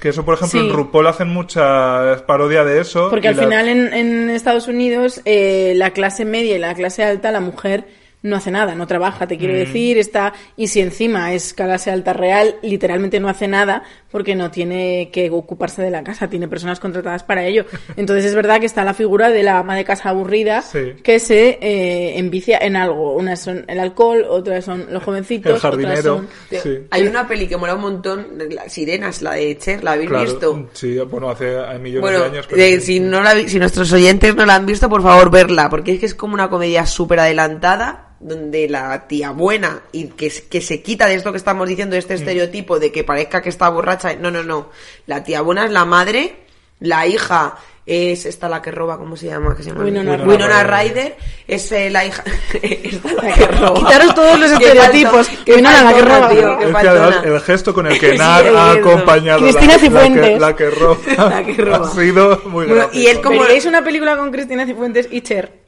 Que 0.00 0.10
eso, 0.10 0.24
por 0.24 0.34
ejemplo, 0.34 0.60
Sí. 0.60 0.66
en 0.68 0.72
RuPaul 0.72 1.06
hacen 1.08 1.28
mucha 1.28 2.24
parodia 2.26 2.62
de 2.64 2.80
eso. 2.80 3.08
Porque 3.10 3.28
al 3.28 3.36
la- 3.36 3.42
final 3.42 3.68
en, 3.68 3.92
en 3.94 4.30
Estados 4.30 4.68
Unidos 4.68 5.20
eh, 5.24 5.72
la 5.76 5.90
clase 5.92 6.24
media 6.24 6.54
y 6.56 6.58
la 6.58 6.74
clase 6.74 7.02
alta, 7.02 7.30
la 7.32 7.40
mujer 7.40 7.86
no 8.22 8.36
hace 8.36 8.50
nada, 8.50 8.74
no 8.74 8.86
trabaja, 8.86 9.26
te 9.26 9.36
Mm. 9.36 9.38
quiero 9.38 9.54
decir, 9.54 9.96
está 9.98 10.34
y 10.56 10.68
si 10.68 10.80
encima 10.80 11.32
es 11.32 11.54
clase 11.54 11.90
alta 11.90 12.12
real, 12.12 12.56
literalmente 12.62 13.18
no 13.18 13.28
hace 13.30 13.48
nada 13.48 13.82
porque 14.10 14.34
no 14.34 14.50
tiene 14.50 15.08
que 15.12 15.30
ocuparse 15.30 15.80
de 15.82 15.90
la 15.90 16.02
casa, 16.02 16.28
tiene 16.28 16.46
personas 16.48 16.80
contratadas 16.80 17.22
para 17.22 17.44
ello. 17.46 17.64
Entonces 17.96 18.26
es 18.26 18.34
verdad 18.34 18.60
que 18.60 18.66
está 18.66 18.84
la 18.84 18.92
figura 18.92 19.30
de 19.30 19.42
la 19.42 19.58
ama 19.58 19.74
de 19.76 19.84
casa 19.84 20.10
aburrida 20.10 20.60
Sí. 20.62 20.94
que 21.02 21.18
se 21.18 21.58
eh, 21.62 22.18
envicia 22.18 22.58
en 22.60 22.76
algo. 22.76 23.14
Unas 23.16 23.40
son 23.40 23.64
el 23.68 23.80
alcohol, 23.80 24.26
otras 24.28 24.64
son 24.64 24.86
los 24.90 25.02
jovencitos, 25.02 25.50
El 25.52 25.56
otras 25.56 25.72
jardinero. 25.72 26.02
son 26.16 26.28
Sí. 26.50 26.70
Hay 26.90 27.06
una 27.06 27.26
peli 27.26 27.46
que 27.46 27.56
mola 27.56 27.74
un 27.74 27.80
montón, 27.82 28.26
las 28.50 28.72
sirenas, 28.72 29.22
la 29.22 29.32
de 29.32 29.56
Cher, 29.56 29.82
¿la 29.82 29.92
habéis 29.92 30.10
Claro, 30.10 30.24
visto? 30.24 30.68
Sí, 30.74 30.98
bueno, 31.08 31.30
hace 31.30 31.54
millones 31.78 32.00
Bueno, 32.02 32.18
de 32.20 32.24
años. 32.26 32.46
pero 32.50 32.62
eh, 32.62 32.80
si, 32.80 33.00
no 33.00 33.22
la 33.22 33.32
vi- 33.34 33.48
si 33.48 33.58
nuestros 33.58 33.90
oyentes 33.92 34.34
no 34.34 34.44
la 34.44 34.56
han 34.56 34.66
visto, 34.66 34.88
por 34.90 35.02
favor, 35.02 35.30
verla, 35.30 35.70
porque 35.70 35.92
es 35.92 36.00
que 36.00 36.06
es 36.06 36.14
como 36.14 36.34
una 36.34 36.50
comedia 36.50 36.84
súper 36.84 37.20
adelantada, 37.20 38.08
donde 38.20 38.68
la 38.68 39.06
tía 39.08 39.30
buena, 39.30 39.80
y 39.92 40.08
que, 40.08 40.30
que 40.50 40.60
se 40.60 40.82
quita 40.82 41.06
de 41.06 41.14
esto 41.14 41.32
que 41.32 41.38
estamos 41.38 41.68
diciendo, 41.68 41.94
de 41.94 42.00
este 42.00 42.14
Mm. 42.14 42.18
estereotipo 42.18 42.78
de 42.78 42.92
que 42.92 43.02
parezca 43.04 43.40
que 43.42 43.48
está 43.48 43.68
borracha. 43.70 44.14
No, 44.14 44.30
no, 44.30 44.42
no. 44.42 44.68
La 45.06 45.24
tía 45.24 45.40
buena 45.40 45.64
es 45.64 45.70
la 45.72 45.84
madre, 45.84 46.36
la 46.80 47.06
hija 47.06 47.56
es 47.86 48.24
esta 48.26 48.48
la 48.48 48.62
que 48.62 48.70
roba, 48.70 48.98
¿cómo 48.98 49.16
se 49.16 49.26
llama? 49.26 49.56
¿Qué 49.56 49.62
se 49.64 49.70
llama? 49.70 49.82
Winona 49.84 50.12
Winona 50.22 50.62
Ryder. 50.62 50.86
Ryder, 50.94 51.16
es 51.48 51.72
eh, 51.72 51.90
la 51.90 52.04
hija... 52.04 52.22
esta 52.62 53.12
la 53.14 53.34
que 53.34 53.46
roba. 53.46 53.74
Quitaros 53.80 54.14
todos 54.14 54.38
los 54.38 54.50
estereotipos. 54.52 55.28
Winona 55.48 55.82
la 55.84 55.94
que 55.94 56.02
roba. 56.02 56.28
tío, 56.28 56.60
Es 56.60 56.76
que 56.76 56.88
además 56.88 57.16
el 57.24 57.40
gesto 57.40 57.74
con 57.74 57.86
el 57.88 57.98
que 57.98 58.16
Nar 58.16 58.46
ha 58.54 58.72
acompañado 58.72 59.40
Cristina 59.40 59.66
la, 59.66 59.72
la 59.72 59.78
que, 59.80 59.86
Cifuentes. 59.86 60.40
la 60.40 60.56
que 60.56 60.70
roba 60.70 60.98
La 61.30 61.42
que 61.44 61.54
roba. 61.54 61.86
ha 61.88 61.90
sido 61.94 62.42
muy 62.44 62.66
Bueno, 62.66 62.74
gracioso. 62.74 63.00
y 63.00 63.06
él 63.10 63.20
como- 63.22 63.40
¿Veríais 63.40 63.64
una 63.66 63.82
película 63.82 64.16
con 64.16 64.30
Cristina 64.30 64.66
Cifuentes 64.66 65.08
y 65.10 65.22
Cher? 65.22 65.59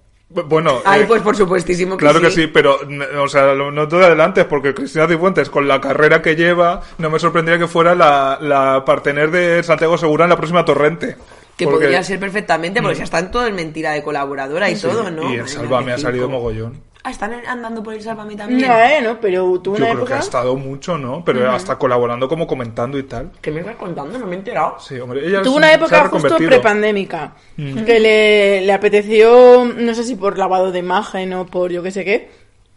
Bueno, 0.46 0.80
Ay, 0.84 1.02
eh, 1.02 1.04
pues 1.06 1.20
por 1.22 1.36
supuestísimo 1.36 1.96
que 1.96 2.04
Claro 2.04 2.18
sí. 2.20 2.24
que 2.24 2.30
sí, 2.30 2.46
pero, 2.46 2.78
o 3.22 3.28
sea, 3.28 3.52
lo- 3.54 3.70
no 3.70 3.86
te 3.88 3.96
adelantes, 3.96 4.44
porque 4.46 4.72
Cristina 4.74 5.06
Cifuentes, 5.06 5.50
con 5.50 5.68
la 5.68 5.80
carrera 5.80 6.22
que 6.22 6.36
lleva, 6.36 6.80
no 6.98 7.10
me 7.10 7.18
sorprendería 7.18 7.58
que 7.58 7.66
fuera 7.66 7.94
la, 7.94 8.38
la 8.40 8.84
partener 8.84 9.30
de 9.30 9.62
Santiago 9.62 9.98
Segura 9.98 10.24
en 10.24 10.30
la 10.30 10.36
próxima 10.36 10.64
Torrente. 10.64 11.16
Que 11.56 11.66
Porque- 11.66 11.84
podría 11.84 12.02
ser 12.02 12.18
perfectamente, 12.18 12.80
porque 12.80 12.96
ya 12.98 13.04
están 13.04 13.30
todo 13.30 13.46
en 13.46 13.54
mentira 13.54 13.92
de 13.92 14.02
colaboradora 14.02 14.70
y 14.70 14.76
todo, 14.76 15.10
¿no? 15.10 15.24
Y 15.24 15.32
mía, 15.36 15.46
Sálvame 15.46 15.92
ha 15.92 15.98
salido 15.98 16.28
mogollón. 16.28 16.80
Ah, 17.04 17.10
están 17.10 17.32
andando 17.46 17.82
por 17.82 17.94
el 17.94 18.00
Sálvame 18.00 18.36
también. 18.36 18.68
No, 18.68 18.78
eh, 18.78 19.00
no, 19.02 19.20
pero 19.20 19.58
tuvo 19.60 19.76
Yo 19.76 19.84
una 19.84 19.92
creo 19.92 20.04
que 20.04 20.12
época... 20.12 20.16
ha 20.16 20.20
estado 20.20 20.56
mucho, 20.56 20.96
¿no? 20.96 21.24
Pero 21.24 21.50
hasta 21.50 21.76
colaborando 21.76 22.28
como 22.28 22.46
comentando 22.46 22.96
y 22.96 23.02
tal. 23.02 23.32
¿Qué 23.40 23.50
me 23.50 23.58
estás 23.60 23.74
contando? 23.74 24.16
No 24.18 24.26
me 24.26 24.36
he 24.36 24.38
enterado. 24.38 24.76
Sí, 24.78 25.00
hombre, 25.00 25.26
ella 25.26 25.42
Tuvo 25.42 25.54
se- 25.54 25.58
una 25.58 25.72
época 25.72 26.08
justo 26.08 26.36
prepandémica 26.36 27.34
que 27.56 27.98
le, 27.98 28.60
le 28.60 28.72
apeteció, 28.72 29.64
no 29.64 29.94
sé 29.94 30.04
si 30.04 30.14
por 30.14 30.38
lavado 30.38 30.70
de 30.70 30.78
imagen 30.78 31.32
o 31.34 31.44
por 31.46 31.72
yo 31.72 31.82
qué 31.82 31.90
sé 31.90 32.04
qué, 32.04 32.30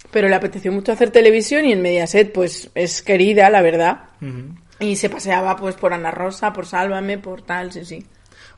pero 0.10 0.28
le 0.28 0.34
apeteció 0.36 0.72
mucho 0.72 0.92
hacer 0.92 1.12
televisión 1.12 1.66
y 1.66 1.72
en 1.74 1.84
Mediaset 1.84 2.32
pues 2.34 2.72
es 2.74 3.04
querida, 3.04 3.50
la 3.52 3.62
verdad. 3.62 4.06
Y 4.80 4.96
se 4.96 5.10
paseaba 5.10 5.56
pues 5.56 5.76
por 5.76 5.94
Ana 5.94 6.10
Rosa, 6.10 6.52
por 6.52 6.66
Sálvame, 6.66 7.20
por 7.20 7.44
tal, 7.44 7.72
sí, 7.72 7.86
sí. 7.86 8.06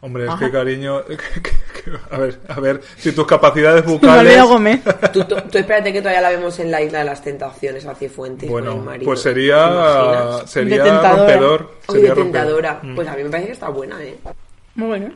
Hombre, 0.01 0.25
es 0.25 0.29
Ajá. 0.29 0.45
que 0.45 0.51
cariño... 0.51 1.03
que- 1.07 1.17
que- 1.17 1.41
que- 1.41 1.91
a 2.11 2.17
ver, 2.19 2.39
a 2.47 2.59
ver, 2.59 2.81
si 2.97 3.11
tus 3.13 3.25
capacidades 3.25 3.83
bucales... 3.85 4.43
Gómez. 4.43 4.81
Tú, 5.13 5.23
tú- 5.23 5.35
tú 5.49 5.57
espérate 5.57 5.91
que 5.91 5.99
todavía 6.01 6.21
la 6.21 6.29
vemos 6.29 6.59
en 6.59 6.69
la 6.71 6.81
isla 6.81 6.99
de 6.99 7.05
las 7.05 7.23
tentaciones 7.23 7.85
a 7.85 7.95
Cifuentes 7.95 8.49
con 8.49 8.63
el 8.63 8.69
Bueno, 8.69 8.83
marido. 8.85 9.05
pues 9.05 9.23
¿Te 9.23 9.29
sería, 9.29 10.39
sería 10.45 10.83
De 10.83 10.89
tentadora. 10.89 11.15
rompedor. 11.17 11.71
Oye, 11.87 11.99
Sería 11.99 12.13
tentadora. 12.15 12.69
rompedor. 12.73 12.95
Pues 12.95 13.07
a 13.07 13.15
mí 13.15 13.23
me 13.23 13.29
parece 13.29 13.47
que 13.47 13.53
está 13.53 13.69
buena, 13.69 14.03
¿eh? 14.03 14.17
Muy 14.75 14.87
bueno. 14.87 15.09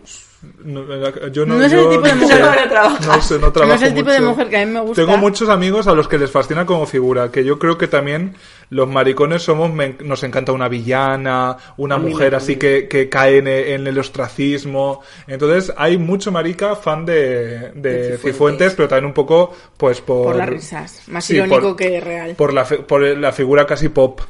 No, 0.63 0.81
yo 1.29 1.45
no, 1.45 1.55
No 1.59 1.65
es 1.65 1.71
el 1.71 1.79
yo 1.81 1.89
tipo 1.89 2.01
de 2.01 2.09
no 2.15 2.21
mujer 2.21 2.41
que 2.63 2.67
trabajas. 2.69 3.05
no 3.07 3.21
sé, 3.21 3.33
no 3.35 3.39
No 3.41 3.47
es 3.47 3.53
trabajo 3.53 3.85
el 3.85 3.93
tipo 3.93 4.09
de 4.09 4.19
mucho. 4.21 4.29
mujer 4.31 4.49
que 4.49 4.57
a 4.57 4.65
mí 4.65 4.71
me 4.71 4.79
gusta. 4.79 5.03
Tengo 5.05 5.17
muchos 5.17 5.49
amigos 5.49 5.85
a 5.85 5.93
los 5.93 6.07
que 6.07 6.17
les 6.17 6.31
fascina 6.31 6.65
como 6.65 6.87
figura, 6.87 7.31
que 7.31 7.43
yo 7.43 7.59
creo 7.59 7.77
que 7.77 7.87
también 7.87 8.33
los 8.71 8.87
maricones 8.87 9.43
somos, 9.43 9.71
me- 9.71 9.97
nos 10.03 10.23
encanta 10.23 10.51
una 10.51 10.67
villana, 10.67 11.57
una 11.77 11.97
mujer 11.99 12.33
así 12.33 12.55
que, 12.55 12.87
que 12.87 13.07
cae 13.07 13.37
en, 13.37 13.47
en 13.47 13.85
el 13.85 13.99
ostracismo. 13.99 15.01
Entonces 15.27 15.71
hay 15.77 15.99
mucho 15.99 16.31
marica 16.31 16.75
fan 16.75 17.05
de, 17.05 17.71
de, 17.73 17.73
De 17.75 18.03
Cifuentes. 18.17 18.21
Cifuentes, 18.21 18.73
pero 18.75 18.87
también 18.87 19.05
un 19.05 19.13
poco, 19.13 19.53
pues 19.77 20.01
por... 20.01 20.23
Por 20.25 20.35
las 20.37 20.49
risas. 20.49 21.03
Más 21.07 21.23
Sí, 21.23 21.35
irónico 21.35 21.61
por- 21.61 21.75
que 21.75 21.99
real. 22.01 22.33
Por 22.35 22.51
la, 22.53 22.63
por 22.65 23.01
la 23.03 23.31
figura 23.31 23.67
casi 23.67 23.89
pop 23.89 24.21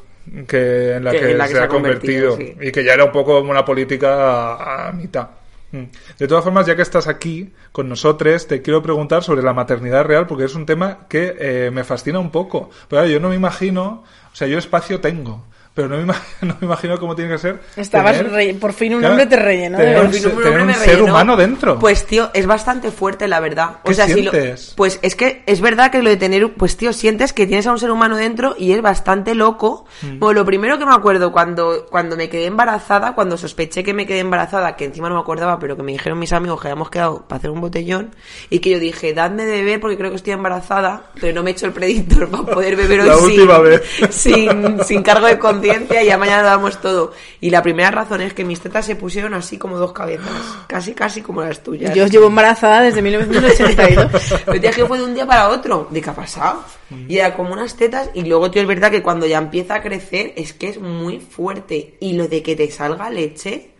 que 0.46 0.92
en 0.96 1.04
la 1.04 1.10
Que- 1.12 1.18
que, 1.20 1.30
en 1.32 1.38
la 1.38 1.48
que 1.48 1.54
se, 1.54 1.60
ha 1.60 1.68
convertido, 1.68 2.36
sí. 2.36 2.54
y 2.60 2.70
que 2.70 2.84
ya 2.84 2.92
era 2.94 3.04
un 3.04 3.12
poco 3.12 3.38
como 3.38 3.50
una 3.50 3.64
política 3.64 4.54
a, 4.54 4.88
a 4.88 4.92
mitad. 4.92 5.26
Mm. 5.72 5.84
De 6.18 6.28
todas 6.28 6.44
formas, 6.44 6.66
ya 6.66 6.76
que 6.76 6.82
estás 6.82 7.08
aquí 7.08 7.52
con 7.72 7.88
nosotros, 7.88 8.46
te 8.46 8.62
quiero 8.62 8.82
preguntar 8.82 9.24
sobre 9.24 9.42
la 9.42 9.54
maternidad 9.54 10.04
real, 10.04 10.26
porque 10.26 10.44
es 10.44 10.54
un 10.54 10.66
tema 10.66 11.06
que 11.08 11.36
eh, 11.38 11.70
me 11.72 11.82
fascina 11.82 12.18
un 12.18 12.30
poco. 12.30 12.70
Pero 12.88 13.06
yo 13.06 13.18
no 13.20 13.30
me 13.30 13.34
imagino, 13.34 14.04
o 14.32 14.36
sea, 14.36 14.46
yo 14.46 14.58
espacio 14.58 15.00
tengo, 15.00 15.44
pero 15.74 15.88
no 15.88 15.96
me, 15.96 16.04
imag- 16.04 16.20
no 16.42 16.56
me 16.60 16.66
imagino 16.66 16.98
cómo 16.98 17.14
tiene 17.14 17.30
que 17.32 17.38
ser. 17.38 17.60
Estabas 17.76 18.16
tener- 18.18 18.32
re- 18.32 18.54
por 18.54 18.72
fin 18.72 18.94
un 18.94 19.00
Claro, 19.00 19.14
hombre 19.14 19.26
te 19.26 19.36
rellenó. 19.36 19.78
tener 19.78 19.94
de 19.94 20.00
un 20.00 20.06
un 20.36 20.42
tener 20.42 20.60
un 20.60 20.66
me 20.66 20.74
ser 20.74 20.88
rellenó. 20.88 21.04
humano 21.06 21.36
dentro. 21.36 21.78
Pues 21.78 22.06
tío, 22.06 22.30
es 22.34 22.46
bastante 22.46 22.90
fuerte 22.90 23.28
la 23.28 23.40
verdad. 23.40 23.76
¿Qué 23.84 23.90
o 23.92 23.94
sea, 23.94 24.06
si 24.06 24.22
lo- 24.22 24.30
sientes? 24.30 24.74
pues 24.76 24.98
es 25.02 25.16
que 25.16 25.42
es 25.46 25.60
verdad 25.60 25.90
que 25.90 26.02
lo 26.02 26.10
de 26.10 26.16
tener, 26.16 26.52
pues 26.54 26.76
tío, 26.76 26.92
sientes 26.92 27.32
que 27.32 27.46
tienes 27.46 27.66
a 27.66 27.72
un 27.72 27.78
ser 27.78 27.90
humano 27.90 28.16
dentro 28.16 28.54
y 28.58 28.72
es 28.72 28.82
bastante 28.82 29.34
loco. 29.34 29.86
Mm. 30.02 30.18
Bueno, 30.18 30.40
lo 30.40 30.44
primero 30.46 30.78
que 30.78 30.86
me 30.86 30.94
acuerdo 30.94 31.32
cuando, 31.32 31.86
cuando 31.90 32.16
me 32.16 32.28
quedé 32.28 32.46
embarazada, 32.46 33.14
cuando 33.14 33.36
sospeché 33.36 33.82
que 33.82 33.94
me 33.94 34.06
quedé 34.06 34.18
embarazada, 34.20 34.76
que 34.76 34.84
encima 34.84 35.08
no 35.08 35.14
me 35.16 35.20
acordaba, 35.20 35.58
pero 35.58 35.76
que 35.76 35.82
me 35.82 35.92
dijeron 35.92 36.18
mis 36.18 36.32
amigos 36.32 36.60
que 36.60 36.68
habíamos 36.68 36.90
quedado 36.90 37.26
para 37.26 37.38
hacer 37.38 37.50
un 37.50 37.60
botellón, 37.60 38.14
y 38.50 38.58
que 38.58 38.70
yo 38.70 38.78
dije, 38.78 39.14
dadme 39.14 39.44
de 39.44 39.58
beber 39.62 39.80
porque 39.80 39.96
creo 39.96 40.10
que 40.10 40.16
estoy 40.16 40.32
embarazada, 40.34 41.04
pero 41.20 41.34
no 41.34 41.42
me 41.42 41.50
he 41.50 41.52
hecho 41.52 41.66
el 41.66 41.72
predictor 41.72 42.28
para 42.28 42.42
poder 42.44 42.76
beber 42.76 43.00
hoy 43.02 43.06
La 43.08 43.16
sin, 43.16 43.24
última 43.24 43.58
vez. 43.58 43.82
sin, 44.10 44.84
sin 44.84 45.02
cargo 45.02 45.26
de 45.26 45.38
conciencia 45.68 46.02
y 46.02 46.06
ya 46.06 46.18
mañana 46.18 46.42
lo 46.42 46.48
damos 46.48 46.80
todo. 46.80 47.12
Y 47.40 47.50
la 47.50 47.62
primera 47.62 47.90
razón 47.90 48.20
es 48.20 48.34
que 48.34 48.44
mis 48.44 48.60
tetas 48.60 48.86
se 48.86 48.96
pusieron 48.96 49.34
así 49.34 49.58
como 49.58 49.78
dos 49.78 49.92
cabezas, 49.92 50.30
casi 50.66 50.92
casi 50.92 51.22
como 51.22 51.42
las 51.42 51.62
tuyas. 51.62 51.94
Yo 51.94 52.04
os 52.04 52.10
llevo 52.10 52.26
embarazada 52.26 52.82
desde 52.82 53.02
1982. 53.02 54.42
Pero 54.44 54.60
tía, 54.60 54.70
que 54.70 54.86
fue 54.86 54.98
de 54.98 55.04
un 55.04 55.14
día 55.14 55.26
para 55.26 55.48
otro. 55.48 55.88
¿De 55.90 56.00
qué 56.00 56.10
ha 56.10 56.14
pasado? 56.14 56.64
Y 57.08 57.18
era 57.18 57.34
como 57.34 57.52
unas 57.52 57.76
tetas. 57.76 58.10
Y 58.14 58.22
luego, 58.22 58.50
tío, 58.50 58.62
es 58.62 58.68
verdad 58.68 58.90
que 58.90 59.02
cuando 59.02 59.26
ya 59.26 59.38
empieza 59.38 59.76
a 59.76 59.82
crecer, 59.82 60.32
es 60.36 60.52
que 60.52 60.68
es 60.68 60.80
muy 60.80 61.20
fuerte. 61.20 61.96
Y 62.00 62.14
lo 62.14 62.28
de 62.28 62.42
que 62.42 62.56
te 62.56 62.70
salga 62.70 63.10
leche 63.10 63.72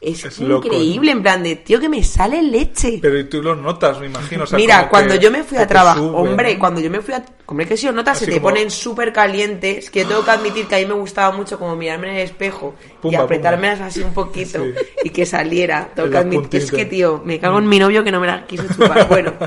es, 0.00 0.24
Es 0.24 0.38
loco, 0.40 0.66
increíble. 0.68 1.10
En 1.12 1.22
plan 1.22 1.42
de, 1.42 1.56
tío, 1.56 1.80
que 1.80 1.88
me 1.88 2.02
sale 2.04 2.42
leche. 2.42 2.98
Pero 3.02 3.18
y 3.18 3.24
tú 3.24 3.42
lo 3.42 3.54
notas, 3.56 3.98
me 3.98 4.06
imagino. 4.06 4.44
o 4.44 4.46
sea, 4.46 4.56
Mira, 4.56 4.88
cuando 4.88 5.14
que- 5.14 5.20
yo 5.20 5.30
me 5.30 5.42
fui 5.42 5.58
a 5.58 5.66
trabajar, 5.66 6.02
hombre, 6.02 6.54
¿no? 6.54 6.60
cuando 6.60 6.80
yo 6.80 6.90
me 6.90 7.00
fui 7.00 7.14
a... 7.14 7.24
Hombre, 7.46 7.66
que 7.66 7.76
si 7.76 7.88
os 7.88 7.94
notas, 7.94 8.16
Así 8.18 8.26
se 8.26 8.30
te 8.32 8.36
como- 8.40 8.50
ponen 8.54 8.70
súper 8.70 9.12
calientes, 9.12 9.90
que 9.90 10.04
tengo 10.04 10.24
que 10.24 10.30
admitir 10.30 10.66
que 10.66 10.76
a 10.76 10.78
mí 10.78 10.86
me 10.86 10.92
gustaba 10.94 11.34
mucho 11.36 11.58
como 11.58 11.74
mirarme 11.76 12.10
en 12.10 12.16
el 12.16 12.22
espejo 12.24 12.74
y 12.80 13.02
Pumba, 13.02 13.20
apretármelas 13.20 13.80
así 13.80 14.00
un 14.02 14.12
poquito 14.14 14.62
Sí. 14.64 14.72
y 15.04 15.10
que 15.10 15.24
saliera. 15.26 15.88
Tengo 15.94 16.06
En 16.06 16.12
que 16.12 16.18
admitir, 16.18 16.62
es 16.62 16.70
que, 16.70 16.84
tío, 16.84 17.22
me 17.24 17.40
cago 17.40 17.58
en 17.58 17.68
mi 17.68 17.78
novio 17.78 18.04
que 18.04 18.12
no 18.12 18.20
me 18.20 18.26
la 18.26 18.46
quiso 18.46 18.64
chupar. 18.68 19.08
Bueno, 19.08 19.32
lo 19.40 19.46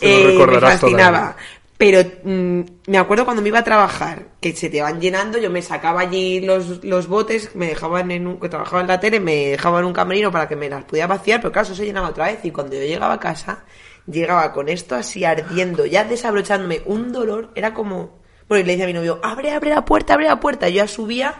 eh, 0.00 0.46
me 0.46 0.60
fascinaba. 0.60 1.18
todavía. 1.18 1.36
Pero 1.78 2.00
mm, 2.24 2.60
me 2.86 2.98
acuerdo 2.98 3.24
cuando 3.26 3.42
me 3.42 3.48
iba 3.48 3.58
a 3.58 3.64
trabajar, 3.64 4.28
que 4.40 4.54
se 4.56 4.70
te 4.70 4.80
van 4.80 4.98
llenando, 5.00 5.36
yo 5.38 5.50
me 5.50 5.60
sacaba 5.60 6.00
allí 6.00 6.40
los, 6.40 6.82
los 6.84 7.06
botes, 7.06 7.54
me 7.54 7.66
dejaban 7.68 8.10
en 8.10 8.26
un, 8.26 8.40
que 8.40 8.48
trabajaba 8.48 8.80
en 8.80 8.88
la 8.88 8.98
tele, 8.98 9.20
me 9.20 9.48
dejaban 9.50 9.80
en 9.80 9.86
un 9.88 9.92
camerino 9.92 10.32
para 10.32 10.48
que 10.48 10.56
me 10.56 10.70
las 10.70 10.84
pudiera 10.84 11.06
vaciar, 11.06 11.40
pero 11.40 11.52
claro, 11.52 11.66
eso 11.66 11.74
se 11.74 11.84
llenaba 11.84 12.08
otra 12.08 12.26
vez. 12.26 12.38
Y 12.44 12.50
cuando 12.50 12.74
yo 12.76 12.80
llegaba 12.82 13.14
a 13.14 13.20
casa, 13.20 13.64
llegaba 14.06 14.52
con 14.52 14.68
esto 14.70 14.94
así 14.94 15.24
ardiendo, 15.24 15.84
ya 15.84 16.04
desabrochándome 16.04 16.82
un 16.86 17.12
dolor, 17.12 17.50
era 17.54 17.74
como... 17.74 18.24
Bueno, 18.48 18.62
y 18.62 18.64
le 18.64 18.72
decía 18.74 18.84
a 18.84 18.86
mi 18.86 18.92
novio, 18.92 19.18
abre, 19.24 19.50
abre 19.52 19.70
la 19.70 19.84
puerta, 19.84 20.14
abre 20.14 20.26
la 20.28 20.38
puerta. 20.38 20.68
Y 20.68 20.74
yo 20.74 20.84
ya 20.84 20.86
subía, 20.88 21.34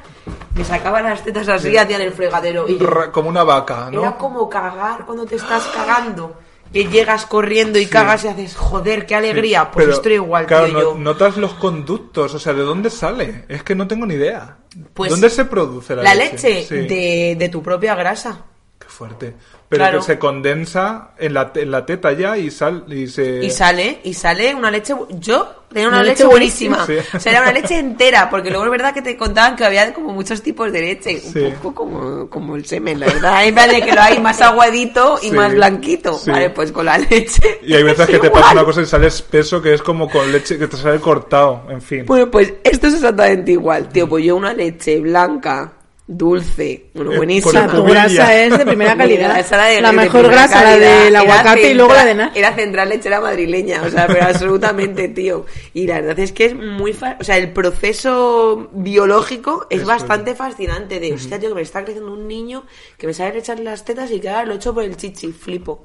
me 0.57 0.65
sacaba 0.65 1.01
las 1.01 1.23
tetas 1.23 1.49
así, 1.49 1.77
hacían 1.77 2.01
el 2.03 2.11
fregadero. 2.13 2.69
Y 2.69 2.77
yo- 2.79 3.13
Como 3.13 3.29
una 3.29 3.45
vaca, 3.45 3.89
¿no? 3.93 4.01
era 4.01 4.17
como 4.19 4.49
cagar 4.51 5.07
cuando 5.07 5.25
te 5.25 5.37
estás 5.37 5.63
cagando. 5.69 6.37
Que 6.85 6.91
llegas 6.91 7.25
corriendo 7.27 7.79
y 7.79 7.87
cagas 7.87 8.25
y 8.25 8.29
haces, 8.29 8.55
joder, 8.55 9.07
qué 9.07 9.15
alegría. 9.15 9.71
Pues 9.71 9.87
Pero, 9.87 9.97
estoy 9.97 10.13
igual, 10.15 10.47
claro, 10.47 10.67
tío, 10.67 10.75
no- 10.75 10.81
yo. 10.81 10.95
notas 10.99 11.37
los 11.39 11.55
conductos, 11.55 12.35
o 12.35 12.39
sea, 12.39 12.53
¿de 12.53 12.63
dónde 12.63 12.91
sale? 12.91 13.45
Es 13.49 13.63
que 13.63 13.75
no 13.75 13.87
tengo 13.89 14.05
ni 14.05 14.15
idea. 14.15 14.59
Pues, 14.93 15.11
¿Dónde 15.11 15.31
se 15.31 15.47
produce 15.47 15.97
la, 15.97 16.03
La 16.03 16.15
leche, 16.15 16.65
Sí. 16.65 16.75
de, 16.75 17.37
de 17.39 17.49
tu 17.49 17.63
propia 17.63 17.95
grasa. 17.95 18.45
Qué 18.79 18.89
fuerte. 18.89 19.35
Pero 19.69 19.83
Claro. 19.83 19.99
que 19.99 20.05
se 20.07 20.19
condensa 20.19 21.11
en 21.19 21.35
la, 21.35 21.51
en 21.55 21.71
la 21.73 21.85
teta 21.85 22.13
ya 22.13 22.39
y, 22.39 22.51
sal, 22.53 22.85
y 22.89 23.09
se... 23.09 23.45
Y 23.45 23.51
sale, 23.51 24.01
y 24.05 24.15
sale 24.15 24.55
una 24.55 24.71
leche. 24.71 24.95
Yo 25.19 25.65
tenía 25.73 25.89
una, 25.89 25.97
Una 25.99 26.05
leche, 26.05 26.23
leche 26.23 26.27
buenísima. 26.31 26.85
buenísima. 26.87 27.17
O 27.19 27.21
sea, 27.21 27.33
era 27.33 27.43
una 27.43 27.53
leche 27.53 27.77
entera, 27.77 28.31
porque 28.31 28.51
luego 28.51 28.65
es 28.67 28.71
verdad 28.71 28.95
que 28.95 29.03
te 29.03 29.17
contaban 29.17 29.57
que 29.57 29.65
había 29.65 29.93
como 29.93 30.13
muchos 30.13 30.41
tipos 30.41 30.71
de 30.73 30.81
leche. 30.83 31.19
Sí. 31.19 31.41
Un 31.41 31.55
poco 31.55 31.75
como, 31.85 32.31
como 32.31 32.55
el 32.55 32.65
semen, 32.65 33.01
la 33.01 33.07
verdad. 33.07 33.43
Plan 33.53 33.71
de 33.71 33.83
que 33.83 33.93
lo 33.93 34.01
hay 34.03 34.21
más 34.21 34.41
aguadito 34.41 35.19
y 35.21 35.31
Sí. 35.31 35.33
más 35.33 35.53
blanquito. 35.53 36.15
Sí. 36.15 36.31
Vale, 36.31 36.51
pues 36.51 36.71
con 36.71 36.87
la 36.87 36.99
leche. 36.99 37.59
Y 37.63 37.75
hay 37.75 37.83
veces 37.83 38.01
es 38.09 38.11
que 38.11 38.19
te 38.21 38.31
pasa 38.31 38.53
una 38.53 38.65
cosa 38.65 38.83
y 38.83 38.87
sale 38.87 39.09
espeso 39.09 39.61
que 39.61 39.75
es 39.75 39.83
como 39.83 40.09
con 40.09 40.31
leche 40.31 40.57
que 40.59 40.69
te 40.69 40.77
sale 40.77 41.01
cortado, 41.01 41.63
en 41.71 41.83
fin. 41.83 42.05
Bueno, 42.07 42.31
pues 42.31 42.55
esto 42.63 42.87
es 42.87 42.95
exactamente 42.95 43.51
igual, 43.51 43.89
tío. 43.89 44.09
Pues 44.09 44.25
yo 44.25 44.37
una 44.37 44.53
leche 44.55 45.01
blanca, 45.01 45.73
dulce, 46.09 46.87
bueno, 46.95 47.11
Eh, 47.13 47.15
O 47.15 47.17
buenísima. 47.19 47.67
tu 47.67 47.83
grasa 47.83 48.35
es 48.45 48.57
de 48.59 48.65
primera 48.65 48.97
calidad. 48.97 49.39
era 49.39 49.67
de- 49.67 49.81
la 49.81 49.91
de 49.91 49.97
mejor 49.97 50.29
grasa, 50.29 50.63
la 50.63 50.77
del 50.77 51.17
aguacate 51.17 51.71
y 51.71 51.75
luego 51.75 51.95
la 51.95 52.05
de 52.05 52.15
nada. 52.15 52.33
Era 52.35 52.55
central 52.55 52.89
lechera 52.89 53.21
madrileña, 53.21 53.83
o 53.83 53.91
sea, 53.91 54.07
pero 54.07 54.25
absolutamente, 54.27 55.09
tío. 55.09 55.47
Y 55.75 55.87
la 55.87 55.97
verdad 56.01 56.19
es 56.21 56.33
que 56.33 56.45
es 56.47 56.55
muy... 56.55 56.93
fa- 56.93 57.17
O 57.21 57.25
sea, 57.25 57.37
el 57.39 57.53
proceso 57.53 58.69
biológico 58.73 59.67
es 59.71 59.79
Eso 59.81 59.89
bastante 59.89 60.35
fascinante. 60.35 61.01
De, 61.01 61.13
hostia, 61.13 61.39
tío, 61.41 61.49
que 61.51 61.55
me 61.57 61.63
está 61.63 61.83
creciendo 61.85 62.13
un 62.13 62.29
niño 62.29 62.65
que 62.99 63.07
me 63.09 63.15
sabe 63.15 63.39
echar 63.39 63.59
las 63.61 63.85
tetas 63.85 64.11
y 64.13 64.21
que 64.21 64.29
ahora 64.29 64.45
lo 64.45 64.55
echo 64.55 64.73
por 64.75 64.85
el 64.85 64.97
chichi, 64.97 65.33
flipo. 65.33 65.85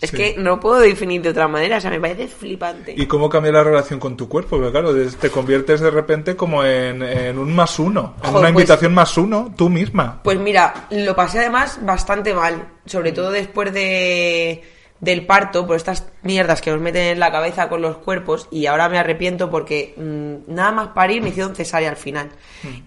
Es 0.00 0.10
Sí. 0.10 0.16
que 0.16 0.34
no 0.36 0.60
puedo 0.60 0.78
definir 0.78 1.22
de 1.22 1.30
otra 1.30 1.48
manera, 1.48 1.78
o 1.78 1.80
sea, 1.80 1.90
me 1.90 1.98
parece 2.00 2.28
flipante. 2.28 2.94
¿Y 2.96 3.06
cómo 3.06 3.30
cambia 3.30 3.50
la 3.52 3.64
relación 3.64 3.98
con 3.98 4.14
tu 4.16 4.28
cuerpo? 4.28 4.56
Porque 4.56 4.70
claro, 4.70 4.92
te 4.94 5.30
conviertes 5.30 5.80
de 5.80 5.90
repente 5.90 6.36
como 6.36 6.62
en, 6.64 7.02
en 7.02 7.38
un 7.38 7.54
más 7.54 7.78
uno, 7.78 8.14
en 8.16 8.20
Joder, 8.30 8.30
una 8.30 8.40
pues- 8.40 8.50
invitación 8.50 8.92
más 8.94 9.16
uno, 9.16 9.54
tú 9.56 9.70
misma. 9.70 10.20
Pues 10.22 10.38
mira, 10.38 10.86
lo 10.90 11.16
pasé 11.16 11.38
además 11.38 11.78
bastante 11.82 12.34
mal, 12.34 12.68
sobre 12.84 13.12
todo 13.12 13.30
después 13.30 13.72
de 13.72 14.62
del 14.98 15.26
parto, 15.26 15.66
por 15.66 15.76
estas 15.76 16.06
mierdas 16.22 16.62
que 16.62 16.70
nos 16.70 16.80
meten 16.80 17.02
en 17.02 17.20
la 17.20 17.30
cabeza 17.30 17.68
con 17.68 17.82
los 17.82 17.98
cuerpos 17.98 18.48
y 18.50 18.64
ahora 18.64 18.88
me 18.88 18.98
arrepiento 18.98 19.50
porque 19.50 19.92
mm, 19.96 20.52
nada 20.54 20.72
más 20.72 20.88
parir 20.88 21.22
me 21.22 21.28
hicieron 21.28 21.54
cesárea 21.54 21.90
al 21.90 21.96
final. 21.96 22.30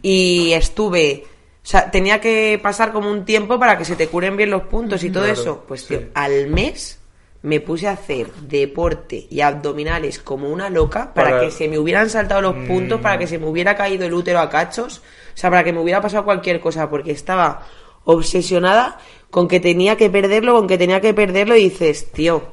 Y 0.01 0.53
estuve, 0.53 1.24
o 1.28 1.66
sea, 1.66 1.91
tenía 1.91 2.20
que 2.20 2.60
pasar 2.62 2.91
como 2.93 3.12
un 3.12 3.26
tiempo 3.26 3.60
para 3.60 3.78
que 3.78 3.86
se 3.86 3.95
te 3.95 4.07
curen 4.07 4.38
bien 4.38 4.49
los 4.49 4.64
puntos 4.64 5.03
y 5.03 5.12
todo 5.12 5.24
Claro, 5.26 5.39
eso. 5.41 5.66
Pues 5.68 5.82
sí. 5.82 5.97
tío, 5.97 6.07
al 6.16 6.47
mes 6.47 6.99
me 7.42 7.62
puse 7.62 7.88
a 7.88 7.92
hacer 7.92 8.32
deporte 8.34 9.28
y 9.30 9.42
abdominales 9.42 10.20
como 10.20 10.50
una 10.50 10.70
loca 10.70 11.14
para, 11.14 11.30
Para- 11.30 11.42
que 11.42 11.52
se 11.52 11.68
me 11.70 11.80
hubieran 11.80 12.10
saltado 12.10 12.42
los 12.42 12.56
puntos, 12.68 13.00
para 13.02 13.18
que 13.18 13.28
se 13.28 13.38
me 13.40 13.48
hubiera 13.48 13.76
caído 13.76 14.06
el 14.06 14.14
útero 14.14 14.40
a 14.40 14.50
cachos, 14.50 14.98
o 15.34 15.38
sea, 15.38 15.50
para 15.50 15.64
que 15.64 15.72
me 15.72 15.80
hubiera 15.80 16.02
pasado 16.02 16.26
cualquier 16.26 16.60
cosa, 16.60 16.90
porque 16.90 17.12
estaba 17.12 17.66
obsesionada 18.04 18.98
con 19.30 19.48
que 19.48 19.60
tenía 19.60 19.96
que 19.96 20.10
perderlo, 20.10 20.54
con 20.56 20.68
que 20.68 20.78
tenía 20.78 21.00
que 21.00 21.14
perderlo 21.14 21.56
y 21.56 21.64
dices, 21.70 22.12
tío, 22.12 22.44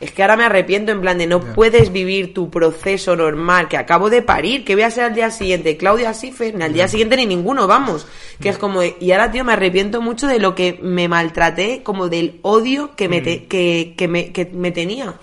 es 0.00 0.12
que 0.12 0.22
ahora 0.22 0.36
me 0.36 0.44
arrepiento 0.44 0.92
en 0.92 1.00
plan 1.00 1.18
de 1.18 1.26
no 1.26 1.40
puedes 1.54 1.92
vivir 1.92 2.32
tu 2.34 2.50
proceso 2.50 3.16
normal, 3.16 3.68
que 3.68 3.76
acabo 3.76 4.10
de 4.10 4.22
parir, 4.22 4.64
que 4.64 4.74
voy 4.74 4.84
a 4.84 4.90
ser 4.90 5.04
al 5.04 5.14
día 5.14 5.30
siguiente, 5.30 5.76
Claudia 5.76 6.12
Schiffer, 6.14 6.54
ni 6.54 6.62
al 6.64 6.72
día 6.72 6.86
siguiente 6.88 7.16
ni 7.16 7.26
ninguno, 7.26 7.66
vamos, 7.66 8.06
que 8.40 8.48
es 8.48 8.58
como, 8.58 8.80
de- 8.80 8.96
y 9.00 9.10
ahora 9.12 9.30
tío 9.32 9.44
me 9.44 9.52
arrepiento 9.54 10.00
mucho 10.00 10.26
de 10.26 10.38
lo 10.38 10.54
que 10.54 10.78
me 10.82 11.08
maltraté, 11.08 11.82
como 11.82 12.08
del 12.08 12.38
odio 12.42 12.92
que 12.96 13.08
me, 13.08 13.20
te- 13.20 13.44
que, 13.46 13.94
que 13.96 14.08
me, 14.08 14.32
que 14.32 14.44
me 14.46 14.70
tenía. 14.70 15.14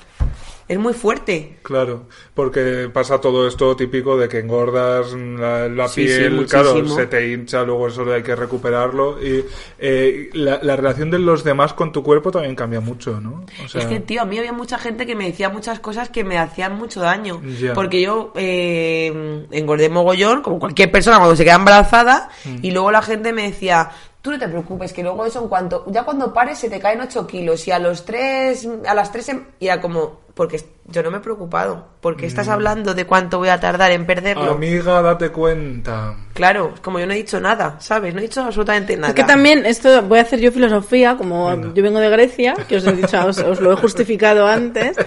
Es 0.67 0.79
muy 0.79 0.93
fuerte. 0.93 1.57
Claro, 1.61 2.07
porque 2.33 2.89
pasa 2.91 3.21
todo 3.21 3.47
esto 3.47 3.75
típico 3.75 4.17
de 4.17 4.27
que 4.27 4.39
engordas 4.39 5.13
la, 5.13 5.67
la 5.69 5.87
Sí, 5.87 6.07
sí, 6.07 6.17
piel, 6.17 6.45
claro, 6.47 6.87
se 6.87 7.05
te 7.05 7.31
hincha, 7.31 7.63
luego 7.63 7.87
eso 7.87 8.11
hay 8.11 8.23
que 8.23 8.35
recuperarlo. 8.35 9.23
Y 9.23 9.45
eh, 9.77 10.29
la, 10.33 10.59
la 10.63 10.75
relación 10.75 11.11
de 11.11 11.19
los 11.19 11.43
demás 11.43 11.73
con 11.73 11.91
tu 11.91 12.01
cuerpo 12.01 12.31
también 12.31 12.55
cambia 12.55 12.79
mucho, 12.79 13.21
¿no? 13.21 13.45
O 13.63 13.67
sea, 13.67 13.81
Es 13.81 13.87
que, 13.87 13.99
tío, 13.99 14.23
a 14.23 14.25
mí 14.25 14.39
había 14.39 14.53
mucha 14.53 14.79
gente 14.79 15.05
que 15.05 15.15
me 15.15 15.25
decía 15.25 15.49
muchas 15.49 15.79
cosas 15.79 16.09
que 16.09 16.23
me 16.23 16.39
hacían 16.39 16.75
mucho 16.77 16.99
daño. 16.99 17.41
Porque 17.75 18.01
yo 18.01 18.33
eh, 18.35 19.45
engordé 19.51 19.89
mogollón, 19.89 20.41
como 20.41 20.57
cualquier 20.59 20.91
persona 20.91 21.17
cuando 21.17 21.35
se 21.35 21.43
queda 21.43 21.55
embarazada, 21.55 22.29
Mm. 22.45 22.57
y 22.63 22.71
luego 22.71 22.91
la 22.91 23.01
gente 23.01 23.33
me 23.33 23.43
decía, 23.43 23.91
tú 24.25 24.31
no 24.31 24.39
te 24.39 24.47
preocupes, 24.47 24.91
que 24.91 25.03
luego 25.03 25.23
eso 25.23 25.39
en 25.39 25.47
cuanto, 25.47 25.83
ya 25.85 26.01
cuando 26.03 26.33
pares 26.33 26.57
se 26.57 26.67
te 26.67 26.79
caen 26.79 26.99
8 26.99 27.27
kilos, 27.27 27.67
y 27.67 27.71
a 27.71 27.77
los 27.77 28.05
3, 28.05 28.67
a 28.87 28.95
las 28.95 29.11
3, 29.11 29.31
y 29.59 29.67
era 29.67 29.79
como, 29.79 30.21
porque 30.33 30.59
yo 30.87 31.03
no 31.03 31.11
me 31.11 31.17
he 31.17 31.19
preocupado, 31.19 31.85
porque 32.01 32.23
Mm. 32.25 32.29
estás 32.29 32.47
hablando 32.49 32.95
de 32.95 33.05
cuánto 33.05 33.37
voy 33.37 33.49
a 33.49 33.59
tardar 33.59 33.91
en 33.91 34.07
perderlo. 34.07 34.49
amiga, 34.53 34.99
date 35.03 35.29
cuenta. 35.29 36.15
Claro, 36.33 36.73
como 36.81 36.99
yo 36.99 37.05
no 37.05 37.13
he 37.13 37.17
dicho 37.17 37.39
nada, 37.39 37.75
¿sabes? 37.79 38.15
No 38.15 38.19
he 38.19 38.23
dicho 38.23 38.41
absolutamente 38.41 38.95
nada. 38.97 39.09
Es 39.09 39.13
que 39.13 39.23
también, 39.23 39.63
esto 39.67 40.01
voy 40.01 40.17
a 40.17 40.23
hacer 40.23 40.39
yo 40.39 40.51
filosofía, 40.51 41.15
como 41.17 41.55
yo 41.75 41.83
vengo 41.83 41.99
de 41.99 42.09
Grecia, 42.09 42.55
que 42.67 42.77
os 42.77 42.87
he 42.87 42.93
dicho, 42.93 43.23
os, 43.27 43.37
os 43.37 43.61
lo 43.61 43.73
he 43.73 43.75
justificado 43.75 44.47
antes. 44.47 44.97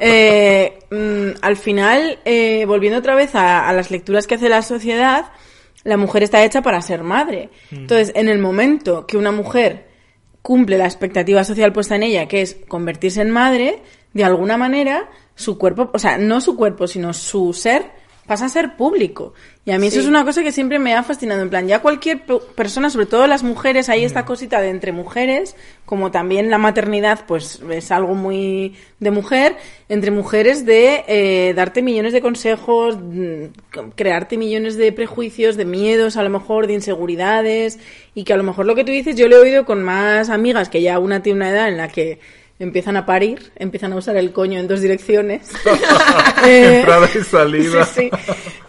Eh, 0.00 0.78
mm, 0.90 1.38
al 1.40 1.56
final, 1.56 2.18
eh, 2.26 2.64
volviendo 2.66 2.98
otra 2.98 3.14
vez 3.14 3.34
a, 3.34 3.66
a 3.68 3.72
las 3.72 3.90
lecturas 3.90 4.26
que 4.26 4.34
hace 4.34 4.50
la 4.50 4.60
sociedad, 4.60 5.26
la 5.86 5.96
mujer 5.96 6.22
está 6.22 6.44
hecha 6.44 6.62
para 6.62 6.82
ser 6.82 7.02
madre. 7.02 7.50
Entonces, 7.70 8.12
en 8.14 8.28
el 8.28 8.38
momento 8.38 9.06
que 9.06 9.16
una 9.16 9.30
mujer 9.30 9.86
cumple 10.42 10.78
la 10.78 10.84
expectativa 10.84 11.44
social 11.44 11.72
puesta 11.72 11.96
en 11.96 12.02
ella, 12.02 12.26
que 12.26 12.42
es 12.42 12.56
convertirse 12.68 13.22
en 13.22 13.30
madre, 13.30 13.82
de 14.12 14.24
alguna 14.24 14.56
manera, 14.56 15.08
su 15.34 15.58
cuerpo, 15.58 15.90
o 15.92 15.98
sea, 15.98 16.18
no 16.18 16.40
su 16.40 16.56
cuerpo, 16.56 16.86
sino 16.86 17.12
su 17.12 17.52
ser, 17.52 17.90
pasa 18.26 18.46
a 18.46 18.48
ser 18.48 18.76
público. 18.76 19.34
Y 19.64 19.72
a 19.72 19.78
mí 19.78 19.88
eso 19.88 19.98
es 19.98 20.06
una 20.06 20.24
cosa 20.24 20.42
que 20.44 20.52
siempre 20.52 20.78
me 20.78 20.94
ha 20.94 21.02
fascinado. 21.02 21.42
En 21.42 21.50
plan, 21.50 21.66
ya 21.66 21.80
cualquier 21.80 22.24
pe- 22.24 22.38
persona, 22.54 22.88
sobre 22.90 23.06
todo 23.06 23.26
las 23.26 23.42
mujeres, 23.42 23.88
hay 23.88 24.04
esta 24.04 24.24
cosita 24.24 24.60
de 24.60 24.68
entre 24.70 24.92
mujeres, 24.92 25.56
como 25.84 26.10
también 26.12 26.50
la 26.50 26.58
maternidad, 26.58 27.20
pues 27.26 27.60
es 27.70 27.90
algo 27.90 28.14
muy 28.14 28.76
de 29.00 29.10
mujer, 29.10 29.56
entre 29.88 30.10
mujeres 30.12 30.64
de 30.66 31.04
eh, 31.08 31.52
darte 31.54 31.82
millones 31.82 32.12
de 32.12 32.20
consejos, 32.20 32.96
mm, 33.00 33.44
crearte 33.96 34.36
millones 34.36 34.76
de 34.76 34.92
prejuicios, 34.92 35.56
de 35.56 35.64
miedos, 35.64 36.16
a 36.16 36.22
lo 36.22 36.30
mejor, 36.30 36.66
de 36.68 36.74
inseguridades, 36.74 37.78
y 38.14 38.24
que 38.24 38.32
a 38.32 38.36
lo 38.36 38.42
mejor 38.44 38.66
lo 38.66 38.74
que 38.74 38.84
tú 38.84 38.92
dices, 38.92 39.16
yo 39.16 39.28
lo 39.28 39.36
he 39.36 39.40
oído 39.40 39.64
con 39.64 39.82
más 39.82 40.30
amigas, 40.30 40.68
que 40.68 40.82
ya 40.82 40.98
una 40.98 41.22
tiene 41.22 41.38
una 41.38 41.50
edad 41.50 41.68
en 41.68 41.76
la 41.76 41.88
que 41.88 42.18
empiezan 42.58 42.96
a 42.96 43.04
parir, 43.06 43.52
empiezan 43.56 43.92
a 43.92 43.96
usar 43.96 44.16
el 44.16 44.32
coño 44.32 44.58
en 44.58 44.66
dos 44.68 44.80
direcciones. 44.80 45.50
Entrada 46.44 47.08
y 47.14 47.22
salida. 47.22 47.84
Sí, 47.86 48.10
sí. 48.10 48.10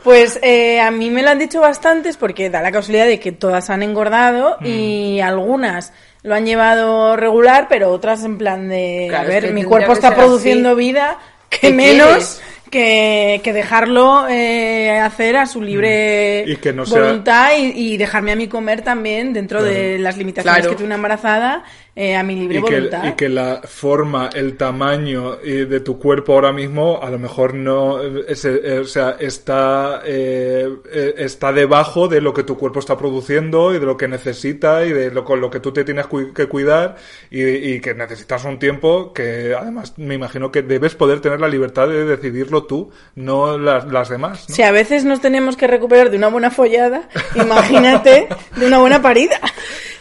Pues 0.04 0.40
eh, 0.42 0.80
a 0.80 0.92
mí 0.92 1.10
me 1.10 1.22
lo 1.24 1.30
han 1.30 1.40
dicho 1.40 1.62
bastantes 1.62 2.18
porque 2.18 2.50
da 2.50 2.62
la 2.62 2.72
casualidad 2.72 3.06
de 3.06 3.20
que 3.20 3.32
todas 3.32 3.70
han 3.70 3.84
engordado 3.84 4.58
Mm. 4.62 4.66
y 4.66 5.22
algunas 5.22 5.94
lo 6.24 6.36
han 6.36 6.46
llevado 6.46 7.16
regular, 7.16 7.68
pero 7.70 7.92
otras 7.92 8.24
en 8.24 8.38
plan 8.38 8.68
de, 8.70 9.06
Claro, 9.10 9.24
a 9.24 9.28
es 9.28 9.34
ver, 9.42 9.46
que 9.46 9.54
mi 9.54 9.64
cuerpo 9.64 9.94
está 9.94 10.16
produciendo 10.16 10.70
así. 10.70 10.78
vida, 10.78 11.18
que 11.50 11.60
¿Qué 11.60 11.74
menos 11.74 12.08
quieres? 12.08 12.42
que, 12.70 13.42
que 13.44 13.54
dejarlo 13.54 14.28
eh, 14.30 15.00
hacer 15.00 15.38
a 15.38 15.46
su 15.46 15.62
libre 15.62 16.44
Mm. 16.48 16.52
Y 16.52 16.56
que 16.58 16.74
no 16.74 16.86
sea- 16.86 17.02
voluntad 17.02 17.52
y, 17.58 17.94
y 17.94 17.98
dejarme 17.98 18.32
a 18.32 18.36
mí 18.36 18.48
comer 18.48 18.82
también 18.82 19.32
dentro 19.34 19.62
de 19.64 19.98
las 20.00 20.18
limitaciones 20.18 20.58
Claro. 20.60 20.70
que 20.72 20.76
tiene 20.76 20.88
una 20.88 20.96
embarazada 20.96 21.64
eh, 22.00 22.16
a 22.16 22.22
mi 22.22 22.36
libre 22.36 22.60
Y 22.60 22.64
que, 22.64 22.76
voluntad. 22.76 23.04
y 23.08 23.12
que 23.14 23.28
la 23.28 23.62
forma, 23.66 24.30
el 24.34 24.56
tamaño 24.56 25.38
eh, 25.44 25.66
de 25.66 25.80
tu 25.80 25.98
cuerpo 25.98 26.34
ahora 26.34 26.52
mismo 26.54 27.00
a 27.02 27.10
lo 27.10 27.18
mejor 27.18 27.56
no, 27.56 28.02
eh, 28.04 28.26
es- 28.28 28.46
eh, 28.46 28.80
o 28.80 28.86
sea, 28.86 29.16
está, 29.20 30.02
eh, 30.06 30.70
está 31.18 31.52
debajo 31.52 32.08
de 32.08 32.22
lo 32.22 32.34
que 32.34 32.44
tu 32.44 32.56
cuerpo 32.58 32.80
está 32.80 32.98
produciendo 32.98 33.74
y 33.74 33.80
de 33.80 33.86
lo 33.88 33.98
que 33.98 34.08
necesita 34.08 34.86
y 34.86 34.92
de 34.94 35.10
lo 35.12 35.26
con 35.26 35.42
lo 35.42 35.50
que 35.50 35.60
tú 35.60 35.72
te 35.74 35.84
tienes 35.84 36.06
cu- 36.06 36.34
que 36.34 36.46
cuidar 36.48 36.98
y, 37.32 37.44
y 37.44 37.82
que 37.82 37.96
necesitas 37.96 38.46
un 38.46 38.60
tiempo 38.60 39.12
que 39.12 39.56
además 39.60 39.94
me 39.98 40.14
imagino 40.14 40.52
que 40.52 40.62
debes 40.62 40.94
poder 40.94 41.20
tener 41.20 41.42
la 41.42 41.48
libertad 41.48 41.88
de 41.88 42.06
decidirlo 42.06 42.64
tú, 42.66 42.92
no 43.16 43.58
las, 43.58 43.86
las 43.92 44.10
demás. 44.10 44.46
¿no? 44.48 44.56
Si 44.56 44.62
a 44.62 44.72
veces 44.72 45.04
nos 45.04 45.20
tenemos 45.20 45.58
que 45.58 45.66
recuperar 45.66 46.12
de 46.12 46.18
una 46.18 46.28
buena 46.28 46.52
follada, 46.52 47.10
imagínate 47.36 48.28
de 48.56 48.68
una 48.68 48.78
buena 48.80 49.02
parida. 49.02 49.40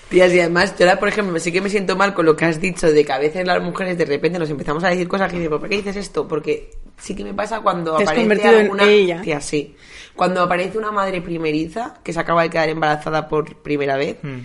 Tías, 0.09 0.33
y 0.33 0.39
además, 0.41 0.75
yo 0.79 0.87
ahora, 0.87 1.01
por 1.01 1.09
ejemplo, 1.09 1.39
sí 1.41 1.51
que 1.51 1.61
me 1.61 1.69
siento 1.69 1.97
mal 1.97 2.15
con 2.15 2.27
lo 2.27 2.37
que 2.37 2.45
has 2.45 2.61
dicho 2.61 2.91
de 2.93 3.05
que 3.05 3.13
a 3.13 3.19
veces 3.19 3.45
las 3.45 3.61
mujeres 3.61 3.99
de 3.99 4.05
repente 4.05 4.39
nos 4.39 4.49
empezamos 4.51 4.85
a 4.85 4.89
decir 4.89 5.09
cosas 5.09 5.31
que 5.33 5.39
dices, 5.39 5.51
¿por 5.51 5.69
qué 5.69 5.77
dices 5.77 5.97
esto? 5.97 6.29
Porque 6.29 6.71
sí 6.97 7.17
que 7.17 7.25
me 7.25 7.35
pasa 7.35 7.61
cuando 7.61 7.97
Te 7.97 8.05
has 8.05 8.09
aparece 8.11 8.23
convertido 8.23 8.53
en 8.55 8.61
alguna... 8.61 8.85
ella. 8.89 9.21
Tía, 9.21 9.41
sí. 9.41 9.75
Cuando 10.15 10.43
aparece 10.43 10.79
una 10.79 10.93
madre 10.93 11.21
primeriza 11.21 11.99
que 12.05 12.13
se 12.13 12.21
acaba 12.21 12.43
de 12.43 12.51
quedar 12.51 12.69
embarazada 12.69 13.29
por 13.29 13.57
primera 13.63 13.97
vez. 13.97 14.19
Mm. 14.23 14.39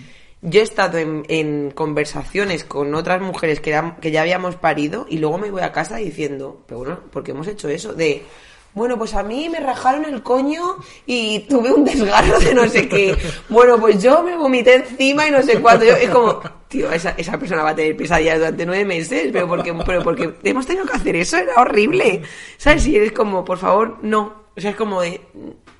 Yo 0.44 0.58
he 0.58 0.64
estado 0.64 0.98
en, 0.98 1.22
en 1.28 1.70
conversaciones 1.70 2.64
con 2.64 2.92
otras 2.96 3.20
mujeres 3.22 3.60
que, 3.60 3.70
eran- 3.70 3.94
que 4.00 4.10
ya 4.10 4.22
habíamos 4.22 4.56
parido 4.56 5.06
y 5.08 5.18
luego 5.18 5.38
me 5.38 5.52
voy 5.52 5.62
a 5.62 5.70
casa 5.70 5.98
diciendo, 5.98 6.64
pero 6.66 6.80
bueno, 6.80 6.98
¿por 7.12 7.22
qué 7.22 7.30
hemos 7.30 7.46
hecho 7.46 7.68
eso? 7.68 7.92
De, 7.92 8.24
bueno, 8.74 8.96
pues 8.96 9.14
a 9.14 9.22
mí 9.22 9.48
me 9.48 9.60
rajaron 9.60 10.04
el 10.06 10.22
coño 10.22 10.76
y 11.06 11.40
tuve 11.40 11.72
un 11.72 11.84
desgarro 11.84 12.38
de 12.38 12.54
no 12.54 12.66
sé 12.68 12.88
qué. 12.88 13.16
Bueno, 13.48 13.78
pues 13.78 14.02
yo 14.02 14.22
me 14.22 14.36
vomité 14.36 14.76
encima 14.76 15.26
y 15.26 15.30
no 15.30 15.42
sé 15.42 15.60
cuánto. 15.60 15.84
Yo, 15.84 15.94
es 15.94 16.08
como, 16.08 16.40
tío, 16.68 16.90
esa, 16.90 17.10
esa 17.10 17.38
persona 17.38 17.62
va 17.62 17.70
a 17.70 17.74
tener 17.74 17.96
pesadillas 17.96 18.38
durante 18.38 18.64
nueve 18.64 18.84
meses, 18.84 19.28
pero 19.32 19.46
porque, 19.46 19.74
pero 19.84 20.02
porque 20.02 20.34
hemos 20.42 20.66
tenido 20.66 20.86
que 20.86 20.96
hacer 20.96 21.16
eso, 21.16 21.36
era 21.36 21.54
horrible. 21.56 22.22
¿Sabes? 22.56 22.86
Y 22.86 22.96
eres 22.96 23.12
como, 23.12 23.44
por 23.44 23.58
favor, 23.58 23.98
no. 24.02 24.42
O 24.56 24.60
sea, 24.60 24.70
es 24.70 24.76
como 24.76 25.00
de, 25.00 25.20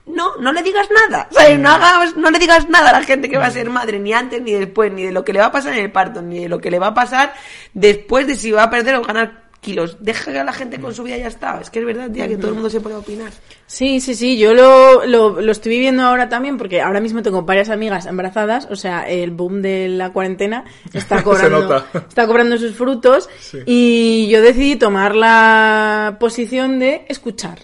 no, 0.07 0.37
no 0.37 0.53
le 0.53 0.63
digas 0.63 0.89
nada. 0.91 1.29
¿Sabes? 1.31 1.59
No, 1.59 1.71
hagas, 1.71 2.17
no 2.17 2.31
le 2.31 2.39
digas 2.39 2.69
nada 2.69 2.91
a 2.91 3.01
la 3.01 3.05
gente 3.05 3.29
que 3.29 3.39
va 3.39 3.47
a 3.47 3.51
ser 3.51 3.71
madre, 3.71 3.99
ni 3.99 4.13
antes 4.13 4.43
ni 4.43 4.53
después, 4.53 4.93
ni 4.93 5.05
de 5.05 5.13
lo 5.13 5.25
que 5.25 5.33
le 5.33 5.39
va 5.39 5.47
a 5.47 5.53
pasar 5.53 5.75
en 5.75 5.85
el 5.85 5.93
parto, 5.93 6.21
ni 6.23 6.41
de 6.41 6.49
lo 6.49 6.61
que 6.61 6.71
le 6.71 6.79
va 6.79 6.89
a 6.89 6.95
pasar 6.95 7.35
después 7.73 8.27
de 8.27 8.37
si 8.37 8.51
va 8.51 8.65
a 8.65 8.71
perder 8.71 8.97
o 8.97 9.03
ganar 9.03 9.42
kilos. 9.63 9.97
Deja 10.01 10.39
a 10.39 10.45
la 10.45 10.53
gente 10.53 10.79
con 10.81 10.93
su 10.93 11.05
vida 11.05 11.17
y 11.17 11.21
ya 11.21 11.29
está. 11.29 11.59
Es 11.61 11.71
que 11.71 11.79
es 11.79 11.87
verdad, 11.87 12.11
tía, 12.11 12.27
que 12.29 12.37
todo 12.37 12.49
el 12.49 12.55
mundo 12.55 12.69
se 12.69 12.81
puede 12.81 12.97
opinar. 12.97 13.33
Sí, 13.67 14.01
sí, 14.01 14.15
sí, 14.15 14.37
yo 14.37 14.53
lo, 14.53 15.07
lo, 15.07 15.41
lo 15.41 15.53
estoy 15.53 15.71
viviendo 15.73 16.03
ahora 16.03 16.29
también 16.29 16.59
porque 16.59 16.83
ahora 16.83 17.01
mismo 17.01 17.23
tengo 17.23 17.43
varias 17.43 17.71
amigas 17.71 18.05
embarazadas, 18.07 18.67
o 18.71 18.77
sea, 18.77 19.09
el 19.09 19.31
boom 19.31 19.63
de 19.63 19.89
la 19.89 20.13
cuarentena 20.13 20.65
está 20.93 21.23
cobrando, 21.25 21.61
nota. 21.63 21.87
está 22.09 22.27
cobrando 22.27 22.59
sus 22.59 22.75
frutos 22.75 23.31
Sí. 23.41 23.59
y 23.65 24.29
yo 24.29 24.43
decidí 24.43 24.77
tomar 24.77 25.15
la 25.15 26.17
posición 26.21 26.79
de 26.81 27.07
escuchar. 27.09 27.61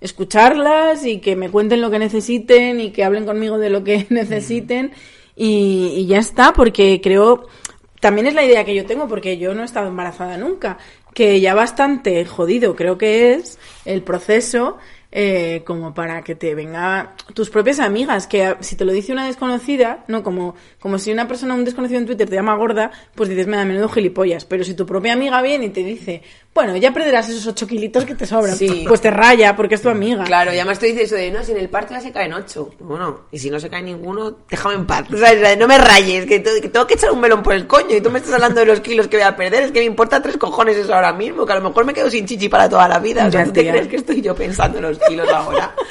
Escucharlas 0.00 1.06
y 1.06 1.18
que 1.20 1.34
me 1.36 1.50
cuenten 1.50 1.80
lo 1.80 1.90
que 1.90 1.98
necesiten 1.98 2.80
y 2.80 2.90
que 2.90 3.04
hablen 3.04 3.24
conmigo 3.26 3.58
de 3.58 3.70
lo 3.70 3.84
que 3.84 4.06
necesiten 4.10 4.92
y, 5.36 5.92
y 5.96 6.06
ya 6.06 6.18
está, 6.18 6.52
porque 6.52 7.00
creo, 7.02 7.46
también 8.00 8.26
es 8.26 8.34
la 8.34 8.44
idea 8.44 8.64
que 8.64 8.74
yo 8.74 8.84
tengo, 8.84 9.08
porque 9.08 9.38
yo 9.38 9.54
no 9.54 9.62
he 9.62 9.64
estado 9.64 9.88
embarazada 9.88 10.36
nunca, 10.36 10.76
que 11.14 11.40
ya 11.40 11.54
bastante 11.54 12.24
jodido 12.26 12.76
creo 12.76 12.98
que 12.98 13.34
es 13.34 13.58
el 13.84 14.02
proceso 14.02 14.78
eh, 15.16 15.62
como 15.64 15.94
para 15.94 16.22
que 16.22 16.34
te 16.34 16.56
venga 16.56 17.14
tus 17.34 17.48
propias 17.48 17.78
amigas, 17.78 18.26
que 18.26 18.56
si 18.58 18.74
te 18.74 18.84
lo 18.84 18.92
dice 18.92 19.12
una 19.12 19.26
desconocida, 19.26 20.04
no 20.08 20.24
como, 20.24 20.56
como 20.80 20.98
si 20.98 21.12
una 21.12 21.28
persona, 21.28 21.54
un 21.54 21.64
desconocido 21.64 22.00
en 22.00 22.06
Twitter 22.06 22.28
te 22.28 22.34
llama 22.34 22.56
gorda, 22.56 22.90
pues 23.14 23.28
dices, 23.28 23.46
me 23.46 23.56
da 23.56 23.64
menudo 23.64 23.88
gilipollas, 23.88 24.44
pero 24.44 24.64
si 24.64 24.74
tu 24.74 24.86
propia 24.86 25.12
amiga 25.12 25.40
viene 25.40 25.66
y 25.66 25.70
te 25.70 25.84
dice, 25.84 26.22
bueno, 26.54 26.76
ya 26.76 26.92
perderás 26.92 27.28
esos 27.28 27.46
ocho 27.48 27.66
kilitos 27.66 28.04
que 28.04 28.14
te 28.14 28.26
sobran, 28.26 28.56
Sí. 28.56 28.84
pues 28.86 29.00
te 29.00 29.10
raya 29.10 29.56
porque 29.56 29.74
es 29.74 29.82
tu 29.82 29.88
amiga. 29.88 30.22
Claro, 30.24 30.52
y 30.52 30.56
además 30.56 30.78
te 30.78 30.86
dice 30.86 31.02
eso 31.02 31.16
de, 31.16 31.30
no, 31.30 31.42
si 31.42 31.50
en 31.50 31.58
el 31.58 31.68
parto 31.68 31.94
ya 31.94 32.00
se 32.00 32.12
caen 32.12 32.32
ocho. 32.32 32.70
Bueno, 32.78 33.22
y 33.32 33.38
si 33.40 33.50
no 33.50 33.58
se 33.58 33.68
cae 33.68 33.82
ninguno, 33.82 34.36
déjame 34.48 34.76
en 34.76 34.86
paz. 34.86 35.04
O 35.12 35.16
sea, 35.16 35.56
no 35.56 35.66
me 35.66 35.78
rayes, 35.78 36.26
que, 36.26 36.38
tengo 36.40 36.86
que 36.86 36.94
echar 36.94 37.10
un 37.10 37.20
melón 37.20 37.42
por 37.42 37.54
el 37.54 37.66
coño 37.66 37.96
y 37.96 38.00
tú 38.00 38.10
me 38.10 38.20
estás 38.20 38.34
hablando 38.34 38.60
de 38.60 38.66
los 38.66 38.80
kilos 38.80 39.08
que 39.08 39.16
voy 39.16 39.26
a 39.26 39.34
perder. 39.34 39.64
Es 39.64 39.72
que 39.72 39.80
me 39.80 39.86
importa 39.86 40.22
tres 40.22 40.36
cojones 40.36 40.76
eso 40.76 40.94
ahora 40.94 41.12
mismo, 41.12 41.44
que 41.44 41.52
a 41.52 41.56
lo 41.56 41.68
mejor 41.68 41.84
me 41.84 41.92
quedo 41.92 42.08
sin 42.08 42.24
chichi 42.24 42.48
para 42.48 42.68
toda 42.68 42.86
la 42.88 43.00
vida. 43.00 43.26
O 43.26 43.30
sea, 43.32 43.40
Ya, 43.40 43.46
¿tú 43.46 43.52
te 43.52 43.68
crees 43.68 43.88
que 43.88 43.96
estoy 43.96 44.22
yo 44.22 44.34
pensando 44.34 44.78
en 44.78 44.84
los 44.84 44.98
kilos 45.00 45.28
ahora? 45.28 45.74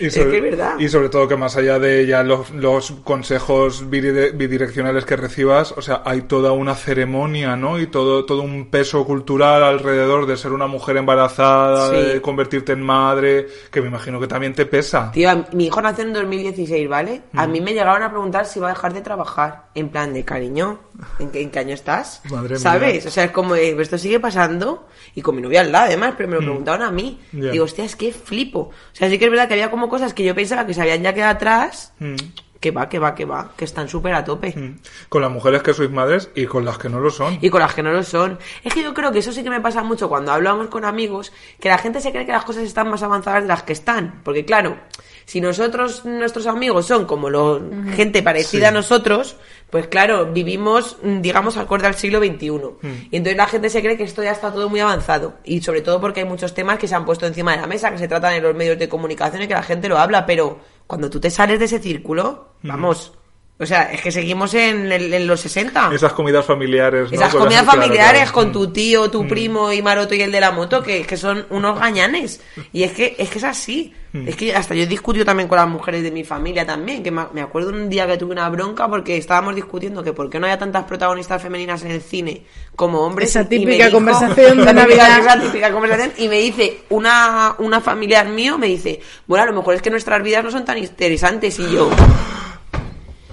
Y 0.00 0.06
es 0.06 0.14
sobre, 0.14 0.30
que 0.30 0.36
es 0.38 0.42
verdad. 0.42 0.74
y 0.78 0.88
sobre 0.88 1.08
todo 1.08 1.28
que 1.28 1.36
más 1.36 1.56
allá 1.56 1.78
de 1.78 2.06
ya 2.06 2.22
los, 2.22 2.50
los 2.50 2.92
consejos 3.04 3.84
bidire- 3.90 4.32
bidireccionales 4.36 5.04
que 5.04 5.16
recibas, 5.16 5.72
o 5.76 5.82
sea, 5.82 6.02
hay 6.04 6.22
toda 6.22 6.52
una 6.52 6.74
ceremonia, 6.74 7.56
¿no? 7.56 7.78
Y 7.78 7.86
todo, 7.86 8.24
todo 8.24 8.42
un 8.42 8.70
peso 8.70 9.04
cultural 9.04 9.62
alrededor 9.62 10.26
de 10.26 10.36
ser 10.36 10.52
una 10.52 10.66
mujer 10.66 10.96
embarazada, 10.96 11.90
Sí. 11.90 11.96
de 12.14 12.20
convertirte 12.22 12.72
en 12.72 12.82
madre, 12.82 13.46
que 13.70 13.80
me 13.80 13.88
imagino 13.88 14.18
que 14.20 14.26
también 14.26 14.54
te 14.54 14.66
pesa. 14.66 15.10
Tío, 15.12 15.30
a- 15.30 15.46
mi 15.52 15.66
hijo 15.66 15.80
nació 15.82 16.04
en 16.04 16.12
2016, 16.12 16.88
¿vale? 16.88 17.22
A 17.34 17.46
Mm. 17.46 17.52
mí 17.52 17.60
me 17.60 17.72
llegaron 17.72 18.02
a 18.02 18.10
preguntar 18.10 18.46
si 18.46 18.58
iba 18.58 18.68
a 18.68 18.72
dejar 18.72 18.92
de 18.94 19.00
trabajar. 19.02 19.64
En 19.74 19.88
plan 19.90 20.12
de 20.12 20.24
cariño, 20.24 20.78
¿en 21.18 21.30
qué, 21.30 21.42
en 21.42 21.50
qué 21.50 21.58
año 21.60 21.74
estás? 21.74 22.22
Madre 22.30 22.56
¿Sabes? 22.58 22.94
mía. 22.94 23.02
O 23.06 23.10
sea, 23.10 23.24
es 23.24 23.30
como, 23.30 23.54
esto 23.54 23.98
sigue 23.98 24.18
pasando. 24.18 24.86
Y 25.14 25.22
con 25.22 25.36
mi 25.36 25.42
novia 25.42 25.60
al 25.60 25.70
lado, 25.72 25.86
además, 25.86 26.14
pero 26.16 26.28
me 26.28 26.36
lo 26.36 26.42
preguntaron 26.42 26.82
a 26.86 26.90
mí. 26.90 27.20
Mm. 27.32 27.50
Digo, 27.50 27.64
hostia, 27.64 27.84
es 27.84 27.96
que 27.96 28.12
flipo. 28.12 28.60
O 28.60 28.72
sea, 28.92 29.08
sí 29.10 29.18
que 29.18 29.24
es 29.26 29.30
verdad 29.30 29.46
que 29.48 29.54
había 29.54 29.70
como 29.70 29.88
cosas 29.90 30.14
que 30.14 30.24
yo 30.24 30.34
pensaba 30.34 30.66
que 30.66 30.74
se 30.74 30.80
habían 30.80 31.02
ya 31.02 31.12
quedado 31.12 31.32
atrás. 31.32 31.92
Mm. 31.98 32.16
Que 32.60 32.72
va, 32.72 32.90
que 32.90 32.98
va, 32.98 33.14
que 33.14 33.24
va, 33.24 33.52
que 33.56 33.64
están 33.64 33.88
súper 33.88 34.12
a 34.12 34.22
tope. 34.22 34.52
Mm. 34.54 34.80
Con 35.08 35.22
las 35.22 35.30
mujeres 35.30 35.62
que 35.62 35.72
sois 35.72 35.90
madres 35.90 36.28
y 36.34 36.44
con 36.44 36.62
las 36.62 36.76
que 36.76 36.90
no 36.90 37.00
lo 37.00 37.10
son. 37.10 37.38
Y 37.40 37.48
con 37.48 37.60
las 37.60 37.72
que 37.72 37.82
no 37.82 37.90
lo 37.90 38.02
son. 38.02 38.38
Es 38.62 38.74
que 38.74 38.82
yo 38.82 38.92
creo 38.92 39.10
que 39.12 39.20
eso 39.20 39.32
sí 39.32 39.42
que 39.42 39.48
me 39.48 39.62
pasa 39.62 39.82
mucho 39.82 40.10
cuando 40.10 40.30
hablamos 40.30 40.68
con 40.68 40.84
amigos, 40.84 41.32
que 41.58 41.70
la 41.70 41.78
gente 41.78 42.02
se 42.02 42.12
cree 42.12 42.26
que 42.26 42.32
las 42.32 42.44
cosas 42.44 42.64
están 42.64 42.90
más 42.90 43.02
avanzadas 43.02 43.44
de 43.44 43.48
las 43.48 43.62
que 43.62 43.72
están. 43.72 44.20
Porque 44.22 44.44
claro, 44.44 44.76
si 45.24 45.40
nosotros, 45.40 46.04
nuestros 46.04 46.46
amigos 46.46 46.86
son 46.86 47.06
como 47.06 47.30
lo, 47.30 47.62
gente 47.94 48.22
parecida 48.22 48.68
a 48.68 48.72
nosotros, 48.72 49.36
pues 49.70 49.86
claro, 49.86 50.26
vivimos, 50.32 50.98
mm, 51.02 51.20
digamos, 51.20 51.56
acorde 51.56 51.86
al 51.86 51.94
siglo 51.94 52.18
XXI. 52.18 53.08
Y 53.10 53.16
entonces 53.16 53.36
la 53.36 53.46
gente 53.46 53.70
se 53.70 53.80
cree 53.80 53.96
que 53.96 54.02
esto 54.02 54.22
ya 54.22 54.32
está 54.32 54.52
todo 54.52 54.68
muy 54.68 54.80
avanzado. 54.80 55.34
Y 55.44 55.62
sobre 55.62 55.80
todo 55.80 56.00
porque 56.00 56.20
hay 56.20 56.26
muchos 56.26 56.54
temas 56.54 56.78
que 56.78 56.88
se 56.88 56.94
han 56.94 57.04
puesto 57.04 57.26
encima 57.26 57.52
de 57.52 57.60
la 57.60 57.66
mesa, 57.66 57.90
que 57.90 57.98
se 57.98 58.08
tratan 58.08 58.34
en 58.34 58.42
los 58.42 58.54
medios 58.54 58.78
de 58.78 58.88
comunicación 58.88 59.42
y 59.42 59.48
que 59.48 59.54
la 59.54 59.62
gente 59.62 59.88
lo 59.88 59.98
habla, 59.98 60.26
pero 60.26 60.58
cuando 60.86 61.08
tú 61.08 61.20
te 61.20 61.30
sales 61.30 61.58
de 61.58 61.66
ese 61.66 61.78
círculo, 61.78 62.48
vamos. 62.62 63.12
O 63.60 63.66
sea, 63.66 63.92
es 63.92 64.00
que 64.00 64.10
seguimos 64.10 64.54
en, 64.54 64.90
el- 64.90 65.12
en 65.12 65.26
los 65.26 65.38
60. 65.40 65.90
Esas 65.94 66.14
comidas 66.14 66.46
familiares, 66.46 67.10
¿no? 67.10 67.14
Esas 67.16 67.30
Con 67.30 67.42
comidas 67.42 67.66
familiares 67.66 68.22
claro. 68.22 68.32
con 68.32 68.52
tu 68.52 68.72
tío, 68.72 69.10
tu 69.10 69.28
primo 69.28 69.70
y 69.70 69.82
Maroto 69.82 70.14
y 70.14 70.22
el 70.22 70.32
de 70.32 70.40
la 70.40 70.50
moto, 70.50 70.82
que, 70.82 71.02
que 71.04 71.16
son 71.18 71.44
unos 71.50 71.78
gañanes. 71.78 72.40
Y 72.72 72.84
es 72.84 72.92
que 72.92 73.14
es 73.18 73.28
que 73.28 73.38
es 73.38 73.44
así. 73.44 73.94
Es 74.26 74.34
que 74.34 74.52
hasta 74.56 74.74
yo 74.74 74.84
discutido 74.86 75.24
también 75.24 75.48
con 75.48 75.56
las 75.56 75.68
mujeres 75.68 76.02
de 76.02 76.10
mi 76.10 76.24
familia 76.24 76.66
también, 76.66 77.00
que 77.00 77.12
me 77.12 77.40
acuerdo 77.42 77.68
un 77.70 77.88
día 77.88 78.08
que 78.08 78.16
tuve 78.16 78.32
una 78.32 78.48
bronca 78.48 78.88
porque 78.88 79.16
estábamos 79.16 79.54
discutiendo 79.54 80.02
que 80.02 80.12
por 80.12 80.28
qué 80.28 80.40
no 80.40 80.46
había 80.46 80.58
tantas 80.58 80.82
protagonistas 80.82 81.40
femeninas 81.40 81.84
en 81.84 81.92
el 81.92 82.00
cine 82.00 82.42
como 82.74 83.02
hombres. 83.02 83.28
Esa 83.30 83.48
típica 83.48 83.84
dijo- 83.86 83.98
conversación 83.98 84.64
de 84.64 84.72
Navidad. 84.74 85.20
esa 85.20 85.40
típica 85.40 85.70
conversación 85.70 86.12
y 86.16 86.26
me 86.28 86.38
dice 86.40 86.78
una, 86.88 87.54
una 87.58 87.80
familiar 87.80 88.26
mío, 88.28 88.58
me 88.58 88.66
dice, 88.66 89.00
bueno, 89.28 89.44
a 89.44 89.46
lo 89.46 89.52
mejor 89.52 89.74
es 89.76 89.82
que 89.82 89.90
nuestras 89.90 90.20
vidas 90.24 90.42
no 90.42 90.50
son 90.50 90.64
tan 90.64 90.78
interesantes 90.78 91.56
y 91.60 91.70
yo... 91.70 91.88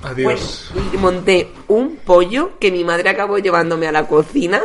Adiós. 0.03 0.69
Pues, 0.73 0.83
y 0.93 0.97
monté 0.97 1.49
un 1.67 1.97
pollo 1.97 2.51
que 2.59 2.71
mi 2.71 2.83
madre 2.83 3.09
acabó 3.09 3.39
llevándome 3.39 3.87
a 3.87 3.91
la 3.91 4.07
cocina, 4.07 4.61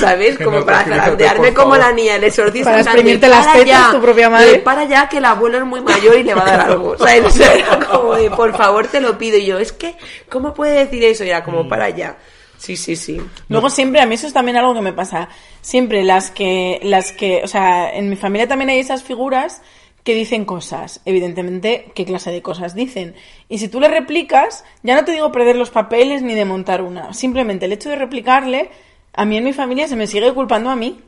¿sabes? 0.00 0.36
Que 0.38 0.44
Como 0.44 0.60
no 0.60 0.64
para 0.66 0.84
zarandearme 0.84 1.48
por 1.52 1.54
como 1.64 1.74
favor. 1.74 1.78
la 1.88 1.92
niña 1.92 2.12
del 2.14 2.24
exorcista. 2.24 2.70
Para 2.70 2.82
exprimirte 2.82 3.28
las 3.28 3.46
"Para 3.46 3.58
tetas, 3.58 3.68
ya". 3.86 3.90
tu 3.92 4.00
propia 4.00 4.30
madre. 4.30 4.52
De, 4.52 4.58
para 4.60 4.84
ya 4.84 5.08
que 5.08 5.18
el 5.18 5.24
abuelo 5.24 5.58
es 5.58 5.64
muy 5.64 5.80
mayor 5.80 6.16
y 6.16 6.22
le 6.22 6.34
va 6.34 6.42
a 6.42 6.46
dar 6.46 6.60
algo. 6.70 6.96
¿Sabes? 6.98 7.24
O 7.24 7.30
sea, 7.30 7.52
era 7.54 7.78
como 7.86 8.14
de, 8.14 8.30
por 8.30 8.56
favor, 8.56 8.86
te 8.86 9.00
lo 9.00 9.18
pido. 9.18 9.36
Y 9.36 9.46
yo, 9.46 9.58
es 9.58 9.72
que, 9.72 9.96
¿cómo 10.30 10.54
puede 10.54 10.84
decir 10.84 11.02
eso? 11.04 11.24
Y 11.24 11.30
era 11.30 11.42
como, 11.44 11.64
Mm. 11.64 11.68
para 11.68 11.90
ya. 11.90 12.16
Sí, 12.56 12.76
sí, 12.76 12.96
sí. 12.96 13.20
Luego 13.48 13.70
siempre, 13.70 14.00
a 14.00 14.06
mí 14.06 14.14
eso 14.16 14.26
es 14.26 14.32
también 14.32 14.56
algo 14.56 14.74
que 14.74 14.80
me 14.80 14.92
pasa. 14.92 15.28
Siempre 15.60 16.02
las 16.02 16.30
que, 16.30 16.80
las 16.82 17.12
que, 17.12 17.40
o 17.44 17.46
sea, 17.48 17.92
en 17.94 18.10
mi 18.10 18.16
familia 18.16 18.48
también 18.48 18.70
hay 18.70 18.78
esas 18.80 19.02
figuras 19.04 19.62
que 20.08 20.14
dicen 20.14 20.46
cosas. 20.46 21.02
Evidentemente, 21.04 21.92
qué 21.94 22.06
clase 22.06 22.30
de 22.30 22.40
cosas 22.40 22.74
dicen. 22.74 23.14
Y 23.50 23.58
si 23.58 23.68
tú 23.68 23.78
le 23.78 23.88
replicas, 23.88 24.64
ya 24.82 24.96
no 24.96 25.04
te 25.04 25.12
digo 25.12 25.30
perder 25.30 25.54
los 25.56 25.68
papeles 25.68 26.22
ni 26.22 26.32
de 26.32 26.46
montar 26.46 26.80
una. 26.80 27.12
Simplemente 27.12 27.66
el 27.66 27.72
hecho 27.72 27.90
de 27.90 27.96
replicarle, 27.96 28.70
a 29.12 29.26
mí 29.26 29.36
en 29.36 29.44
mi 29.44 29.52
familia 29.52 29.86
se 29.86 29.96
me 29.96 30.06
sigue 30.06 30.32
culpando 30.32 30.70
a 30.70 30.76
mí. 30.76 30.98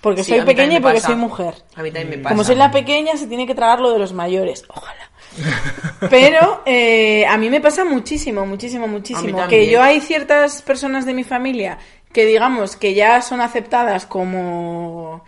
Porque 0.00 0.24
Sí, 0.24 0.30
soy 0.30 0.40
pequeña 0.40 0.78
y 0.78 0.80
porque 0.80 0.94
pasa. 0.94 1.08
soy 1.08 1.16
mujer. 1.16 1.52
A 1.76 1.82
mí 1.82 1.90
también 1.90 2.08
me 2.08 2.16
pasa. 2.16 2.34
Como 2.34 2.44
soy 2.44 2.54
la 2.54 2.70
pequeña, 2.70 3.14
se 3.18 3.26
tiene 3.26 3.46
que 3.46 3.54
tragar 3.54 3.78
lo 3.78 3.92
de 3.92 3.98
los 3.98 4.14
mayores. 4.14 4.64
Ojalá. 4.68 5.10
Pero 6.08 6.62
eh, 6.64 7.26
a 7.26 7.36
mí 7.36 7.50
me 7.50 7.60
pasa 7.60 7.84
muchísimo, 7.84 8.46
muchísimo, 8.46 8.88
muchísimo. 8.88 9.48
Que 9.48 9.68
yo 9.68 9.82
hay 9.82 10.00
ciertas 10.00 10.62
personas 10.62 11.04
de 11.04 11.12
mi 11.12 11.24
familia 11.24 11.76
que 12.14 12.24
digamos 12.24 12.76
que 12.76 12.94
ya 12.94 13.20
son 13.20 13.42
aceptadas 13.42 14.06
como 14.06 15.24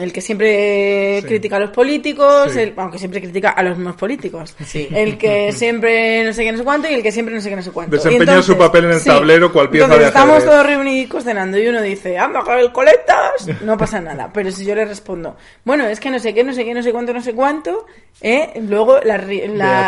el 0.00 0.12
que 0.12 0.20
siempre 0.20 1.20
Sí. 1.20 1.26
critica 1.28 1.56
a 1.56 1.60
los 1.60 1.70
políticos, 1.70 2.52
Sí. 2.52 2.60
el, 2.60 2.74
aunque 2.76 2.98
siempre 2.98 3.20
critica 3.20 3.50
a 3.50 3.62
los 3.62 3.76
mismos 3.76 3.96
políticos, 3.96 4.56
Sí. 4.64 4.88
el 4.92 5.16
que 5.18 5.52
siempre 5.52 6.24
no 6.24 6.32
sé 6.32 6.44
qué 6.44 6.52
no 6.52 6.58
sé 6.58 6.64
cuánto 6.64 6.88
y 6.90 6.94
el 6.94 7.02
que 7.02 7.12
siempre 7.12 7.34
no 7.34 7.40
sé 7.40 7.50
qué 7.50 7.56
no 7.56 7.62
sé 7.62 7.70
cuánto. 7.70 7.94
Desempeña 7.96 8.42
su 8.42 8.56
papel 8.56 8.86
en 8.86 8.92
el 8.92 9.04
tablero 9.04 9.52
cual 9.52 9.68
pieza 9.70 9.84
entonces 9.84 10.04
de 10.06 10.08
estamos 10.18 10.44
todos 10.44 10.66
reunidos 10.66 11.24
cenando 11.24 11.58
y 11.58 11.68
uno 11.68 11.82
dice, 11.82 12.18
anda, 12.18 12.40
el 12.58 12.72
coletas, 12.72 13.48
no 13.62 13.76
pasa 13.76 14.00
nada. 14.00 14.30
Pero 14.32 14.50
si 14.50 14.64
yo 14.64 14.74
le 14.74 14.84
respondo, 14.84 15.36
bueno, 15.64 15.86
es 15.86 16.00
que 16.00 16.10
no 16.10 16.18
sé 16.18 16.32
qué, 16.34 16.42
no 16.42 16.52
sé 16.52 16.64
qué, 16.64 16.72
no 16.74 16.82
sé 16.82 16.92
cuánto, 16.92 17.12
no 17.12 17.20
sé 17.22 17.34
cuánto, 17.34 17.86
¿eh? 18.22 18.52
luego 18.66 18.98
la, 19.04 19.18
la, 19.18 19.24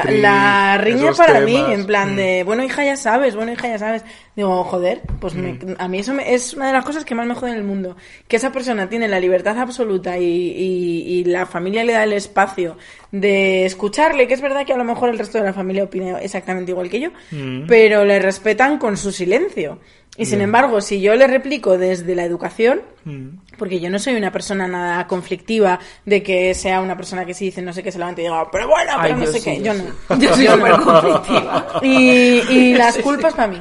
Beatriz, 0.02 0.20
la 0.22 0.78
riña 0.78 1.12
para 1.12 1.40
mí, 1.40 1.56
en 1.56 1.86
plan 1.86 2.12
mm. 2.12 2.16
de, 2.16 2.42
bueno, 2.44 2.62
hija, 2.62 2.84
ya 2.84 2.96
sabes, 2.96 3.34
bueno, 3.34 3.52
hija, 3.52 3.68
ya 3.68 3.78
sabes. 3.78 4.04
Digo, 4.36 4.62
joder, 4.64 5.00
pues 5.20 5.34
me- 5.34 5.54
Mm. 5.54 5.74
a 5.78 5.88
mí 5.88 5.98
eso 5.98 6.14
me- 6.14 6.32
es 6.34 6.54
una 6.54 6.68
de 6.68 6.72
las 6.74 6.84
cosas 6.84 7.04
que 7.04 7.14
más 7.14 7.26
me 7.26 7.34
jode 7.34 7.50
en 7.52 7.56
el 7.56 7.64
mundo. 7.64 7.96
Que 8.28 8.36
esa 8.36 8.52
persona 8.52 8.88
tiene 8.88 9.08
la 9.08 9.18
libertad 9.18 9.58
absoluta 9.58 9.77
absoluta 9.78 10.18
y, 10.18 10.24
y- 10.24 11.02
y 11.20 11.24
la 11.24 11.46
familia 11.46 11.84
le 11.84 11.92
da 11.92 12.02
el 12.04 12.12
espacio 12.12 12.76
de 13.12 13.64
escucharle, 13.64 14.26
que 14.26 14.34
es 14.34 14.40
verdad 14.40 14.66
que 14.66 14.72
a 14.72 14.76
lo 14.76 14.84
mejor 14.84 15.08
el 15.08 15.18
resto 15.18 15.38
de 15.38 15.44
la 15.44 15.52
familia 15.52 15.84
opina 15.84 16.18
exactamente 16.20 16.72
igual 16.72 16.90
que 16.90 17.00
yo, 17.00 17.10
Mm. 17.30 17.66
pero 17.66 18.04
le 18.04 18.18
respetan 18.18 18.78
con 18.78 18.96
su 18.96 19.12
silencio. 19.12 19.78
Y 20.16 20.26
sin 20.26 20.40
embargo, 20.40 20.80
si 20.80 21.00
yo 21.00 21.14
le 21.14 21.28
replico 21.28 21.78
desde 21.78 22.16
la 22.16 22.24
educación, 22.24 22.80
Mm. 23.04 23.28
porque 23.56 23.78
yo 23.78 23.88
no 23.88 24.00
soy 24.00 24.16
una 24.16 24.32
persona 24.32 24.66
nada 24.66 25.06
conflictiva 25.06 25.78
de 26.04 26.24
que 26.24 26.54
sea 26.54 26.80
una 26.80 26.96
persona 26.96 27.24
que 27.24 27.34
si 27.34 27.44
dice 27.46 27.62
no 27.62 27.72
sé 27.72 27.84
qué 27.84 27.92
se 27.92 27.98
levante 27.98 28.22
y 28.22 28.24
diga, 28.24 28.50
pero 28.50 28.66
bueno, 28.68 28.90
pero 29.00 29.14
Ay, 29.14 29.20
no 29.20 29.26
sé 29.26 29.38
sí, 29.38 29.44
qué, 29.44 29.62
yo 29.62 29.74
sí. 29.74 29.82
no. 30.08 30.18
Yo 30.18 30.34
soy 30.34 30.46
súper 30.48 30.72
conflictiva. 30.72 31.66
Y, 31.82 32.40
y 32.50 32.74
las 32.76 32.96
Sí, 32.96 33.02
culpas 33.02 33.34
para 33.34 33.46
mí. 33.48 33.58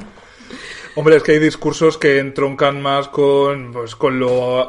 Hombre, 0.96 1.18
es 1.18 1.22
que 1.24 1.34
hay 1.34 1.40
discursos 1.40 1.96
que 2.00 2.18
entroncan 2.18 2.82
más 2.82 3.08
con, 3.10 3.72
pues, 3.72 3.96
con 3.96 4.20
lo 4.20 4.68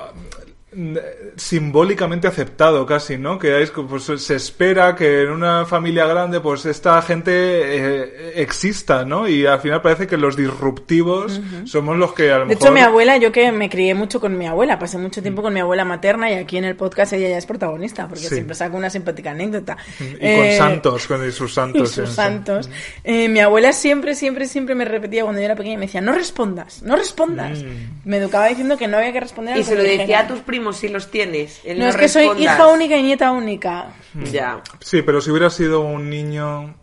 simbólicamente 1.37 2.27
aceptado 2.29 2.85
casi, 2.87 3.17
¿no? 3.17 3.39
Que 3.39 3.63
es, 3.63 3.71
pues, 3.71 4.05
se 4.05 4.35
espera 4.35 4.95
que 4.95 5.23
en 5.23 5.31
una 5.31 5.65
familia 5.65 6.07
grande, 6.07 6.41
pues 6.41 6.67
esta 6.67 7.01
gente 7.03 7.33
eh, 7.33 8.33
exista, 8.37 9.05
¿no? 9.05 9.27
Y 9.27 9.47
al 9.47 9.61
final 9.61 9.81
parece 9.81 10.07
que 10.07 10.17
los 10.17 10.37
disruptivos 10.37 11.41
somos 11.65 11.97
los 11.97 12.13
que 12.13 12.31
a 12.31 12.35
lo 12.39 12.41
De 12.41 12.47
mejor... 12.51 12.63
hecho, 12.65 12.73
mi 12.73 12.81
abuela, 12.81 13.17
yo 13.17 13.33
que 13.33 13.51
me 13.51 13.71
crié 13.71 13.95
mucho 13.95 14.21
con 14.21 14.37
mi 14.37 14.47
abuela, 14.47 14.79
pasé 14.79 14.99
mucho 14.99 15.23
tiempo 15.23 15.43
con 15.43 15.55
mi 15.55 15.61
abuela 15.61 15.85
materna 15.85 16.31
y 16.31 16.35
aquí 16.35 16.59
en 16.59 16.65
el 16.65 16.77
podcast 16.77 17.15
ella 17.15 17.29
ya 17.31 17.39
es 17.39 17.47
protagonista, 17.47 18.07
porque 18.07 18.25
Sí. 18.25 18.35
siempre 18.35 18.55
saca 18.55 18.77
una 18.77 18.91
simpática 18.91 19.31
anécdota. 19.31 19.77
Y 20.01 20.05
con 20.13 20.19
Eh, 20.21 20.57
santos, 20.59 21.07
con 21.07 21.33
sus 21.33 21.51
y 21.51 21.55
santos. 21.55 21.91
sus 21.93 22.09
sí. 22.11 22.15
santos. 22.15 22.69
Eh, 23.05 23.29
mi 23.29 23.41
abuela 23.41 23.73
siempre, 23.73 24.15
siempre, 24.15 24.47
siempre 24.47 24.75
me 24.75 24.85
repetía 24.85 25.23
cuando 25.23 25.41
yo 25.41 25.47
era 25.47 25.57
pequeña, 25.57 25.79
me 25.79 25.87
decía, 25.87 26.01
no 26.01 26.13
respondas, 26.13 26.83
no 26.83 26.95
respondas. 26.97 27.59
Mm. 27.63 28.09
Me 28.09 28.19
educaba 28.19 28.49
diciendo 28.49 28.77
que 28.77 28.87
no 28.87 28.99
había 28.99 29.13
que 29.13 29.21
responder 29.21 29.55
a 29.55 29.59
Y 29.59 29.65
se 29.65 29.75
lo 29.75 29.83
decía 29.83 30.21
a 30.21 30.27
tus 30.29 30.41
primos 30.41 30.58
si 30.73 30.89
los 30.89 31.11
tienes. 31.11 31.61
el 31.65 31.79
No, 31.79 31.87
es 31.87 31.97
que 31.97 32.09
soy 32.09 32.29
hija 32.39 32.67
única 32.69 32.97
y 32.97 33.03
nieta 33.03 33.31
única. 33.31 33.95
Ya. 34.31 34.63
Sí, 34.81 35.03
pero 35.03 35.21
si 35.21 35.31
hubiera 35.31 35.51
sido 35.51 35.81
un 35.81 36.11
niño, 36.11 36.75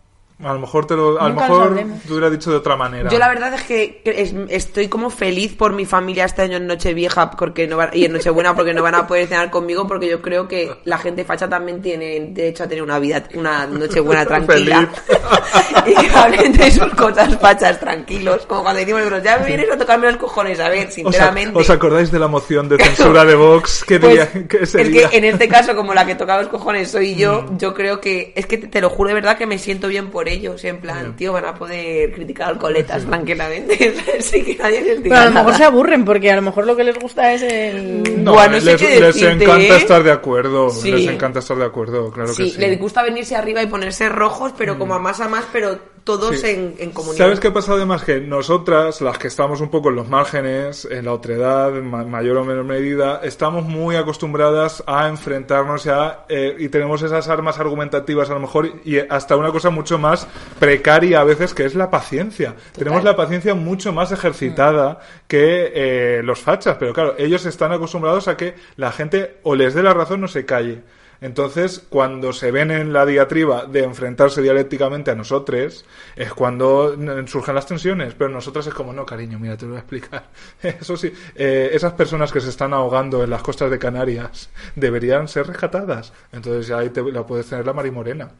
a 0.44 0.52
lo 0.52 0.58
mejor 0.60 0.86
te 0.86 0.94
lo, 0.94 1.18
a 1.20 1.28
lo 1.28 1.34
lo 1.34 1.40
mejor 1.40 1.74
te 2.06 2.10
hubiera 2.12 2.28
dicho 2.30 2.50
de 2.50 2.56
otra 2.56 2.76
manera. 2.76 3.08
Yo 3.10 3.18
la 3.18 3.28
verdad 3.28 3.54
es 3.54 3.62
que 3.62 4.02
es- 4.04 4.34
estoy 4.48 4.88
como 4.88 5.08
feliz 5.08 5.54
por 5.54 5.72
mi 5.72 5.86
familia 5.86 6.24
este 6.26 6.42
año 6.42 6.58
en 6.58 6.66
Nochevieja 6.66 7.30
porque 7.30 7.66
no 7.66 7.78
van- 7.78 7.90
y 7.94 8.04
en 8.04 8.12
Nochebuena 8.12 8.54
porque 8.54 8.74
no 8.74 8.82
van 8.82 8.94
a 8.96 9.06
poder 9.06 9.26
cenar 9.28 9.50
conmigo 9.50 9.86
porque 9.86 10.08
yo 10.10 10.20
creo 10.20 10.46
que 10.46 10.70
la 10.84 10.98
gente 10.98 11.24
facha 11.24 11.48
también 11.48 11.80
tiene 11.80 12.20
derecho 12.32 12.64
a 12.64 12.68
tener 12.68 12.82
una 12.82 12.98
vida, 12.98 13.22
una 13.34 13.66
Nochebuena 13.66 14.26
tranquila. 14.26 14.88
y 15.86 15.94
que 15.94 16.10
hablen 16.14 16.52
de 16.52 16.70
sus 16.70 16.92
cosas 16.94 17.36
fachas 17.38 17.80
tranquilos. 17.80 18.44
Como 18.46 18.62
cuando 18.62 18.80
decimos, 18.80 19.02
"Pero 19.04 19.22
ya 19.22 19.38
me 19.38 19.46
vienes 19.46 19.70
a 19.70 19.78
tocarme 19.78 20.06
los 20.08 20.16
cojones. 20.18 20.60
A 20.60 20.68
ver, 20.68 20.88
¿Os, 20.88 20.94
sinceramente. 20.94 21.58
os 21.58 21.70
acordáis 21.70 22.10
de 22.10 22.18
la 22.18 22.28
moción 22.28 22.68
de 22.68 22.76
censura 22.76 23.24
de 23.24 23.34
Vox 23.34 23.84
que, 23.84 23.98
Pues, 24.00 24.12
día, 24.12 24.30
que 24.48 24.58
ese 24.64 24.82
es 24.82 24.88
día? 24.90 25.08
que 25.08 25.16
en 25.16 25.24
este 25.24 25.48
caso, 25.48 25.74
como 25.74 25.94
la 25.94 26.04
que 26.04 26.14
toca 26.14 26.36
los 26.38 26.48
cojones 26.48 26.90
soy 26.90 27.14
yo, 27.14 27.42
Mm. 27.48 27.58
yo 27.58 27.72
creo 27.74 28.00
que 28.00 28.32
es 28.36 28.46
que 28.46 28.58
te, 28.58 28.66
te 28.68 28.80
lo 28.80 28.90
juro 28.90 29.08
de 29.08 29.14
verdad 29.14 29.38
que 29.38 29.46
me 29.46 29.58
siento 29.58 29.88
bien 29.88 30.10
por 30.10 30.25
ellos. 30.28 30.64
En 30.64 30.78
plan, 30.80 31.14
tío, 31.16 31.32
van 31.32 31.44
a 31.44 31.54
poder 31.54 32.12
criticar 32.12 32.48
alcoholetas 32.50 33.04
tranquilamente. 33.04 33.94
Así 34.18 34.42
que 34.42 34.56
nadie 34.56 34.80
les 34.82 35.02
diga 35.02 35.16
Pero 35.16 35.20
a 35.20 35.24
lo 35.26 35.30
mejor 35.32 35.46
nada. 35.52 35.58
se 35.58 35.64
aburren, 35.64 36.04
porque 36.04 36.30
a 36.30 36.36
lo 36.36 36.42
mejor 36.42 36.66
lo 36.66 36.76
que 36.76 36.84
les 36.84 36.98
gusta 36.98 37.32
es 37.32 37.42
el... 37.42 38.24
No, 38.24 38.32
Buah, 38.32 38.48
no 38.48 38.60
sé 38.60 38.66
les, 38.72 38.80
qué 38.80 38.88
les 39.00 39.14
decirte, 39.14 39.44
encanta 39.44 39.74
¿eh? 39.74 39.76
estar 39.76 40.02
de 40.02 40.12
acuerdo. 40.12 40.70
Sí. 40.70 40.90
Les 40.90 41.06
encanta 41.08 41.38
estar 41.40 41.56
de 41.56 41.64
acuerdo, 41.64 42.10
claro 42.10 42.32
Sí, 42.34 42.44
que 42.44 42.50
sí. 42.50 42.58
les 42.60 42.78
gusta 42.78 43.02
venirse 43.02 43.36
arriba 43.36 43.62
y 43.62 43.66
ponerse 43.66 44.08
rojos, 44.08 44.52
pero 44.56 44.78
como 44.78 44.94
a 44.94 44.98
más 44.98 45.20
a 45.20 45.28
más, 45.28 45.44
pero 45.52 45.78
todos 46.06 46.38
Sí. 46.40 46.46
en, 46.48 46.74
en 46.78 46.90
comunión. 46.92 47.18
¿Sabes 47.18 47.38
qué 47.40 47.50
pasa 47.50 47.72
además? 47.74 48.02
Que 48.02 48.20
nosotras, 48.20 49.02
las 49.02 49.18
que 49.18 49.26
estamos 49.28 49.60
un 49.60 49.68
poco 49.68 49.90
en 49.90 49.96
los 49.96 50.08
márgenes, 50.08 50.86
en 50.90 51.04
la 51.04 51.12
otredad, 51.12 51.76
en 51.76 51.90
ma- 51.90 52.04
mayor 52.04 52.38
o 52.38 52.44
menor 52.44 52.64
medida, 52.64 53.20
estamos 53.22 53.64
muy 53.66 53.96
acostumbradas 53.96 54.82
a 54.86 55.08
enfrentarnos 55.08 55.86
a, 55.88 56.24
eh, 56.30 56.56
y 56.58 56.68
tenemos 56.70 57.02
esas 57.02 57.28
armas 57.28 57.58
argumentativas 57.58 58.30
a 58.30 58.34
lo 58.34 58.40
mejor 58.40 58.70
y 58.86 58.98
hasta 58.98 59.36
una 59.36 59.50
cosa 59.52 59.68
mucho 59.68 59.98
más 59.98 60.26
precaria 60.58 61.20
a 61.20 61.24
veces 61.24 61.52
que 61.52 61.64
es 61.66 61.74
la 61.74 61.90
paciencia. 61.90 62.54
Tenemos 62.72 63.04
la 63.04 63.16
paciencia 63.16 63.54
mucho 63.54 63.92
más 63.92 64.12
ejercitada 64.12 65.00
que 65.26 65.72
eh, 65.74 66.22
los 66.22 66.38
fachas, 66.40 66.76
pero 66.78 66.94
claro, 66.94 67.14
ellos 67.18 67.44
están 67.46 67.72
acostumbrados 67.72 68.28
a 68.28 68.36
que 68.36 68.54
la 68.76 68.92
gente 68.92 69.38
o 69.42 69.54
les 69.56 69.74
dé 69.74 69.82
la 69.82 69.92
razón 69.92 70.22
o 70.24 70.28
se 70.28 70.46
calle. 70.46 70.82
Entonces, 71.20 71.82
cuando 71.88 72.32
se 72.32 72.50
ven 72.50 72.70
en 72.70 72.92
la 72.92 73.06
diatriba 73.06 73.64
de 73.66 73.84
enfrentarse 73.84 74.42
dialécticamente 74.42 75.10
a 75.10 75.14
nosotros, 75.14 75.84
es 76.14 76.32
cuando 76.34 76.96
surgen 77.26 77.54
las 77.54 77.66
tensiones. 77.66 78.14
Pero 78.14 78.30
nosotras 78.30 78.66
es 78.66 78.74
como, 78.74 78.92
no, 78.92 79.06
cariño, 79.06 79.38
mira, 79.38 79.56
te 79.56 79.64
lo 79.64 79.70
voy 79.70 79.76
a 79.78 79.80
explicar. 79.80 80.26
Eso 80.62 80.96
sí, 80.96 81.12
eh, 81.34 81.70
esas 81.72 81.94
personas 81.94 82.32
que 82.32 82.40
se 82.40 82.50
están 82.50 82.74
ahogando 82.74 83.24
en 83.24 83.30
las 83.30 83.42
costas 83.42 83.70
de 83.70 83.78
Canarias 83.78 84.50
deberían 84.76 85.28
ser 85.28 85.46
rescatadas. 85.46 86.12
Entonces, 86.32 86.70
ahí 86.70 86.90
te, 86.90 87.02
la 87.10 87.24
puedes 87.26 87.46
tener 87.46 87.64
la 87.66 87.72
Marimorena. 87.72 88.30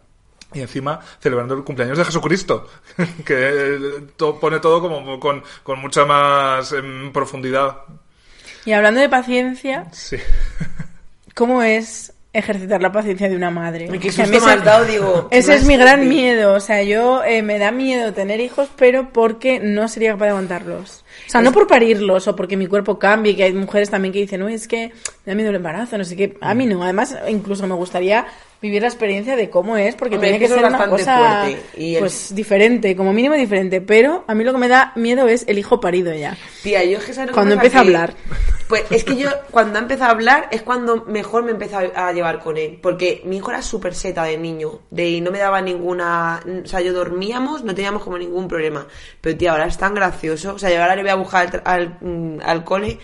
Y 0.54 0.60
encima 0.60 1.00
celebrando 1.18 1.54
el 1.54 1.64
cumpleaños 1.64 1.98
de 1.98 2.04
Jesucristo, 2.04 2.68
que 3.24 3.34
eh, 3.34 3.78
to- 4.16 4.38
pone 4.38 4.60
todo 4.60 4.80
como 4.80 5.18
con, 5.18 5.42
con 5.64 5.80
mucha 5.80 6.04
más 6.04 6.70
em, 6.72 7.12
profundidad. 7.12 7.78
Y 8.64 8.72
hablando 8.72 9.00
de 9.00 9.08
paciencia, 9.08 9.86
Sí. 9.92 10.16
¿cómo 11.34 11.62
es 11.62 12.12
ejercitar 12.38 12.82
la 12.82 12.92
paciencia 12.92 13.28
de 13.28 13.36
una 13.36 13.50
madre? 13.50 13.88
Y 13.92 13.98
Que 13.98 14.12
susto 14.12 14.30
me 14.30 14.36
ese- 14.36 14.50
has 14.50 14.64
dado, 14.64 14.84
digo, 14.84 15.28
Ese 15.30 15.54
es 15.54 15.64
mi 15.64 15.76
gran 15.76 16.08
miedo. 16.08 16.54
O 16.54 16.60
sea, 16.60 16.82
yo 16.82 17.24
eh, 17.24 17.42
me 17.42 17.58
da 17.58 17.70
miedo 17.72 18.12
tener 18.12 18.40
hijos, 18.40 18.68
pero 18.76 19.10
porque 19.12 19.60
no 19.60 19.88
sería 19.88 20.12
capaz 20.12 20.24
de 20.26 20.30
aguantarlos. 20.32 21.04
O 21.26 21.30
sea, 21.30 21.40
no 21.40 21.52
por 21.52 21.66
parirlos 21.66 22.28
o 22.28 22.36
porque 22.36 22.56
mi 22.56 22.66
cuerpo 22.66 22.98
cambie, 22.98 23.36
que 23.36 23.44
hay 23.44 23.52
mujeres 23.52 23.90
también 23.90 24.12
que 24.12 24.20
dicen, 24.20 24.40
no, 24.40 24.48
es 24.48 24.68
que 24.68 24.92
me 25.24 25.32
da 25.32 25.34
miedo 25.34 25.50
el 25.50 25.56
embarazo, 25.56 25.98
no 25.98 26.04
sé 26.04 26.16
qué. 26.16 26.36
A 26.40 26.54
mí 26.54 26.66
no. 26.66 26.82
Además, 26.82 27.16
incluso 27.28 27.66
me 27.66 27.74
gustaría 27.74 28.26
vivir 28.60 28.82
la 28.82 28.88
experiencia 28.88 29.36
de 29.36 29.50
cómo 29.50 29.76
es, 29.76 29.94
porque 29.94 30.16
Hombre, 30.16 30.30
tiene 30.30 30.38
que 30.38 30.46
que 30.46 30.54
ser 30.54 30.58
una 30.58 30.70
bastante 30.70 31.02
cosa 31.02 31.42
fuerte. 31.44 31.62
Y 31.76 31.94
el- 31.94 32.00
pues 32.00 32.34
diferente, 32.34 32.96
como 32.96 33.12
mínimo 33.12 33.34
diferente. 33.34 33.80
Pero 33.80 34.24
a 34.26 34.34
mí 34.34 34.44
lo 34.44 34.52
que 34.52 34.58
me 34.58 34.68
da 34.68 34.92
miedo 34.96 35.28
es 35.28 35.44
el 35.46 35.58
hijo 35.58 35.80
parido 35.80 36.12
ya. 36.14 36.36
Tía, 36.62 36.84
yo 36.84 36.98
es 36.98 37.04
que 37.04 37.14
¿sabes 37.14 37.32
Cuando 37.32 37.54
empieza 37.54 37.78
a 37.78 37.80
hablar. 37.82 38.14
Pues 38.68 38.84
es 38.90 39.04
que 39.04 39.16
yo, 39.16 39.28
cuando 39.52 39.78
ha 39.78 39.82
empezado 39.82 40.10
a 40.10 40.14
hablar, 40.14 40.48
es 40.50 40.62
cuando 40.62 41.04
mejor 41.04 41.44
me 41.44 41.52
empezó 41.52 41.78
a, 41.78 42.12
llevar 42.12 42.40
con 42.40 42.56
él. 42.56 42.78
Porque 42.82 43.22
mi 43.24 43.36
hijo 43.36 43.50
era 43.50 43.62
súper 43.62 43.94
seta 43.94 44.24
de 44.24 44.38
niño. 44.38 44.80
De 44.90 45.08
y 45.08 45.20
no 45.20 45.30
me 45.30 45.38
daba 45.38 45.60
ninguna. 45.60 46.40
O 46.64 46.66
sea, 46.66 46.80
yo 46.80 46.92
dormíamos, 46.92 47.62
no 47.62 47.74
teníamos 47.74 48.02
como 48.02 48.18
ningún 48.18 48.48
problema. 48.48 48.86
Pero 49.20 49.36
tía, 49.36 49.52
ahora 49.52 49.66
es 49.66 49.78
tan 49.78 49.94
gracioso. 49.94 50.54
O 50.54 50.58
sea, 50.58 50.70
yo 50.70 50.82
ahora 50.82 50.96
le 50.96 51.04
voy 51.06 51.12
a 51.12 51.16
buscar 51.16 51.62
al, 51.64 51.82
al, 51.82 51.98
mm, 52.00 52.40
al 52.44 52.64
cole. 52.64 52.98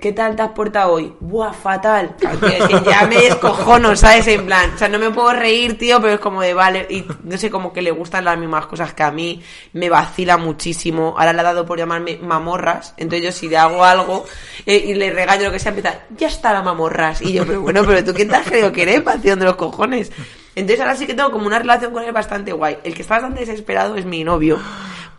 ¿Qué 0.00 0.12
tal 0.12 0.36
te 0.36 0.42
has 0.42 0.50
portado 0.50 0.92
hoy? 0.92 1.10
Buah, 1.20 1.54
fatal. 1.54 2.16
Que 2.18 2.90
ya 2.90 3.06
me 3.06 3.16
descojono, 3.16 3.96
¿sabes? 3.96 4.26
En 4.28 4.44
plan, 4.44 4.72
o 4.74 4.78
sea, 4.78 4.88
no 4.88 4.98
me 4.98 5.10
puedo 5.10 5.32
reír, 5.32 5.78
tío, 5.78 5.98
pero 6.02 6.14
es 6.14 6.20
como 6.20 6.42
de 6.42 6.52
vale. 6.52 6.86
Y 6.90 7.02
no 7.24 7.38
sé, 7.38 7.48
como 7.48 7.72
que 7.72 7.80
le 7.80 7.90
gustan 7.92 8.26
las 8.26 8.38
mismas 8.38 8.66
cosas 8.66 8.92
que 8.92 9.02
a 9.02 9.10
mí. 9.10 9.42
Me 9.72 9.88
vacila 9.88 10.36
muchísimo. 10.36 11.14
Ahora 11.16 11.32
le 11.32 11.40
ha 11.40 11.44
dado 11.44 11.64
por 11.64 11.78
llamarme 11.78 12.18
mamorras. 12.18 12.92
Entonces 12.98 13.24
yo 13.24 13.32
si 13.32 13.48
le 13.48 13.56
hago 13.56 13.82
algo 13.82 14.26
eh, 14.66 14.84
y 14.86 14.94
le 14.94 15.10
regaño 15.10 15.44
lo 15.44 15.52
que 15.52 15.58
sea, 15.58 15.70
empieza, 15.70 15.98
ya 16.14 16.28
está 16.28 16.52
la 16.52 16.62
mamorras. 16.62 17.22
Y 17.22 17.32
yo, 17.32 17.46
pero 17.46 17.62
bueno, 17.62 17.82
pero 17.86 18.04
tú 18.04 18.12
quién 18.12 18.28
te 18.28 18.36
has 18.36 18.46
creído 18.46 18.70
que 18.72 18.82
eres, 18.82 19.00
pasión 19.00 19.38
de 19.38 19.46
los 19.46 19.56
cojones. 19.56 20.12
Entonces 20.54 20.80
ahora 20.80 20.96
sí 20.96 21.06
que 21.06 21.14
tengo 21.14 21.30
como 21.30 21.46
una 21.46 21.58
relación 21.58 21.94
con 21.94 22.04
él 22.04 22.12
bastante 22.12 22.52
guay. 22.52 22.76
El 22.84 22.94
que 22.94 23.00
está 23.00 23.14
bastante 23.14 23.40
desesperado 23.40 23.96
es 23.96 24.04
mi 24.04 24.24
novio. 24.24 24.58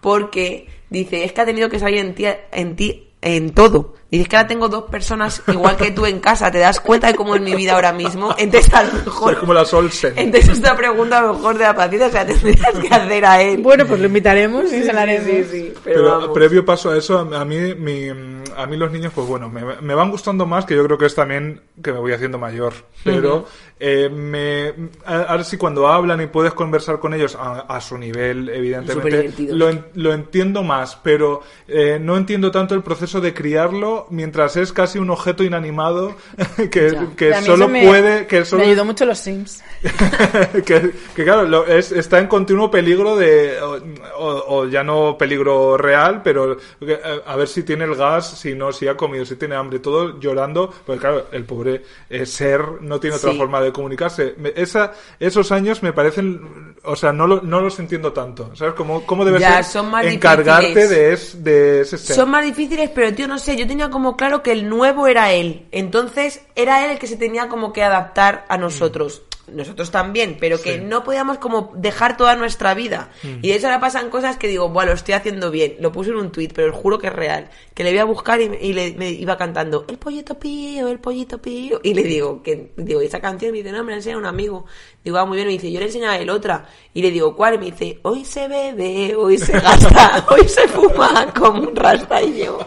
Porque 0.02 0.77
dice, 0.90 1.24
es 1.24 1.34
que 1.34 1.42
ha 1.42 1.46
tenido 1.46 1.70
que 1.70 1.80
salir 1.80 2.00
en 2.00 2.16
ti, 2.16 2.26
en 2.52 2.76
ti, 2.76 3.10
en 3.22 3.52
todo. 3.52 3.96
Dices 4.10 4.30
que 4.30 4.38
ahora 4.38 4.48
tengo 4.48 4.70
dos 4.70 4.86
personas 4.86 5.44
igual 5.48 5.76
que 5.76 5.92
tú 5.92 6.06
en 6.06 6.20
casa, 6.22 6.50
te 6.50 6.60
das 6.60 6.80
cuenta 6.80 7.08
de 7.08 7.16
cómo 7.16 7.36
es 7.36 7.42
mi 7.42 7.54
vida 7.56 7.74
ahora 7.74 7.92
mismo. 7.92 8.34
Entonces 8.38 8.74
a 8.74 8.84
lo 8.84 8.94
mejor... 8.94 9.34
Es 9.34 9.40
como 9.40 9.54
las 9.54 9.74
Olsen. 9.74 10.14
Entonces 10.16 10.50
esta 10.52 10.78
pregunta 10.78 11.20
a 11.20 11.22
lo 11.24 11.34
mejor 11.34 11.58
de 11.58 11.66
la 11.66 11.76
paciencia, 11.76 12.08
o 12.08 12.12
sea, 12.12 12.26
tendrías 12.26 12.72
que 12.80 12.88
hacer 12.88 13.26
a 13.26 13.42
él. 13.42 13.62
Bueno, 13.62 13.86
pues 13.86 14.00
lo 14.00 14.08
invitaremos 14.08 14.72
y 14.72 14.84
se 14.84 14.94
la 14.94 15.02
haremos. 15.02 15.26
sí, 15.28 15.44
sí, 15.52 15.74
Pero, 15.84 16.02
pero, 16.04 16.12
vamos. 16.20 16.30
previo 16.34 16.64
paso 16.64 16.90
a 16.92 16.98
eso, 16.98 17.20
a 17.20 17.44
mí, 17.44 17.76
mi, 17.76 18.08
a 18.56 18.66
mí 18.66 18.78
los 18.78 18.92
niños, 18.94 19.12
pues 19.14 19.28
bueno, 19.28 19.50
me, 19.50 19.62
me 19.82 19.94
van 19.94 20.10
gustando 20.10 20.46
más, 20.46 20.64
que 20.66 20.74
yo 20.76 20.86
creo 20.86 20.98
que 20.98 21.08
es 21.08 21.16
también 21.16 21.60
que 21.84 21.92
me 21.92 22.00
voy 22.00 22.14
haciendo 22.14 22.38
mayor. 22.38 22.72
Pero 23.04 23.46
eh, 23.78 24.10
me, 24.10 24.74
ahora 25.06 25.44
sí, 25.44 25.58
cuando 25.58 25.86
hablan 25.88 26.22
y 26.22 26.28
puedes 26.28 26.54
conversar 26.54 27.00
con 27.00 27.14
ellos 27.14 27.36
a, 27.40 27.60
a 27.60 27.82
su 27.82 27.98
nivel, 27.98 28.48
evidentemente, 28.50 29.34
lo, 29.54 29.70
en- 29.70 29.86
lo 29.96 30.14
entiendo 30.14 30.64
más, 30.64 30.96
pero 31.04 31.42
eh, 31.68 32.00
no 32.02 32.16
entiendo 32.16 32.52
tanto 32.52 32.74
el 32.74 32.84
proceso 32.84 33.20
de 33.20 33.34
criarlo 33.34 33.97
mientras 34.10 34.56
es 34.58 34.72
casi 34.72 35.00
un 35.00 35.10
objeto 35.10 35.44
inanimado 35.44 36.16
que, 36.72 36.96
que 37.16 37.42
solo 37.42 37.68
me- 37.68 37.86
puede... 37.88 38.28
Que 38.28 38.46
solo 38.46 38.62
Me 38.64 38.70
ayudó 38.70 38.86
mucho 38.86 39.06
los 39.06 39.18
Sims. 39.18 39.64
que, 40.66 40.92
que 41.16 41.24
claro, 41.24 41.44
lo- 41.44 41.66
es- 41.68 41.92
está 41.92 42.20
en 42.20 42.28
continuo 42.28 42.70
peligro 42.70 43.16
de, 43.16 43.60
o, 43.62 43.78
o- 44.18 44.44
o 44.58 44.68
ya 44.68 44.84
no 44.84 45.18
peligro 45.18 45.78
real, 45.78 46.22
pero 46.24 46.58
eh, 46.82 47.00
a 47.26 47.36
ver 47.36 47.48
si 47.48 47.64
tiene 47.64 47.86
el 47.86 47.96
gas, 47.96 48.38
si 48.40 48.54
no, 48.56 48.72
si 48.72 48.88
ha 48.88 48.96
comido, 48.98 49.26
si 49.26 49.36
tiene 49.36 49.56
hambre, 49.56 49.80
todo 49.80 50.20
llorando, 50.20 50.74
porque 50.86 51.00
claro, 51.02 51.28
el 51.32 51.44
pobre 51.46 51.84
eh, 52.10 52.26
ser 52.26 52.62
no 52.82 53.00
tiene 53.00 53.16
otra 53.16 53.32
Sí. 53.32 53.38
forma 53.38 53.62
de 53.62 53.72
comunicarse. 53.72 54.36
Me- 54.38 54.54
Esa, 54.56 54.94
esos 55.20 55.52
años 55.52 55.84
me 55.84 55.94
parecen, 55.94 56.76
o 56.84 56.96
sea, 56.96 57.12
no, 57.12 57.28
lo- 57.28 57.42
no 57.42 57.62
los 57.62 57.78
entiendo 57.80 58.14
tanto, 58.14 58.56
¿sabes? 58.56 58.74
¿Cómo, 58.74 59.06
cómo 59.06 59.26
debe 59.26 59.40
Ya, 59.40 59.56
ser 59.64 59.66
son 59.66 59.92
más 59.92 60.06
encargarte 60.06 60.68
difíciles. 60.68 60.90
de, 60.90 61.14
es- 61.14 61.44
de 61.44 61.82
ese 61.82 61.98
ser? 61.98 62.16
Son 62.16 62.30
más 62.30 62.44
difíciles, 62.44 62.90
pero 62.94 63.14
tío, 63.14 63.28
no 63.28 63.38
sé, 63.40 63.56
yo 63.56 63.68
tenía 63.68 63.87
como 63.90 64.18
claro 64.18 64.44
que 64.44 64.52
el 64.52 64.70
nuevo 64.70 65.08
era 65.08 65.32
él. 65.32 65.68
Entonces, 65.72 66.42
era 66.56 66.86
él 66.86 66.92
el 66.92 67.00
que 67.00 67.08
se 67.08 67.18
tenía 67.18 67.50
como 67.50 67.74
que 67.74 67.84
adaptar 67.84 68.46
a 68.50 68.58
nosotros. 68.58 69.24
Nosotros 69.48 69.92
también, 69.92 70.38
pero 70.40 70.62
que 70.62 70.76
Sí. 70.76 70.84
no 70.84 71.04
podíamos 71.04 71.38
como 71.38 71.72
dejar 71.76 72.18
toda 72.18 72.36
nuestra 72.36 72.74
vida. 72.74 73.10
Mm. 73.24 73.40
Y 73.42 73.50
de 73.50 73.56
hecho 73.56 73.68
ahora 73.68 73.80
pasan 73.80 74.10
cosas 74.10 74.38
que 74.38 74.48
digo, 74.48 74.70
bueno, 74.70 74.92
lo 74.92 74.96
estoy 74.96 75.14
haciendo 75.14 75.52
bien. 75.52 75.76
Lo 75.80 75.92
puse 75.92 76.10
en 76.10 76.18
un 76.18 76.32
tuit, 76.32 76.52
pero 76.54 76.74
os 76.74 76.76
juro 76.76 77.00
que 77.00 77.08
es 77.08 77.14
real. 77.14 77.50
Que 77.74 77.84
le 77.84 77.92
voy 77.92 78.00
a 78.00 78.06
buscar 78.06 78.42
y, 78.42 78.74
le, 78.74 78.94
me 78.94 79.10
iba 79.10 79.38
cantando, 79.38 79.86
el 79.88 79.98
pollito 79.98 80.38
pío, 80.38 80.90
el 80.90 81.00
pollito 81.00 81.42
pío. 81.42 81.80
Y 81.82 81.94
le 81.94 82.04
digo, 82.04 82.44
que 82.44 82.72
digo, 82.76 83.00
esa 83.02 83.20
canción, 83.22 83.52
me 83.52 83.60
dice, 83.60 83.72
no, 83.72 83.84
me 83.84 83.92
la 83.92 83.98
enseña 83.98 84.18
un 84.18 84.26
amigo. 84.26 84.66
Digo, 85.04 85.18
ah, 85.18 85.26
muy 85.26 85.38
bien, 85.38 85.48
me 85.48 85.54
dice, 85.54 85.72
yo 85.72 85.80
le 85.80 85.86
enseñaba 85.86 86.18
él 86.18 86.30
otra. 86.30 86.66
Y 86.94 87.02
le 87.02 87.12
digo, 87.12 87.36
¿cuál? 87.36 87.56
Y 87.56 87.58
me 87.58 87.66
dice, 87.68 88.00
hoy 88.04 88.26
se 88.26 88.48
bebe, 88.48 89.16
hoy 89.16 89.38
se 89.38 89.54
gasta, 89.54 90.26
hoy 90.30 90.48
se 90.48 90.68
fuma 90.68 91.34
como 91.34 91.62
un 91.62 91.76
rasta 91.76 92.22
y 92.22 92.44
yo. 92.44 92.60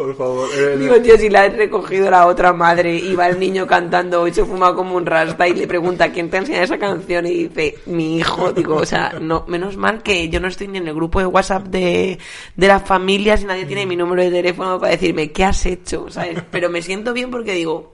Por 0.00 0.16
favor. 0.16 0.48
eh, 0.56 0.76
Digo, 0.78 1.00
tío, 1.00 1.16
si 1.18 1.28
la 1.28 1.46
he 1.46 1.50
recogido 1.50 2.10
la 2.10 2.26
otra 2.26 2.52
madre 2.52 2.96
y 2.96 3.14
va 3.14 3.28
el 3.28 3.38
niño 3.38 3.66
cantando 3.66 4.22
hoy 4.22 4.32
se 4.32 4.44
fuma 4.44 4.74
como 4.74 4.96
un 4.96 5.04
rasta 5.04 5.46
y 5.46 5.54
le 5.54 5.66
pregunta 5.66 6.10
quién 6.10 6.30
te 6.30 6.38
enseña 6.38 6.62
esa 6.62 6.78
canción 6.78 7.26
y 7.26 7.48
dice, 7.48 7.76
mi 7.86 8.16
hijo, 8.18 8.52
digo, 8.52 8.76
o 8.76 8.86
sea, 8.86 9.14
no, 9.20 9.44
menos 9.46 9.76
mal 9.76 10.02
que 10.02 10.28
yo 10.28 10.40
no 10.40 10.48
estoy 10.48 10.68
ni 10.68 10.78
en 10.78 10.88
el 10.88 10.94
grupo 10.94 11.20
de 11.20 11.26
WhatsApp 11.26 11.66
de, 11.66 12.18
de 12.56 12.66
las 12.68 12.82
familias 12.82 13.42
y 13.42 13.44
nadie 13.44 13.66
tiene 13.66 13.86
mi 13.86 13.96
número 13.96 14.22
de 14.22 14.30
teléfono 14.30 14.78
para 14.78 14.92
decirme, 14.92 15.30
¿qué 15.32 15.44
has 15.44 15.66
hecho? 15.66 16.06
¿Sabes? 16.08 16.42
Pero 16.50 16.70
me 16.70 16.80
siento 16.82 17.12
bien 17.12 17.30
porque 17.30 17.52
digo, 17.52 17.92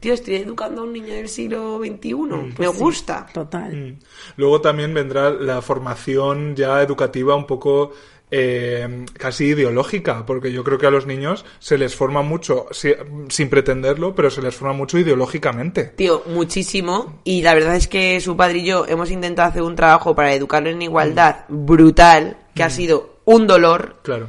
tío, 0.00 0.14
estoy 0.14 0.36
educando 0.36 0.82
a 0.82 0.84
un 0.84 0.92
niño 0.92 1.12
del 1.14 1.28
siglo 1.28 1.78
XXI, 1.78 2.14
me 2.58 2.68
gusta. 2.68 3.26
Total. 3.32 3.74
Mm. 3.74 3.98
Luego 4.36 4.60
también 4.60 4.94
vendrá 4.94 5.30
la 5.30 5.60
formación 5.60 6.54
ya 6.54 6.80
educativa 6.82 7.34
un 7.34 7.46
poco 7.46 7.92
eh, 8.30 9.06
casi 9.14 9.46
ideológica, 9.46 10.26
porque 10.26 10.52
yo 10.52 10.62
creo 10.64 10.78
que 10.78 10.86
a 10.86 10.90
los 10.90 11.06
niños 11.06 11.44
se 11.58 11.78
les 11.78 11.94
forma 11.94 12.22
mucho, 12.22 12.66
si- 12.70 12.94
sin 13.28 13.48
pretenderlo, 13.48 14.14
pero 14.14 14.30
se 14.30 14.42
les 14.42 14.54
forma 14.54 14.74
mucho 14.74 14.98
ideológicamente. 14.98 15.84
Tío, 15.96 16.22
muchísimo. 16.26 17.20
Y 17.24 17.42
la 17.42 17.54
verdad 17.54 17.76
es 17.76 17.88
que 17.88 18.20
su 18.20 18.36
padre 18.36 18.58
y 18.58 18.64
yo 18.66 18.86
hemos 18.86 19.10
intentado 19.10 19.48
hacer 19.48 19.62
un 19.62 19.76
trabajo 19.76 20.14
para 20.14 20.32
educarlo 20.34 20.68
en 20.70 20.82
igualdad 20.82 21.44
brutal, 21.48 22.36
que 22.54 22.62
ha 22.62 22.70
sido 22.70 23.20
un 23.24 23.46
dolor. 23.46 24.00
Claro. 24.02 24.28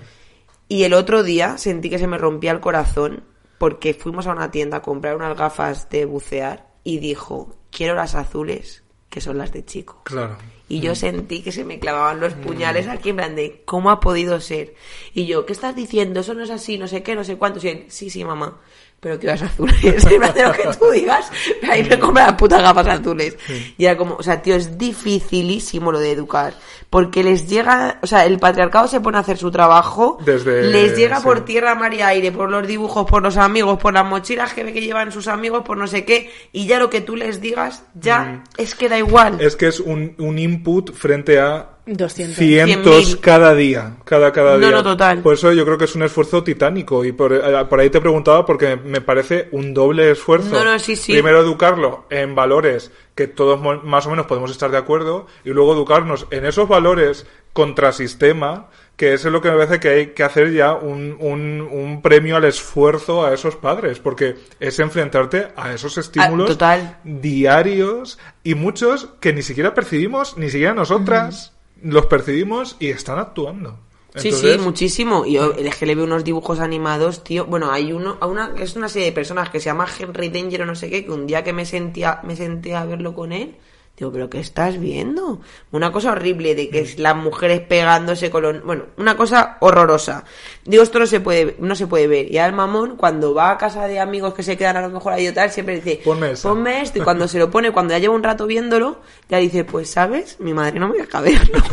Y 0.67 0.83
el 0.83 0.93
otro 0.93 1.23
día 1.23 1.57
sentí 1.57 1.89
que 1.89 1.97
se 1.99 2.07
me 2.07 2.17
rompía 2.17 2.51
el 2.51 2.59
corazón 2.59 3.23
porque 3.57 3.93
fuimos 3.93 4.27
a 4.27 4.31
una 4.31 4.51
tienda 4.51 4.77
a 4.77 4.81
comprar 4.81 5.15
unas 5.15 5.37
gafas 5.37 5.89
de 5.89 6.05
bucear 6.05 6.67
y 6.83 6.99
dijo, 6.99 7.55
quiero 7.71 7.95
las 7.95 8.15
azules, 8.15 8.83
que 9.09 9.19
son 9.19 9.37
las 9.37 9.51
de 9.51 9.65
chico. 9.65 10.01
Claro. 10.05 10.37
Y 10.69 10.81
yo 10.81 10.93
sentí 10.93 11.41
que 11.41 11.51
se 11.51 11.65
me 11.65 11.79
clavaban 11.79 12.19
los 12.19 12.35
puñales 12.35 12.87
aquí 12.87 13.09
en 13.09 13.15
plan 13.15 13.35
de, 13.35 13.63
¿cómo 13.65 13.89
ha 13.89 13.99
podido 13.99 14.39
ser? 14.39 14.75
Y 15.15 15.25
yo, 15.25 15.47
¿qué 15.47 15.53
estás 15.53 15.75
diciendo? 15.75 16.19
Eso 16.19 16.35
no 16.35 16.43
es 16.43 16.51
así, 16.51 16.77
no 16.77 16.87
sé 16.87 17.01
qué, 17.01 17.15
no 17.15 17.23
sé 17.23 17.37
cuánto. 17.37 17.59
Y 17.65 17.69
él, 17.69 17.85
sí, 17.87 18.11
sí, 18.11 18.23
mamá, 18.23 18.61
pero 18.99 19.17
que 19.19 19.27
las 19.27 19.41
azules, 19.41 19.75
en 19.83 20.19
plan 20.19 20.33
de 20.33 20.43
lo 20.43 20.51
que 20.51 20.63
tú 20.79 20.89
digas, 20.91 21.31
ahí 21.69 21.83
me 21.83 21.97
compra 21.99 22.25
las 22.27 22.33
putas 22.35 22.61
gafas 22.61 22.87
azules. 22.87 23.37
Y 23.77 23.85
era 23.85 23.95
como, 23.97 24.15
o 24.15 24.23
sea, 24.23 24.41
tío, 24.41 24.55
es 24.55 24.77
dificilísimo 24.77 25.91
lo 25.91 25.99
de 25.99 26.11
educar. 26.11 26.53
Porque 26.89 27.23
les 27.23 27.47
llega, 27.47 27.99
o 28.01 28.07
sea, 28.07 28.25
el 28.25 28.39
patriarcado 28.39 28.87
se 28.87 28.99
pone 28.99 29.17
a 29.17 29.21
hacer 29.21 29.37
su 29.37 29.51
trabajo, 29.51 30.17
Desde- 30.25 30.63
les 30.71 30.97
llega 30.97 31.17
sí. 31.17 31.23
por 31.23 31.45
tierra, 31.45 31.75
mar 31.75 31.93
y 31.93 32.01
aire, 32.01 32.31
por 32.31 32.49
los 32.49 32.67
dibujos, 32.67 33.05
por 33.07 33.21
los 33.21 33.37
amigos, 33.37 33.77
por 33.79 33.93
las 33.93 34.05
mochilas 34.05 34.53
que, 34.53 34.73
que 34.73 34.81
llevan 34.81 35.11
sus 35.11 35.27
amigos, 35.27 35.63
por 35.63 35.77
no 35.77 35.85
sé 35.85 36.03
qué, 36.03 36.31
y 36.51 36.65
ya 36.65 36.79
lo 36.79 36.89
que 36.89 37.01
tú 37.01 37.15
les 37.15 37.41
digas, 37.41 37.83
ya 37.93 38.43
es 38.57 38.73
que 38.73 38.89
da 38.89 38.97
igual. 38.97 39.39
Es 39.39 39.55
que 39.55 39.67
es 39.67 39.79
un, 39.79 40.15
un 40.17 40.39
input 40.39 40.91
frente 40.93 41.39
a 41.39 41.69
200. 41.97 42.35
cientos 42.37 43.15
100.000. 43.15 43.19
cada 43.19 43.53
día, 43.55 43.97
cada 44.05 44.31
cada 44.31 44.53
No, 44.53 44.59
día. 44.67 44.71
no, 44.71 44.83
total. 44.83 45.19
Por 45.21 45.33
eso 45.33 45.51
yo 45.53 45.65
creo 45.65 45.77
que 45.77 45.85
es 45.85 45.95
un 45.95 46.03
esfuerzo 46.03 46.43
titánico 46.43 47.03
y 47.05 47.11
por, 47.11 47.33
eh, 47.33 47.41
por 47.69 47.79
ahí 47.79 47.89
te 47.89 48.01
preguntaba 48.01 48.45
porque 48.45 48.75
me 48.75 49.01
parece 49.01 49.47
un 49.51 49.73
doble 49.73 50.11
esfuerzo. 50.11 50.49
No, 50.51 50.63
no, 50.63 50.79
sí, 50.79 50.95
sí. 50.95 51.13
Primero 51.13 51.39
educarlo 51.41 52.05
en 52.09 52.35
valores 52.35 52.91
que 53.15 53.27
todos 53.27 53.59
más 53.83 54.07
o 54.07 54.09
menos 54.11 54.25
podemos 54.27 54.49
estar 54.51 54.71
de 54.71 54.77
acuerdo 54.77 55.27
y 55.43 55.49
luego 55.49 55.73
educarnos 55.73 56.25
en 56.31 56.45
esos 56.45 56.67
valores 56.69 57.25
contrasistema 57.53 58.69
que 58.95 59.13
eso 59.13 59.29
es 59.29 59.33
lo 59.33 59.41
que 59.41 59.49
me 59.49 59.55
parece 59.57 59.79
que 59.79 59.87
hay 59.89 60.07
que 60.07 60.23
hacer 60.23 60.51
ya 60.51 60.73
un, 60.73 61.15
un, 61.21 61.61
un 61.61 62.01
premio 62.01 62.35
al 62.35 62.43
esfuerzo 62.43 63.25
a 63.25 63.33
esos 63.33 63.55
padres, 63.55 63.99
porque 63.99 64.35
es 64.59 64.77
enfrentarte 64.79 65.47
a 65.55 65.73
esos 65.73 65.97
estímulos 65.97 66.49
Ah, 66.49 66.53
total. 66.53 66.97
diarios 67.05 68.19
y 68.43 68.55
muchos 68.55 69.07
que 69.21 69.31
ni 69.31 69.41
siquiera 69.41 69.73
percibimos, 69.73 70.37
ni 70.37 70.49
siquiera 70.49 70.73
nosotras 70.73 71.53
los 71.83 72.05
percibimos 72.07 72.75
y 72.79 72.87
están 72.87 73.19
actuando. 73.19 73.79
Sí, 74.15 74.29
Entonces, 74.29 74.55
sí, 74.55 74.59
muchísimo. 74.59 75.25
Y 75.25 75.33
yo 75.33 75.53
es 75.53 75.75
que 75.75 75.85
le 75.85 75.95
veo 75.95 76.05
unos 76.05 76.23
dibujos 76.23 76.59
animados, 76.59 77.23
tío. 77.23 77.45
Bueno, 77.45 77.71
hay 77.71 77.93
uno, 77.93 78.17
a 78.19 78.25
una, 78.25 78.53
es 78.57 78.75
una 78.75 78.89
serie 78.89 79.07
de 79.07 79.13
personas 79.13 79.49
que 79.49 79.59
se 79.59 79.65
llama 79.65 79.87
Henry 79.99 80.29
Danger 80.29 80.63
o 80.63 80.65
no 80.65 80.75
sé 80.75 80.89
qué, 80.89 81.05
que 81.05 81.11
un 81.11 81.27
día 81.27 81.43
que 81.43 81.53
me 81.53 81.65
sentía, 81.65 82.19
me 82.23 82.35
senté 82.35 82.75
a 82.75 82.85
verlo 82.85 83.13
con 83.13 83.31
él, 83.31 83.55
digo, 83.99 84.11
pero 84.11 84.29
¿qué 84.29 84.39
estás 84.39 84.79
viendo? 84.79 85.41
Una 85.71 85.91
cosa 85.91 86.11
horrible 86.11 86.55
de 86.55 86.69
que 86.69 86.79
es 86.79 86.99
las 86.99 87.15
mujeres 87.15 87.59
pegándose 87.61 88.29
con 88.29 88.43
los, 88.43 88.63
bueno, 88.63 88.85
una 88.97 89.15
cosa 89.17 89.57
horrorosa. 89.59 90.23
Digo, 90.65 90.83
esto 90.83 90.99
no 90.99 91.05
se 91.05 91.19
puede, 91.19 91.55
no 91.59 91.75
se 91.75 91.87
puede 91.87 92.07
ver. 92.07 92.31
Y 92.31 92.37
al 92.37 92.53
mamón, 92.53 92.95
cuando 92.95 93.33
va 93.33 93.51
a 93.51 93.57
casa 93.57 93.87
de 93.87 93.99
amigos 93.99 94.33
que 94.33 94.43
se 94.43 94.57
quedan 94.57 94.77
a 94.77 94.81
lo 94.81 94.89
mejor 94.89 95.13
ahí 95.13 95.27
o 95.27 95.33
tal, 95.33 95.49
siempre 95.51 95.75
dice, 95.75 96.01
Ponme 96.03 96.31
esa. 96.31 96.49
ponme 96.49 96.81
esto. 96.81 96.99
Y 96.99 97.01
cuando 97.01 97.27
se 97.27 97.39
lo 97.39 97.49
pone, 97.51 97.71
cuando 97.71 97.93
ya 97.93 97.99
lleva 97.99 98.15
un 98.15 98.23
rato 98.23 98.45
viéndolo, 98.47 98.99
ya 99.29 99.37
dice, 99.39 99.63
pues, 99.63 99.89
¿sabes? 99.89 100.37
Mi 100.39 100.53
madre 100.53 100.79
no 100.79 100.87
me 100.89 100.97
deja 100.97 101.21
verlo. 101.21 101.59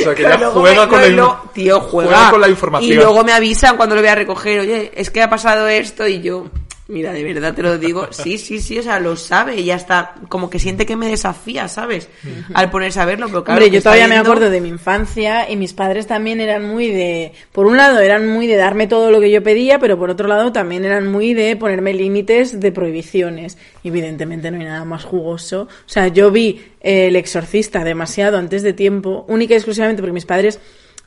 O 0.00 0.02
sea, 0.04 0.14
que 0.14 0.22
ya 0.22 0.36
luego 0.36 0.60
juega 0.60 0.86
me- 0.86 0.88
con 0.88 1.00
no, 1.00 1.06
la, 1.08 1.10
no, 1.16 1.50
tío, 1.52 1.80
juega. 1.80 2.10
juega 2.14 2.30
con 2.30 2.40
la 2.42 2.48
información. 2.48 2.92
Y 2.92 2.94
luego 2.94 3.24
me 3.24 3.32
avisan 3.32 3.76
cuando 3.76 3.96
lo 3.96 4.02
voy 4.02 4.10
a 4.10 4.14
recoger, 4.14 4.60
oye, 4.60 4.92
es 4.94 5.10
que 5.10 5.20
ha 5.20 5.28
pasado 5.28 5.66
esto 5.66 6.06
y 6.06 6.20
yo, 6.20 6.46
mira, 6.90 7.12
de 7.12 7.24
verdad 7.24 7.54
te 7.54 7.62
lo 7.62 7.78
digo, 7.78 8.08
sí, 8.10 8.38
sí, 8.38 8.60
sí, 8.60 8.78
o 8.78 8.82
sea, 8.82 9.00
lo 9.00 9.16
sabe 9.16 9.60
y 9.60 9.70
hasta 9.70 10.14
como 10.28 10.50
que 10.50 10.58
siente 10.58 10.86
que 10.86 10.96
me 10.96 11.08
desafía, 11.08 11.68
¿sabes? 11.68 12.08
Al 12.54 12.70
ponerse 12.70 13.00
a 13.00 13.04
verlo, 13.04 13.26
pero 13.28 13.44
claro, 13.44 13.60
Hombre, 13.60 13.74
yo 13.74 13.82
todavía 13.82 14.08
me 14.08 14.16
acuerdo 14.16 14.50
de 14.50 14.60
mi 14.60 14.68
infancia 14.68 15.50
y 15.50 15.56
mis 15.56 15.72
padres 15.72 16.06
también 16.06 16.40
eran 16.40 16.64
muy 16.64 16.88
de, 16.88 17.32
por 17.52 17.66
un 17.66 17.76
lado 17.76 18.00
eran 18.00 18.28
muy 18.28 18.46
de 18.46 18.56
darme 18.56 18.86
todo 18.86 19.10
lo 19.10 19.20
que 19.20 19.30
yo 19.30 19.42
pedía, 19.42 19.78
pero 19.78 19.98
por 19.98 20.10
otro 20.10 20.28
lado 20.28 20.52
también 20.52 20.84
eran 20.84 21.06
muy 21.06 21.34
de 21.34 21.56
ponerme 21.56 21.94
límites 21.94 22.60
de 22.60 22.72
prohibiciones. 22.72 23.58
Y 23.82 23.88
evidentemente 23.88 24.50
no 24.50 24.58
hay 24.58 24.64
nada 24.64 24.84
más 24.84 25.04
jugoso. 25.04 25.62
O 25.62 25.88
sea, 25.88 26.08
yo 26.08 26.30
vi 26.30 26.62
eh, 26.80 27.06
El 27.06 27.16
Exorcista 27.16 27.84
demasiado 27.84 28.38
antes 28.38 28.62
de 28.62 28.72
tiempo, 28.72 29.24
única 29.28 29.54
y 29.54 29.56
exclusivamente 29.56 30.02
porque 30.02 30.12
mis 30.12 30.26
padres 30.26 30.60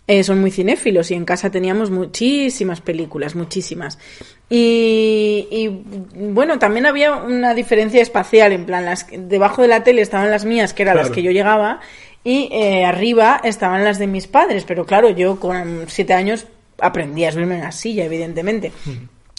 eh, 0.06 0.24
son 0.24 0.41
muy 0.41 0.51
cinéfilos 0.51 1.12
y 1.12 1.14
en 1.14 1.24
casa 1.24 1.49
teníamos 1.49 1.89
muchísimas 1.89 2.82
películas, 2.82 3.36
muchísimas. 3.36 3.97
Y, 4.49 5.47
y, 5.49 5.68
bueno, 6.32 6.60
también 6.60 6.86
había 6.86 7.16
una 7.16 7.54
diferencia 7.54 8.01
espacial, 8.01 8.51
en 8.51 8.66
plan, 8.66 8.84
las 8.84 9.08
debajo 9.12 9.62
de 9.62 9.70
la 9.70 9.84
tele 9.84 10.01
estaban 10.01 10.30
las 10.30 10.43
mías, 10.43 10.74
que 10.74 10.84
eran 10.84 10.97
las 10.97 11.10
que 11.10 11.24
yo 11.24 11.32
llegaba, 11.32 11.80
y 12.24 12.49
eh, 12.51 12.86
arriba 12.86 13.39
estaban 13.43 13.84
las 13.84 13.97
de 13.97 14.08
mis 14.08 14.28
padres, 14.28 14.66
pero 14.66 14.86
claro, 14.86 15.10
yo 15.10 15.39
con 15.39 15.86
siete 15.88 16.14
años 16.14 16.47
aprendí 16.80 17.24
a 17.26 17.32
subirme 17.32 17.56
en 17.56 17.62
la 17.62 17.72
silla, 17.72 18.04
evidentemente. 18.04 18.72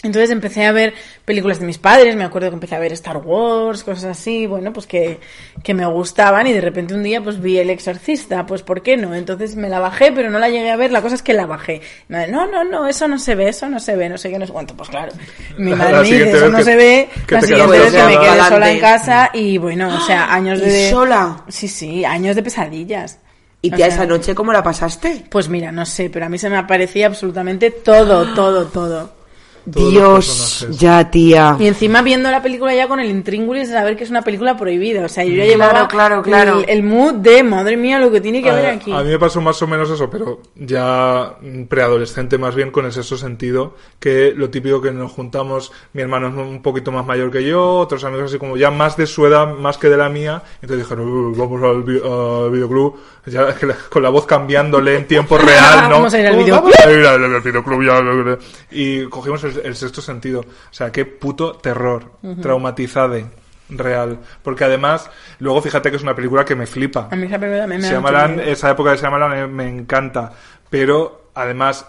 Entonces 0.03 0.29
empecé 0.29 0.65
a 0.65 0.71
ver 0.71 0.93
películas 1.23 1.59
de 1.59 1.65
mis 1.65 1.79
padres, 1.79 2.15
me 2.15 2.25
acuerdo 2.25 2.49
que 2.49 2.53
empecé 2.55 2.75
a 2.75 2.79
ver 2.79 2.93
Star 2.93 3.17
Wars, 3.17 3.83
cosas 3.83 4.03
así, 4.03 4.45
bueno, 4.45 4.71
pues 4.71 4.85
que, 4.85 5.19
que 5.63 5.73
me 5.73 5.83
gustaban 5.87 6.45
y 6.45 6.53
de 6.53 6.61
repente 6.61 6.93
un 6.93 7.01
día 7.01 7.23
pues 7.23 7.41
vi 7.41 7.57
El 7.57 7.71
Exorcista, 7.71 8.45
pues 8.45 8.61
¿por 8.61 8.83
qué 8.83 8.97
no? 8.97 9.15
Entonces 9.15 9.55
me 9.55 9.67
la 9.67 9.79
bajé, 9.79 10.11
pero 10.11 10.29
no 10.29 10.37
la 10.37 10.49
llegué 10.49 10.69
a 10.69 10.75
ver, 10.75 10.91
la 10.91 11.01
cosa 11.01 11.15
es 11.15 11.23
que 11.23 11.33
la 11.33 11.47
bajé. 11.47 11.81
No, 12.07 12.45
no, 12.45 12.63
no, 12.63 12.87
eso 12.87 13.07
no 13.07 13.17
se 13.17 13.33
ve, 13.33 13.49
eso 13.49 13.67
no 13.67 13.79
se 13.79 13.95
ve, 13.95 14.07
no 14.09 14.17
sé 14.19 14.29
qué, 14.29 14.37
no 14.37 14.45
sé 14.45 14.53
cuánto, 14.53 14.75
pues 14.75 14.89
claro. 14.89 15.11
Mi 15.57 15.71
madre 15.75 15.93
me 15.97 16.03
dice, 16.03 16.31
eso 16.31 16.49
no 16.49 16.57
que- 16.59 16.63
se 16.65 16.75
ve, 16.75 17.09
la 17.29 17.39
te 17.39 17.47
siguiente 17.47 17.79
vez 17.79 17.93
que 17.93 18.03
me 18.03 18.19
quedé 18.19 18.43
sola 18.49 18.71
en 18.71 18.79
casa 18.79 19.29
y 19.33 19.57
bueno, 19.57 19.87
o 19.95 20.01
sea, 20.01 20.31
años 20.35 20.59
¿Y 20.59 20.65
de... 20.65 20.89
sola? 20.91 21.43
Sí, 21.47 21.67
sí, 21.67 22.05
años 22.05 22.35
de 22.35 22.43
pesadillas. 22.43 23.19
¿Y 23.61 23.73
O 23.73 23.75
tía, 23.75 23.87
sea, 23.87 23.95
esa 23.95 24.05
noche 24.05 24.35
cómo 24.35 24.53
la 24.53 24.61
pasaste? 24.61 25.23
Pues 25.31 25.49
mira, 25.49 25.71
no 25.71 25.83
sé, 25.87 26.11
pero 26.11 26.27
a 26.27 26.29
mí 26.29 26.37
se 26.37 26.49
me 26.51 26.57
aparecía 26.57 27.07
absolutamente 27.07 27.71
todo, 27.71 28.35
todo, 28.35 28.65
todo. 28.67 29.24
Todos 29.71 29.91
Dios, 29.91 30.67
ya, 30.79 31.09
tía. 31.09 31.57
Y 31.59 31.67
encima 31.67 32.01
viendo 32.01 32.29
la 32.29 32.41
película 32.41 32.73
ya 32.75 32.87
con 32.87 32.99
el 32.99 33.09
intríngulis 33.09 33.67
de 33.69 33.73
saber 33.73 33.95
que 33.97 34.03
es 34.03 34.09
una 34.09 34.21
película 34.21 34.55
prohibida. 34.57 35.05
O 35.05 35.09
sea, 35.09 35.23
yo 35.23 35.31
ya 35.31 35.43
Claro, 35.45 35.51
llevaba 35.51 35.87
claro, 35.87 36.21
claro. 36.21 36.59
El, 36.59 36.69
el 36.69 36.83
mood 36.83 37.13
de, 37.15 37.43
madre 37.43 37.75
mía, 37.77 37.99
lo 37.99 38.11
que 38.11 38.21
tiene 38.21 38.41
que 38.43 38.49
haber 38.49 38.65
A, 38.67 38.71
aquí. 38.73 38.91
a 38.91 39.01
mí 39.01 39.09
me 39.09 39.19
pasó 39.19 39.41
más 39.41 39.61
o 39.61 39.67
menos 39.67 39.89
eso, 39.89 40.09
pero 40.09 40.39
ya 40.55 41.35
preadolescente 41.67 42.37
más 42.37 42.55
bien 42.55 42.71
con 42.71 42.85
el 42.85 42.91
sexto 42.91 43.17
sentido, 43.17 43.75
que 43.99 44.33
lo 44.35 44.49
típico 44.49 44.81
que 44.81 44.91
nos 44.91 45.11
juntamos, 45.11 45.71
mi 45.93 46.01
hermano 46.01 46.27
es 46.27 46.33
un 46.35 46.61
poquito 46.61 46.91
más 46.91 47.05
mayor 47.05 47.31
que 47.31 47.43
yo, 47.43 47.77
otros 47.77 48.03
amigos 48.03 48.29
así 48.31 48.37
como 48.39 48.57
ya 48.57 48.71
más 48.71 48.97
de 48.97 49.07
su 49.07 49.25
edad, 49.25 49.47
más 49.55 49.77
que 49.77 49.89
de 49.89 49.97
la 49.97 50.09
mía, 50.09 50.41
entonces 50.61 50.85
dijeron, 50.87 51.07
"Uh, 51.07 51.35
vamos 51.35 51.61
al, 51.63 51.83
vi- 51.83 51.99
al 52.03 52.51
videoclub, 52.51 52.95
ya 53.25 53.55
que 53.55 53.65
la- 53.65 53.75
con 53.89 54.03
la 54.03 54.09
voz 54.09 54.25
cambiándole 54.25 54.95
en 54.95 55.07
tiempo 55.07 55.37
real, 55.37 55.83
¿no? 55.89 55.95
Vamos 55.95 56.13
a 56.13 56.19
ir 56.19 56.27
al 56.27 56.35
"Oh, 56.35 56.37
videoclub". 56.37 56.73
vamos 56.73 56.85
a 56.85 56.91
ir 56.99 57.05
al, 57.05 57.23
al 57.35 57.41
videoclub 57.41 57.83
ya, 57.83 58.37
y 58.71 59.05
cogimos 59.05 59.43
el, 59.43 59.54
el 59.63 59.75
sexto 59.75 60.01
sentido. 60.01 60.41
O 60.41 60.73
sea, 60.73 60.91
qué 60.91 61.05
puto 61.05 61.53
terror, 61.53 62.11
traumatizade, 62.41 63.25
real. 63.69 64.19
Porque 64.43 64.63
además, 64.63 65.09
luego 65.39 65.61
fíjate 65.61 65.89
que 65.89 65.97
es 65.97 66.03
una 66.03 66.15
película 66.15 66.45
que 66.45 66.55
me 66.55 66.65
flipa. 66.65 67.09
A 67.11 67.15
mí 67.15 67.27
esa 67.27 67.39
película 67.39 67.67
me, 67.67 67.79
Shyamalan, 67.79 68.39
esa 68.39 68.71
época 68.71 68.91
de 68.91 68.97
Shyamalan 68.97 69.31
me, 69.31 69.47
me 69.47 69.69
encanta, 69.69 70.31
pero 70.69 71.29
además 71.33 71.85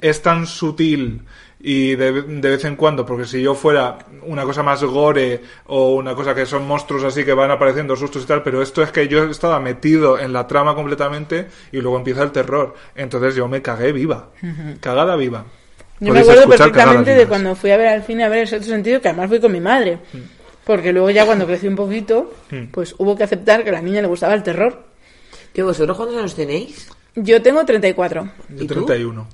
es 0.00 0.22
tan 0.22 0.46
sutil 0.46 1.24
y 1.60 1.96
de, 1.96 2.22
de 2.22 2.50
vez 2.50 2.64
en 2.64 2.76
cuando, 2.76 3.04
porque 3.04 3.24
si 3.24 3.42
yo 3.42 3.54
fuera 3.54 3.98
una 4.22 4.44
cosa 4.44 4.62
más 4.62 4.82
gore 4.84 5.42
o 5.66 5.94
una 5.94 6.14
cosa 6.14 6.34
que 6.34 6.46
son 6.46 6.66
monstruos 6.66 7.04
así 7.04 7.24
que 7.24 7.32
van 7.32 7.50
apareciendo 7.50 7.96
sustos 7.96 8.22
y 8.22 8.26
tal, 8.26 8.42
pero 8.42 8.62
esto 8.62 8.82
es 8.82 8.92
que 8.92 9.08
yo 9.08 9.24
estaba 9.24 9.58
metido 9.58 10.18
en 10.18 10.32
la 10.32 10.46
trama 10.46 10.74
completamente 10.74 11.48
y 11.72 11.80
luego 11.80 11.98
empieza 11.98 12.22
el 12.22 12.30
terror. 12.30 12.74
Entonces 12.94 13.34
yo 13.34 13.48
me 13.48 13.62
cagué 13.62 13.92
viva, 13.92 14.30
cagada 14.80 15.16
viva. 15.16 15.46
Yo 16.00 16.12
me 16.12 16.20
acuerdo 16.20 16.48
perfectamente 16.48 17.14
de 17.14 17.26
cuando 17.26 17.56
fui 17.56 17.70
a 17.70 17.76
ver 17.76 17.88
al 17.88 18.02
cine 18.04 18.24
a 18.24 18.28
ver 18.28 18.40
el 18.40 18.48
sexto 18.48 18.70
sentido, 18.70 19.00
que 19.00 19.08
además 19.08 19.28
fui 19.28 19.40
con 19.40 19.52
mi 19.52 19.60
madre. 19.60 19.98
Mm. 20.12 20.18
Porque 20.64 20.92
luego 20.92 21.08
ya 21.10 21.24
cuando 21.24 21.46
crecí 21.46 21.66
un 21.66 21.76
poquito, 21.76 22.34
pues 22.72 22.94
hubo 22.98 23.16
que 23.16 23.24
aceptar 23.24 23.64
que 23.64 23.70
a 23.70 23.72
la 23.72 23.80
niña 23.80 24.02
le 24.02 24.08
gustaba 24.08 24.34
el 24.34 24.42
terror. 24.42 24.84
Tío, 25.52 25.64
¿vosotros 25.64 25.96
cuántos 25.96 26.18
años 26.18 26.34
tenéis? 26.34 26.88
Yo 27.14 27.40
tengo 27.40 27.64
34. 27.64 28.30
Yo 28.50 28.64
¿Y 28.64 28.66
tú? 28.66 28.84
31. 28.84 29.26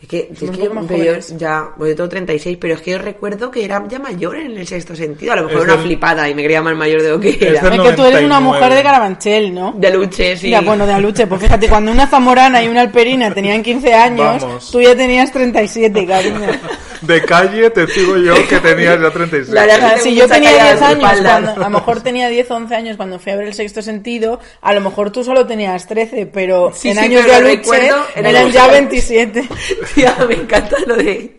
Es 0.00 0.08
que, 0.08 0.28
es 0.30 0.38
que 0.38 0.46
yo, 0.58 0.74
yo 0.74 1.36
ya, 1.38 1.70
bueno, 1.78 1.90
yo 1.92 1.96
tengo 1.96 2.08
36, 2.10 2.58
pero 2.60 2.74
es 2.74 2.82
que 2.82 2.90
yo 2.92 2.98
recuerdo 2.98 3.50
que 3.50 3.64
era 3.64 3.82
ya 3.88 3.98
mayor 3.98 4.36
en 4.36 4.56
el 4.58 4.66
sexto 4.66 4.94
sentido. 4.94 5.32
A 5.32 5.36
lo 5.36 5.44
mejor 5.44 5.56
Es 5.60 5.64
era 5.64 5.72
una 5.72 5.82
del- 5.82 5.86
flipada 5.90 6.28
y 6.28 6.34
me 6.34 6.44
creía 6.44 6.60
más 6.62 6.76
mayor 6.76 7.02
de 7.02 7.08
lo 7.08 7.18
que 7.18 7.30
era. 7.40 7.60
Es 7.74 7.80
que 7.80 7.92
tú 7.94 8.04
eres 8.04 8.22
una 8.22 8.38
99. 8.38 8.40
mujer 8.42 8.74
de 8.74 8.82
Carabanchel, 8.82 9.54
¿no? 9.54 9.72
De 9.76 9.90
luche, 9.90 10.36
sí. 10.36 10.50
Ya, 10.50 10.60
bueno, 10.60 10.86
de 10.86 10.92
Aluche, 10.92 11.26
pues 11.26 11.40
fíjate, 11.40 11.68
cuando 11.68 11.90
una 11.92 12.06
zamorana 12.06 12.62
y 12.62 12.68
una 12.68 12.82
alperina 12.82 13.32
tenían 13.32 13.62
15 13.62 13.94
años, 13.94 14.42
Vamos. 14.42 14.70
tú 14.70 14.82
ya 14.82 14.94
tenías 14.94 15.32
37, 15.32 16.06
cariño. 16.06 16.40
De 17.02 17.22
calle 17.22 17.70
te 17.70 17.86
digo 17.86 18.16
yo 18.16 18.34
que 18.48 18.58
tenías 18.60 19.00
ya 19.00 19.10
36. 19.10 19.48
La 19.54 19.66
verdad- 19.66 19.96
si 20.02 20.14
yo 20.14 20.26
tenía 20.28 20.50
caída 20.50 20.64
10 20.64 20.80
de 20.80 20.86
años, 20.86 21.20
cuando- 21.20 21.50
a 21.52 21.56
lo 21.58 21.70
mejor 21.70 22.00
tenía 22.02 22.28
10 22.28 22.50
o 22.50 22.54
11 22.56 22.74
años 22.74 22.96
cuando 22.96 23.18
fui 23.18 23.32
a 23.32 23.36
ver 23.36 23.46
el 23.48 23.54
sexto 23.54 23.82
sentido, 23.82 24.40
a 24.60 24.72
lo 24.74 24.80
mejor 24.80 25.10
tú 25.10 25.22
solo 25.24 25.46
tenías 25.46 25.86
13, 25.86 26.26
pero 26.26 26.72
Sí, 26.74 26.88
en 26.90 26.94
sí, 26.96 27.00
años 27.00 27.22
pero 27.26 27.46
de 27.46 27.52
Aluche 27.52 27.90
eran 28.16 28.50
ya 28.52 28.62
museo. 28.62 28.72
27. 28.72 29.48
Tía, 29.94 30.16
me 30.28 30.34
encanta 30.34 30.76
lo 30.86 30.96
de 30.96 31.36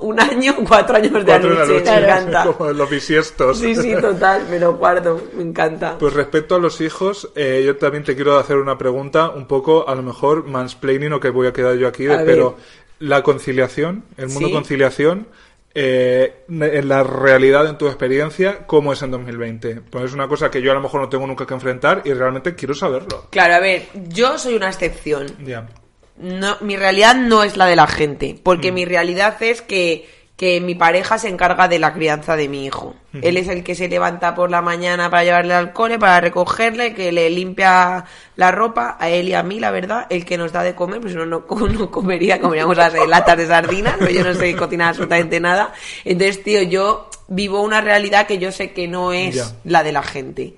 un 0.00 0.20
año, 0.20 0.56
cuatro 0.66 0.96
años 0.96 1.12
de 1.12 1.24
Cuatro 1.24 1.52
en 1.52 1.58
la 1.58 1.64
luche. 1.64 1.78
lucha, 1.80 1.92
Me 1.96 2.02
encanta. 2.02 2.44
como 2.44 2.72
los 2.72 2.90
bisiestos. 2.90 3.58
Sí, 3.58 3.74
sí, 3.74 3.94
total, 4.00 4.46
me 4.50 4.58
lo 4.58 4.74
guardo. 4.74 5.20
Me 5.34 5.42
encanta. 5.42 5.96
Pues 5.98 6.12
respecto 6.14 6.54
a 6.54 6.58
los 6.58 6.80
hijos, 6.80 7.30
eh, 7.36 7.62
yo 7.64 7.76
también 7.76 8.04
te 8.04 8.14
quiero 8.14 8.38
hacer 8.38 8.56
una 8.56 8.76
pregunta, 8.78 9.30
un 9.30 9.46
poco, 9.46 9.88
a 9.88 9.94
lo 9.94 10.02
mejor, 10.02 10.44
mansplaining 10.46 11.12
o 11.12 11.20
que 11.20 11.30
voy 11.30 11.46
a 11.46 11.52
quedar 11.52 11.76
yo 11.76 11.88
aquí, 11.88 12.06
A 12.08 12.16
ver. 12.22 12.40
La 13.00 13.22
conciliación, 13.22 14.04
el 14.16 14.28
mundo 14.28 14.48
Sí. 14.48 14.54
conciliación, 14.54 15.26
eh, 15.74 16.44
en 16.48 16.88
la 16.88 17.02
realidad, 17.02 17.66
en 17.68 17.78
tu 17.78 17.86
experiencia, 17.86 18.66
¿cómo 18.66 18.92
es 18.92 19.02
en 19.02 19.10
2020? 19.10 19.80
Pues 19.90 20.04
es 20.06 20.12
una 20.12 20.26
cosa 20.28 20.50
que 20.50 20.60
yo 20.62 20.70
a 20.72 20.74
lo 20.74 20.80
mejor 20.80 21.00
no 21.00 21.08
tengo 21.08 21.26
nunca 21.26 21.46
que 21.46 21.54
enfrentar 21.54 22.02
y 22.04 22.12
realmente 22.12 22.54
quiero 22.54 22.74
saberlo. 22.74 23.26
Claro, 23.30 23.54
a 23.54 23.60
ver, 23.60 23.86
yo 24.08 24.36
soy 24.38 24.54
una 24.54 24.68
excepción. 24.68 25.26
Ya. 25.44 25.66
No, 26.18 26.56
mi 26.60 26.76
realidad 26.76 27.14
no 27.16 27.42
es 27.44 27.56
la 27.56 27.66
de 27.66 27.76
la 27.76 27.86
gente, 27.86 28.38
porque 28.42 28.72
mi 28.72 28.84
realidad 28.84 29.42
es 29.42 29.62
que, 29.62 30.08
que 30.40 30.58
mi 30.58 30.74
pareja 30.74 31.18
se 31.18 31.28
encarga 31.28 31.68
de 31.68 31.78
la 31.78 31.92
crianza 31.92 32.34
de 32.34 32.48
mi 32.48 32.64
hijo. 32.64 32.94
Él 33.20 33.36
es 33.36 33.46
el 33.48 33.62
que 33.62 33.74
se 33.74 33.88
levanta 33.88 34.34
por 34.34 34.50
la 34.50 34.62
mañana 34.62 35.10
para 35.10 35.22
llevarle 35.22 35.52
al 35.52 35.74
cole, 35.74 35.98
para 35.98 36.18
recogerle, 36.18 36.94
que 36.94 37.12
le 37.12 37.28
limpia 37.28 38.06
la 38.36 38.50
ropa, 38.50 38.96
a 38.98 39.10
él 39.10 39.28
y 39.28 39.34
a 39.34 39.42
mí, 39.42 39.60
la 39.60 39.70
verdad, 39.70 40.06
el 40.08 40.24
que 40.24 40.38
nos 40.38 40.50
da 40.50 40.62
de 40.62 40.74
comer, 40.74 40.98
pues 41.02 41.12
si 41.12 41.18
no, 41.18 41.26
no, 41.26 41.46
comería, 41.90 42.40
comeríamos 42.40 42.74
las 42.74 42.94
latas 43.06 43.36
de 43.36 43.48
sardinas, 43.48 43.96
pero 43.98 44.10
yo 44.12 44.24
no 44.24 44.32
sé 44.32 44.56
cocinar 44.56 44.88
absolutamente 44.88 45.40
nada. 45.40 45.74
Entonces, 46.06 46.42
tío, 46.42 46.62
yo 46.62 47.10
vivo 47.28 47.60
una 47.60 47.82
realidad 47.82 48.26
que 48.26 48.38
yo 48.38 48.50
sé 48.50 48.72
que 48.72 48.88
no 48.88 49.12
es 49.12 49.34
Ya. 49.34 49.44
la 49.64 49.82
de 49.82 49.92
la 49.92 50.02
gente. 50.02 50.54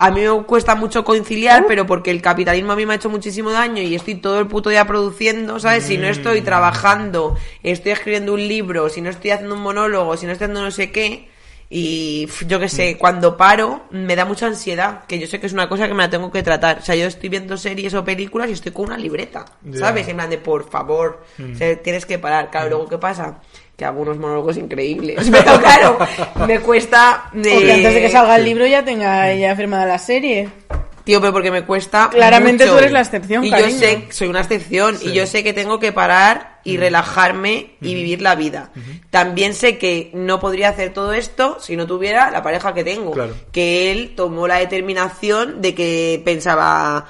A 0.00 0.12
mí 0.12 0.20
me 0.20 0.42
cuesta 0.44 0.76
mucho 0.76 1.04
conciliar, 1.04 1.66
pero 1.66 1.84
porque 1.84 2.12
el 2.12 2.22
capitalismo 2.22 2.70
a 2.70 2.76
mí 2.76 2.86
me 2.86 2.92
ha 2.92 2.96
hecho 2.96 3.10
muchísimo 3.10 3.50
daño 3.50 3.82
y 3.82 3.96
estoy 3.96 4.14
todo 4.14 4.38
el 4.38 4.46
puto 4.46 4.70
día 4.70 4.86
produciendo, 4.86 5.58
¿sabes? 5.58 5.84
Si 5.84 5.98
no 5.98 6.06
estoy 6.06 6.40
trabajando, 6.40 7.36
estoy 7.64 7.92
escribiendo 7.92 8.32
un 8.32 8.46
libro, 8.46 8.88
si 8.88 9.00
no 9.00 9.10
estoy 9.10 9.32
haciendo 9.32 9.56
un 9.56 9.60
monólogo, 9.60 10.16
si 10.16 10.26
no 10.26 10.32
estoy 10.32 10.44
haciendo 10.44 10.62
no 10.62 10.70
sé 10.70 10.92
qué, 10.92 11.28
y 11.70 12.28
yo 12.46 12.60
qué 12.60 12.68
sé, 12.68 12.96
cuando 12.96 13.36
paro 13.36 13.82
me 13.90 14.16
da 14.16 14.24
mucha 14.24 14.46
ansiedad, 14.46 15.04
que 15.06 15.18
yo 15.18 15.26
sé 15.26 15.38
que 15.38 15.46
es 15.46 15.52
una 15.52 15.68
cosa 15.68 15.86
que 15.86 15.94
me 15.94 16.02
la 16.02 16.10
tengo 16.10 16.30
que 16.30 16.42
tratar. 16.42 16.78
O 16.78 16.82
sea, 16.82 16.94
yo 16.94 17.06
estoy 17.06 17.28
viendo 17.28 17.56
series 17.56 17.92
o 17.92 18.04
películas 18.04 18.48
y 18.48 18.52
estoy 18.52 18.72
con 18.72 18.86
una 18.86 18.96
libreta. 18.96 19.44
¿sabes? 19.74 20.08
En 20.08 20.16
plan 20.16 20.30
de, 20.30 20.38
por 20.38 20.70
favor, 20.70 21.24
o 21.38 21.56
sea, 21.56 21.76
tienes 21.82 22.06
que 22.06 22.18
parar. 22.18 22.50
Claro, 22.50 22.70
luego, 22.70 22.88
¿qué 22.88 22.98
pasa? 22.98 23.40
Que 23.78 23.84
hago 23.84 24.02
unos 24.02 24.18
monólogos 24.18 24.56
increíbles. 24.56 25.30
Pero 25.32 25.60
claro, 25.60 25.98
me 26.48 26.58
cuesta... 26.58 27.30
O 27.32 27.40
que 27.40 27.72
antes 27.72 27.94
de 27.94 28.00
que 28.00 28.10
salga 28.10 28.36
el 28.36 28.44
libro 28.44 28.66
ya 28.66 28.84
tenga 28.84 29.32
ya 29.34 29.54
firmada 29.54 29.86
la 29.86 29.98
serie. 29.98 30.48
Tío, 31.04 31.22
pero 31.22 31.32
porque 31.32 31.50
me 31.50 31.64
cuesta. 31.64 32.10
Claramente 32.10 32.64
mucho. 32.64 32.74
tú 32.74 32.80
eres 32.80 32.92
la 32.92 33.00
excepción, 33.00 33.42
Y 33.42 33.50
cariño. 33.50 33.70
yo 33.70 33.78
sé, 33.78 34.08
soy 34.10 34.28
una 34.28 34.40
excepción. 34.40 34.98
Sí. 34.98 35.08
Y 35.08 35.12
yo 35.14 35.26
sé 35.26 35.42
que 35.42 35.54
tengo 35.54 35.78
que 35.78 35.90
parar 35.90 36.58
y 36.64 36.76
relajarme 36.76 37.76
y 37.80 37.94
vivir 37.94 38.20
la 38.20 38.34
vida. 38.34 38.72
También 39.08 39.54
sé 39.54 39.78
que 39.78 40.10
no 40.12 40.38
podría 40.38 40.68
hacer 40.68 40.92
todo 40.92 41.14
esto 41.14 41.56
si 41.60 41.76
no 41.76 41.86
tuviera 41.86 42.30
la 42.30 42.42
pareja 42.42 42.74
que 42.74 42.84
tengo. 42.84 43.12
Claro. 43.12 43.34
Que 43.52 43.90
él 43.90 44.12
tomó 44.16 44.46
la 44.46 44.58
determinación 44.58 45.62
de 45.62 45.74
que 45.74 46.20
pensaba. 46.26 47.06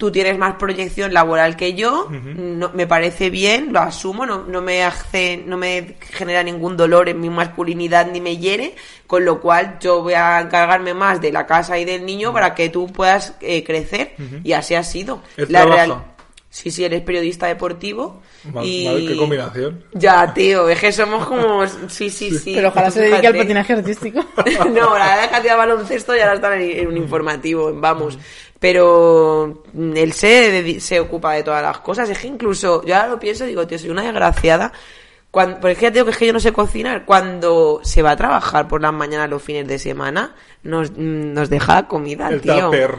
Tú 0.00 0.10
tienes 0.10 0.38
más 0.38 0.54
proyección 0.54 1.12
laboral 1.12 1.56
que 1.56 1.74
yo, 1.74 2.08
no, 2.10 2.70
me 2.72 2.86
parece 2.86 3.28
bien, 3.28 3.70
lo 3.70 3.80
asumo, 3.80 4.24
no, 4.24 4.44
no 4.44 4.62
me 4.62 4.82
hace, 4.82 5.42
no 5.46 5.58
me 5.58 5.96
genera 6.00 6.42
ningún 6.42 6.74
dolor 6.74 7.10
en 7.10 7.20
mi 7.20 7.28
masculinidad 7.28 8.10
ni 8.10 8.18
me 8.18 8.38
hiere, 8.38 8.74
con 9.06 9.26
lo 9.26 9.42
cual 9.42 9.76
yo 9.78 10.02
voy 10.02 10.14
a 10.14 10.40
encargarme 10.40 10.94
más 10.94 11.20
de 11.20 11.30
la 11.30 11.46
casa 11.46 11.78
y 11.78 11.84
del 11.84 12.06
niño 12.06 12.32
para 12.32 12.54
que 12.54 12.70
tú 12.70 12.86
puedas 12.86 13.34
eh, 13.42 13.62
crecer 13.62 14.14
y 14.42 14.54
así 14.54 14.74
ha 14.74 14.82
sido. 14.82 15.22
Él 15.36 15.48
La 15.50 15.66
real- 15.66 16.04
Sí, 16.52 16.72
sí, 16.72 16.82
eres 16.84 17.02
periodista 17.02 17.46
deportivo. 17.46 18.22
Y... 18.64 19.06
qué 19.06 19.16
combinación. 19.16 19.84
Ya, 19.92 20.34
tío, 20.34 20.68
es 20.68 20.80
que 20.80 20.90
somos 20.90 21.24
como... 21.26 21.64
Sí, 21.88 22.10
sí, 22.10 22.36
sí. 22.36 22.54
Pero 22.56 22.68
ojalá 22.70 22.90
se 22.90 23.02
dedique 23.02 23.26
al 23.28 23.36
patinaje 23.36 23.72
artístico. 23.74 24.18
no, 24.68 24.98
la 24.98 25.06
verdad 25.06 25.24
es 25.24 25.28
que 25.28 25.36
hacía 25.36 25.54
baloncesto 25.56 26.16
y 26.16 26.20
ahora 26.20 26.34
está 26.34 26.56
en, 26.56 26.62
en 26.78 26.88
un 26.88 26.96
informativo, 26.96 27.68
en 27.68 27.80
vamos. 27.80 28.18
Pero 28.60 29.64
mm, 29.72 29.96
él 29.96 30.12
se, 30.12 30.62
dedi- 30.62 30.78
se 30.80 31.00
ocupa 31.00 31.32
de 31.32 31.42
todas 31.42 31.62
las 31.62 31.78
cosas. 31.80 32.08
Es 32.10 32.18
que 32.18 32.28
incluso, 32.28 32.84
yo 32.84 32.94
ahora 32.94 33.08
lo 33.08 33.18
pienso 33.18 33.44
y 33.44 33.48
digo, 33.48 33.66
tío, 33.66 33.78
soy 33.78 33.90
una 33.90 34.02
desgraciada. 34.02 34.72
Cuando, 35.30 35.60
porque 35.60 35.72
es 35.72 35.78
que 35.78 35.84
ya 35.86 35.90
te 35.90 35.94
digo 35.94 36.04
que 36.06 36.10
es 36.12 36.18
que 36.18 36.26
yo 36.26 36.32
no 36.32 36.40
sé 36.40 36.52
cocinar. 36.52 37.04
Cuando 37.04 37.80
se 37.82 38.02
va 38.02 38.10
a 38.12 38.16
trabajar 38.16 38.68
por 38.68 38.82
las 38.82 38.92
mañanas 38.92 39.30
los 39.30 39.42
fines 39.42 39.66
de 39.66 39.78
semana, 39.78 40.34
nos, 40.62 40.90
mm, 40.90 41.32
nos 41.32 41.48
deja 41.48 41.88
comida, 41.88 42.28
El 42.28 42.40
tío. 42.42 42.66
tupper. 42.66 42.94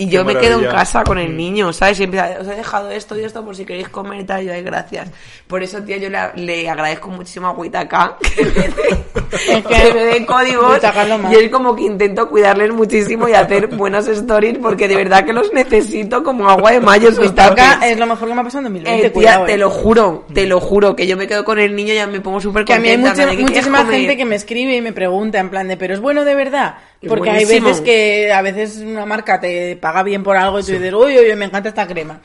Y 0.00 0.06
Qué 0.06 0.12
yo 0.12 0.24
me 0.24 0.36
quedo 0.36 0.60
en 0.60 0.70
casa 0.70 1.02
con 1.02 1.18
el 1.18 1.32
Mm. 1.32 1.36
niño, 1.36 1.72
¿sabes? 1.72 1.96
Siempre 1.96 2.20
os 2.38 2.46
he 2.46 2.54
dejado 2.54 2.88
esto 2.90 3.18
y 3.18 3.24
esto 3.24 3.44
por 3.44 3.56
si 3.56 3.66
queréis 3.66 3.88
comer 3.88 4.20
y 4.20 4.24
tal, 4.24 4.42
y 4.42 4.46
yo, 4.46 4.52
"Ay, 4.52 4.62
gracias. 4.62 5.10
Por 5.48 5.60
eso, 5.62 5.82
tío, 5.82 5.96
yo 5.96 6.08
le, 6.08 6.18
le 6.36 6.70
agradezco 6.70 7.08
muchísimo 7.08 7.48
a 7.48 7.50
Huitaca 7.50 8.16
que 8.36 8.44
me 8.44 8.50
dé, 8.52 9.04
Es 9.58 9.66
que 9.66 9.74
que 9.88 9.94
me 9.94 10.04
dé 10.04 10.24
códigos. 10.24 10.78
Y 11.30 11.34
es 11.34 11.50
como 11.50 11.74
que 11.74 11.82
intento 11.82 12.28
cuidarles 12.30 12.72
muchísimo 12.72 13.28
y 13.28 13.32
hacer 13.32 13.66
buenas 13.66 14.06
stories 14.08 14.58
porque 14.58 14.86
de 14.88 14.94
verdad 14.96 15.24
que 15.24 15.32
los 15.32 15.52
necesito 15.52 16.22
como 16.22 16.48
agua 16.48 16.70
de 16.70 16.80
mayo. 16.80 17.10
Huitaca 17.18 17.80
es 17.84 17.98
lo 17.98 18.06
mejor 18.06 18.28
que 18.28 18.34
me 18.34 18.40
ha 18.40 18.44
pasado 18.44 18.66
en 18.66 18.72
2020, 18.74 19.06
Eh, 19.06 19.10
tía, 19.10 19.44
te 19.44 19.54
eh. 19.54 19.58
lo 19.58 19.68
juro, 19.68 20.24
te 20.32 20.46
lo 20.46 20.60
juro, 20.60 20.94
que 20.94 21.08
yo 21.08 21.16
me 21.16 21.26
quedo 21.26 21.44
con 21.44 21.58
el 21.58 21.74
niño 21.74 21.92
y 21.92 21.96
ya 21.96 22.06
me 22.06 22.20
pongo 22.20 22.40
súper 22.40 22.64
Que 22.64 22.74
a 22.74 22.78
mí 22.78 22.88
hay 22.88 22.94
contenta. 22.94 23.14
mucha- 23.16 23.24
me 23.26 23.30
dice, 23.32 23.36
"¿Qué 23.44 23.50
muchísima 23.50 23.78
quieres 23.78 23.84
comer?". 23.86 24.00
gente 24.00 24.16
que 24.16 24.24
me 24.24 24.36
escribe 24.36 24.76
y 24.76 24.80
me 24.80 24.92
pregunta 24.92 25.38
en 25.40 25.50
plan 25.50 25.66
de, 25.66 25.76
pero 25.76 25.92
es 25.94 26.00
bueno 26.00 26.24
de 26.24 26.34
verdad. 26.36 26.76
Porque 27.06 27.30
hay 27.30 27.44
veces 27.44 27.80
que 27.80 28.32
a 28.32 28.42
veces 28.42 28.78
una 28.78 29.06
marca 29.06 29.38
te 29.38 29.76
paga 29.76 30.02
bien 30.02 30.22
por 30.22 30.36
algo 30.36 30.58
y 30.58 30.62
tú 30.64 30.72
dices, 30.72 30.92
uy, 30.92 31.18
uy, 31.18 31.36
me 31.36 31.44
encanta 31.44 31.68
esta 31.68 31.86
crema. 31.86 32.20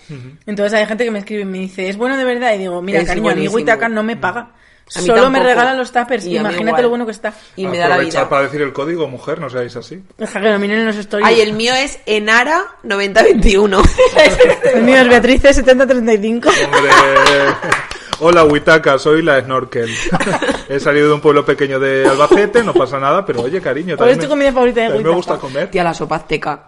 Entonces 0.46 0.74
hay 0.74 0.86
gente 0.86 1.04
que 1.06 1.12
me 1.12 1.20
escribe 1.20 1.42
y 1.42 1.46
me 1.46 1.60
dice, 1.60 1.90
es 1.90 1.98
bueno 1.98 2.18
de 2.18 2.24
verdad. 2.24 2.54
Y 2.56 2.60
digo, 2.60 2.82
mira, 2.82 3.02
Es 3.02 3.08
cariño, 3.08 3.28
a 3.28 3.30
mí 3.30 3.36
buenísimo. 3.36 3.56
Huitaca 3.56 3.90
no 3.90 4.04
me 4.04 4.16
paga. 4.16 4.52
Solo 4.86 5.30
me 5.30 5.42
regalan 5.42 5.78
los 5.78 5.92
tuppers. 5.92 6.26
Y 6.26 6.38
Imagínate 6.38 6.82
lo 6.82 6.90
bueno 6.90 7.06
que 7.06 7.12
está. 7.12 7.34
Y 7.56 7.68
me 7.68 7.78
da 7.78 7.88
la 7.88 7.98
vida. 7.98 8.28
para 8.28 8.44
decir 8.44 8.62
el 8.62 8.74
código, 8.74 9.08
mujer, 9.08 9.40
no 9.40 9.50
seáis 9.50 9.76
así. 9.76 10.04
Deja 10.18 10.42
que 10.42 10.50
lo 10.50 10.60
miren 10.60 10.80
en 10.80 10.88
los 10.88 10.98
stories. 10.98 11.28
Ay, 11.28 11.42
el 11.42 11.54
mío 11.54 11.74
es 11.74 12.00
Enara 12.06 12.64
9021. 12.84 13.82
El 14.74 14.84
mío 14.84 14.98
es 14.98 15.08
Beatriz 15.08 15.42
7035. 15.42 16.50
Hombre. 16.50 16.92
Hola, 18.20 18.46
Huitaca, 18.46 18.98
soy 18.98 19.22
la 19.22 19.42
Snorkel. 19.42 19.90
He 20.70 20.80
salido 20.80 21.10
de 21.10 21.14
un 21.16 21.22
pueblo 21.22 21.44
pequeño 21.46 21.80
de 21.80 22.08
Albacete, 22.08 22.64
no 22.64 22.74
pasa 22.74 22.98
nada, 23.00 23.26
pero 23.26 23.42
oye, 23.42 23.60
cariño, 23.60 23.98
¿Cuál 23.98 24.10
es 24.12 24.18
tu 24.18 24.24
me- 24.24 24.30
comida 24.30 24.52
favorita 24.54 24.82
de 24.82 24.88
también 24.88 25.04
me 25.08 25.10
Huitaca? 25.10 25.34
gusta 25.34 25.38
comer. 25.48 25.72
Tía, 25.72 25.84
la 25.84 25.94
sopa 25.94 26.16
azteca. 26.18 26.64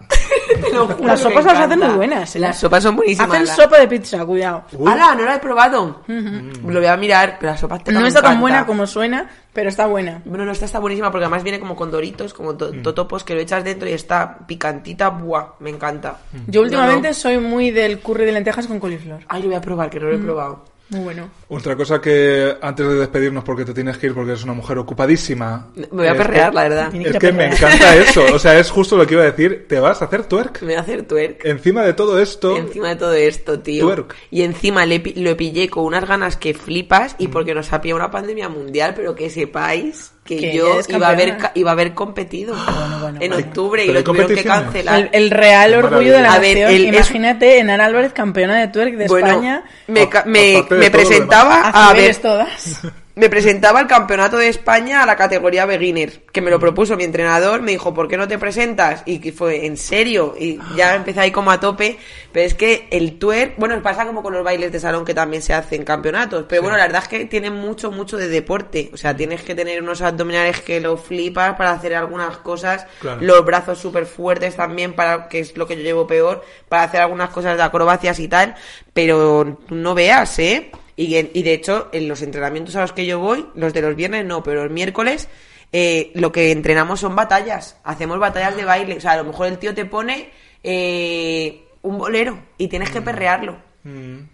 Te 0.61 0.69
lo 0.73 0.87
juro 0.87 1.07
Las 1.07 1.19
sopas 1.21 1.45
las 1.45 1.57
hacen 1.59 1.79
muy 1.79 1.89
buenas, 1.95 2.35
¿eh? 2.35 2.39
Las 2.39 2.59
sopas 2.59 2.83
son 2.83 2.95
buenísimas. 2.97 3.29
Hacen 3.29 3.45
La- 3.45 3.55
sopa 3.55 3.79
de 3.79 3.87
pizza, 3.87 4.25
cuidado. 4.25 4.63
¡Hala! 4.85 5.15
No 5.15 5.23
la 5.23 5.35
he 5.35 5.39
probado. 5.39 6.01
Lo 6.07 6.79
voy 6.79 6.85
a 6.85 6.97
mirar, 6.97 7.37
pero 7.39 7.53
la 7.53 7.57
sopa 7.57 7.75
azteca 7.75 7.91
No 7.93 8.01
me 8.01 8.07
está 8.09 8.21
tan 8.21 8.41
buena 8.41 8.65
como 8.65 8.85
suena, 8.85 9.29
pero 9.53 9.69
está 9.69 9.85
buena. 9.87 10.21
Bueno, 10.25 10.43
no, 10.45 10.51
esta 10.51 10.65
está 10.65 10.79
buenísima 10.79 11.09
porque 11.09 11.23
además 11.25 11.43
viene 11.43 11.59
como 11.59 11.75
con 11.75 11.89
doritos, 11.89 12.33
como 12.33 12.55
to- 12.55 12.71
totopos 12.81 13.23
que 13.23 13.33
lo 13.33 13.39
echas 13.41 13.63
dentro 13.63 13.87
y 13.87 13.93
está 13.93 14.39
picantita. 14.45 15.09
Buah, 15.09 15.53
me 15.59 15.69
encanta. 15.69 16.17
Yo 16.47 16.61
últimamente 16.61 17.07
No, 17.09 17.13
no. 17.13 17.19
soy 17.19 17.37
muy 17.37 17.71
del 17.71 17.99
curry 17.99 18.25
de 18.25 18.33
lentejas 18.33 18.67
con 18.67 18.79
coliflor. 18.79 19.19
Ay, 19.29 19.41
lo 19.43 19.47
voy 19.47 19.55
a 19.57 19.61
probar, 19.61 19.89
que 19.89 19.99
no 20.01 20.07
lo 20.09 20.15
he 20.15 20.19
probado. 20.19 20.74
Muy 20.89 20.99
bueno. 20.99 21.29
Otra 21.47 21.75
cosa 21.75 21.99
que 21.99 22.55
antes 22.61 22.87
de 22.87 22.95
despedirnos, 22.95 23.43
porque 23.43 23.65
te 23.65 23.73
tienes 23.73 23.97
que 23.97 24.05
ir 24.07 24.13
porque 24.13 24.31
eres 24.31 24.43
una 24.43 24.53
mujer 24.53 24.77
ocupadísima. 24.77 25.69
Me 25.75 25.87
voy 25.91 26.07
a 26.07 26.15
perrear, 26.15 26.51
que- 26.51 26.55
la 26.55 26.63
verdad. 26.63 26.95
Es 26.95 27.11
que 27.13 27.17
que 27.19 27.31
me 27.31 27.45
encanta 27.47 27.95
eso. 27.97 28.23
O 28.33 28.37
sea, 28.39 28.59
es 28.59 28.69
justo 28.69 28.95
lo 28.95 29.07
que 29.07 29.15
iba 29.15 29.23
a 29.23 29.31
decir. 29.31 29.65
Te 29.67 29.79
vas 29.79 30.01
a 30.01 30.05
hacer 30.05 30.25
twerk. 30.25 30.61
Me 30.61 30.67
voy 30.67 30.75
a 30.75 30.81
hacer 30.81 31.03
twerk. 31.07 31.43
Encima 31.45 31.83
de 31.83 31.93
todo 31.93 32.19
esto. 32.19 32.55
Encima 32.57 32.89
de 32.89 32.95
todo 32.97 33.13
esto, 33.13 33.59
tío. 33.59 33.85
Twerk. 33.85 34.15
Y 34.29 34.43
encima 34.43 34.85
le, 34.85 35.01
lo 35.15 35.35
pillé 35.35 35.69
con 35.69 35.85
unas 35.85 36.07
ganas 36.07 36.37
que 36.37 36.53
flipas 36.53 37.13
Mm. 37.13 37.23
y 37.23 37.27
porque 37.29 37.53
nos 37.55 37.73
ha 37.73 37.81
pillado 37.81 37.99
una 38.01 38.11
pandemia 38.11 38.47
mundial, 38.49 38.93
pero 38.95 39.15
que 39.15 39.29
sepáis 39.29 40.11
que, 40.25 40.37
Que 40.37 40.53
yo 40.57 40.79
iba 40.89 41.07
a, 41.07 41.11
haber, 41.11 41.37
iba 41.53 41.69
a 41.69 41.73
haber 41.73 41.93
competido 41.93 42.55
bueno, 42.55 43.19
en 43.21 43.29
bueno. 43.31 43.37
octubre 43.37 43.85
y 43.85 43.91
lo 43.93 44.03
tuvieron 44.03 44.33
que 44.33 44.43
cancelar. 44.43 44.99
El, 45.01 45.09
el 45.13 45.29
real 45.29 45.75
orgullo 45.75 46.13
de 46.13 46.21
la. 46.23 46.33
A 46.33 46.39
ver, 46.39 46.57
el- 46.57 46.85
Imagínate 46.87 47.59
en 47.59 47.69
Ana 47.69 47.85
Álvarez, 47.85 48.11
campeona 48.11 48.59
de 48.59 48.67
twerk 48.69 48.95
de 48.95 49.07
Bueno, 49.07 49.27
España. 49.27 49.63
me, 49.85 50.09
me, 50.25 50.65
me 50.71 50.89
presentaba 50.89 51.61
A 51.61 51.89
a 51.89 51.93
ver, 51.93 52.15
todas. 52.15 52.81
me 53.15 53.29
presentaba 53.29 53.79
al 53.79 53.87
campeonato 53.87 54.37
de 54.37 54.49
España 54.49 55.01
a 55.01 55.05
la 55.05 55.15
categoría 55.15 55.65
beginner, 55.65 56.23
que 56.33 56.41
me 56.41 56.51
lo 56.51 56.59
propuso 56.59 56.97
mi 56.97 57.05
entrenador, 57.05 57.61
me 57.61 57.71
dijo, 57.71 57.93
¿por 57.93 58.09
qué 58.09 58.17
no 58.17 58.27
te 58.27 58.37
presentas? 58.37 59.03
Y 59.05 59.19
que 59.19 59.31
fue, 59.31 59.65
¿en 59.65 59.77
serio? 59.77 60.35
Y 60.37 60.59
ya 60.75 60.95
empecé 60.95 61.21
ahí 61.21 61.31
como 61.31 61.49
a 61.51 61.59
tope, 61.61 61.97
pero 62.33 62.45
es 62.45 62.53
que 62.55 62.87
el 62.91 63.17
twerk, 63.17 63.57
bueno, 63.57 63.81
pasa 63.81 64.05
como 64.05 64.21
con 64.21 64.33
los 64.33 64.43
bailes 64.43 64.69
de 64.73 64.81
salón 64.81 65.05
que 65.05 65.13
también 65.13 65.41
se 65.41 65.53
hacen 65.53 65.85
campeonatos, 65.85 66.45
pero 66.49 66.61
bueno, 66.61 66.75
la 66.75 66.83
verdad 66.87 67.03
es 67.03 67.07
que 67.07 67.23
tiene 67.25 67.49
mucho, 67.51 67.89
mucho 67.89 68.17
de 68.17 68.27
deporte, 68.27 68.89
o 68.93 68.97
sea, 68.97 69.15
tienes 69.15 69.43
que 69.43 69.55
tener 69.55 69.81
unos 69.81 70.01
abdominales 70.01 70.59
que 70.61 70.81
lo 70.81 70.97
flipas 70.97 71.55
para 71.55 71.71
hacer 71.71 71.95
algunas 71.95 72.37
cosas, 72.39 72.85
Claro. 72.99 73.21
los 73.21 73.45
brazos 73.45 73.79
súper 73.79 74.05
fuertes 74.07 74.57
también, 74.57 74.91
para 74.93 75.29
que 75.29 75.39
es 75.39 75.55
lo 75.55 75.65
que 75.67 75.77
yo 75.77 75.83
llevo 75.83 76.05
peor, 76.05 76.43
para 76.67 76.83
hacer 76.83 76.99
algunas 76.99 77.29
cosas 77.29 77.55
de 77.55 77.63
acrobacias 77.63 78.19
y 78.19 78.27
tal, 78.27 78.55
pero 78.93 79.57
no 79.69 79.95
veas, 79.95 80.37
¿eh? 80.39 80.69
Y, 80.97 81.15
en- 81.15 81.29
y 81.33 81.43
de 81.43 81.53
hecho, 81.53 81.89
en 81.91 82.07
los 82.07 82.21
entrenamientos 82.21 82.75
a 82.75 82.81
los 82.81 82.93
que 82.93 83.05
yo 83.05 83.19
voy, 83.19 83.45
los 83.55 83.73
de 83.73 83.81
los 83.81 83.95
viernes 83.95 84.25
no, 84.25 84.43
pero 84.43 84.63
el 84.63 84.69
miércoles, 84.69 85.27
eh, 85.73 86.11
lo 86.15 86.31
que 86.31 86.51
entrenamos 86.51 87.01
son 87.01 87.15
batallas. 87.15 87.77
Hacemos 87.83 88.17
batallas 88.19 88.55
de 88.55 88.63
baile. 88.65 88.95
O 88.97 89.01
sea, 89.01 89.11
a 89.11 89.17
lo 89.17 89.25
mejor 89.25 89.47
el 89.47 89.57
tío 89.57 89.73
te 89.73 89.85
pone 89.85 90.29
eh, 90.63 91.63
un 91.81 91.97
bolero 91.97 92.39
y 92.57 92.67
tienes 92.67 92.89
que 92.91 93.01
perrearlo. 93.01 93.57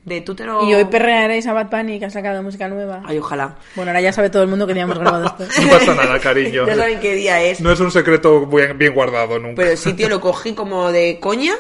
De 0.06 0.22
tú 0.22 0.34
te 0.34 0.46
lo... 0.46 0.64
Y 0.64 0.74
hoy 0.74 0.86
perrearéis 0.86 1.46
a 1.46 1.52
Bad 1.52 1.70
Bunny, 1.70 2.00
que 2.00 2.06
ha 2.06 2.10
sacado 2.10 2.42
música 2.42 2.70
nueva. 2.70 3.04
Ay, 3.06 3.18
ojalá. 3.18 3.58
Bueno, 3.76 3.92
ahora 3.92 4.00
ya 4.00 4.14
sabe 4.14 4.30
todo 4.30 4.44
el 4.44 4.48
mundo 4.48 4.66
que 4.66 4.72
teníamos 4.74 4.98
grabado 4.98 5.26
esto. 5.26 5.62
No 5.66 5.72
pasa 5.78 5.94
nada, 5.94 6.20
cariño. 6.20 6.66
Ya 6.68 6.76
saben 6.78 7.02
qué 7.02 7.16
día 7.16 7.42
es. 7.44 7.60
No 7.60 7.70
es 7.74 7.80
un 7.82 7.92
secreto 7.92 8.46
bien, 8.46 8.78
bien 8.78 8.94
guardado 8.94 9.38
nunca. 9.40 9.62
Pero 9.62 9.76
sí, 9.76 9.92
tío, 9.92 10.08
lo 10.08 10.22
cogí 10.22 10.54
como 10.54 10.90
de 10.94 11.20
coña 11.20 11.54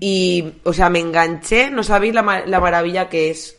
y, 0.00 0.52
o 0.64 0.72
sea, 0.74 0.90
me 0.90 0.98
enganché, 0.98 1.70
no 1.70 1.82
sabéis 1.82 2.12
la, 2.14 2.22
ma- 2.22 2.44
la 2.44 2.60
maravilla 2.60 3.08
que 3.08 3.30
es. 3.30 3.58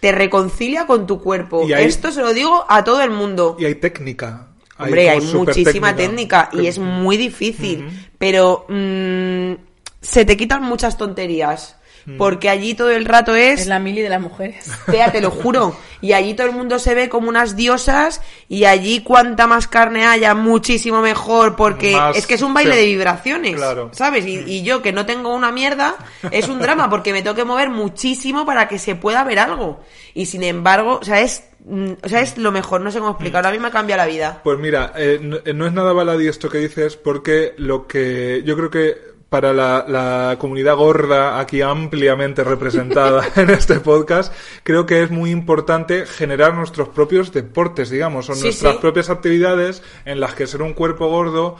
Te 0.00 0.12
reconcilia 0.12 0.86
con 0.86 1.06
tu 1.06 1.20
cuerpo. 1.20 1.64
Hay- 1.74 1.84
Esto 1.86 2.12
se 2.12 2.20
lo 2.22 2.32
digo 2.32 2.64
a 2.68 2.84
todo 2.84 3.00
el 3.02 3.10
mundo. 3.10 3.56
Y 3.58 3.64
hay 3.64 3.74
técnica. 3.76 4.46
Hombre, 4.78 5.10
hay 5.10 5.18
muchísima 5.38 5.88
técnica, 5.96 6.50
y 6.52 6.66
es 6.68 6.78
muy 6.78 7.16
difícil, 7.16 8.10
pero 8.16 8.64
mm, 8.68 9.52
se 10.00 10.24
te 10.24 10.36
quitan 10.36 10.62
muchas 10.62 10.96
tonterías. 10.96 11.74
Porque 12.16 12.48
allí 12.48 12.74
todo 12.74 12.90
el 12.90 13.04
rato 13.04 13.34
Es 13.34 13.66
la 13.66 13.78
mili 13.78 14.00
de 14.00 14.08
las 14.08 14.20
mujeres. 14.20 14.70
Tía, 14.90 15.12
te 15.12 15.20
lo 15.20 15.30
juro. 15.30 15.76
Y 16.00 16.12
allí 16.12 16.34
todo 16.34 16.46
el 16.46 16.54
mundo 16.54 16.78
se 16.78 16.94
ve 16.94 17.08
como 17.08 17.28
unas 17.28 17.56
diosas 17.56 18.22
y 18.48 18.64
allí 18.64 19.02
cuanta 19.02 19.46
más 19.46 19.66
carne 19.66 20.06
haya, 20.06 20.34
muchísimo 20.34 21.00
mejor, 21.02 21.56
porque 21.56 21.92
Más 21.92 22.16
es 22.16 22.26
que 22.26 22.34
es 22.34 22.42
un 22.42 22.54
baile 22.54 22.76
de 22.76 22.86
vibraciones, 22.86 23.56
Claro. 23.56 23.90
¿sabes? 23.92 24.24
Y, 24.24 24.38
y 24.46 24.62
yo 24.62 24.80
que 24.80 24.92
no 24.92 25.06
tengo 25.06 25.34
una 25.34 25.50
mierda, 25.50 25.96
es 26.30 26.48
un 26.48 26.60
drama 26.60 26.88
porque 26.88 27.12
me 27.12 27.22
tengo 27.22 27.34
que 27.34 27.44
mover 27.44 27.68
muchísimo 27.68 28.46
para 28.46 28.68
que 28.68 28.78
se 28.78 28.94
pueda 28.94 29.24
ver 29.24 29.40
algo. 29.40 29.80
Y 30.14 30.26
sin 30.26 30.44
embargo, 30.44 30.98
o 31.00 31.04
sea, 31.04 31.20
es, 31.20 31.44
mm, 31.64 31.92
o 32.02 32.08
sea, 32.08 32.20
es 32.20 32.38
lo 32.38 32.52
mejor, 32.52 32.80
no 32.80 32.90
sé 32.92 33.00
cómo 33.00 33.10
explicarlo, 33.10 33.48
a 33.48 33.52
mí 33.52 33.58
me 33.58 33.70
cambia 33.70 33.96
la 33.96 34.06
vida. 34.06 34.40
Pues 34.44 34.58
mira, 34.58 34.92
eh, 34.96 35.18
no, 35.20 35.38
eh, 35.44 35.52
no 35.52 35.66
es 35.66 35.72
nada 35.72 35.92
baladí 35.92 36.28
esto 36.28 36.48
que 36.48 36.58
dices, 36.58 36.96
porque 36.96 37.54
lo 37.56 37.86
que 37.86 38.42
yo 38.44 38.56
creo 38.56 38.70
que 38.70 39.17
para 39.28 39.52
la, 39.52 39.84
la 39.86 40.36
comunidad 40.38 40.76
gorda 40.76 41.38
aquí 41.38 41.60
ampliamente 41.60 42.44
representada 42.44 43.26
en 43.36 43.50
este 43.50 43.80
podcast, 43.80 44.32
creo 44.62 44.86
que 44.86 45.02
es 45.02 45.10
muy 45.10 45.30
importante 45.30 46.06
generar 46.06 46.54
nuestros 46.54 46.88
propios 46.88 47.32
deportes, 47.32 47.90
digamos, 47.90 48.30
o 48.30 48.34
Sí, 48.34 48.44
nuestras 48.44 48.74
sí. 48.74 48.78
propias 48.80 49.10
actividades 49.10 49.82
en 50.06 50.20
las 50.20 50.34
que 50.34 50.46
ser 50.46 50.62
un 50.62 50.72
cuerpo 50.72 51.08
gordo 51.08 51.56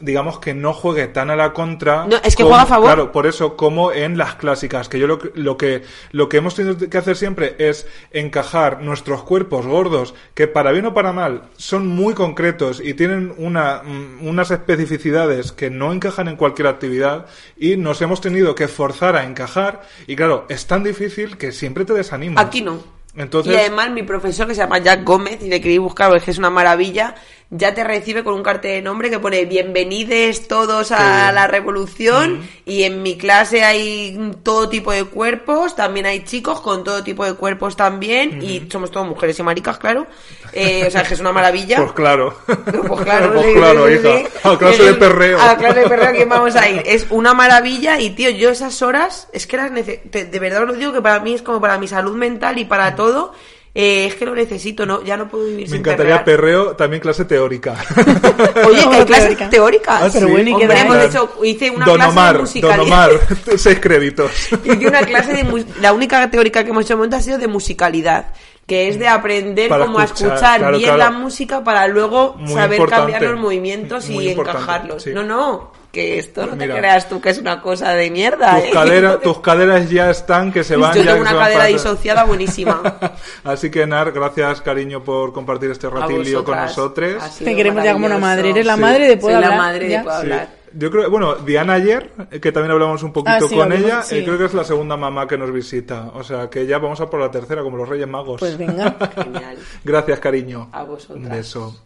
digamos 0.00 0.38
que 0.38 0.54
no 0.54 0.72
juegue 0.74 1.08
tan 1.08 1.28
a 1.30 1.34
la 1.36 1.52
contra 1.52 2.06
No, 2.06 2.16
es 2.22 2.36
que 2.36 2.44
como- 2.44 2.50
juega 2.50 2.62
a 2.62 2.66
favor. 2.66 2.86
claro 2.86 3.10
por 3.12 3.26
eso 3.26 3.56
como 3.56 3.90
en 3.90 4.16
las 4.16 4.36
clásicas 4.36 4.88
que 4.88 4.98
yo 5.00 5.08
lo, 5.08 5.18
que- 5.18 5.32
lo 5.34 5.56
que 5.56 5.82
lo 6.12 6.28
que 6.28 6.36
hemos 6.36 6.54
tenido 6.54 6.76
que 6.88 6.98
hacer 6.98 7.16
siempre 7.16 7.56
es 7.58 7.86
encajar 8.12 8.80
nuestros 8.82 9.22
cuerpos 9.24 9.66
gordos 9.66 10.14
que 10.34 10.46
para 10.46 10.70
bien 10.70 10.86
o 10.86 10.94
para 10.94 11.12
mal 11.12 11.42
son 11.56 11.88
muy 11.88 12.14
concretos 12.14 12.80
y 12.84 12.94
tienen 12.94 13.34
una, 13.38 13.82
mm, 13.84 14.26
unas 14.26 14.50
especificidades 14.52 15.50
que 15.52 15.68
no 15.70 15.92
encajan 15.92 16.28
en 16.28 16.36
cualquier 16.36 16.68
actividad 16.68 17.26
y 17.56 17.76
nos 17.76 18.00
hemos 18.00 18.20
tenido 18.20 18.54
que 18.54 18.68
forzar 18.68 19.16
a 19.16 19.24
encajar 19.24 19.82
y 20.06 20.14
claro 20.14 20.46
es 20.48 20.66
tan 20.66 20.84
difícil 20.84 21.36
que 21.38 21.50
siempre 21.50 21.84
te 21.84 21.92
desanimas 21.94 22.44
Aquí 22.44 22.60
no. 22.62 22.78
entonces 23.16 23.52
Y 23.52 23.56
además 23.56 23.90
mi 23.90 24.04
profesor 24.04 24.46
que 24.46 24.54
se 24.54 24.60
llama 24.60 24.78
Jack 24.78 25.02
Gómez, 25.04 25.38
y 25.42 25.48
le 25.48 25.60
queréis 25.60 25.80
buscar 25.80 26.08
porque 26.08 26.18
es 26.18 26.24
que 26.24 26.30
es 26.30 26.38
una 26.38 26.50
maravilla, 26.50 27.16
ya 27.50 27.74
te 27.74 27.82
recibe 27.82 28.22
con 28.24 28.34
un 28.34 28.42
cartel 28.42 28.72
de 28.72 28.82
nombre 28.82 29.08
que 29.08 29.18
pone 29.18 29.46
bienvenides 29.46 30.48
todos 30.48 30.92
a 30.92 31.32
la 31.32 31.46
revolución 31.46 32.46
y 32.66 32.82
en 32.82 33.02
mi 33.02 33.16
clase 33.16 33.64
hay 33.64 34.32
todo 34.42 34.68
tipo 34.68 34.92
de 34.92 35.04
cuerpos, 35.04 35.74
también 35.74 36.04
hay 36.04 36.24
chicos 36.24 36.60
con 36.60 36.84
todo 36.84 37.02
tipo 37.02 37.24
de 37.24 37.32
cuerpos 37.34 37.74
también 37.74 38.42
y 38.42 38.68
somos 38.70 38.90
todos 38.90 39.06
mujeres 39.06 39.38
y 39.38 39.42
maricas, 39.42 39.78
claro. 39.78 40.06
Eh, 40.52 40.84
o 40.86 40.90
sea, 40.90 41.02
que 41.04 41.14
es 41.14 41.20
una 41.20 41.32
maravilla. 41.32 41.76
pues 41.80 41.92
claro 41.92 42.36
Pues 42.44 43.00
claro, 43.02 43.32
Pues 43.32 43.46
claro, 43.54 43.86
sí, 43.88 43.94
hija. 43.94 44.18
sí. 44.18 44.26
a 44.44 44.58
clase 44.58 44.82
de 44.82 44.90
Es- 44.90 44.96
perreo 44.96 45.40
A 45.40 45.46
la 45.46 45.56
clase 45.56 45.80
de 45.80 45.88
perreo 45.88 46.12
que 46.12 46.24
vamos 46.26 46.54
a 46.54 46.68
ir. 46.68 46.82
Es 46.84 47.06
una 47.08 47.32
maravilla 47.32 47.98
y, 47.98 48.10
tío, 48.10 48.28
yo 48.28 48.50
esas 48.50 48.82
horas, 48.82 49.28
es 49.32 49.46
que 49.46 49.56
las 49.56 49.72
de 49.74 50.38
verdad 50.38 50.64
os 50.64 50.68
lo 50.68 50.74
digo 50.74 50.92
que 50.92 51.00
para 51.00 51.20
mí 51.20 51.32
es 51.32 51.40
como 51.42 51.62
para 51.62 51.78
mi 51.78 51.88
salud 51.88 52.14
mental 52.14 52.58
y 52.58 52.66
para 52.66 52.94
todo, 52.94 53.32
eh, 53.80 54.06
es 54.06 54.16
que 54.16 54.24
lo 54.26 54.34
necesito, 54.34 54.84
no 54.84 55.04
ya 55.04 55.16
no 55.16 55.28
puedo 55.28 55.44
vivir 55.44 55.62
me 55.66 55.66
sin 55.68 55.76
encantaría 55.76 56.24
perrear. 56.24 56.24
perreo 56.64 56.76
también 56.76 57.00
clase 57.00 57.24
teórica 57.24 57.76
Oye, 58.66 58.80
que 58.80 58.96
hay 58.96 59.04
Teórica. 59.04 59.04
clases 59.06 59.50
teóricas. 59.50 60.02
Ah, 60.02 60.10
Pero 60.12 60.26
sí. 60.26 60.32
bueno, 60.32 60.50
¿y 60.50 60.56
qué 60.56 60.62
Hombre, 60.64 60.80
hemos 60.80 61.04
hecho, 61.04 61.30
hice 61.44 61.70
una 61.70 61.86
Don 61.86 61.94
clase 61.96 62.10
Omar, 62.10 62.32
de 62.34 62.40
musicalidad. 62.40 62.76
Don 62.78 62.86
Omar, 62.86 63.10
seis 63.56 63.78
créditos. 63.80 64.32
Hice 64.64 64.88
una 64.88 65.02
clase 65.02 65.32
de 65.32 65.64
la 65.80 65.92
única 65.92 66.28
teórica 66.30 66.64
que 66.64 66.70
hemos 66.70 66.84
hecho 66.84 66.94
de 66.94 66.96
momento 66.96 67.16
ha 67.16 67.20
sido 67.22 67.38
de 67.38 67.46
musicalidad, 67.46 68.26
que 68.66 68.88
es 68.88 68.98
de 68.98 69.06
aprender 69.06 69.68
Para 69.68 69.86
cómo 69.86 70.00
a 70.00 70.04
escuchar, 70.04 70.26
escuchar 70.34 70.58
claro, 70.58 70.76
bien 70.78 70.94
claro. 70.94 71.12
la 71.12 71.18
música 71.18 71.62
para 71.62 71.86
luego 71.86 72.34
Muy 72.36 72.52
saber 72.52 72.78
importante. 72.80 73.12
cambiar 73.12 73.32
los 73.32 73.40
movimientos 73.40 74.08
Muy 74.10 74.24
y 74.26 74.30
encajarlos. 74.32 75.02
sí. 75.04 75.10
No, 75.14 75.22
no, 75.22 75.70
que 75.98 76.18
esto 76.18 76.46
no 76.46 76.54
Mira. 76.54 76.74
te 76.74 76.80
creas 76.80 77.08
tú 77.08 77.20
que 77.20 77.30
es 77.30 77.38
una 77.38 77.60
cosa 77.60 77.92
de 77.92 78.10
mierda. 78.10 78.54
Tus, 78.56 78.64
¿eh? 78.66 78.70
cadera- 78.72 79.20
tus 79.22 79.40
caderas 79.40 79.90
ya 79.90 80.10
están 80.10 80.52
que 80.52 80.62
se 80.62 80.76
van. 80.76 80.94
Yo 80.94 81.02
ya 81.02 81.12
tengo 81.12 81.22
una 81.22 81.32
cadera 81.38 81.58
para- 81.60 81.64
disociada 81.72 82.24
buenísima. 82.24 82.80
Así 83.44 83.70
que, 83.70 83.86
Nar, 83.86 84.12
gracias, 84.12 84.60
cariño, 84.62 85.02
por 85.02 85.32
compartir 85.32 85.70
este 85.72 85.88
A 85.88 85.90
ratillo 85.90 86.44
con 86.44 86.56
nosotros. 86.56 87.38
Te 87.38 87.56
queremos 87.56 87.82
ya 87.82 87.92
como 87.94 88.06
una 88.06 88.18
madre. 88.18 88.50
Eres 88.50 88.66
la 88.66 88.74
Sí. 88.76 88.80
madre 88.80 89.08
de 89.16 89.20
Soy 89.20 89.32
la 89.32 89.38
hablar. 89.38 89.56
madre 89.58 89.88
ya. 89.88 89.98
de 89.98 90.04
poder 90.04 90.20
Sí. 90.20 90.32
hablar. 90.32 90.58
Yo 90.70 90.90
creo, 90.90 91.10
bueno, 91.10 91.34
Diana 91.36 91.72
ayer, 91.72 92.10
que 92.42 92.52
también 92.52 92.70
hablamos 92.72 93.02
un 93.02 93.10
poquito 93.12 93.46
Ah, 93.46 93.48
sí, 93.48 93.54
con 93.56 93.72
ella, 93.72 94.02
sí. 94.02 94.18
eh, 94.18 94.24
creo 94.24 94.36
que 94.36 94.44
es 94.44 94.52
la 94.54 94.64
segunda 94.64 94.98
mamá 94.98 95.26
que 95.26 95.38
nos 95.38 95.50
visita. 95.50 96.10
O 96.14 96.22
sea, 96.22 96.50
que 96.50 96.66
ya 96.66 96.76
vamos 96.78 97.00
a 97.00 97.08
por 97.08 97.18
la 97.20 97.30
tercera, 97.30 97.62
como 97.62 97.78
los 97.78 97.88
Reyes 97.88 98.06
Magos. 98.06 98.38
Pues 98.38 98.58
venga. 98.58 98.94
Genial. 99.16 99.56
Gracias, 99.82 100.20
cariño. 100.20 100.68
A 100.72 100.82
vosotras. 100.82 101.18
Un 101.24 101.28
beso. 101.30 101.84